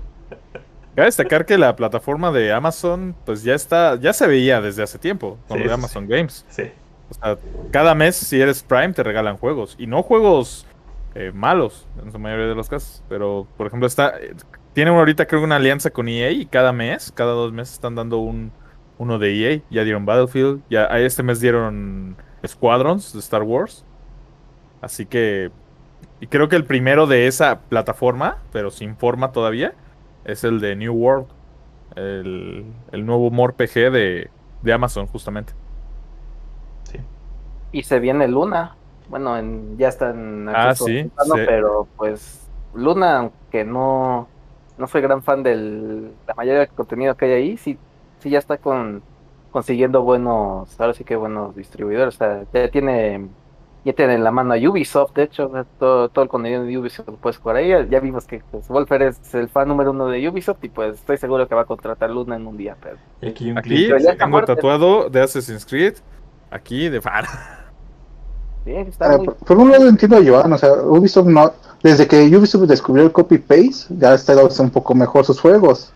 Cabe 0.94 1.06
destacar 1.06 1.46
que 1.46 1.56
la 1.56 1.74
plataforma 1.74 2.30
de 2.32 2.52
Amazon, 2.52 3.16
pues 3.24 3.42
ya 3.42 3.54
está, 3.54 3.96
ya 3.96 4.12
se 4.12 4.26
veía 4.26 4.60
desde 4.60 4.82
hace 4.82 4.98
tiempo, 4.98 5.38
con 5.48 5.58
lo 5.58 5.66
de 5.66 5.72
Amazon 5.72 6.06
Games. 6.06 6.44
Sí. 6.50 6.64
O 7.08 7.14
sea, 7.14 7.38
cada 7.70 7.94
mes, 7.94 8.14
si 8.16 8.38
eres 8.40 8.62
Prime, 8.62 8.92
te 8.92 9.02
regalan 9.02 9.38
juegos. 9.38 9.74
Y 9.78 9.86
no 9.86 10.02
juegos 10.02 10.66
eh, 11.14 11.32
malos, 11.34 11.86
en 12.02 12.12
su 12.12 12.18
mayoría 12.18 12.46
de 12.46 12.54
los 12.54 12.68
casos. 12.68 13.02
Pero, 13.08 13.46
por 13.56 13.66
ejemplo, 13.66 13.86
está 13.86 14.14
tienen 14.72 14.94
ahorita 14.94 15.26
creo 15.26 15.42
una 15.42 15.56
alianza 15.56 15.90
con 15.90 16.08
EA 16.08 16.30
y 16.30 16.46
cada 16.46 16.72
mes, 16.72 17.12
cada 17.12 17.32
dos 17.32 17.52
meses 17.52 17.74
están 17.74 17.94
dando 17.94 18.18
un 18.18 18.52
uno 18.98 19.18
de 19.18 19.52
EA. 19.52 19.60
Ya 19.70 19.84
dieron 19.84 20.06
Battlefield, 20.06 20.62
ya 20.70 20.84
este 20.98 21.22
mes 21.22 21.40
dieron 21.40 22.16
Squadrons 22.46 23.12
de 23.12 23.18
Star 23.18 23.42
Wars. 23.42 23.84
Así 24.82 25.06
que 25.06 25.50
y 26.22 26.28
creo 26.28 26.48
que 26.48 26.54
el 26.54 26.64
primero 26.64 27.08
de 27.08 27.26
esa 27.26 27.62
plataforma, 27.62 28.38
pero 28.52 28.70
sin 28.70 28.96
forma 28.96 29.32
todavía, 29.32 29.74
es 30.24 30.44
el 30.44 30.60
de 30.60 30.76
New 30.76 30.94
World, 30.94 31.26
el, 31.96 32.64
el 32.92 33.06
nuevo 33.06 33.28
MorPG 33.32 33.90
de, 33.90 34.30
de 34.62 34.72
Amazon 34.72 35.08
justamente. 35.08 35.52
Sí. 36.84 36.98
Y 37.72 37.82
se 37.82 37.98
viene 37.98 38.28
Luna. 38.28 38.76
Bueno, 39.08 39.36
en, 39.36 39.76
ya 39.78 39.88
está 39.88 40.10
en 40.10 40.48
ah, 40.48 40.74
sí, 40.76 41.10
pero 41.44 41.88
pues 41.96 42.48
Luna, 42.72 43.18
aunque 43.18 43.64
no 43.64 44.28
no 44.78 44.86
soy 44.86 45.02
gran 45.02 45.24
fan 45.24 45.42
de 45.42 45.56
la 46.26 46.34
mayoría 46.34 46.60
del 46.60 46.68
contenido 46.68 47.16
que 47.16 47.24
hay 47.24 47.32
ahí, 47.32 47.56
sí, 47.56 47.76
sí 48.20 48.30
ya 48.30 48.38
está 48.38 48.58
con 48.58 49.02
consiguiendo 49.50 50.02
buenos, 50.02 50.80
ahora 50.80 50.94
sí 50.94 51.02
que 51.02 51.16
buenos 51.16 51.56
distribuidores, 51.56 52.14
o 52.14 52.18
sea, 52.18 52.44
ya 52.54 52.70
tiene 52.70 53.28
ya 53.84 53.92
tiene 53.92 54.14
en 54.14 54.24
la 54.24 54.30
mano 54.30 54.54
a 54.54 54.56
Ubisoft, 54.56 55.12
de 55.14 55.24
hecho, 55.24 55.50
todo, 55.78 56.08
todo 56.08 56.22
el 56.22 56.28
contenido 56.28 56.64
de 56.64 56.78
Ubisoft 56.78 57.08
lo 57.08 57.16
puedes 57.16 57.38
jugar 57.38 57.56
ahí, 57.56 57.70
ya 57.90 58.00
vimos 58.00 58.26
que 58.26 58.42
pues, 58.50 58.68
Wolfer 58.68 59.02
es 59.02 59.34
el 59.34 59.48
fan 59.48 59.68
número 59.68 59.90
uno 59.90 60.06
de 60.06 60.28
Ubisoft 60.28 60.62
y 60.62 60.68
pues 60.68 60.94
estoy 60.94 61.16
seguro 61.16 61.48
que 61.48 61.54
va 61.54 61.62
a 61.62 61.64
contratar 61.64 62.10
Luna 62.10 62.36
en 62.36 62.46
un 62.46 62.56
día, 62.56 62.76
pero... 62.80 62.96
Aquí, 63.28 63.50
un 63.50 63.58
aquí 63.58 63.88
tengo 64.18 64.44
tatuado 64.44 65.10
de 65.10 65.20
Assassin's 65.20 65.66
Creed, 65.66 65.94
aquí 66.50 66.88
de 66.88 67.00
fan. 67.00 67.24
está 68.64 69.16
eh, 69.16 69.18
por, 69.44 69.58
un 69.58 69.72
lado 69.72 69.88
entiendo 69.88 70.16
a 70.16 70.24
Joan, 70.24 70.52
o 70.52 70.58
sea, 70.58 70.72
Ubisoft 70.74 71.26
no, 71.26 71.52
desde 71.82 72.06
que 72.06 72.24
Ubisoft 72.36 72.68
descubrió 72.68 73.04
el 73.04 73.12
copy-paste, 73.12 73.94
ya 73.98 74.14
está 74.14 74.34
un 74.60 74.70
poco 74.70 74.94
mejor 74.94 75.24
sus 75.24 75.40
juegos. 75.40 75.92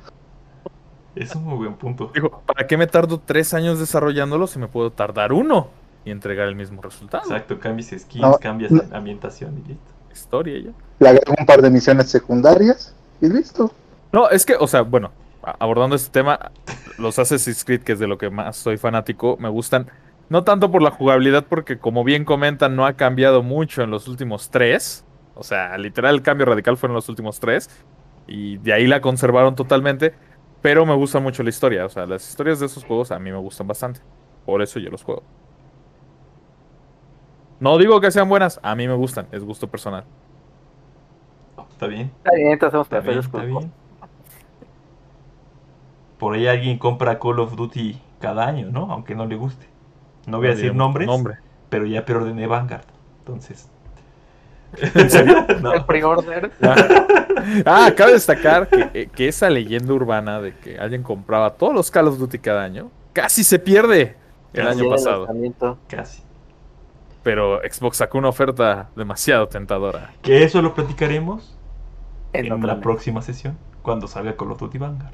Es 1.15 1.35
un 1.35 1.45
muy 1.45 1.57
buen 1.57 1.75
punto. 1.75 2.11
Dijo, 2.13 2.43
¿para 2.45 2.67
qué 2.67 2.77
me 2.77 2.87
tardo 2.87 3.19
tres 3.25 3.55
años 3.55 3.79
desarrollándolo 3.79 4.47
si 4.47 4.59
me 4.59 4.69
puedo 4.69 4.91
tardar 4.91 5.33
uno 5.33 5.69
y 6.07 6.11
entregar 6.13 6.49
el 6.49 6.55
mismo 6.55 6.81
resultado? 6.81 7.25
Exacto, 7.25 7.59
cambias 7.59 7.89
skins, 7.89 8.39
cambias 8.39 8.73
ambientación 8.93 9.59
y 9.59 9.69
listo. 9.69 9.93
Historia 10.11 10.59
ya. 10.59 10.71
Le 11.01 11.09
agrego 11.11 11.35
un 11.39 11.45
par 11.45 11.61
de 11.61 11.69
misiones 11.69 12.09
secundarias 12.09 12.95
y 13.21 13.29
listo. 13.29 13.71
No, 14.13 14.31
es 14.31 14.47
que, 14.47 14.55
o 14.55 14.67
sea, 14.67 14.81
bueno, 14.83 15.11
abordando 15.43 15.97
este 15.97 16.11
tema, 16.11 16.53
los 16.97 17.19
Assassin's 17.19 17.65
Creed, 17.65 17.83
que 17.83 17.93
es 17.93 17.99
de 17.99 18.07
lo 18.07 18.17
que 18.17 18.31
más 18.31 18.57
soy 18.57 18.79
fanático, 18.79 19.37
me 19.39 19.49
gustan. 19.49 19.91
No 20.29 20.45
tanto 20.45 20.71
por 20.71 20.81
la 20.81 20.91
jugabilidad, 20.91 21.45
porque 21.45 21.79
como 21.79 22.03
bien 22.03 22.25
comentan, 22.25 22.77
no 22.77 22.87
ha 22.87 22.95
cambiado 22.95 23.43
mucho 23.43 23.83
en 23.83 23.91
los 23.91 24.09
últimos 24.09 24.49
tres. 24.51 25.05
O 25.35 25.43
sea, 25.43 25.77
literal 25.77 26.15
el 26.15 26.23
cambio 26.23 26.47
radical 26.47 26.77
fueron 26.77 26.95
los 26.95 27.09
últimos 27.09 27.39
tres. 27.39 27.69
Y 28.27 28.59
de 28.59 28.73
ahí 28.73 28.87
la 28.87 29.01
conservaron 29.01 29.55
totalmente. 29.55 30.15
Pero 30.63 30.87
me 30.87 30.95
gusta 30.95 31.21
mucho 31.21 31.43
la 31.43 31.51
historia. 31.51 31.85
O 31.85 31.89
sea, 31.89 32.07
las 32.07 32.29
historias 32.29 32.59
de 32.59 32.67
esos 32.67 32.85
juegos 32.85 33.13
a 33.13 33.19
mí 33.19 33.31
me 33.31 33.39
gustan 33.39 33.67
bastante. 33.67 34.01
Por 34.45 34.63
eso 34.63 34.81
yo 34.81 34.91
los 34.91 35.03
juego. 35.03 35.23
No 37.61 37.79
digo 37.79 38.01
que 38.01 38.11
sean 38.11 38.29
buenas, 38.29 38.61
a 38.63 38.75
mí 38.75 38.87
me 38.87 38.95
gustan, 38.95 39.27
es 39.33 39.43
gusto 39.43 39.67
personal. 39.69 40.05
está 41.73 41.87
bien. 41.87 42.11
Está 42.19 42.33
bien, 42.35 42.53
entonces 42.53 42.81
hacemos 42.81 42.87
Está 42.87 43.01
bien, 43.11 43.19
está 43.21 43.43
bien. 43.43 43.73
Por 46.19 46.35
ahí 46.35 46.47
alguien 46.47 46.79
compra 46.79 47.19
Call 47.19 47.41
of 47.41 47.57
Duty 47.57 48.01
cada 48.21 48.47
año, 48.47 48.69
¿no? 48.71 48.91
Aunque 48.91 49.15
no 49.15 49.27
le 49.27 49.37
guste. 49.37 49.67
No 50.27 50.39
voy 50.39 50.47
a 50.47 50.51
No 50.51 50.57
decir 50.57 50.75
nombres, 50.75 51.07
Nombre. 51.07 51.37
pero 51.69 51.87
ya 51.87 52.05
preordené 52.05 52.47
Vanguard. 52.47 52.85
Entonces. 53.19 53.69
¿En 54.95 55.11
serio? 55.11 55.47
No. 55.61 55.73
El 55.75 55.85
pre-order. 55.85 56.51
Ah, 57.65 57.91
cabe 57.97 58.13
destacar 58.13 58.69
que, 58.69 58.91
eh, 58.95 59.09
que 59.15 59.29
esa 59.29 59.49
leyenda 59.51 59.93
urbana 59.93 60.41
de 60.41 60.55
que 60.57 60.79
alguien 60.79 61.03
compraba 61.03 61.55
todos 61.55 61.75
los 61.75 61.91
Call 61.91 62.09
of 62.09 62.19
Duty 62.19 62.39
cada 62.39 62.65
año 62.65 62.91
casi 63.13 63.45
se 63.45 63.59
pierde 63.59 64.17
el 64.53 64.65
Casi. 64.67 64.81
año 64.81 64.91
pasado. 64.91 65.29
Casi. 65.87 66.23
Pero 67.27 67.59
Xbox 67.69 67.97
sacó 67.97 68.19
una 68.19 68.29
oferta 68.29 68.89
demasiado 68.95 69.49
tentadora. 69.49 70.13
Que 70.23 70.45
eso 70.45 70.63
lo 70.63 70.75
platicaremos 70.75 71.59
En 72.33 72.65
la 72.65 72.79
próxima 72.79 73.21
sesión, 73.21 73.59
cuando 73.83 74.07
salga 74.07 74.37
Call 74.37 74.53
of 74.53 74.61
Duty 74.61 74.79
Vanguard. 74.79 75.13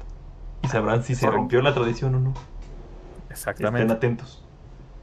Y 0.61 0.67
sabrán 0.67 1.03
si 1.03 1.15
se 1.15 1.27
rompió 1.27 1.63
la 1.63 1.73
tradición 1.73 2.13
o 2.13 2.19
no. 2.19 2.29
Estén 2.29 3.31
Exactamente. 3.31 3.93
atentos. 3.93 4.45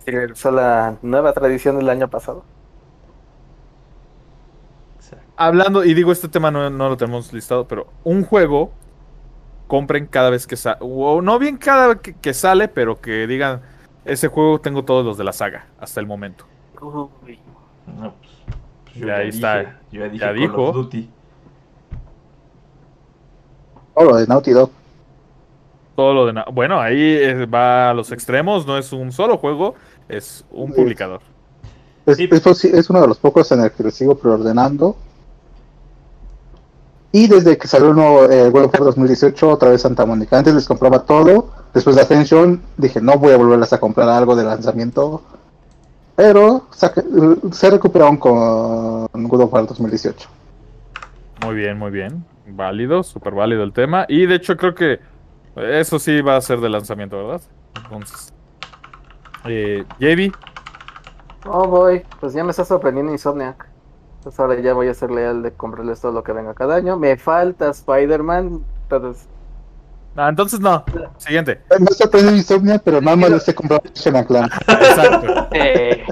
Y 0.06 0.12
regresó 0.12 0.52
la 0.52 0.98
nueva 1.02 1.32
tradición 1.32 1.78
del 1.78 1.88
año 1.88 2.06
pasado. 2.06 2.44
Exacto. 4.94 5.26
Hablando, 5.36 5.82
y 5.84 5.94
digo, 5.94 6.12
este 6.12 6.28
tema 6.28 6.52
no, 6.52 6.70
no 6.70 6.90
lo 6.90 6.96
tenemos 6.96 7.32
listado, 7.32 7.66
pero 7.66 7.88
un 8.04 8.22
juego 8.24 8.70
compren 9.66 10.06
cada 10.06 10.30
vez 10.30 10.46
que 10.46 10.54
sale, 10.54 10.76
o 10.78 11.20
no 11.20 11.40
bien 11.40 11.56
cada 11.56 11.88
vez 11.88 11.96
que, 12.02 12.14
que 12.14 12.32
sale, 12.32 12.68
pero 12.68 13.00
que 13.00 13.26
digan, 13.26 13.62
ese 14.04 14.28
juego 14.28 14.60
tengo 14.60 14.84
todos 14.84 15.04
los 15.04 15.18
de 15.18 15.24
la 15.24 15.32
saga 15.32 15.66
hasta 15.80 15.98
el 15.98 16.06
momento. 16.06 16.49
Uy. 16.80 17.38
No, 17.86 18.12
pues, 18.14 18.30
pues 18.84 18.96
yo 18.96 19.06
Ya 19.06 19.22
está. 19.22 19.58
dije, 19.58 19.72
yo 19.92 20.00
ya 20.00 20.04
dije 20.08 20.18
Ya 20.18 20.26
Call 20.28 20.36
dijo. 20.36 20.62
of 20.68 20.74
Duty. 20.76 21.10
Oh, 23.94 24.04
lo 24.04 24.16
de 24.16 24.26
Naughty 24.26 24.52
Dog. 24.52 24.70
Todo 25.96 26.14
lo 26.14 26.26
de... 26.26 26.32
na- 26.32 26.46
Bueno, 26.52 26.80
ahí 26.80 27.44
va 27.44 27.90
a 27.90 27.94
los 27.94 28.10
extremos, 28.12 28.66
no 28.66 28.78
es 28.78 28.92
un 28.92 29.12
solo 29.12 29.36
juego, 29.36 29.74
es 30.08 30.44
un 30.50 30.68
Sí. 30.72 30.80
publicador. 30.80 31.20
Es, 32.06 32.16
Sí. 32.16 32.28
es 32.72 32.88
uno 32.90 33.00
de 33.00 33.08
los 33.08 33.18
pocos 33.18 33.50
en 33.52 33.60
el 33.60 33.70
que 33.72 33.82
lo 33.82 33.90
sigo 33.90 34.14
preordenando. 34.16 34.96
Y 37.12 37.26
desde 37.26 37.58
que 37.58 37.66
salió 37.66 37.88
el 37.90 37.96
nuevo 37.96 38.24
eh, 38.30 38.48
World 38.48 38.66
of 38.68 38.72
War 38.74 38.84
2018, 38.84 39.48
otra 39.50 39.70
vez 39.70 39.82
Santa 39.82 40.06
Mónica. 40.06 40.38
Antes 40.38 40.54
les 40.54 40.66
compraba 40.66 41.00
todo. 41.00 41.50
Después 41.74 41.96
de 41.96 42.02
Ascension, 42.02 42.62
dije, 42.76 43.00
no 43.00 43.18
voy 43.18 43.32
a 43.32 43.36
volverlas 43.36 43.72
a 43.72 43.80
comprar 43.80 44.08
algo 44.08 44.36
de 44.36 44.44
lanzamiento. 44.44 45.20
Pero 46.20 46.66
saque- 46.70 47.02
se 47.50 47.70
recuperaron 47.70 48.18
con 48.18 49.06
God 49.14 49.40
of 49.40 49.52
War 49.54 49.66
2018. 49.66 50.28
Muy 51.42 51.54
bien, 51.54 51.78
muy 51.78 51.90
bien. 51.90 52.22
Válido, 52.46 53.02
súper 53.02 53.32
válido 53.34 53.62
el 53.62 53.72
tema. 53.72 54.04
Y 54.06 54.26
de 54.26 54.34
hecho 54.34 54.54
creo 54.58 54.74
que 54.74 55.00
eso 55.56 55.98
sí 55.98 56.20
va 56.20 56.36
a 56.36 56.40
ser 56.42 56.60
de 56.60 56.68
lanzamiento, 56.68 57.16
¿verdad? 57.16 57.40
Entonces... 57.84 58.34
Eh, 59.46 59.84
JB, 59.98 60.34
Oh, 61.46 61.66
voy. 61.66 62.02
Pues 62.20 62.34
ya 62.34 62.44
me 62.44 62.50
está 62.50 62.66
sorprendiendo 62.66 63.12
Insomniac. 63.12 63.66
Pues 64.22 64.38
ahora 64.38 64.60
ya 64.60 64.74
voy 64.74 64.88
a 64.88 64.94
ser 64.94 65.10
leal 65.10 65.42
de 65.42 65.52
comprarles 65.52 66.02
todo 66.02 66.12
lo 66.12 66.22
que 66.22 66.34
venga 66.34 66.52
cada 66.52 66.74
año. 66.76 66.98
Me 66.98 67.16
falta 67.16 67.70
Spider-Man. 67.70 68.62
Entonces, 68.82 69.26
Ah, 70.16 70.28
entonces 70.28 70.60
no. 70.60 70.84
Siguiente. 71.18 71.60
Me 71.78 71.86
sorprendió 71.86 72.34
Insomnia, 72.34 72.78
pero 72.78 73.00
nada 73.00 73.16
más 73.16 73.54
comprado 73.54 73.82
Ratchet 73.84 74.26
Clank. 74.26 74.52
Exacto. 74.68 75.48
eh, 75.52 76.04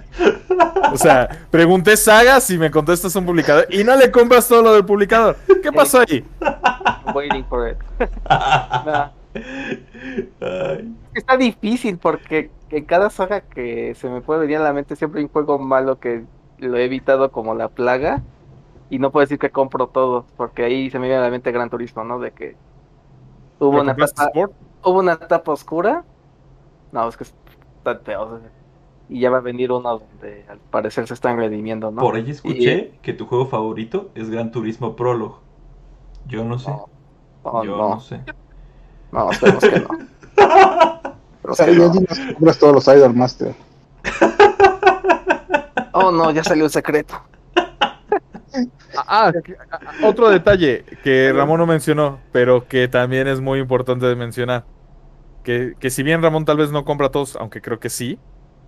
O 0.93 0.97
sea, 0.97 1.29
pregunté 1.51 1.97
sagas 1.97 2.51
y 2.51 2.59
me 2.59 2.71
contestas 2.71 3.15
un 3.17 3.27
publicador 3.27 3.67
y 3.71 3.85
no 3.85 3.97
le 3.97 4.11
compras 4.11 4.49
todo 4.49 4.63
lo 4.63 4.75
del 4.75 4.85
publicador. 4.85 5.37
¿Qué 5.63 5.73
pasó 5.73 6.01
ahí? 6.01 6.25
waiting 7.15 7.45
for 7.47 7.69
it. 7.69 7.77
Está 11.15 11.37
difícil 11.37 11.99
porque 11.99 12.51
en 12.71 12.85
cada 12.85 13.11
saga 13.11 13.41
que 13.41 13.95
se 13.95 14.09
me 14.09 14.21
puede 14.21 14.41
venir 14.41 14.59
a 14.59 14.63
la 14.63 14.73
mente 14.73 14.97
siempre 14.97 15.21
hay 15.21 15.25
un 15.25 15.33
juego 15.33 15.59
malo 15.59 15.99
que 15.99 16.25
lo 16.59 16.77
he 16.77 16.85
evitado 16.85 17.31
como 17.31 17.55
la 17.55 17.69
plaga. 17.69 18.23
Y 18.91 18.99
no 18.99 19.11
puedo 19.11 19.25
decir 19.25 19.39
que 19.39 19.51
compro 19.51 19.89
todo, 19.89 20.25
porque 20.39 20.65
ahí 20.65 20.89
se 20.91 20.99
me 20.99 21.09
viene 21.09 21.21
a 21.21 21.25
la 21.25 21.31
mente 21.31 21.53
Gran 21.53 21.69
Turismo, 21.69 22.05
¿no? 22.05 22.19
De 22.21 22.31
que 22.31 22.57
hubo 23.59 23.79
¿Lo 23.79 23.81
una 23.81 23.93
etapa, 23.93 24.25
Sport? 24.25 24.53
hubo 24.85 24.99
una 24.99 25.13
etapa 25.15 25.53
oscura. 25.53 26.05
No, 26.93 27.09
es 27.09 27.17
que 27.17 27.25
está 27.25 27.99
feo. 28.05 28.23
o 28.23 28.39
sea, 28.41 28.51
Y 29.09 29.21
ya 29.21 29.31
va 29.31 29.39
a 29.39 29.41
venir 29.43 29.73
uno 29.73 29.99
donde 29.99 30.45
al 30.49 30.59
parecer 30.59 31.07
se 31.07 31.15
están 31.15 31.37
redimiendo, 31.39 31.91
¿no? 31.91 32.01
Por 32.01 32.17
ahí 32.17 32.31
escuché 32.31 32.99
que 33.03 33.13
tu 33.13 33.27
juego 33.27 33.47
favorito 33.47 34.11
es 34.15 34.31
Gran 34.31 34.51
Turismo 34.51 34.97
Prologue. 34.97 35.37
Yo 36.27 36.45
no 36.45 36.59
sé. 36.59 36.71
No, 36.71 36.87
no, 37.45 37.65
Yo 37.65 37.77
no, 37.77 37.89
no 37.91 38.01
sé. 38.01 38.21
no, 39.13 39.31
esperemos 39.31 39.65
que 39.65 39.81
no. 39.81 39.89
O 41.43 41.55
sea, 41.55 41.67
ya 41.67 41.89
dinos 41.89 42.19
que 42.19 42.35
compras 42.35 42.59
todos 42.59 42.75
los 42.75 42.89
Idol 42.97 43.15
Master. 43.15 43.55
Oh, 45.93 46.11
no, 46.13 46.31
ya 46.31 46.45
salió 46.45 46.65
el 46.67 46.71
secreto. 46.71 47.15
Ah, 48.97 49.33
que- 49.45 49.57
ah, 49.71 49.81
otro 50.05 50.29
detalle 50.31 50.85
que 51.05 51.33
Ramón 51.35 51.59
no 51.61 51.67
mencionó, 51.67 52.19
pero 52.33 52.67
que 52.69 52.89
también 52.89 53.29
es 53.29 53.41
muy 53.41 53.59
importante 53.61 54.07
de 54.07 54.17
mencionar. 54.17 54.65
Que, 55.43 55.75
que 55.79 55.91
si 55.91 56.03
bien 56.03 56.23
Ramón 56.23 56.45
tal 56.45 56.57
vez 56.59 56.71
no 56.71 56.85
compra 56.85 57.11
todos, 57.11 57.37
aunque 57.37 57.61
creo 57.63 57.79
que 57.81 57.89
sí, 57.89 58.19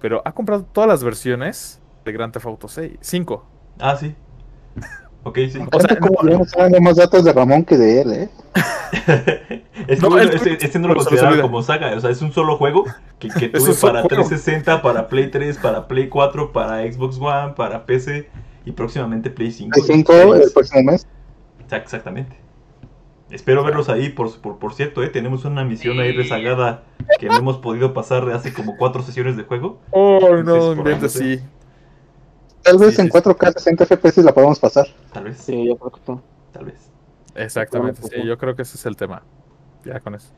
pero 0.00 0.22
ha 0.24 0.32
comprado 0.32 0.64
todas 0.64 0.88
las 0.88 1.04
versiones 1.04 1.80
de 2.04 2.12
Grand 2.12 2.32
Theft 2.32 2.46
Auto 2.46 2.68
6, 2.68 2.92
5. 3.00 3.46
Ah, 3.78 3.96
sí. 3.96 4.14
Ok, 5.22 5.36
sí. 5.52 5.58
O 5.70 5.78
sea, 5.80 5.98
como 5.98 6.22
no- 6.22 6.46
saben 6.46 6.82
más 6.82 6.96
datos 6.96 7.22
de 7.24 7.32
Ramón 7.34 7.62
que 7.62 7.76
de 7.76 8.00
él, 8.00 8.12
¿eh? 8.14 8.28
es 9.86 10.00
que 10.00 10.08
No, 10.08 10.18
el- 10.18 10.30
este, 10.32 10.64
este 10.64 10.78
no 10.78 10.88
lo 10.88 10.94
olvida. 11.02 11.42
como 11.42 11.62
saga. 11.62 11.94
O 11.94 12.00
sea, 12.00 12.08
es 12.08 12.22
un 12.22 12.32
solo 12.32 12.56
juego 12.56 12.84
que, 13.18 13.28
que 13.28 13.50
Es 13.52 13.52
tuve 13.52 13.74
para 13.74 14.00
juego. 14.00 14.08
360, 14.08 14.80
para 14.80 15.08
Play 15.08 15.30
3, 15.30 15.58
para 15.58 15.86
Play 15.88 16.08
4, 16.08 16.52
para 16.52 16.90
Xbox 16.90 17.18
One, 17.20 17.52
para 17.54 17.84
PC 17.84 18.30
y 18.64 18.72
próximamente 18.72 19.30
Play 19.30 19.50
5. 19.52 19.72
Hay 19.76 19.82
y 19.82 19.86
5 19.86 20.12
Series. 20.12 20.46
el 20.46 20.52
próximo 20.52 20.82
mes. 20.92 21.06
Exact- 21.66 21.82
Exactamente. 21.82 22.36
Espero 23.30 23.62
verlos 23.62 23.88
ahí, 23.88 24.08
por, 24.08 24.40
por, 24.40 24.58
por 24.58 24.74
cierto, 24.74 25.04
¿eh? 25.04 25.08
tenemos 25.08 25.44
una 25.44 25.64
misión 25.64 26.00
ahí 26.00 26.10
rezagada 26.12 26.82
que 27.20 27.28
no 27.28 27.36
hemos 27.36 27.58
podido 27.58 27.94
pasar 27.94 28.26
de 28.26 28.34
hace 28.34 28.52
como 28.52 28.76
cuatro 28.76 29.02
sesiones 29.02 29.36
de 29.36 29.44
juego. 29.44 29.78
Oh, 29.92 30.18
Entonces, 30.36 30.76
no, 30.84 30.90
ahí, 30.90 31.08
sí. 31.08 31.40
Tal 32.62 32.78
vez 32.78 32.94
Sí, 32.96 33.00
en 33.02 33.06
sí, 33.06 33.12
4K 33.12 33.52
60 33.54 33.84
FPS 33.86 34.22
la 34.22 34.32
podemos 34.34 34.58
pasar. 34.58 34.86
Tal 35.12 35.24
vez, 35.24 35.38
Sí, 35.38 35.66
yo 35.66 35.76
creo 35.78 35.90
que 35.92 36.00
sí. 36.04 36.18
tal 36.52 36.64
vez. 36.66 36.90
Exactamente, 37.36 38.02
sí, 38.02 38.22
yo 38.26 38.36
creo 38.36 38.54
que 38.56 38.62
ese 38.62 38.76
es 38.76 38.84
el 38.86 38.96
tema. 38.96 39.22
Ya 39.84 40.00
con 40.00 40.14
eso. 40.14 40.28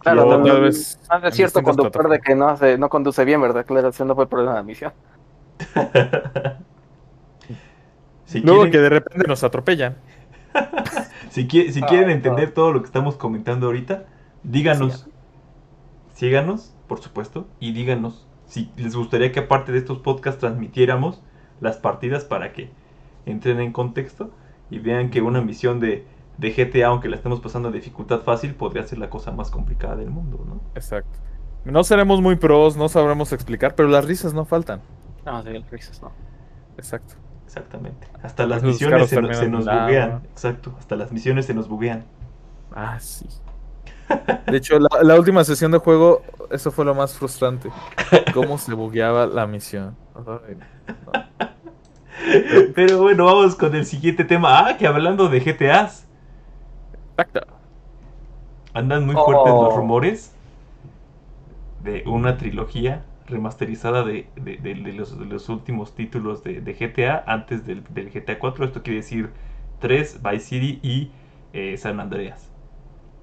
Claro, 0.00 0.44
Ya 0.44 0.52
tal 0.52 0.60
vez 0.62 0.98
Ah, 1.08 1.20
es 1.24 1.34
cierto 1.34 1.62
conductor 1.62 2.08
de 2.08 2.20
que 2.20 2.34
no, 2.34 2.48
hace, 2.48 2.76
no 2.78 2.88
conduce 2.88 3.24
bien, 3.24 3.40
¿verdad? 3.40 3.64
Claro, 3.64 3.88
ese 3.88 4.04
no 4.04 4.14
fue 4.14 4.24
el 4.24 4.28
problema 4.28 4.52
de 4.52 4.58
la 4.58 4.62
misión. 4.64 4.92
si 8.30 8.42
Luego 8.42 8.62
quieren, 8.62 8.72
que 8.72 8.78
de 8.78 8.88
repente 8.90 9.26
nos 9.28 9.44
atropellan. 9.44 9.96
si, 11.30 11.46
qui- 11.48 11.70
si 11.70 11.80
Ah, 11.80 11.86
quieren 11.86 12.08
no. 12.08 12.12
entender 12.12 12.52
todo 12.52 12.72
lo 12.72 12.80
que 12.80 12.86
estamos 12.86 13.16
comentando 13.16 13.66
ahorita, 13.66 14.06
díganos. 14.42 15.08
Síganos, 16.14 16.74
por 16.88 17.00
supuesto, 17.00 17.46
y 17.60 17.72
díganos 17.72 18.26
si 18.46 18.70
les 18.76 18.96
gustaría 18.96 19.32
que 19.32 19.40
aparte 19.40 19.72
de 19.72 19.78
estos 19.78 19.98
podcasts 20.00 20.40
transmitiéramos 20.40 21.22
las 21.60 21.76
partidas 21.78 22.24
para 22.24 22.52
que 22.52 22.70
entren 23.26 23.60
en 23.60 23.72
contexto 23.72 24.30
y 24.70 24.80
vean 24.80 25.10
que 25.10 25.22
una 25.22 25.40
misión 25.40 25.78
de, 25.80 26.06
de 26.36 26.50
GTA, 26.52 26.88
aunque 26.88 27.08
la 27.08 27.16
estemos 27.16 27.40
pasando 27.40 27.68
a 27.68 27.72
dificultad 27.72 28.20
fácil, 28.22 28.54
podría 28.54 28.84
ser 28.84 28.98
la 28.98 29.08
cosa 29.10 29.30
más 29.32 29.50
complicada 29.50 29.96
del 29.96 30.10
mundo, 30.10 30.44
¿no? 30.46 30.60
Exacto. 30.74 31.18
No 31.64 31.84
seremos 31.84 32.20
muy 32.20 32.36
pros, 32.36 32.76
no 32.76 32.88
sabremos 32.88 33.32
explicar, 33.32 33.74
pero 33.74 33.88
las 33.88 34.04
risas 34.04 34.34
no 34.34 34.44
faltan. 34.44 34.82
No, 35.24 35.42
sí, 35.42 35.50
risas 35.70 36.00
no. 36.02 36.12
Exacto. 36.76 37.14
Exactamente. 37.50 38.06
Hasta 38.22 38.46
las 38.46 38.58
Esos 38.58 38.68
misiones 38.74 39.08
se, 39.10 39.16
no- 39.20 39.26
se 39.26 39.34
terminan 39.34 39.50
nos 39.50 39.64
buguean. 39.64 40.22
Exacto. 40.30 40.72
Hasta 40.78 40.94
las 40.94 41.10
misiones 41.10 41.46
se 41.46 41.52
nos 41.54 41.68
buguean. 41.68 42.04
Ah, 42.72 43.00
sí. 43.00 43.26
De 44.46 44.56
hecho, 44.56 44.78
la, 44.78 44.88
la 45.02 45.18
última 45.18 45.42
sesión 45.42 45.72
de 45.72 45.78
juego, 45.78 46.22
eso 46.52 46.70
fue 46.70 46.84
lo 46.84 46.94
más 46.94 47.12
frustrante. 47.14 47.68
Cómo 48.34 48.56
se 48.56 48.72
bugueaba 48.74 49.26
la 49.26 49.48
misión. 49.48 49.96
Ay, 50.14 50.56
no. 50.56 50.62
Pero 52.76 53.02
bueno, 53.02 53.24
vamos 53.24 53.56
con 53.56 53.74
el 53.74 53.84
siguiente 53.84 54.24
tema. 54.24 54.68
Ah, 54.68 54.76
que 54.76 54.86
hablando 54.86 55.28
de 55.28 55.40
GTAs, 55.40 56.06
Exacto. 57.16 57.40
andan 58.74 59.06
muy 59.06 59.16
fuertes 59.16 59.52
Oh. 59.52 59.64
los 59.64 59.74
rumores 59.74 60.32
de 61.82 62.04
una 62.06 62.36
trilogía 62.36 63.02
remasterizada 63.30 64.04
de, 64.04 64.32
de- 64.36 64.56
de- 64.58 64.74
de 64.74 64.92
los, 64.92 65.18
de 65.18 65.24
los 65.26 65.48
últimos 65.48 65.94
títulos 65.94 66.42
de, 66.44 66.60
de 66.60 66.74
GTA 66.74 67.24
antes 67.26 67.64
del, 67.66 67.84
del 67.90 68.10
GTA 68.12 68.38
4. 68.38 68.64
Esto 68.64 68.82
quiere 68.82 68.98
decir 69.00 69.34
3, 69.78 70.20
Vice 70.22 70.40
City 70.46 70.80
y 70.82 71.14
eh, 71.52 71.76
San 71.78 72.00
Andreas. 72.00 72.52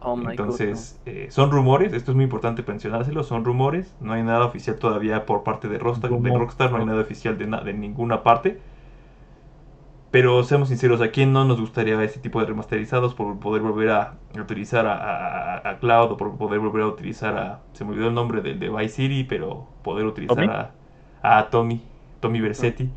Oh 0.01 0.15
my 0.15 0.37
Entonces, 0.37 0.99
eh, 1.05 1.27
son 1.31 1.51
rumores, 1.51 1.93
esto 1.93 2.11
es 2.11 2.15
muy 2.15 2.23
importante 2.25 2.63
mencionárselo, 2.67 3.23
son 3.23 3.45
rumores, 3.45 3.95
no 3.99 4.13
hay 4.13 4.23
nada 4.23 4.45
oficial 4.45 4.79
todavía 4.79 5.25
por 5.27 5.43
parte 5.43 5.67
de 5.69 5.77
Rockstar, 5.79 6.11
de. 6.17 6.31
Rockstar 6.31 6.71
no 6.71 6.79
hay 6.79 6.85
nada 6.85 7.01
oficial 7.01 7.37
de, 7.37 7.47
na- 7.47 7.61
de 7.61 7.73
ninguna 7.73 8.23
parte. 8.23 8.59
Pero 10.09 10.41
seamos 10.43 10.69
sinceros, 10.69 11.01
¿a 11.01 11.11
quién 11.11 11.33
no 11.33 11.43
nos 11.43 11.59
gustaría 11.59 12.01
ese 12.01 12.19
tipo 12.19 12.39
de 12.39 12.45
remasterizados 12.45 13.13
por 13.13 13.39
poder 13.39 13.61
volver 13.61 13.89
a 13.89 14.15
utilizar 14.39 14.87
a, 14.87 15.77
Cloud 15.81 16.11
o 16.11 16.17
por 16.17 16.37
poder 16.37 16.59
volver 16.59 16.83
a 16.83 16.87
utilizar 16.87 17.37
a... 17.37 17.59
Se 17.73 17.83
me 17.83 17.91
olvidó 17.91 18.07
el 18.07 18.13
nombre 18.13 18.41
de, 18.41 18.55
de 18.55 18.69
Vice 18.69 18.95
City, 18.95 19.25
pero 19.25 19.67
poder 19.83 20.05
utilizar 20.05 20.71
a, 21.21 21.37
a 21.37 21.49
Tommy, 21.49 21.81
Tommy 22.21 22.39
Versetti. 22.39 22.89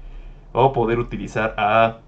O 0.52 0.72
poder 0.72 1.00
utilizar 1.00 1.54
a... 1.56 1.98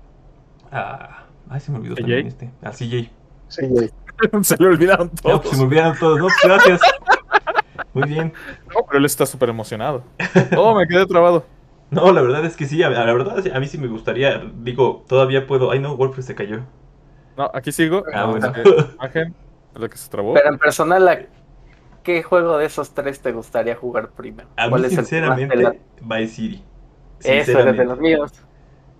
a 0.71 1.27
ay, 1.51 1.61
se 1.61 1.73
me 1.73 1.79
olvidó 1.79 1.97
también 1.97 2.29
este. 2.29 2.51
A 2.63 2.71
CJ. 2.71 3.11
se 4.43 4.57
le 4.57 4.67
olvidaron 4.67 5.11
todos. 5.11 5.49
se 5.49 5.57
me 5.57 5.65
olvidaron 5.65 5.99
todos, 5.99 6.19
¿no? 6.21 6.29
Gracias. 6.45 6.81
Muy 7.93 8.09
bien. 8.09 8.33
No, 8.69 8.87
pero 8.87 8.99
él 8.99 9.05
está 9.05 9.27
súper 9.27 9.49
emocionado. 9.49 10.05
Oh, 10.57 10.75
me 10.75 10.87
quedé 10.87 11.05
trabado. 11.07 11.45
No, 11.93 12.11
la 12.11 12.23
verdad 12.23 12.45
es 12.45 12.57
que 12.57 12.67
sí, 12.67 12.79
la 12.79 12.89
verdad 12.89 13.37
a 13.55 13.61
mí 13.61 13.67
sí 13.69 13.79
me 13.79 13.87
gustaría, 13.87 14.43
digo, 14.57 15.05
todavía 15.07 15.47
puedo, 15.47 15.71
ay 15.71 15.79
no, 15.79 15.97
Wolf 15.97 16.19
se 16.21 16.35
cayó. 16.35 16.61
No, 17.37 17.51
aquí 17.55 17.71
sigo. 17.71 18.03
Ah, 18.13 18.25
bueno. 18.25 18.53
Imagen, 18.95 19.35
lo 19.75 19.89
que 19.89 19.97
se 19.97 20.11
trabó. 20.11 20.35
Pero 20.35 20.49
en 20.49 20.59
personal, 20.59 21.29
¿qué 22.03 22.23
juego 22.23 22.59
de 22.59 22.67
esos 22.67 22.95
tres 22.95 23.21
te 23.21 23.33
gustaría 23.33 23.77
jugar 23.77 24.11
primero? 24.11 24.49
A 24.57 24.69
mí, 24.69 24.89
sinceramente, 24.89 25.81
Vice 26.01 26.35
City. 26.35 26.65
Eso 27.23 27.59
es 27.59 27.77
de 27.77 27.85
los 27.85 28.01
míos. 28.01 28.33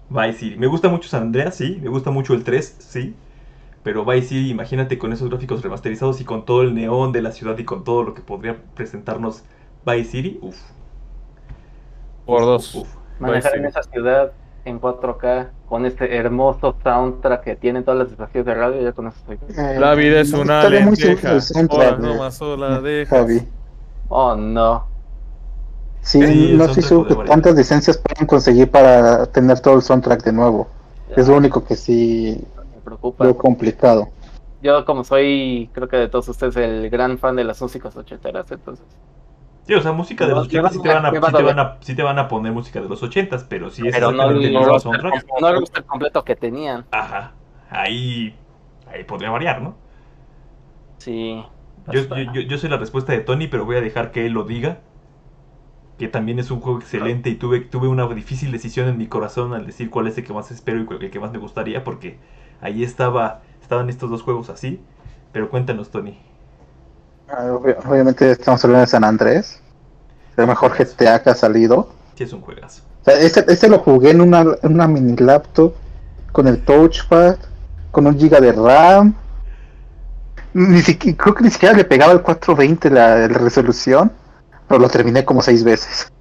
Vice 0.09 0.35
City. 0.35 0.57
Me 0.57 0.67
gusta 0.67 0.89
mucho 0.89 1.09
San 1.09 1.23
Andreas, 1.23 1.57
sí. 1.57 1.79
Me 1.83 1.89
gusta 1.89 2.11
mucho 2.11 2.35
el 2.35 2.45
3, 2.45 2.77
sí. 2.79 3.17
Pero 3.83 4.05
Vice 4.05 4.29
City, 4.29 4.51
imagínate 4.51 4.99
con 4.99 5.13
esos 5.13 5.29
gráficos 5.29 5.63
remasterizados 5.63 6.21
y 6.21 6.25
con 6.25 6.45
todo 6.45 6.63
el 6.63 6.75
neón 6.75 7.13
de 7.13 7.23
la 7.23 7.33
ciudad 7.33 7.59
y 7.59 7.65
con 7.65 7.85
todo 7.85 8.03
lo 8.05 8.15
que 8.15 8.21
podría 8.21 8.57
presentarnos 8.75 9.45
Vice 9.85 10.11
City. 10.11 10.39
Uf, 10.41 10.57
por 12.25 12.43
dos. 12.43 12.85
Manejar 13.19 13.57
en 13.57 13.67
esa 13.67 13.83
ciudad 13.83 14.33
en 14.65 14.81
4K 14.81 15.49
con 15.69 15.87
este 15.87 16.17
hermoso 16.17 16.77
soundtrack 16.83 17.43
que 17.43 17.57
tiene 17.57 17.83
todas 17.83 18.01
las 18.01 18.11
estaciones 18.11 18.47
de 18.47 18.55
radio, 18.55 18.83
ya 18.83 18.93
con 18.93 19.09
eso 19.09 19.17
estoy. 19.19 19.39
Eh, 19.57 19.79
la 19.79 19.95
vida 19.95 20.21
es 20.21 20.33
una 20.33 20.69
lenteja. 20.69 21.39
no 21.99 22.15
más 22.17 22.35
sola 22.35 22.81
Javi. 23.09 23.43
Oh, 24.09 24.37
no. 24.37 24.87
Sí, 26.03 26.55
no 26.55 26.73
sé 26.75 26.83
cuántas 27.27 27.55
licencias 27.55 27.97
pueden 27.97 28.27
conseguir 28.27 28.71
para 28.71 29.27
tener 29.27 29.61
todo 29.61 29.77
el 29.77 29.83
soundtrack 29.83 30.25
de 30.25 30.33
nuevo. 30.33 30.69
Es 31.17 31.29
lo 31.29 31.37
único 31.37 31.65
que 31.65 31.77
sí 31.77 32.43
me 32.75 32.81
preocupa. 32.81 33.25
Lo 33.25 33.37
complicado. 33.37 34.09
Yo 34.63 34.85
como 34.85 35.05
soy, 35.05 35.71
creo 35.73 35.89
que 35.89 35.97
de 35.97 36.09
todos 36.09 36.29
ustedes, 36.29 36.57
el 36.57 36.89
gran 36.91 37.19
fan 37.19 37.37
de 37.37 37.45
las 37.45 37.61
músicas 37.61 37.97
ochenteras, 37.97 38.51
entonces 38.51 38.85
Sí, 39.67 39.75
o 39.75 39.81
sea, 39.81 39.93
música 39.93 40.27
de 40.27 40.35
los 40.35 40.47
80 40.47 40.71
sí 40.71 40.83
te, 40.83 40.89
van 40.89 41.07
a, 41.07 41.11
sí, 41.11 41.15
te 41.15 41.43
van 41.43 41.59
a, 41.59 41.79
sí 41.81 41.95
te 41.95 42.03
van 42.03 42.19
a 42.19 42.29
poner 42.29 42.53
música 42.53 42.81
de 42.81 42.89
los 42.89 43.01
80 43.01 43.47
pero 43.49 43.71
sí 43.71 43.87
es 43.87 43.95
pero 43.95 44.11
no, 44.11 44.31
el 44.31 44.53
no, 44.53 44.81
soundtrack. 44.81 45.25
No 45.41 45.49
el 45.49 45.85
completo 45.87 46.25
que 46.25 46.35
tenían. 46.35 46.85
Ajá, 46.91 47.33
ahí, 47.71 48.35
ahí 48.93 49.05
podría 49.05 49.31
variar, 49.31 49.63
¿no? 49.63 49.77
Sí. 50.99 51.45
Yo, 51.93 52.03
yo, 52.33 52.41
yo, 52.41 52.59
soy 52.59 52.71
la 52.71 52.77
respuesta 52.77 53.13
de 53.13 53.21
Tony, 53.21 53.47
pero 53.49 53.65
voy 53.65 53.77
a 53.77 53.81
dejar 53.81 54.11
que 54.11 54.27
él 54.27 54.33
lo 54.33 54.45
diga. 54.45 54.81
Que 55.99 56.09
también 56.09 56.39
es 56.41 56.51
un 56.51 56.61
juego 56.61 56.81
excelente 56.81 57.31
y 57.31 57.37
tuve, 57.37 57.61
tuve 57.61 57.87
una 57.87 58.09
difícil 58.09 58.51
decisión 58.51 58.89
en 58.89 58.99
mi 58.99 59.07
corazón 59.07 59.53
al 59.55 59.67
decir 59.67 59.91
cuál 59.91 60.09
es 60.09 60.19
el 60.19 60.25
que 60.25 60.33
más 60.33 60.51
espero 60.51 60.81
y 60.81 61.05
el 61.05 61.11
que 61.11 61.21
más 61.21 61.31
me 61.31 61.39
gustaría, 61.39 61.85
porque 61.85 62.19
ahí 62.61 62.83
estaba, 62.83 63.43
estaban 63.61 63.89
estos 63.89 64.11
dos 64.11 64.23
juegos 64.23 64.49
así. 64.49 64.81
Pero 65.33 65.49
cuéntanos, 65.51 65.91
Tony. 65.91 66.19
Ah, 67.33 67.51
obviamente 67.55 68.31
estamos 68.31 68.63
hablando 68.63 68.83
de 68.83 68.89
San 68.89 69.05
Andrés. 69.05 69.59
El 70.37 70.47
mejor 70.47 70.77
GTA 70.77 71.23
que 71.23 71.31
ha 71.31 71.35
salido. 71.35 71.89
Sí, 72.15 72.25
es 72.25 72.33
un 72.35 72.43
juegazo. 72.43 72.83
este, 73.07 73.51
este, 73.51 73.71
lo 73.71 73.79
jugué 73.79 74.11
en 74.11 74.21
una, 74.21 74.41
en 74.41 74.75
una 74.75 74.87
mini 74.87 75.17
laptop 75.17 75.73
con 76.31 76.47
el 76.47 76.63
touchpad, 76.63 77.37
con 77.91 78.07
un 78.07 78.19
giga 78.19 78.39
de 78.39 78.53
RAM. 78.53 79.15
Ni 80.53 80.83
siquiera, 80.83 81.17
creo 81.17 81.35
que 81.35 81.45
ni 81.45 81.51
siquiera 81.51 81.75
le 81.75 81.85
pegaba 81.85 82.13
el 82.13 82.21
420 82.21 82.91
la, 82.91 83.29
resolución, 83.29 84.13
pero 84.69 84.79
lo 84.79 84.91
terminé 84.91 85.25
como 85.25 85.41
seis 85.41 85.65
veces. 85.65 86.13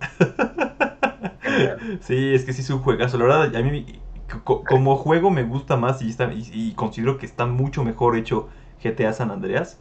sí, 2.00 2.34
es 2.34 2.46
que 2.46 2.54
sí 2.54 2.62
es 2.62 2.70
un 2.70 2.78
juegazo. 2.78 3.18
La 3.18 3.24
verdad, 3.24 3.54
a 3.54 3.62
mí 3.62 4.00
como 4.44 4.96
juego 4.96 5.30
me 5.30 5.42
gusta 5.42 5.76
más 5.76 6.00
y, 6.00 6.08
está, 6.08 6.30
y 6.32 6.72
considero 6.72 7.18
que 7.18 7.26
está 7.26 7.44
mucho 7.44 7.84
mejor 7.84 8.16
hecho 8.16 8.48
GTA 8.82 9.12
San 9.12 9.30
Andreas 9.30 9.76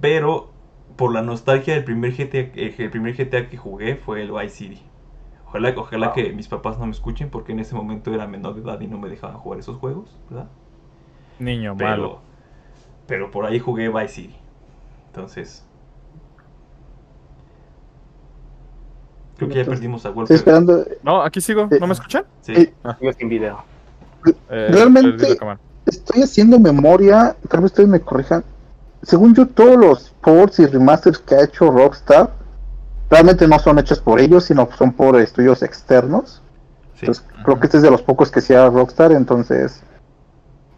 pero 0.00 0.50
por 0.96 1.12
la 1.12 1.22
nostalgia 1.22 1.74
del 1.74 1.84
primer 1.84 2.12
GTA, 2.12 2.38
eh, 2.38 2.74
el 2.78 2.90
primer 2.90 3.14
GTA 3.16 3.48
que 3.48 3.56
jugué 3.56 3.96
fue 3.96 4.22
el 4.22 4.30
Vice 4.32 4.50
City. 4.50 4.82
Ojalá, 5.46 5.74
ojalá 5.76 6.12
que 6.12 6.32
mis 6.32 6.48
papás 6.48 6.78
no 6.78 6.86
me 6.86 6.92
escuchen 6.92 7.28
porque 7.28 7.52
en 7.52 7.60
ese 7.60 7.74
momento 7.74 8.14
era 8.14 8.26
menor 8.26 8.54
de 8.54 8.62
edad 8.62 8.80
y 8.80 8.86
no 8.86 8.98
me 8.98 9.08
dejaban 9.08 9.36
jugar 9.36 9.60
esos 9.60 9.76
juegos, 9.76 10.16
¿verdad? 10.30 10.48
Niño 11.38 11.74
malo. 11.74 12.20
Pero 13.06 13.30
por 13.30 13.44
ahí 13.44 13.58
jugué 13.58 13.88
Vice 13.88 14.08
City. 14.08 14.36
Entonces... 15.08 15.66
Creo 19.36 19.48
que 19.48 19.56
ya 19.56 19.64
perdimos 19.64 20.06
a 20.06 20.10
Wolf. 20.10 20.30
esperando. 20.30 20.84
No, 21.02 21.20
aquí 21.20 21.40
sigo. 21.40 21.68
¿No 21.80 21.86
me 21.86 21.94
escuchan? 21.94 22.24
Sí. 22.42 22.72
Ah. 22.84 22.96
Sigo 22.98 23.12
sin 23.12 23.28
video. 23.28 23.64
Eh, 24.50 24.68
Realmente 24.70 25.36
estoy 25.86 26.22
haciendo 26.22 26.60
memoria. 26.60 27.36
Tal 27.48 27.60
vez 27.60 27.72
ustedes 27.72 27.88
me 27.88 28.00
corrijan 28.00 28.44
según 29.02 29.34
yo, 29.34 29.46
todos 29.46 29.76
los 29.76 30.10
ports 30.20 30.60
y 30.60 30.66
remasters 30.66 31.18
que 31.18 31.34
ha 31.34 31.44
hecho 31.44 31.70
Rockstar 31.70 32.30
realmente 33.10 33.46
no 33.48 33.58
son 33.58 33.78
hechos 33.78 34.00
por 34.00 34.20
ellos, 34.20 34.44
sino 34.44 34.68
son 34.78 34.92
por 34.92 35.20
estudios 35.20 35.62
externos. 35.62 36.40
Entonces, 37.00 37.24
creo 37.44 37.58
que 37.58 37.66
este 37.66 37.78
es 37.78 37.82
de 37.82 37.90
los 37.90 38.02
pocos 38.02 38.30
que 38.30 38.40
sea 38.40 38.70
Rockstar. 38.70 39.12
Entonces, 39.12 39.82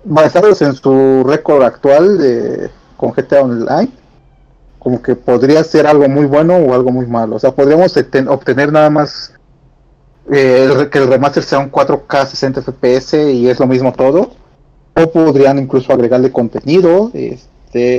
basados 0.04 0.62
en 0.62 0.74
su 0.74 1.22
récord 1.24 1.62
actual 1.62 2.18
de, 2.18 2.70
con 2.96 3.12
GTA 3.12 3.42
Online, 3.42 3.92
como 4.78 5.02
que 5.02 5.14
podría 5.16 5.62
ser 5.62 5.86
algo 5.86 6.08
muy 6.08 6.24
bueno 6.24 6.56
o 6.56 6.74
algo 6.74 6.90
muy 6.90 7.06
malo. 7.06 7.36
O 7.36 7.38
sea, 7.38 7.52
podríamos 7.52 7.94
obtener 8.28 8.72
nada 8.72 8.88
más 8.88 9.34
eh, 10.32 10.88
que 10.90 10.98
el 10.98 11.08
remaster 11.08 11.42
sea 11.42 11.58
un 11.58 11.70
4K 11.70 12.26
60 12.26 12.62
FPS 12.62 13.14
y 13.30 13.48
es 13.48 13.60
lo 13.60 13.66
mismo 13.66 13.92
todo. 13.92 14.30
O 14.96 15.10
podrían 15.10 15.58
incluso 15.58 15.92
agregarle 15.92 16.32
contenido. 16.32 17.10
Este, 17.12 17.53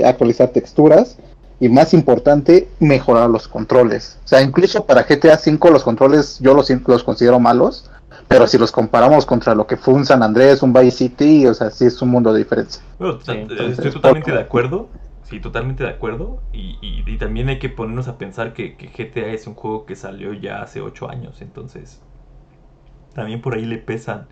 actualizar 0.05 0.49
texturas 0.49 1.17
y 1.59 1.69
más 1.69 1.93
importante, 1.93 2.67
mejorar 2.79 3.29
los 3.29 3.47
controles. 3.47 4.19
O 4.25 4.27
sea, 4.27 4.41
incluso 4.41 4.85
para 4.85 5.03
GTA 5.03 5.39
V 5.45 5.71
los 5.71 5.83
controles 5.83 6.39
yo 6.39 6.53
los, 6.53 6.69
los 6.69 7.03
considero 7.03 7.39
malos, 7.39 7.89
pero 8.27 8.47
si 8.47 8.57
los 8.57 8.71
comparamos 8.71 9.25
contra 9.25 9.55
lo 9.55 9.67
que 9.67 9.77
fue 9.77 9.93
un 9.93 10.05
San 10.05 10.23
Andrés, 10.23 10.63
un 10.63 10.73
Vice 10.73 10.91
City, 10.91 11.47
o 11.47 11.53
sea, 11.53 11.69
sí 11.69 11.85
es 11.85 12.01
un 12.01 12.09
mundo 12.09 12.33
de 12.33 12.39
diferencia. 12.39 12.81
estoy 12.99 13.91
totalmente 13.91 14.31
de 14.31 14.39
acuerdo, 14.39 14.89
sí, 15.23 15.39
totalmente 15.39 15.83
de 15.83 15.89
acuerdo, 15.89 16.41
y, 16.51 16.77
y, 16.81 17.17
también 17.17 17.49
hay 17.49 17.59
que 17.59 17.69
ponernos 17.69 18.07
a 18.07 18.17
pensar 18.17 18.53
que, 18.53 18.75
que, 18.75 18.87
GTA 18.87 19.27
es 19.27 19.47
un 19.47 19.53
juego 19.53 19.85
que 19.85 19.95
salió 19.95 20.33
ya 20.33 20.61
hace 20.61 20.81
8 20.81 21.09
años, 21.09 21.41
entonces 21.41 22.01
también 23.13 23.41
por 23.41 23.55
ahí 23.55 23.65
le 23.65 23.77
pesan. 23.77 24.27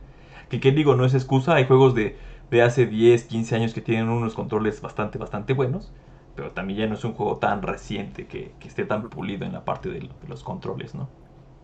Que 0.50 0.60
qué 0.60 0.72
digo, 0.72 0.96
no 0.96 1.06
es 1.06 1.14
excusa, 1.14 1.56
hay 1.56 1.66
juegos 1.66 1.96
de 1.96 2.18
de 2.54 2.62
hace 2.62 2.86
10, 2.86 3.26
15 3.26 3.56
años 3.56 3.74
que 3.74 3.82
tienen 3.82 4.08
unos 4.10 4.36
controles 4.36 4.80
bastante, 4.80 5.18
bastante 5.18 5.54
buenos, 5.54 5.92
pero 6.36 6.52
también 6.52 6.80
ya 6.82 6.88
no 6.88 6.94
es 6.94 7.04
un 7.04 7.14
juego 7.14 7.38
tan 7.38 7.64
reciente 7.64 8.28
que, 8.28 8.54
esté 8.64 8.86
tan 8.86 9.10
pulido 9.10 9.44
en 9.46 9.54
la 9.54 9.66
parte 9.66 9.90
de, 9.90 10.08
los 10.28 10.44
controles, 10.44 10.94
¿no? 10.94 11.10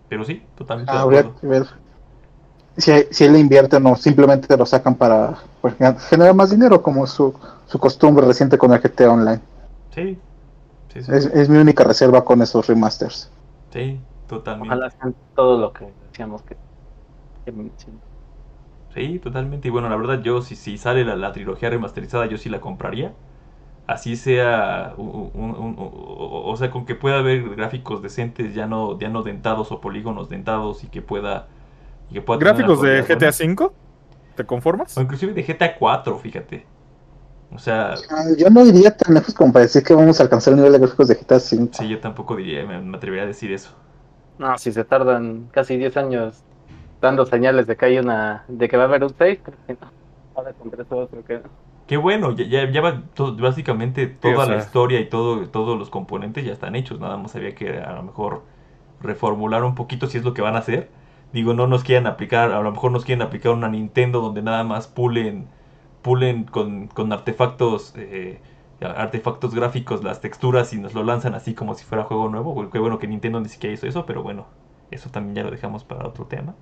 Pero 0.10 0.26
sí, 0.26 0.44
totalmente. 0.58 0.92
Habría 0.92 1.32
que 1.40 1.48
ver 1.48 1.68
si, 2.76 2.92
si 3.12 3.24
él 3.24 3.36
invierte 3.36 3.76
o 3.76 3.80
no, 3.80 3.96
simplemente 3.96 4.58
lo 4.58 4.66
sacan 4.66 4.96
para 4.96 5.38
pues, 5.62 5.76
generar 6.10 6.34
más 6.34 6.50
dinero, 6.50 6.82
como 6.82 7.06
su, 7.06 7.36
su 7.68 7.78
costumbre 7.78 8.26
reciente 8.26 8.58
con 8.58 8.74
el 8.74 8.80
GT 8.80 9.02
Online. 9.02 9.42
Sí, 9.94 10.18
sí, 10.92 11.04
sí. 11.04 11.12
Es, 11.12 11.50
mi 11.50 11.60
única 11.60 11.84
reserva 11.84 12.26
con 12.26 12.42
esos 12.42 12.66
remasters. 12.66 13.30
Sí, 13.72 14.00
totalmente. 14.28 14.74
Ojalá 14.74 14.90
sean 14.90 15.16
todo 15.36 15.60
lo 15.60 15.72
que 15.72 15.94
decíamos 16.10 16.42
que, 16.42 16.58
que 17.46 17.52
Sí, 18.94 19.20
totalmente. 19.20 19.68
Y 19.68 19.72
bueno, 19.72 19.90
la 19.90 19.96
verdad, 19.96 20.22
yo 20.22 20.42
si, 20.42 20.56
si 20.56 20.78
sale 20.78 21.06
la, 21.06 21.32
trilogía 21.32 21.70
remasterizada, 21.70 22.26
yo 22.26 22.38
sí 22.38 22.50
la 22.50 22.60
compraría. 22.60 23.14
Así 23.88 24.16
sea, 24.16 24.94
o 24.98 26.56
sea, 26.58 26.70
con 26.70 26.86
que 26.86 26.94
pueda 26.94 27.20
haber 27.20 27.50
gráficos 27.56 28.04
decentes, 28.04 28.54
ya 28.54 28.68
no, 28.68 29.00
ya 29.00 29.10
no 29.10 29.24
dentados 29.24 29.72
o 29.72 29.82
polígonos 29.82 30.30
dentados 30.30 30.84
y 30.84 30.88
que 30.88 31.02
pueda... 31.02 31.48
que 32.14 32.22
pueda 32.22 32.40
¿Gráficos 32.40 32.82
de 32.82 33.02
GTA 33.02 33.30
V? 33.30 33.72
¿Te 34.36 34.46
conformas? 34.46 34.96
O 34.96 35.02
inclusive 35.02 35.34
de 35.34 35.44
GTA 35.44 35.76
4, 35.76 36.20
fíjate. 36.20 36.66
O 37.52 37.58
sea... 37.58 37.96
Ah, 38.12 38.26
yo 38.38 38.50
no 38.52 38.64
diría 38.64 38.96
tan 38.96 39.16
lejos 39.16 39.34
como 39.34 39.52
para 39.52 39.64
decir 39.64 39.84
que 39.84 39.96
vamos 39.96 40.20
a 40.20 40.24
alcanzar 40.24 40.54
el 40.54 40.58
nivel 40.58 40.74
de 40.74 40.80
gráficos 40.80 41.08
de 41.08 41.16
GTA 41.16 41.38
V. 41.38 41.70
Sí, 41.72 41.88
yo 41.88 42.00
tampoco 42.00 42.36
diría, 42.36 42.64
me, 42.66 42.80
me 42.80 42.96
atrevería 42.96 43.24
a 43.24 43.28
decir 43.28 43.52
eso. 43.52 43.72
No, 44.38 44.56
si 44.60 44.72
se 44.72 44.84
tardan 44.84 45.50
casi 45.52 45.78
10 45.78 45.98
años 45.98 46.44
dando 47.02 47.26
señales 47.26 47.68
de 47.68 47.76
que 47.76 47.86
hay 47.86 48.00
una, 48.00 48.44
de 48.48 48.68
que 48.68 48.78
va 48.78 48.84
a 48.84 48.88
haber 48.88 49.04
un 49.04 49.14
6, 49.18 49.40
ahora 50.36 50.54
Qué 51.88 51.98
bueno, 51.98 52.36
ya, 52.36 52.70
ya, 52.70 52.82
va 52.82 53.02
básicamente 53.40 54.08
toda 54.08 54.46
la 54.46 54.58
historia 54.58 55.00
y 55.00 55.10
todo, 55.10 55.50
todos 55.50 55.78
los 55.78 55.90
componentes 55.90 56.46
ya 56.46 56.54
están 56.54 56.76
hechos, 56.76 57.00
nada 57.00 57.18
más 57.18 57.36
había 57.36 57.56
que 57.56 57.80
a 57.80 57.94
lo 57.94 58.04
mejor 58.04 58.44
reformular 59.02 59.64
un 59.64 59.76
poquito 59.76 60.08
si 60.08 60.20
es 60.20 60.24
lo 60.24 60.34
que 60.34 60.42
van 60.42 60.56
a 60.56 60.60
hacer, 60.60 60.90
digo, 61.34 61.54
no 61.54 61.68
nos 61.68 61.84
quieran 61.84 62.06
aplicar, 62.08 62.52
a 62.52 62.62
lo 62.62 62.72
mejor 62.72 62.92
nos 62.92 63.06
quieren 63.06 63.22
aplicar 63.24 63.54
una 63.54 63.70
Nintendo 63.70 64.22
donde 64.22 64.42
nada 64.42 64.64
más 64.64 64.88
pulen, 64.88 65.48
pulen 66.02 66.44
con, 66.44 66.88
con 66.88 67.12
artefactos, 67.12 67.94
eh, 67.98 68.40
artefactos 68.82 69.54
gráficos 69.56 70.04
las 70.04 70.22
texturas 70.22 70.72
y 70.74 70.80
nos 70.80 70.94
lo 70.94 71.04
lanzan 71.04 71.34
así 71.34 71.54
como 71.54 71.74
si 71.74 71.86
fuera 71.86 72.04
juego 72.04 72.30
nuevo. 72.30 72.70
Qué 72.70 72.80
bueno 72.80 73.00
que 73.00 73.08
Nintendo 73.08 73.40
ni 73.40 73.50
siquiera 73.50 73.74
hizo 73.74 73.88
eso, 73.88 74.06
pero 74.06 74.24
bueno, 74.24 74.46
eso 74.92 75.10
también 75.10 75.36
ya 75.36 75.44
lo 75.44 75.52
dejamos 75.52 75.84
para 75.84 76.08
otro 76.08 76.26
tema. 76.26 76.56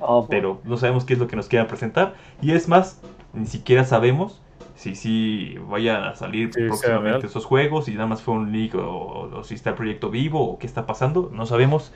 Oh, 0.00 0.26
pero 0.28 0.60
no 0.64 0.76
sabemos 0.76 1.04
qué 1.04 1.12
es 1.12 1.18
lo 1.18 1.26
que 1.26 1.36
nos 1.36 1.48
quieran 1.48 1.68
presentar. 1.68 2.14
Y 2.40 2.52
es 2.52 2.68
más, 2.68 3.00
ni 3.32 3.46
siquiera 3.46 3.84
sabemos 3.84 4.40
si 4.80 4.94
sí 4.94 5.58
vayan 5.68 6.04
a 6.04 6.14
salir 6.14 6.50
próximamente 6.50 7.26
esos 7.26 7.44
juegos, 7.44 7.84
si 7.84 7.92
nada 7.92 8.06
más 8.06 8.22
fue 8.22 8.32
un 8.32 8.50
leak 8.50 8.74
o, 8.76 9.42
si 9.44 9.54
está 9.54 9.70
el 9.70 9.76
proyecto 9.76 10.08
vivo 10.08 10.42
o 10.42 10.58
qué 10.58 10.66
está 10.66 10.86
pasando. 10.86 11.30
No 11.34 11.44
sabemos. 11.44 11.92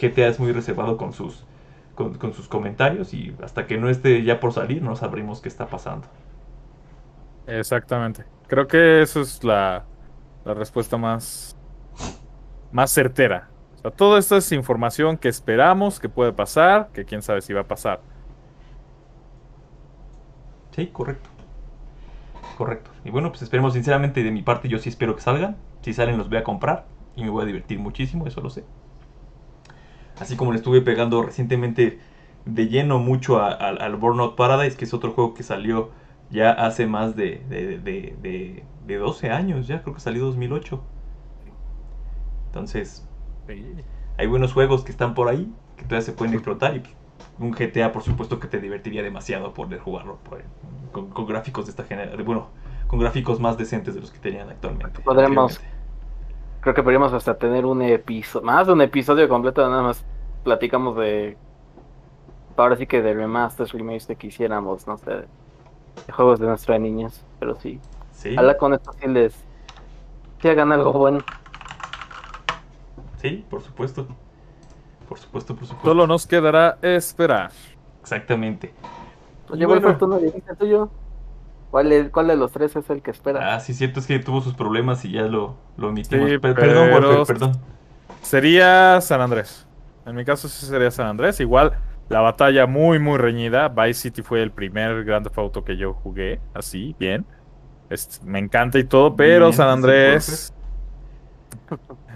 GTA 0.00 0.28
es 0.28 0.40
muy 0.40 0.50
reservado 0.52 0.96
con 0.96 1.12
sus, 1.12 1.44
con, 1.94 2.32
sus 2.32 2.48
comentarios 2.48 3.12
y 3.12 3.36
hasta 3.42 3.66
que 3.66 3.76
no 3.76 3.90
esté 3.90 4.22
ya 4.22 4.40
por 4.40 4.54
salir 4.54 4.82
no 4.82 4.96
sabremos 4.96 5.42
qué 5.42 5.50
está 5.50 5.66
pasando. 5.66 6.08
Exactamente. 7.46 8.24
Creo 8.46 8.66
que 8.66 9.02
eso 9.02 9.20
es 9.20 9.44
la, 9.44 9.84
la 10.46 10.54
respuesta 10.54 10.96
más, 10.96 11.54
más 12.70 12.90
certera. 12.90 13.51
Todo 13.90 14.16
esto 14.18 14.36
es 14.36 14.52
información 14.52 15.18
que 15.18 15.28
esperamos 15.28 15.98
que 15.98 16.08
puede 16.08 16.32
pasar, 16.32 16.90
que 16.92 17.04
quién 17.04 17.22
sabe 17.22 17.40
si 17.42 17.52
va 17.52 17.62
a 17.62 17.68
pasar. 17.68 18.04
Sí, 20.70 20.90
correcto. 20.92 21.30
Correcto. 22.54 22.90
Y 23.04 23.10
bueno, 23.10 23.30
pues 23.30 23.42
esperemos 23.42 23.72
sinceramente 23.74 24.22
de 24.22 24.30
mi 24.30 24.42
parte, 24.42 24.68
yo 24.68 24.78
sí 24.78 24.88
espero 24.88 25.14
que 25.16 25.22
salgan. 25.22 25.56
Si 25.82 25.92
salen 25.94 26.18
los 26.18 26.28
voy 26.28 26.38
a 26.38 26.44
comprar 26.44 26.88
y 27.14 27.24
me 27.24 27.30
voy 27.30 27.42
a 27.42 27.46
divertir 27.46 27.78
muchísimo, 27.78 28.26
eso 28.26 28.40
lo 28.40 28.50
sé. 28.50 28.66
Así 30.18 30.36
como 30.36 30.52
le 30.52 30.58
estuve 30.58 30.82
pegando 30.82 31.22
recientemente 31.22 32.00
de 32.44 32.68
lleno 32.68 32.98
mucho 32.98 33.40
al 33.42 33.96
Burnout 33.96 34.36
Paradise, 34.36 34.76
que 34.76 34.84
es 34.84 34.94
otro 34.94 35.12
juego 35.12 35.34
que 35.34 35.42
salió 35.42 35.90
ya 36.30 36.50
hace 36.52 36.86
más 36.86 37.16
de, 37.16 37.44
de, 37.48 37.78
de, 37.78 38.64
de 38.86 38.96
12 38.96 39.30
años, 39.30 39.66
ya 39.66 39.82
creo 39.82 39.94
que 39.94 40.00
salió 40.00 40.24
2008. 40.24 40.82
Entonces, 42.46 43.08
hay 44.18 44.26
buenos 44.26 44.52
juegos 44.52 44.84
que 44.84 44.92
están 44.92 45.14
por 45.14 45.28
ahí, 45.28 45.52
que 45.76 45.84
todavía 45.84 46.02
se 46.02 46.12
pueden 46.12 46.34
explotar 46.34 46.76
y 46.76 46.82
un 47.38 47.52
GTA 47.52 47.92
por 47.92 48.02
supuesto 48.02 48.38
que 48.38 48.46
te 48.46 48.60
divertiría 48.60 49.02
demasiado 49.02 49.52
poder 49.54 49.80
jugarlo 49.80 50.18
con, 50.92 51.26
gráficos 51.26 51.66
de 51.66 51.70
esta 51.70 51.84
generación, 51.84 52.24
bueno, 52.24 52.48
con 52.86 52.98
gráficos 52.98 53.40
más 53.40 53.56
decentes 53.56 53.94
de 53.94 54.00
los 54.00 54.10
que 54.10 54.18
tenían 54.18 54.48
actualmente. 54.50 55.00
Podremos, 55.00 55.60
creo 56.60 56.74
que 56.74 56.82
podríamos 56.82 57.12
hasta 57.12 57.34
tener 57.34 57.64
un 57.64 57.82
episodio, 57.82 58.46
más 58.46 58.66
de 58.66 58.72
un 58.74 58.82
episodio 58.82 59.28
completo, 59.28 59.68
nada 59.68 59.82
más 59.82 60.04
platicamos 60.44 60.96
de, 60.96 61.36
ahora 62.56 62.76
sí 62.76 62.86
que 62.86 63.02
de 63.02 63.14
remasters, 63.14 63.72
remakes 63.72 64.06
que 64.06 64.16
quisiéramos, 64.16 64.86
no 64.86 64.98
sé, 64.98 65.10
de 65.10 66.12
juegos 66.12 66.38
de 66.40 66.46
nuestras 66.46 66.80
niñas, 66.80 67.24
pero 67.38 67.54
sí. 67.56 67.80
Sí. 68.12 68.36
con 68.58 68.74
esto 68.74 68.92
sí 68.92 69.08
les, 69.08 69.34
que 70.38 70.50
hagan 70.50 70.70
algo 70.72 70.92
bueno. 70.92 71.20
Sí, 73.22 73.44
por 73.48 73.62
supuesto. 73.62 74.08
Por 75.08 75.18
supuesto, 75.18 75.54
por 75.54 75.66
supuesto. 75.66 75.88
Solo 75.88 76.06
nos 76.08 76.26
quedará 76.26 76.78
esperar. 76.82 77.52
Exactamente. 78.00 78.74
Oye, 79.48 79.64
bueno. 79.64 79.96
tú 79.96 80.08
no 80.08 80.18
dijiste 80.18 80.56
tuyo. 80.56 80.90
¿Cuál, 81.70 82.10
¿Cuál 82.10 82.26
de 82.26 82.36
los 82.36 82.52
tres 82.52 82.74
es 82.76 82.90
el 82.90 83.00
que 83.00 83.12
espera? 83.12 83.54
Ah, 83.54 83.60
sí, 83.60 83.72
cierto, 83.72 84.00
es 84.00 84.06
que 84.06 84.18
tuvo 84.18 84.42
sus 84.42 84.54
problemas 84.54 85.04
y 85.04 85.12
ya 85.12 85.22
lo, 85.22 85.56
lo 85.76 85.88
omitimos. 85.88 86.28
perdón, 86.40 87.24
perdón. 87.26 87.52
Sería 88.20 89.00
San 89.00 89.20
Andrés. 89.20 89.66
En 90.04 90.16
mi 90.16 90.24
caso 90.24 90.48
sí 90.48 90.66
sería 90.66 90.90
San 90.90 91.06
Andrés. 91.06 91.38
Igual, 91.40 91.72
la 92.08 92.20
batalla 92.20 92.66
muy, 92.66 92.98
muy 92.98 93.18
reñida. 93.18 93.68
Vice 93.68 93.94
City 93.94 94.22
fue 94.22 94.42
el 94.42 94.50
primer 94.50 95.04
Grand 95.04 95.24
Theft 95.24 95.38
Auto 95.38 95.64
que 95.64 95.76
yo 95.76 95.94
jugué, 95.94 96.40
así, 96.54 96.94
bien. 96.98 97.24
me 98.24 98.38
encanta 98.38 98.78
y 98.78 98.84
todo, 98.84 99.14
pero 99.14 99.52
San 99.52 99.68
Andrés... 99.68 100.52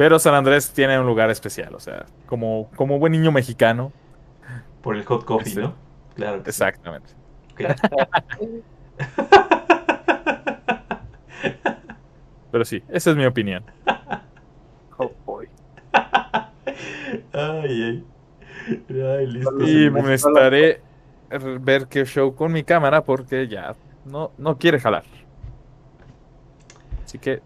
Pero 0.00 0.18
San 0.18 0.34
Andrés 0.34 0.72
tiene 0.72 0.98
un 0.98 1.04
lugar 1.06 1.28
especial, 1.28 1.74
o 1.74 1.78
sea, 1.78 2.06
como, 2.24 2.70
como 2.74 2.98
buen 2.98 3.12
niño 3.12 3.32
mexicano. 3.32 3.92
Por 4.80 4.96
el 4.96 5.04
hot 5.04 5.26
coffee, 5.26 5.56
¿no? 5.56 5.74
Claro. 6.14 6.42
Exactamente. 6.46 7.12
Pero 12.50 12.64
sí, 12.64 12.82
esa 12.88 13.10
es 13.10 13.16
mi 13.18 13.26
opinión. 13.26 13.62
Oh 14.96 15.12
boy. 15.26 15.50
ay, 15.92 16.42
ay. 17.34 18.02
ay 18.88 19.26
listo. 19.26 19.68
Y 19.68 19.90
me 19.90 20.14
estaré 20.14 20.80
ver 21.60 21.88
qué 21.88 22.06
show 22.06 22.34
con 22.34 22.52
mi 22.52 22.64
cámara 22.64 23.04
porque 23.04 23.48
ya 23.48 23.76
no, 24.06 24.32
no 24.38 24.56
quiere 24.56 24.80
jalar. 24.80 25.04
Así 27.04 27.18
que 27.18 27.42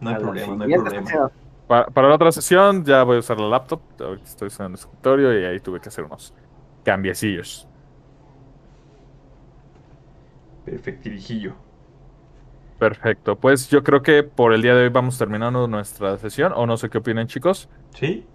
no 0.00 0.10
hay 0.10 0.16
problema, 0.16 0.56
no 0.56 0.64
hay 0.64 0.74
problema. 0.74 1.30
Para, 1.66 2.08
la 2.08 2.14
otra 2.16 2.32
sesión 2.32 2.84
ya 2.84 3.04
voy 3.04 3.16
a 3.16 3.20
usar 3.20 3.38
la 3.38 3.48
laptop. 3.48 3.80
Ahorita 4.00 4.24
estoy 4.24 4.48
usando 4.48 4.70
el 4.70 4.74
escritorio 4.74 5.38
y 5.38 5.44
ahí 5.44 5.60
tuve 5.60 5.80
que 5.80 5.88
hacer 5.88 6.04
unos 6.04 6.34
cambiecillos. 6.82 7.68
Perfectirijillo. 10.64 11.54
Perfecto. 12.78 13.36
Pues 13.36 13.68
yo 13.68 13.84
creo 13.84 14.02
que 14.02 14.24
por 14.24 14.52
el 14.52 14.62
día 14.62 14.74
de 14.74 14.84
hoy 14.84 14.88
vamos 14.88 15.16
terminando 15.16 15.68
nuestra 15.68 16.16
sesión. 16.18 16.52
O 16.56 16.66
no 16.66 16.76
sé 16.76 16.90
qué 16.90 16.98
opinan, 16.98 17.28
chicos. 17.28 17.68
Sí, 17.94 18.26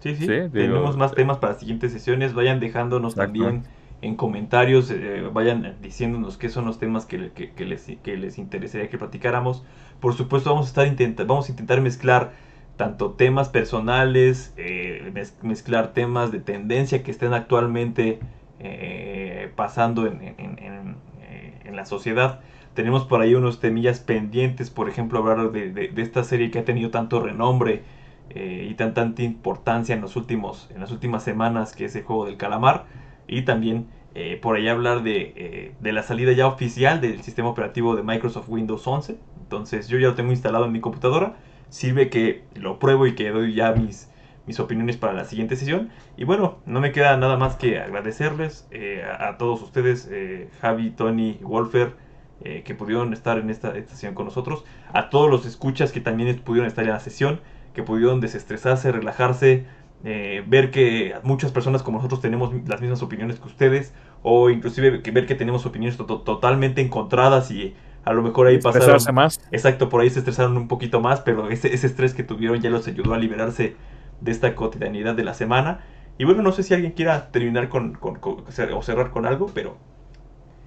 sí, 0.00 0.16
sí. 0.16 0.26
Tenemos 0.26 0.96
más 0.96 1.12
temas 1.12 1.38
para 1.38 1.52
las 1.52 1.60
siguientes 1.60 1.92
sesiones. 1.92 2.34
Vayan 2.34 2.58
dejándonos 2.58 3.14
también 3.14 3.62
en 4.02 4.16
comentarios, 4.16 4.90
eh, 4.90 5.22
vayan 5.32 5.76
diciéndonos 5.82 6.38
qué 6.38 6.48
son 6.48 6.64
los 6.64 6.78
temas 6.78 7.04
que, 7.04 7.18
les, 7.18 7.84
que 8.02 8.16
les 8.16 8.38
interesaría 8.38 8.88
que 8.88 8.98
platicáramos. 8.98 9.64
Por 10.00 10.14
supuesto, 10.14 10.50
vamos 10.50 10.66
a, 10.66 10.84
estar 10.84 11.26
vamos 11.26 11.48
a 11.48 11.52
intentar 11.52 11.80
mezclar 11.80 12.32
tanto 12.76 13.12
temas 13.12 13.50
personales, 13.50 14.54
eh, 14.56 15.12
mezclar 15.42 15.92
temas 15.92 16.32
de 16.32 16.40
tendencia 16.40 17.02
que 17.02 17.10
estén 17.10 17.34
actualmente 17.34 18.20
eh, 18.58 19.52
pasando 19.54 20.06
en, 20.06 20.98
la 21.74 21.86
sociedad. 21.86 22.40
Tenemos 22.74 23.04
por 23.04 23.22
ahí 23.22 23.34
unos 23.34 23.60
temillas 23.60 24.00
pendientes, 24.00 24.70
por 24.70 24.88
ejemplo, 24.88 25.20
hablar 25.20 25.52
de, 25.52 25.92
esta 25.96 26.24
serie 26.24 26.50
que 26.50 26.58
ha 26.58 26.64
tenido 26.64 26.90
tanto 26.90 27.20
renombre 27.20 27.84
y 28.34 28.74
tan, 28.74 28.92
tanta 28.92 29.22
importancia 29.22 29.94
en, 29.94 30.00
los 30.00 30.16
últimos, 30.16 30.68
en 30.74 30.80
las 30.80 30.90
últimas 30.90 31.22
semanas, 31.22 31.74
que 31.74 31.84
es 31.84 31.96
el 31.96 32.02
juego 32.02 32.26
del 32.26 32.36
calamar 32.36 32.86
y 33.30 33.42
también 33.42 33.86
eh, 34.14 34.38
por 34.42 34.56
ahí 34.56 34.68
hablar 34.68 35.02
eh, 35.06 35.72
de, 35.78 35.92
la 35.92 36.02
salida 36.02 36.32
ya 36.32 36.48
oficial 36.48 37.00
del 37.00 37.22
sistema 37.22 37.48
operativo 37.48 37.94
de 37.94 38.02
Microsoft 38.02 38.48
Windows 38.48 38.86
11. 38.86 39.16
Entonces 39.42 39.88
yo 39.88 39.98
ya 39.98 40.08
lo 40.08 40.14
tengo 40.14 40.32
instalado 40.32 40.64
en 40.64 40.72
mi 40.72 40.80
computadora. 40.80 41.36
Sirve 41.68 42.10
que 42.10 42.42
lo 42.56 42.80
pruebo 42.80 43.06
y 43.06 43.14
que 43.14 43.30
doy 43.30 43.54
ya 43.54 43.72
mis, 43.72 44.10
mis 44.46 44.58
opiniones 44.58 44.96
para 44.96 45.12
la 45.12 45.24
siguiente 45.24 45.54
sesión. 45.54 45.90
Y 46.16 46.24
bueno, 46.24 46.58
no 46.66 46.80
me 46.80 46.90
queda 46.90 47.16
nada 47.16 47.36
más 47.36 47.54
que 47.54 47.78
agradecerles 47.78 48.66
eh, 48.72 49.04
a, 49.04 49.38
todos 49.38 49.62
ustedes, 49.62 50.10
Javi, 50.60 50.90
Tony, 50.90 51.38
Wolfer, 51.42 51.94
que 52.64 52.74
pudieron 52.74 53.12
estar 53.12 53.38
en 53.38 53.50
esta, 53.50 53.76
esta, 53.76 53.92
sesión 53.92 54.14
con 54.14 54.24
nosotros. 54.24 54.64
A 54.92 55.10
todos 55.10 55.30
los 55.30 55.46
escuchas 55.46 55.92
que 55.92 56.00
también 56.00 56.40
pudieron 56.40 56.66
estar 56.66 56.84
en 56.84 56.90
la 56.90 56.98
sesión, 56.98 57.40
que 57.74 57.84
pudieron 57.84 58.20
desestresarse, 58.20 58.90
relajarse, 58.90 59.66
eh, 60.04 60.42
ver 60.46 60.70
que 60.70 61.14
muchas 61.22 61.52
personas 61.52 61.82
como 61.82 61.98
nosotros 61.98 62.20
tenemos 62.20 62.52
las 62.66 62.80
mismas 62.80 63.02
opiniones 63.02 63.38
que 63.38 63.48
ustedes, 63.48 63.94
o 64.22 64.50
inclusive 64.50 65.02
que 65.02 65.10
ver 65.10 65.26
que 65.26 65.34
tenemos 65.34 65.66
opiniones 65.66 65.96
totalmente 65.96 66.80
encontradas 66.80 67.50
y 67.50 67.74
a 68.04 68.12
lo 68.12 68.22
mejor 68.22 68.46
ahí 68.46 68.58
pasaron... 68.58 69.14
más. 69.14 69.40
Exacto, 69.52 69.88
por 69.88 70.00
ahí 70.00 70.10
se 70.10 70.20
estresaron 70.20 70.56
un 70.56 70.68
poquito 70.68 71.00
más, 71.00 71.20
pero 71.20 71.50
ese, 71.50 71.72
ese 71.74 71.86
estrés 71.86 72.14
que 72.14 72.22
tuvieron 72.22 72.60
ya 72.60 72.70
los 72.70 72.88
ayudó 72.88 73.14
a 73.14 73.18
liberarse 73.18 73.76
de 74.20 74.30
esta 74.30 74.54
cotidianidad 74.54 75.14
de 75.14 75.24
la 75.24 75.34
semana. 75.34 75.80
Y 76.18 76.24
bueno, 76.24 76.42
no 76.42 76.52
sé 76.52 76.62
si 76.62 76.74
alguien 76.74 76.92
quiera 76.92 77.30
terminar 77.30 77.68
con, 77.68 77.98
o 78.00 78.82
cerrar 78.82 79.10
con 79.10 79.26
algo, 79.26 79.50
pero 79.54 79.76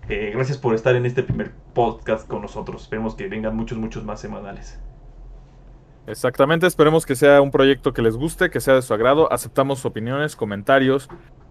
eh, 0.09 0.31
gracias 0.33 0.57
por 0.57 0.75
estar 0.75 0.95
en 0.95 1.05
este 1.05 1.23
primer 1.23 1.51
podcast 1.73 2.27
con 2.27 2.41
nosotros. 2.41 2.83
Esperemos 2.83 3.15
que 3.15 3.27
vengan 3.27 3.55
muchos, 3.55 3.77
muchos 3.77 4.03
más 4.03 4.19
semanales. 4.19 4.79
Exactamente, 6.05 6.67
esperemos 6.67 7.05
que 7.05 7.15
sea 7.15 7.41
un 7.41 7.51
proyecto 7.51 7.93
que 7.93 8.01
les 8.01 8.15
guste, 8.17 8.49
que 8.49 8.59
sea 8.59 8.75
de 8.75 8.81
su 8.81 8.93
agrado. 8.93 9.31
Aceptamos 9.31 9.85
opiniones, 9.85 10.35
comentarios. 10.35 11.07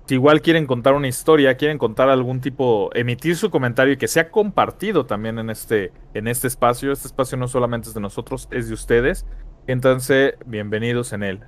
Si 0.06 0.14
igual 0.14 0.42
quieren 0.42 0.66
contar 0.66 0.94
una 0.94 1.08
historia, 1.08 1.56
quieren 1.56 1.78
contar 1.78 2.10
algún 2.10 2.40
tipo, 2.40 2.90
emitir 2.94 3.36
su 3.36 3.50
comentario 3.50 3.94
y 3.94 3.96
que 3.96 4.08
sea 4.08 4.30
compartido 4.30 5.06
también 5.06 5.38
en 5.38 5.48
este, 5.48 5.92
en 6.12 6.28
este 6.28 6.48
espacio. 6.48 6.92
Este 6.92 7.06
espacio 7.06 7.38
no 7.38 7.48
solamente 7.48 7.88
es 7.88 7.94
de 7.94 8.00
nosotros, 8.00 8.48
es 8.50 8.68
de 8.68 8.74
ustedes. 8.74 9.26
Entonces, 9.66 10.34
bienvenidos 10.44 11.12
en 11.12 11.22
él. 11.22 11.40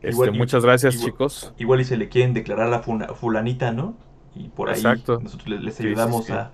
Este, 0.00 0.30
muchas 0.30 0.64
gracias, 0.64 1.00
chicos. 1.00 1.52
Igual 1.58 1.80
y 1.82 1.84
se 1.84 1.96
le 1.96 2.08
quieren 2.08 2.32
declarar 2.32 2.72
a 2.72 2.80
fulanita, 3.14 3.72
¿no? 3.72 3.96
Y 4.34 4.48
por 4.48 4.70
ahí 4.70 4.82
nosotros 4.82 5.60
les 5.60 5.78
ayudamos 5.80 6.30
A, 6.30 6.52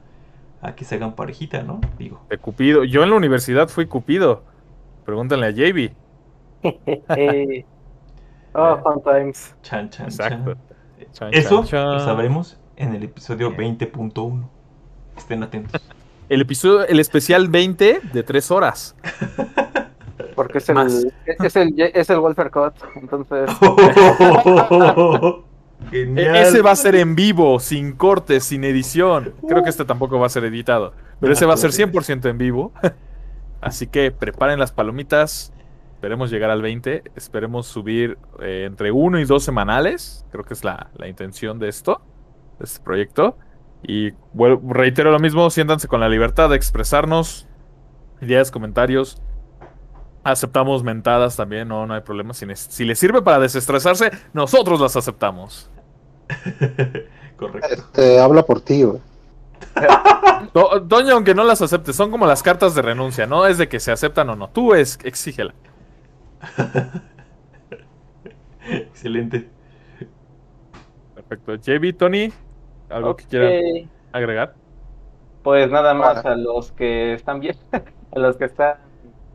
a, 0.60 0.74
que 0.74 0.84
se 0.84 0.96
hagan 0.96 1.14
parejita, 1.14 1.62
¿no? 1.62 1.80
Digo. 1.98 2.24
De 2.30 2.38
Cupido. 2.38 2.84
Yo 2.84 3.04
en 3.04 3.10
la 3.10 3.16
universidad 3.16 3.68
fui 3.68 3.86
Cupido. 3.86 4.42
Pregúntale 5.04 5.46
a 5.46 5.50
JB. 5.50 5.90
Oh, 8.56 8.78
sometimes. 8.84 9.52
Chan, 9.62 9.90
chan, 9.90 10.06
Exacto. 10.06 10.54
chan. 10.54 11.08
Chan, 11.12 11.34
Eso 11.34 11.56
chan, 11.62 11.66
chan. 11.66 11.92
lo 11.94 11.98
sabremos 12.00 12.56
en 12.76 12.94
el 12.94 13.02
episodio 13.02 13.50
20.1. 13.50 14.48
Estén 15.16 15.42
atentos. 15.42 15.82
El 16.28 16.40
episodio, 16.40 16.86
el 16.86 17.00
especial 17.00 17.48
20 17.48 18.00
de 18.12 18.22
3 18.22 18.50
horas. 18.50 18.96
Porque 20.34 20.56
es 20.56 20.68
el, 20.70 21.12
es 21.26 21.56
el, 21.56 21.74
es 21.78 22.08
el 22.08 22.18
Wolfer 22.18 22.50
Cut. 22.50 22.72
Entonces, 22.96 23.50
Genial. 25.90 26.36
E- 26.36 26.42
Ese 26.42 26.62
va 26.62 26.70
a 26.70 26.76
ser 26.76 26.96
en 26.96 27.14
vivo, 27.14 27.60
sin 27.60 27.92
cortes, 27.92 28.44
sin 28.44 28.64
edición. 28.64 29.34
Creo 29.46 29.62
que 29.62 29.68
este 29.68 29.84
tampoco 29.84 30.18
va 30.18 30.26
a 30.26 30.30
ser 30.30 30.44
editado. 30.44 30.94
Pero 31.20 31.34
ese 31.34 31.44
va 31.44 31.54
a 31.54 31.58
ser 31.58 31.72
100% 31.72 32.30
en 32.30 32.38
vivo. 32.38 32.72
Así 33.64 33.86
que 33.86 34.10
preparen 34.10 34.58
las 34.58 34.72
palomitas. 34.72 35.52
Esperemos 35.94 36.30
llegar 36.30 36.50
al 36.50 36.60
20. 36.60 37.02
Esperemos 37.16 37.66
subir 37.66 38.18
eh, 38.40 38.64
entre 38.66 38.92
uno 38.92 39.18
y 39.18 39.24
dos 39.24 39.42
semanales. 39.42 40.26
Creo 40.30 40.44
que 40.44 40.52
es 40.52 40.62
la, 40.64 40.90
la 40.96 41.08
intención 41.08 41.58
de 41.58 41.70
esto, 41.70 42.02
de 42.58 42.66
este 42.66 42.84
proyecto. 42.84 43.38
Y 43.82 44.12
reitero 44.68 45.10
lo 45.10 45.18
mismo, 45.18 45.48
siéntanse 45.48 45.88
con 45.88 46.00
la 46.00 46.10
libertad 46.10 46.50
de 46.50 46.56
expresarnos. 46.56 47.46
Ideas, 48.20 48.50
comentarios. 48.50 49.20
Aceptamos 50.24 50.82
mentadas 50.82 51.36
también, 51.36 51.68
no, 51.68 51.86
no 51.86 51.94
hay 51.94 52.02
problema. 52.02 52.34
Si, 52.34 52.84
les 52.84 52.98
sirve 52.98 53.22
para 53.22 53.38
desestresarse, 53.38 54.10
nosotros 54.34 54.80
las 54.80 54.96
aceptamos. 54.96 55.70
Correcto. 57.36 57.68
Este, 57.70 58.20
habla 58.20 58.42
por 58.42 58.60
ti, 58.60 58.82
güey. 58.82 59.00
Do- 60.54 60.80
Doña, 60.80 61.12
aunque 61.14 61.34
no 61.34 61.44
las 61.44 61.62
aceptes, 61.62 61.96
son 61.96 62.10
como 62.10 62.26
las 62.26 62.42
cartas 62.42 62.74
de 62.74 62.82
renuncia, 62.82 63.26
no 63.26 63.46
es 63.46 63.58
de 63.58 63.68
que 63.68 63.80
se 63.80 63.92
aceptan 63.92 64.28
o 64.30 64.36
no. 64.36 64.48
Tú 64.50 64.74
es, 64.74 64.98
exígela. 65.04 65.54
Excelente. 68.68 69.48
Perfecto. 71.14 71.54
JB, 71.56 71.96
Tony, 71.96 72.32
¿algo 72.90 73.16
que 73.16 73.24
quieran 73.24 73.90
agregar? 74.12 74.54
Pues 75.42 75.70
nada 75.70 75.92
más 75.94 76.20
Hola. 76.24 76.32
a 76.32 76.36
los 76.36 76.72
que 76.72 77.14
están 77.14 77.40
bien, 77.40 77.56
a 78.12 78.18
los 78.18 78.36
que 78.36 78.44
están 78.46 78.76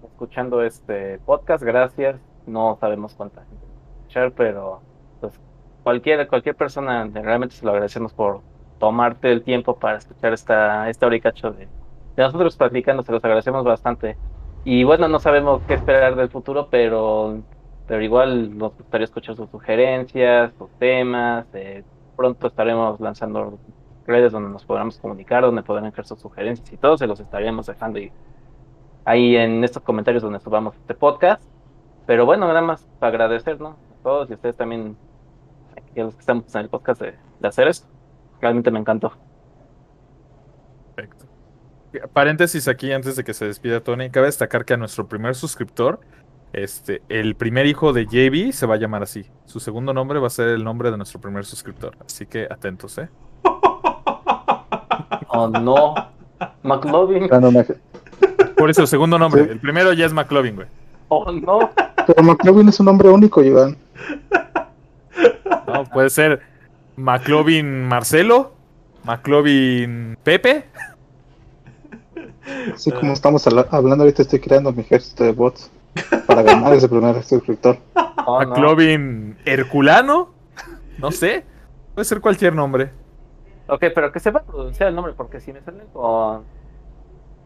escuchando 0.04 0.64
este 0.64 1.20
podcast, 1.20 1.64
gracias. 1.64 2.20
No 2.48 2.78
sabemos 2.80 3.14
cuánta 3.14 3.42
gente 3.42 3.66
va 3.66 3.74
a 3.74 3.98
escuchar, 4.00 4.32
pero 4.32 4.82
pues 5.22 5.40
cualquier, 5.84 6.28
cualquier 6.28 6.56
persona 6.56 7.08
realmente 7.14 7.56
se 7.56 7.64
lo 7.66 7.72
agradecemos 7.72 8.14
por 8.14 8.42
tomarte 8.80 9.32
el 9.32 9.44
tiempo 9.44 9.80
para 9.80 9.98
escuchar 10.00 10.34
esta, 10.34 10.90
esta 10.90 11.06
hora 11.08 11.16
y 11.18 11.22
cacho 11.22 11.52
de, 11.52 11.66
de 11.68 12.24
nosotros 12.24 12.58
platicando, 12.58 13.04
se 13.04 13.12
los 13.12 13.24
agradecemos 13.24 13.64
bastante. 13.66 14.18
Y 14.64 14.84
bueno, 14.84 15.08
no 15.08 15.20
sabemos 15.20 15.64
qué 15.68 15.76
esperar 15.76 16.16
del 16.16 16.30
futuro, 16.30 16.70
pero, 16.70 17.44
pero 17.88 18.04
igual 18.04 18.58
nos 18.58 18.76
gustaría 18.78 19.06
escuchar 19.06 19.36
sus 19.36 19.50
sugerencias, 19.50 20.54
sus 20.58 20.72
temas. 20.80 21.48
eh, 21.54 21.86
pronto 22.16 22.48
estaremos 22.48 23.00
lanzando 23.00 23.60
redes 24.06 24.32
donde 24.34 24.50
nos 24.50 24.66
podamos 24.66 25.00
comunicar, 25.00 25.44
donde 25.44 25.64
podrán 25.64 25.86
dejar 25.86 26.06
sus 26.06 26.20
sugerencias 26.20 26.72
y 26.74 26.78
todo, 26.78 26.98
se 26.98 27.08
los 27.08 27.20
estaríamos 27.20 27.68
dejando 27.68 28.00
ahí, 28.00 28.12
ahí 29.06 29.36
en 29.38 29.64
estos 29.64 29.84
comentarios 29.84 30.24
donde 30.24 30.40
subamos 30.40 30.76
este 30.78 30.96
podcast. 30.96 31.44
Pero 32.06 32.26
bueno, 32.26 32.48
nada 32.48 32.62
más 32.62 32.88
para 33.00 33.12
agradecer, 33.12 33.60
¿no? 33.62 33.70
A 33.70 34.04
todos 34.04 34.30
y 34.30 34.34
a 34.34 34.36
ustedes 34.36 34.58
también, 34.58 34.98
y 35.96 36.00
a 36.02 36.06
los 36.06 36.16
que 36.16 36.22
estamos 36.22 36.54
en 36.56 36.62
el 36.62 36.70
podcast 36.70 37.02
de, 37.02 37.20
de 37.40 37.48
hacer 37.48 37.68
esto. 37.68 37.99
Realmente 38.42 38.72
me 38.72 38.80
encantó. 38.80 39.14
Perfecto. 40.96 41.26
Paréntesis 42.14 42.68
aquí 42.68 42.92
antes 42.92 43.16
de 43.16 43.24
que 43.24 43.34
se 43.34 43.46
despida 43.46 43.82
Tony, 43.82 44.10
cabe 44.10 44.28
destacar 44.28 44.66
que 44.66 44.74
a 44.74 44.78
nuestro 44.78 45.08
primer 45.08 45.36
suscriptor, 45.36 46.00
este, 46.54 47.02
el 47.10 47.36
primer 47.36 47.66
hijo 47.66 47.94
de 47.94 48.06
JB 48.06 48.54
se 48.54 48.66
va 48.66 48.76
a 48.76 48.78
llamar 48.78 49.04
así. 49.04 49.26
Su 49.46 49.60
segundo 49.60 49.94
nombre 49.94 50.20
va 50.20 50.28
a 50.28 50.32
ser 50.32 50.50
el 50.50 50.64
nombre 50.64 50.92
de 50.92 50.98
nuestro 50.98 51.20
primer 51.20 51.46
suscriptor. 51.46 51.96
Así 52.06 52.26
que 52.26 52.48
atentos, 52.50 52.98
¿eh? 52.98 53.10
Oh 55.32 55.48
no, 55.48 55.94
McLovin. 56.64 57.30
Por 58.58 58.70
eso, 58.70 58.88
segundo 58.88 59.20
nombre. 59.20 59.46
Sí. 59.46 59.50
El 59.52 59.60
primero 59.60 59.94
ya 59.94 60.08
es 60.08 60.14
McLovin, 60.14 60.56
güey. 60.56 60.68
Oh 61.08 61.32
no. 61.32 61.70
Pero 62.08 62.24
McLovin 62.24 62.68
es 62.70 62.80
un 62.80 62.88
nombre 62.88 63.10
único, 63.10 63.44
Iván. 63.44 63.78
No, 65.68 65.84
puede 65.86 66.10
ser 66.10 66.42
McLovin 67.04 67.88
Marcelo, 67.88 68.52
McLovin 69.06 70.18
Pepe. 70.22 70.66
Así 72.74 72.92
como 72.92 73.14
estamos 73.14 73.46
habla- 73.48 73.68
hablando 73.72 74.04
ahorita, 74.04 74.24
estoy 74.24 74.40
creando 74.40 74.72
mi 74.74 74.82
ejército 74.82 75.24
de 75.24 75.32
bots 75.32 75.72
para 76.28 76.42
ganar 76.42 76.74
ese 76.74 76.90
primer 76.90 77.24
suscriptor. 77.24 77.78
Oh, 78.26 78.44
no. 78.44 78.50
McLovin 78.50 79.38
Herculano. 79.46 80.30
No 80.98 81.12
sé. 81.12 81.46
Puede 81.96 82.06
ser 82.06 82.20
cualquier 82.20 82.54
nombre. 82.54 82.92
Ok, 83.68 83.86
pero 83.96 84.12
que 84.12 84.20
sepa 84.20 84.44
pronunciar 84.44 84.90
el 84.90 84.96
nombre, 84.96 85.14
porque 85.16 85.40
si 85.40 85.54
me 85.54 85.62
sale 85.62 85.84
con, 85.94 86.44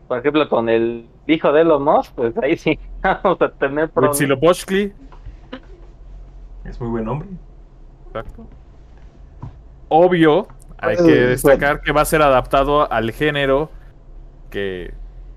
por 0.08 0.18
ejemplo, 0.18 0.48
con 0.50 0.70
el 0.70 1.08
hijo 1.28 1.52
de 1.52 1.62
Elon 1.62 1.84
Musk, 1.84 2.14
pues 2.16 2.36
ahí 2.38 2.58
sí 2.58 2.80
vamos 3.04 3.40
a 3.42 3.50
tener 3.50 3.90
problemas. 3.92 4.18
Es 6.66 6.80
muy 6.80 6.90
buen 6.90 7.06
nombre. 7.06 7.28
Exacto. 8.08 8.48
Obvio, 9.95 10.48
hay 10.80 10.98
que 10.98 11.11
destacar 11.28 11.82
que 11.82 11.91
va 11.91 12.02
a 12.02 12.06
ser 12.06 12.24
adaptado 12.24 12.91
al 12.91 13.11
género 13.11 13.70
que, 14.49 14.91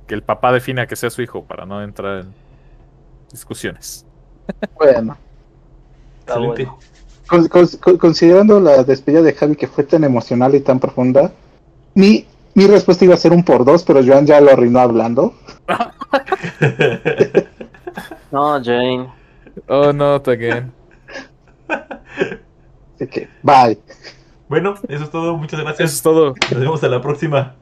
que 0.06 0.14
el 0.14 0.22
papá 0.22 0.50
defina 0.50 0.86
que 0.86 0.96
sea 0.96 1.10
su 1.10 1.20
hijo, 1.20 1.44
para 1.44 1.66
no 1.66 1.82
entrar 1.82 2.20
en 2.20 2.32
discusiones. 3.30 4.06
Bueno, 4.76 5.18
Está 6.20 6.38
bueno. 6.38 6.78
con- 7.28 7.48
con- 7.48 7.66
con- 7.82 7.98
considerando 7.98 8.58
la 8.58 8.82
despedida 8.82 9.20
de 9.20 9.34
Javi 9.34 9.56
que 9.56 9.66
fue 9.66 9.84
tan 9.84 10.04
emocional 10.04 10.54
y 10.54 10.60
tan 10.60 10.80
profunda, 10.80 11.32
mi, 11.94 12.26
mi 12.54 12.66
respuesta 12.66 13.04
iba 13.04 13.12
a 13.14 13.18
ser 13.18 13.32
un 13.32 13.44
por 13.44 13.62
dos, 13.64 13.82
pero 13.84 14.00
Joan 14.02 14.24
ya 14.24 14.40
lo 14.40 14.50
arruinó 14.52 14.80
hablando. 14.80 15.34
No, 18.30 18.60
Jane. 18.62 19.08
Oh, 19.68 19.92
no, 19.92 20.16
again. 20.16 20.72
Así 21.68 23.06
que, 23.10 23.28
bye. 23.42 23.78
Bueno, 24.48 24.74
eso 24.88 25.04
es 25.04 25.10
todo. 25.10 25.36
Muchas 25.36 25.60
gracias. 25.60 25.90
Eso 25.90 25.96
es 25.96 26.02
todo. 26.02 26.34
Nos 26.50 26.60
vemos 26.60 26.84
a 26.84 26.88
la 26.88 27.00
próxima. 27.00 27.54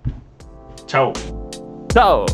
Chao. 0.86 1.12
Chao. 1.89 2.27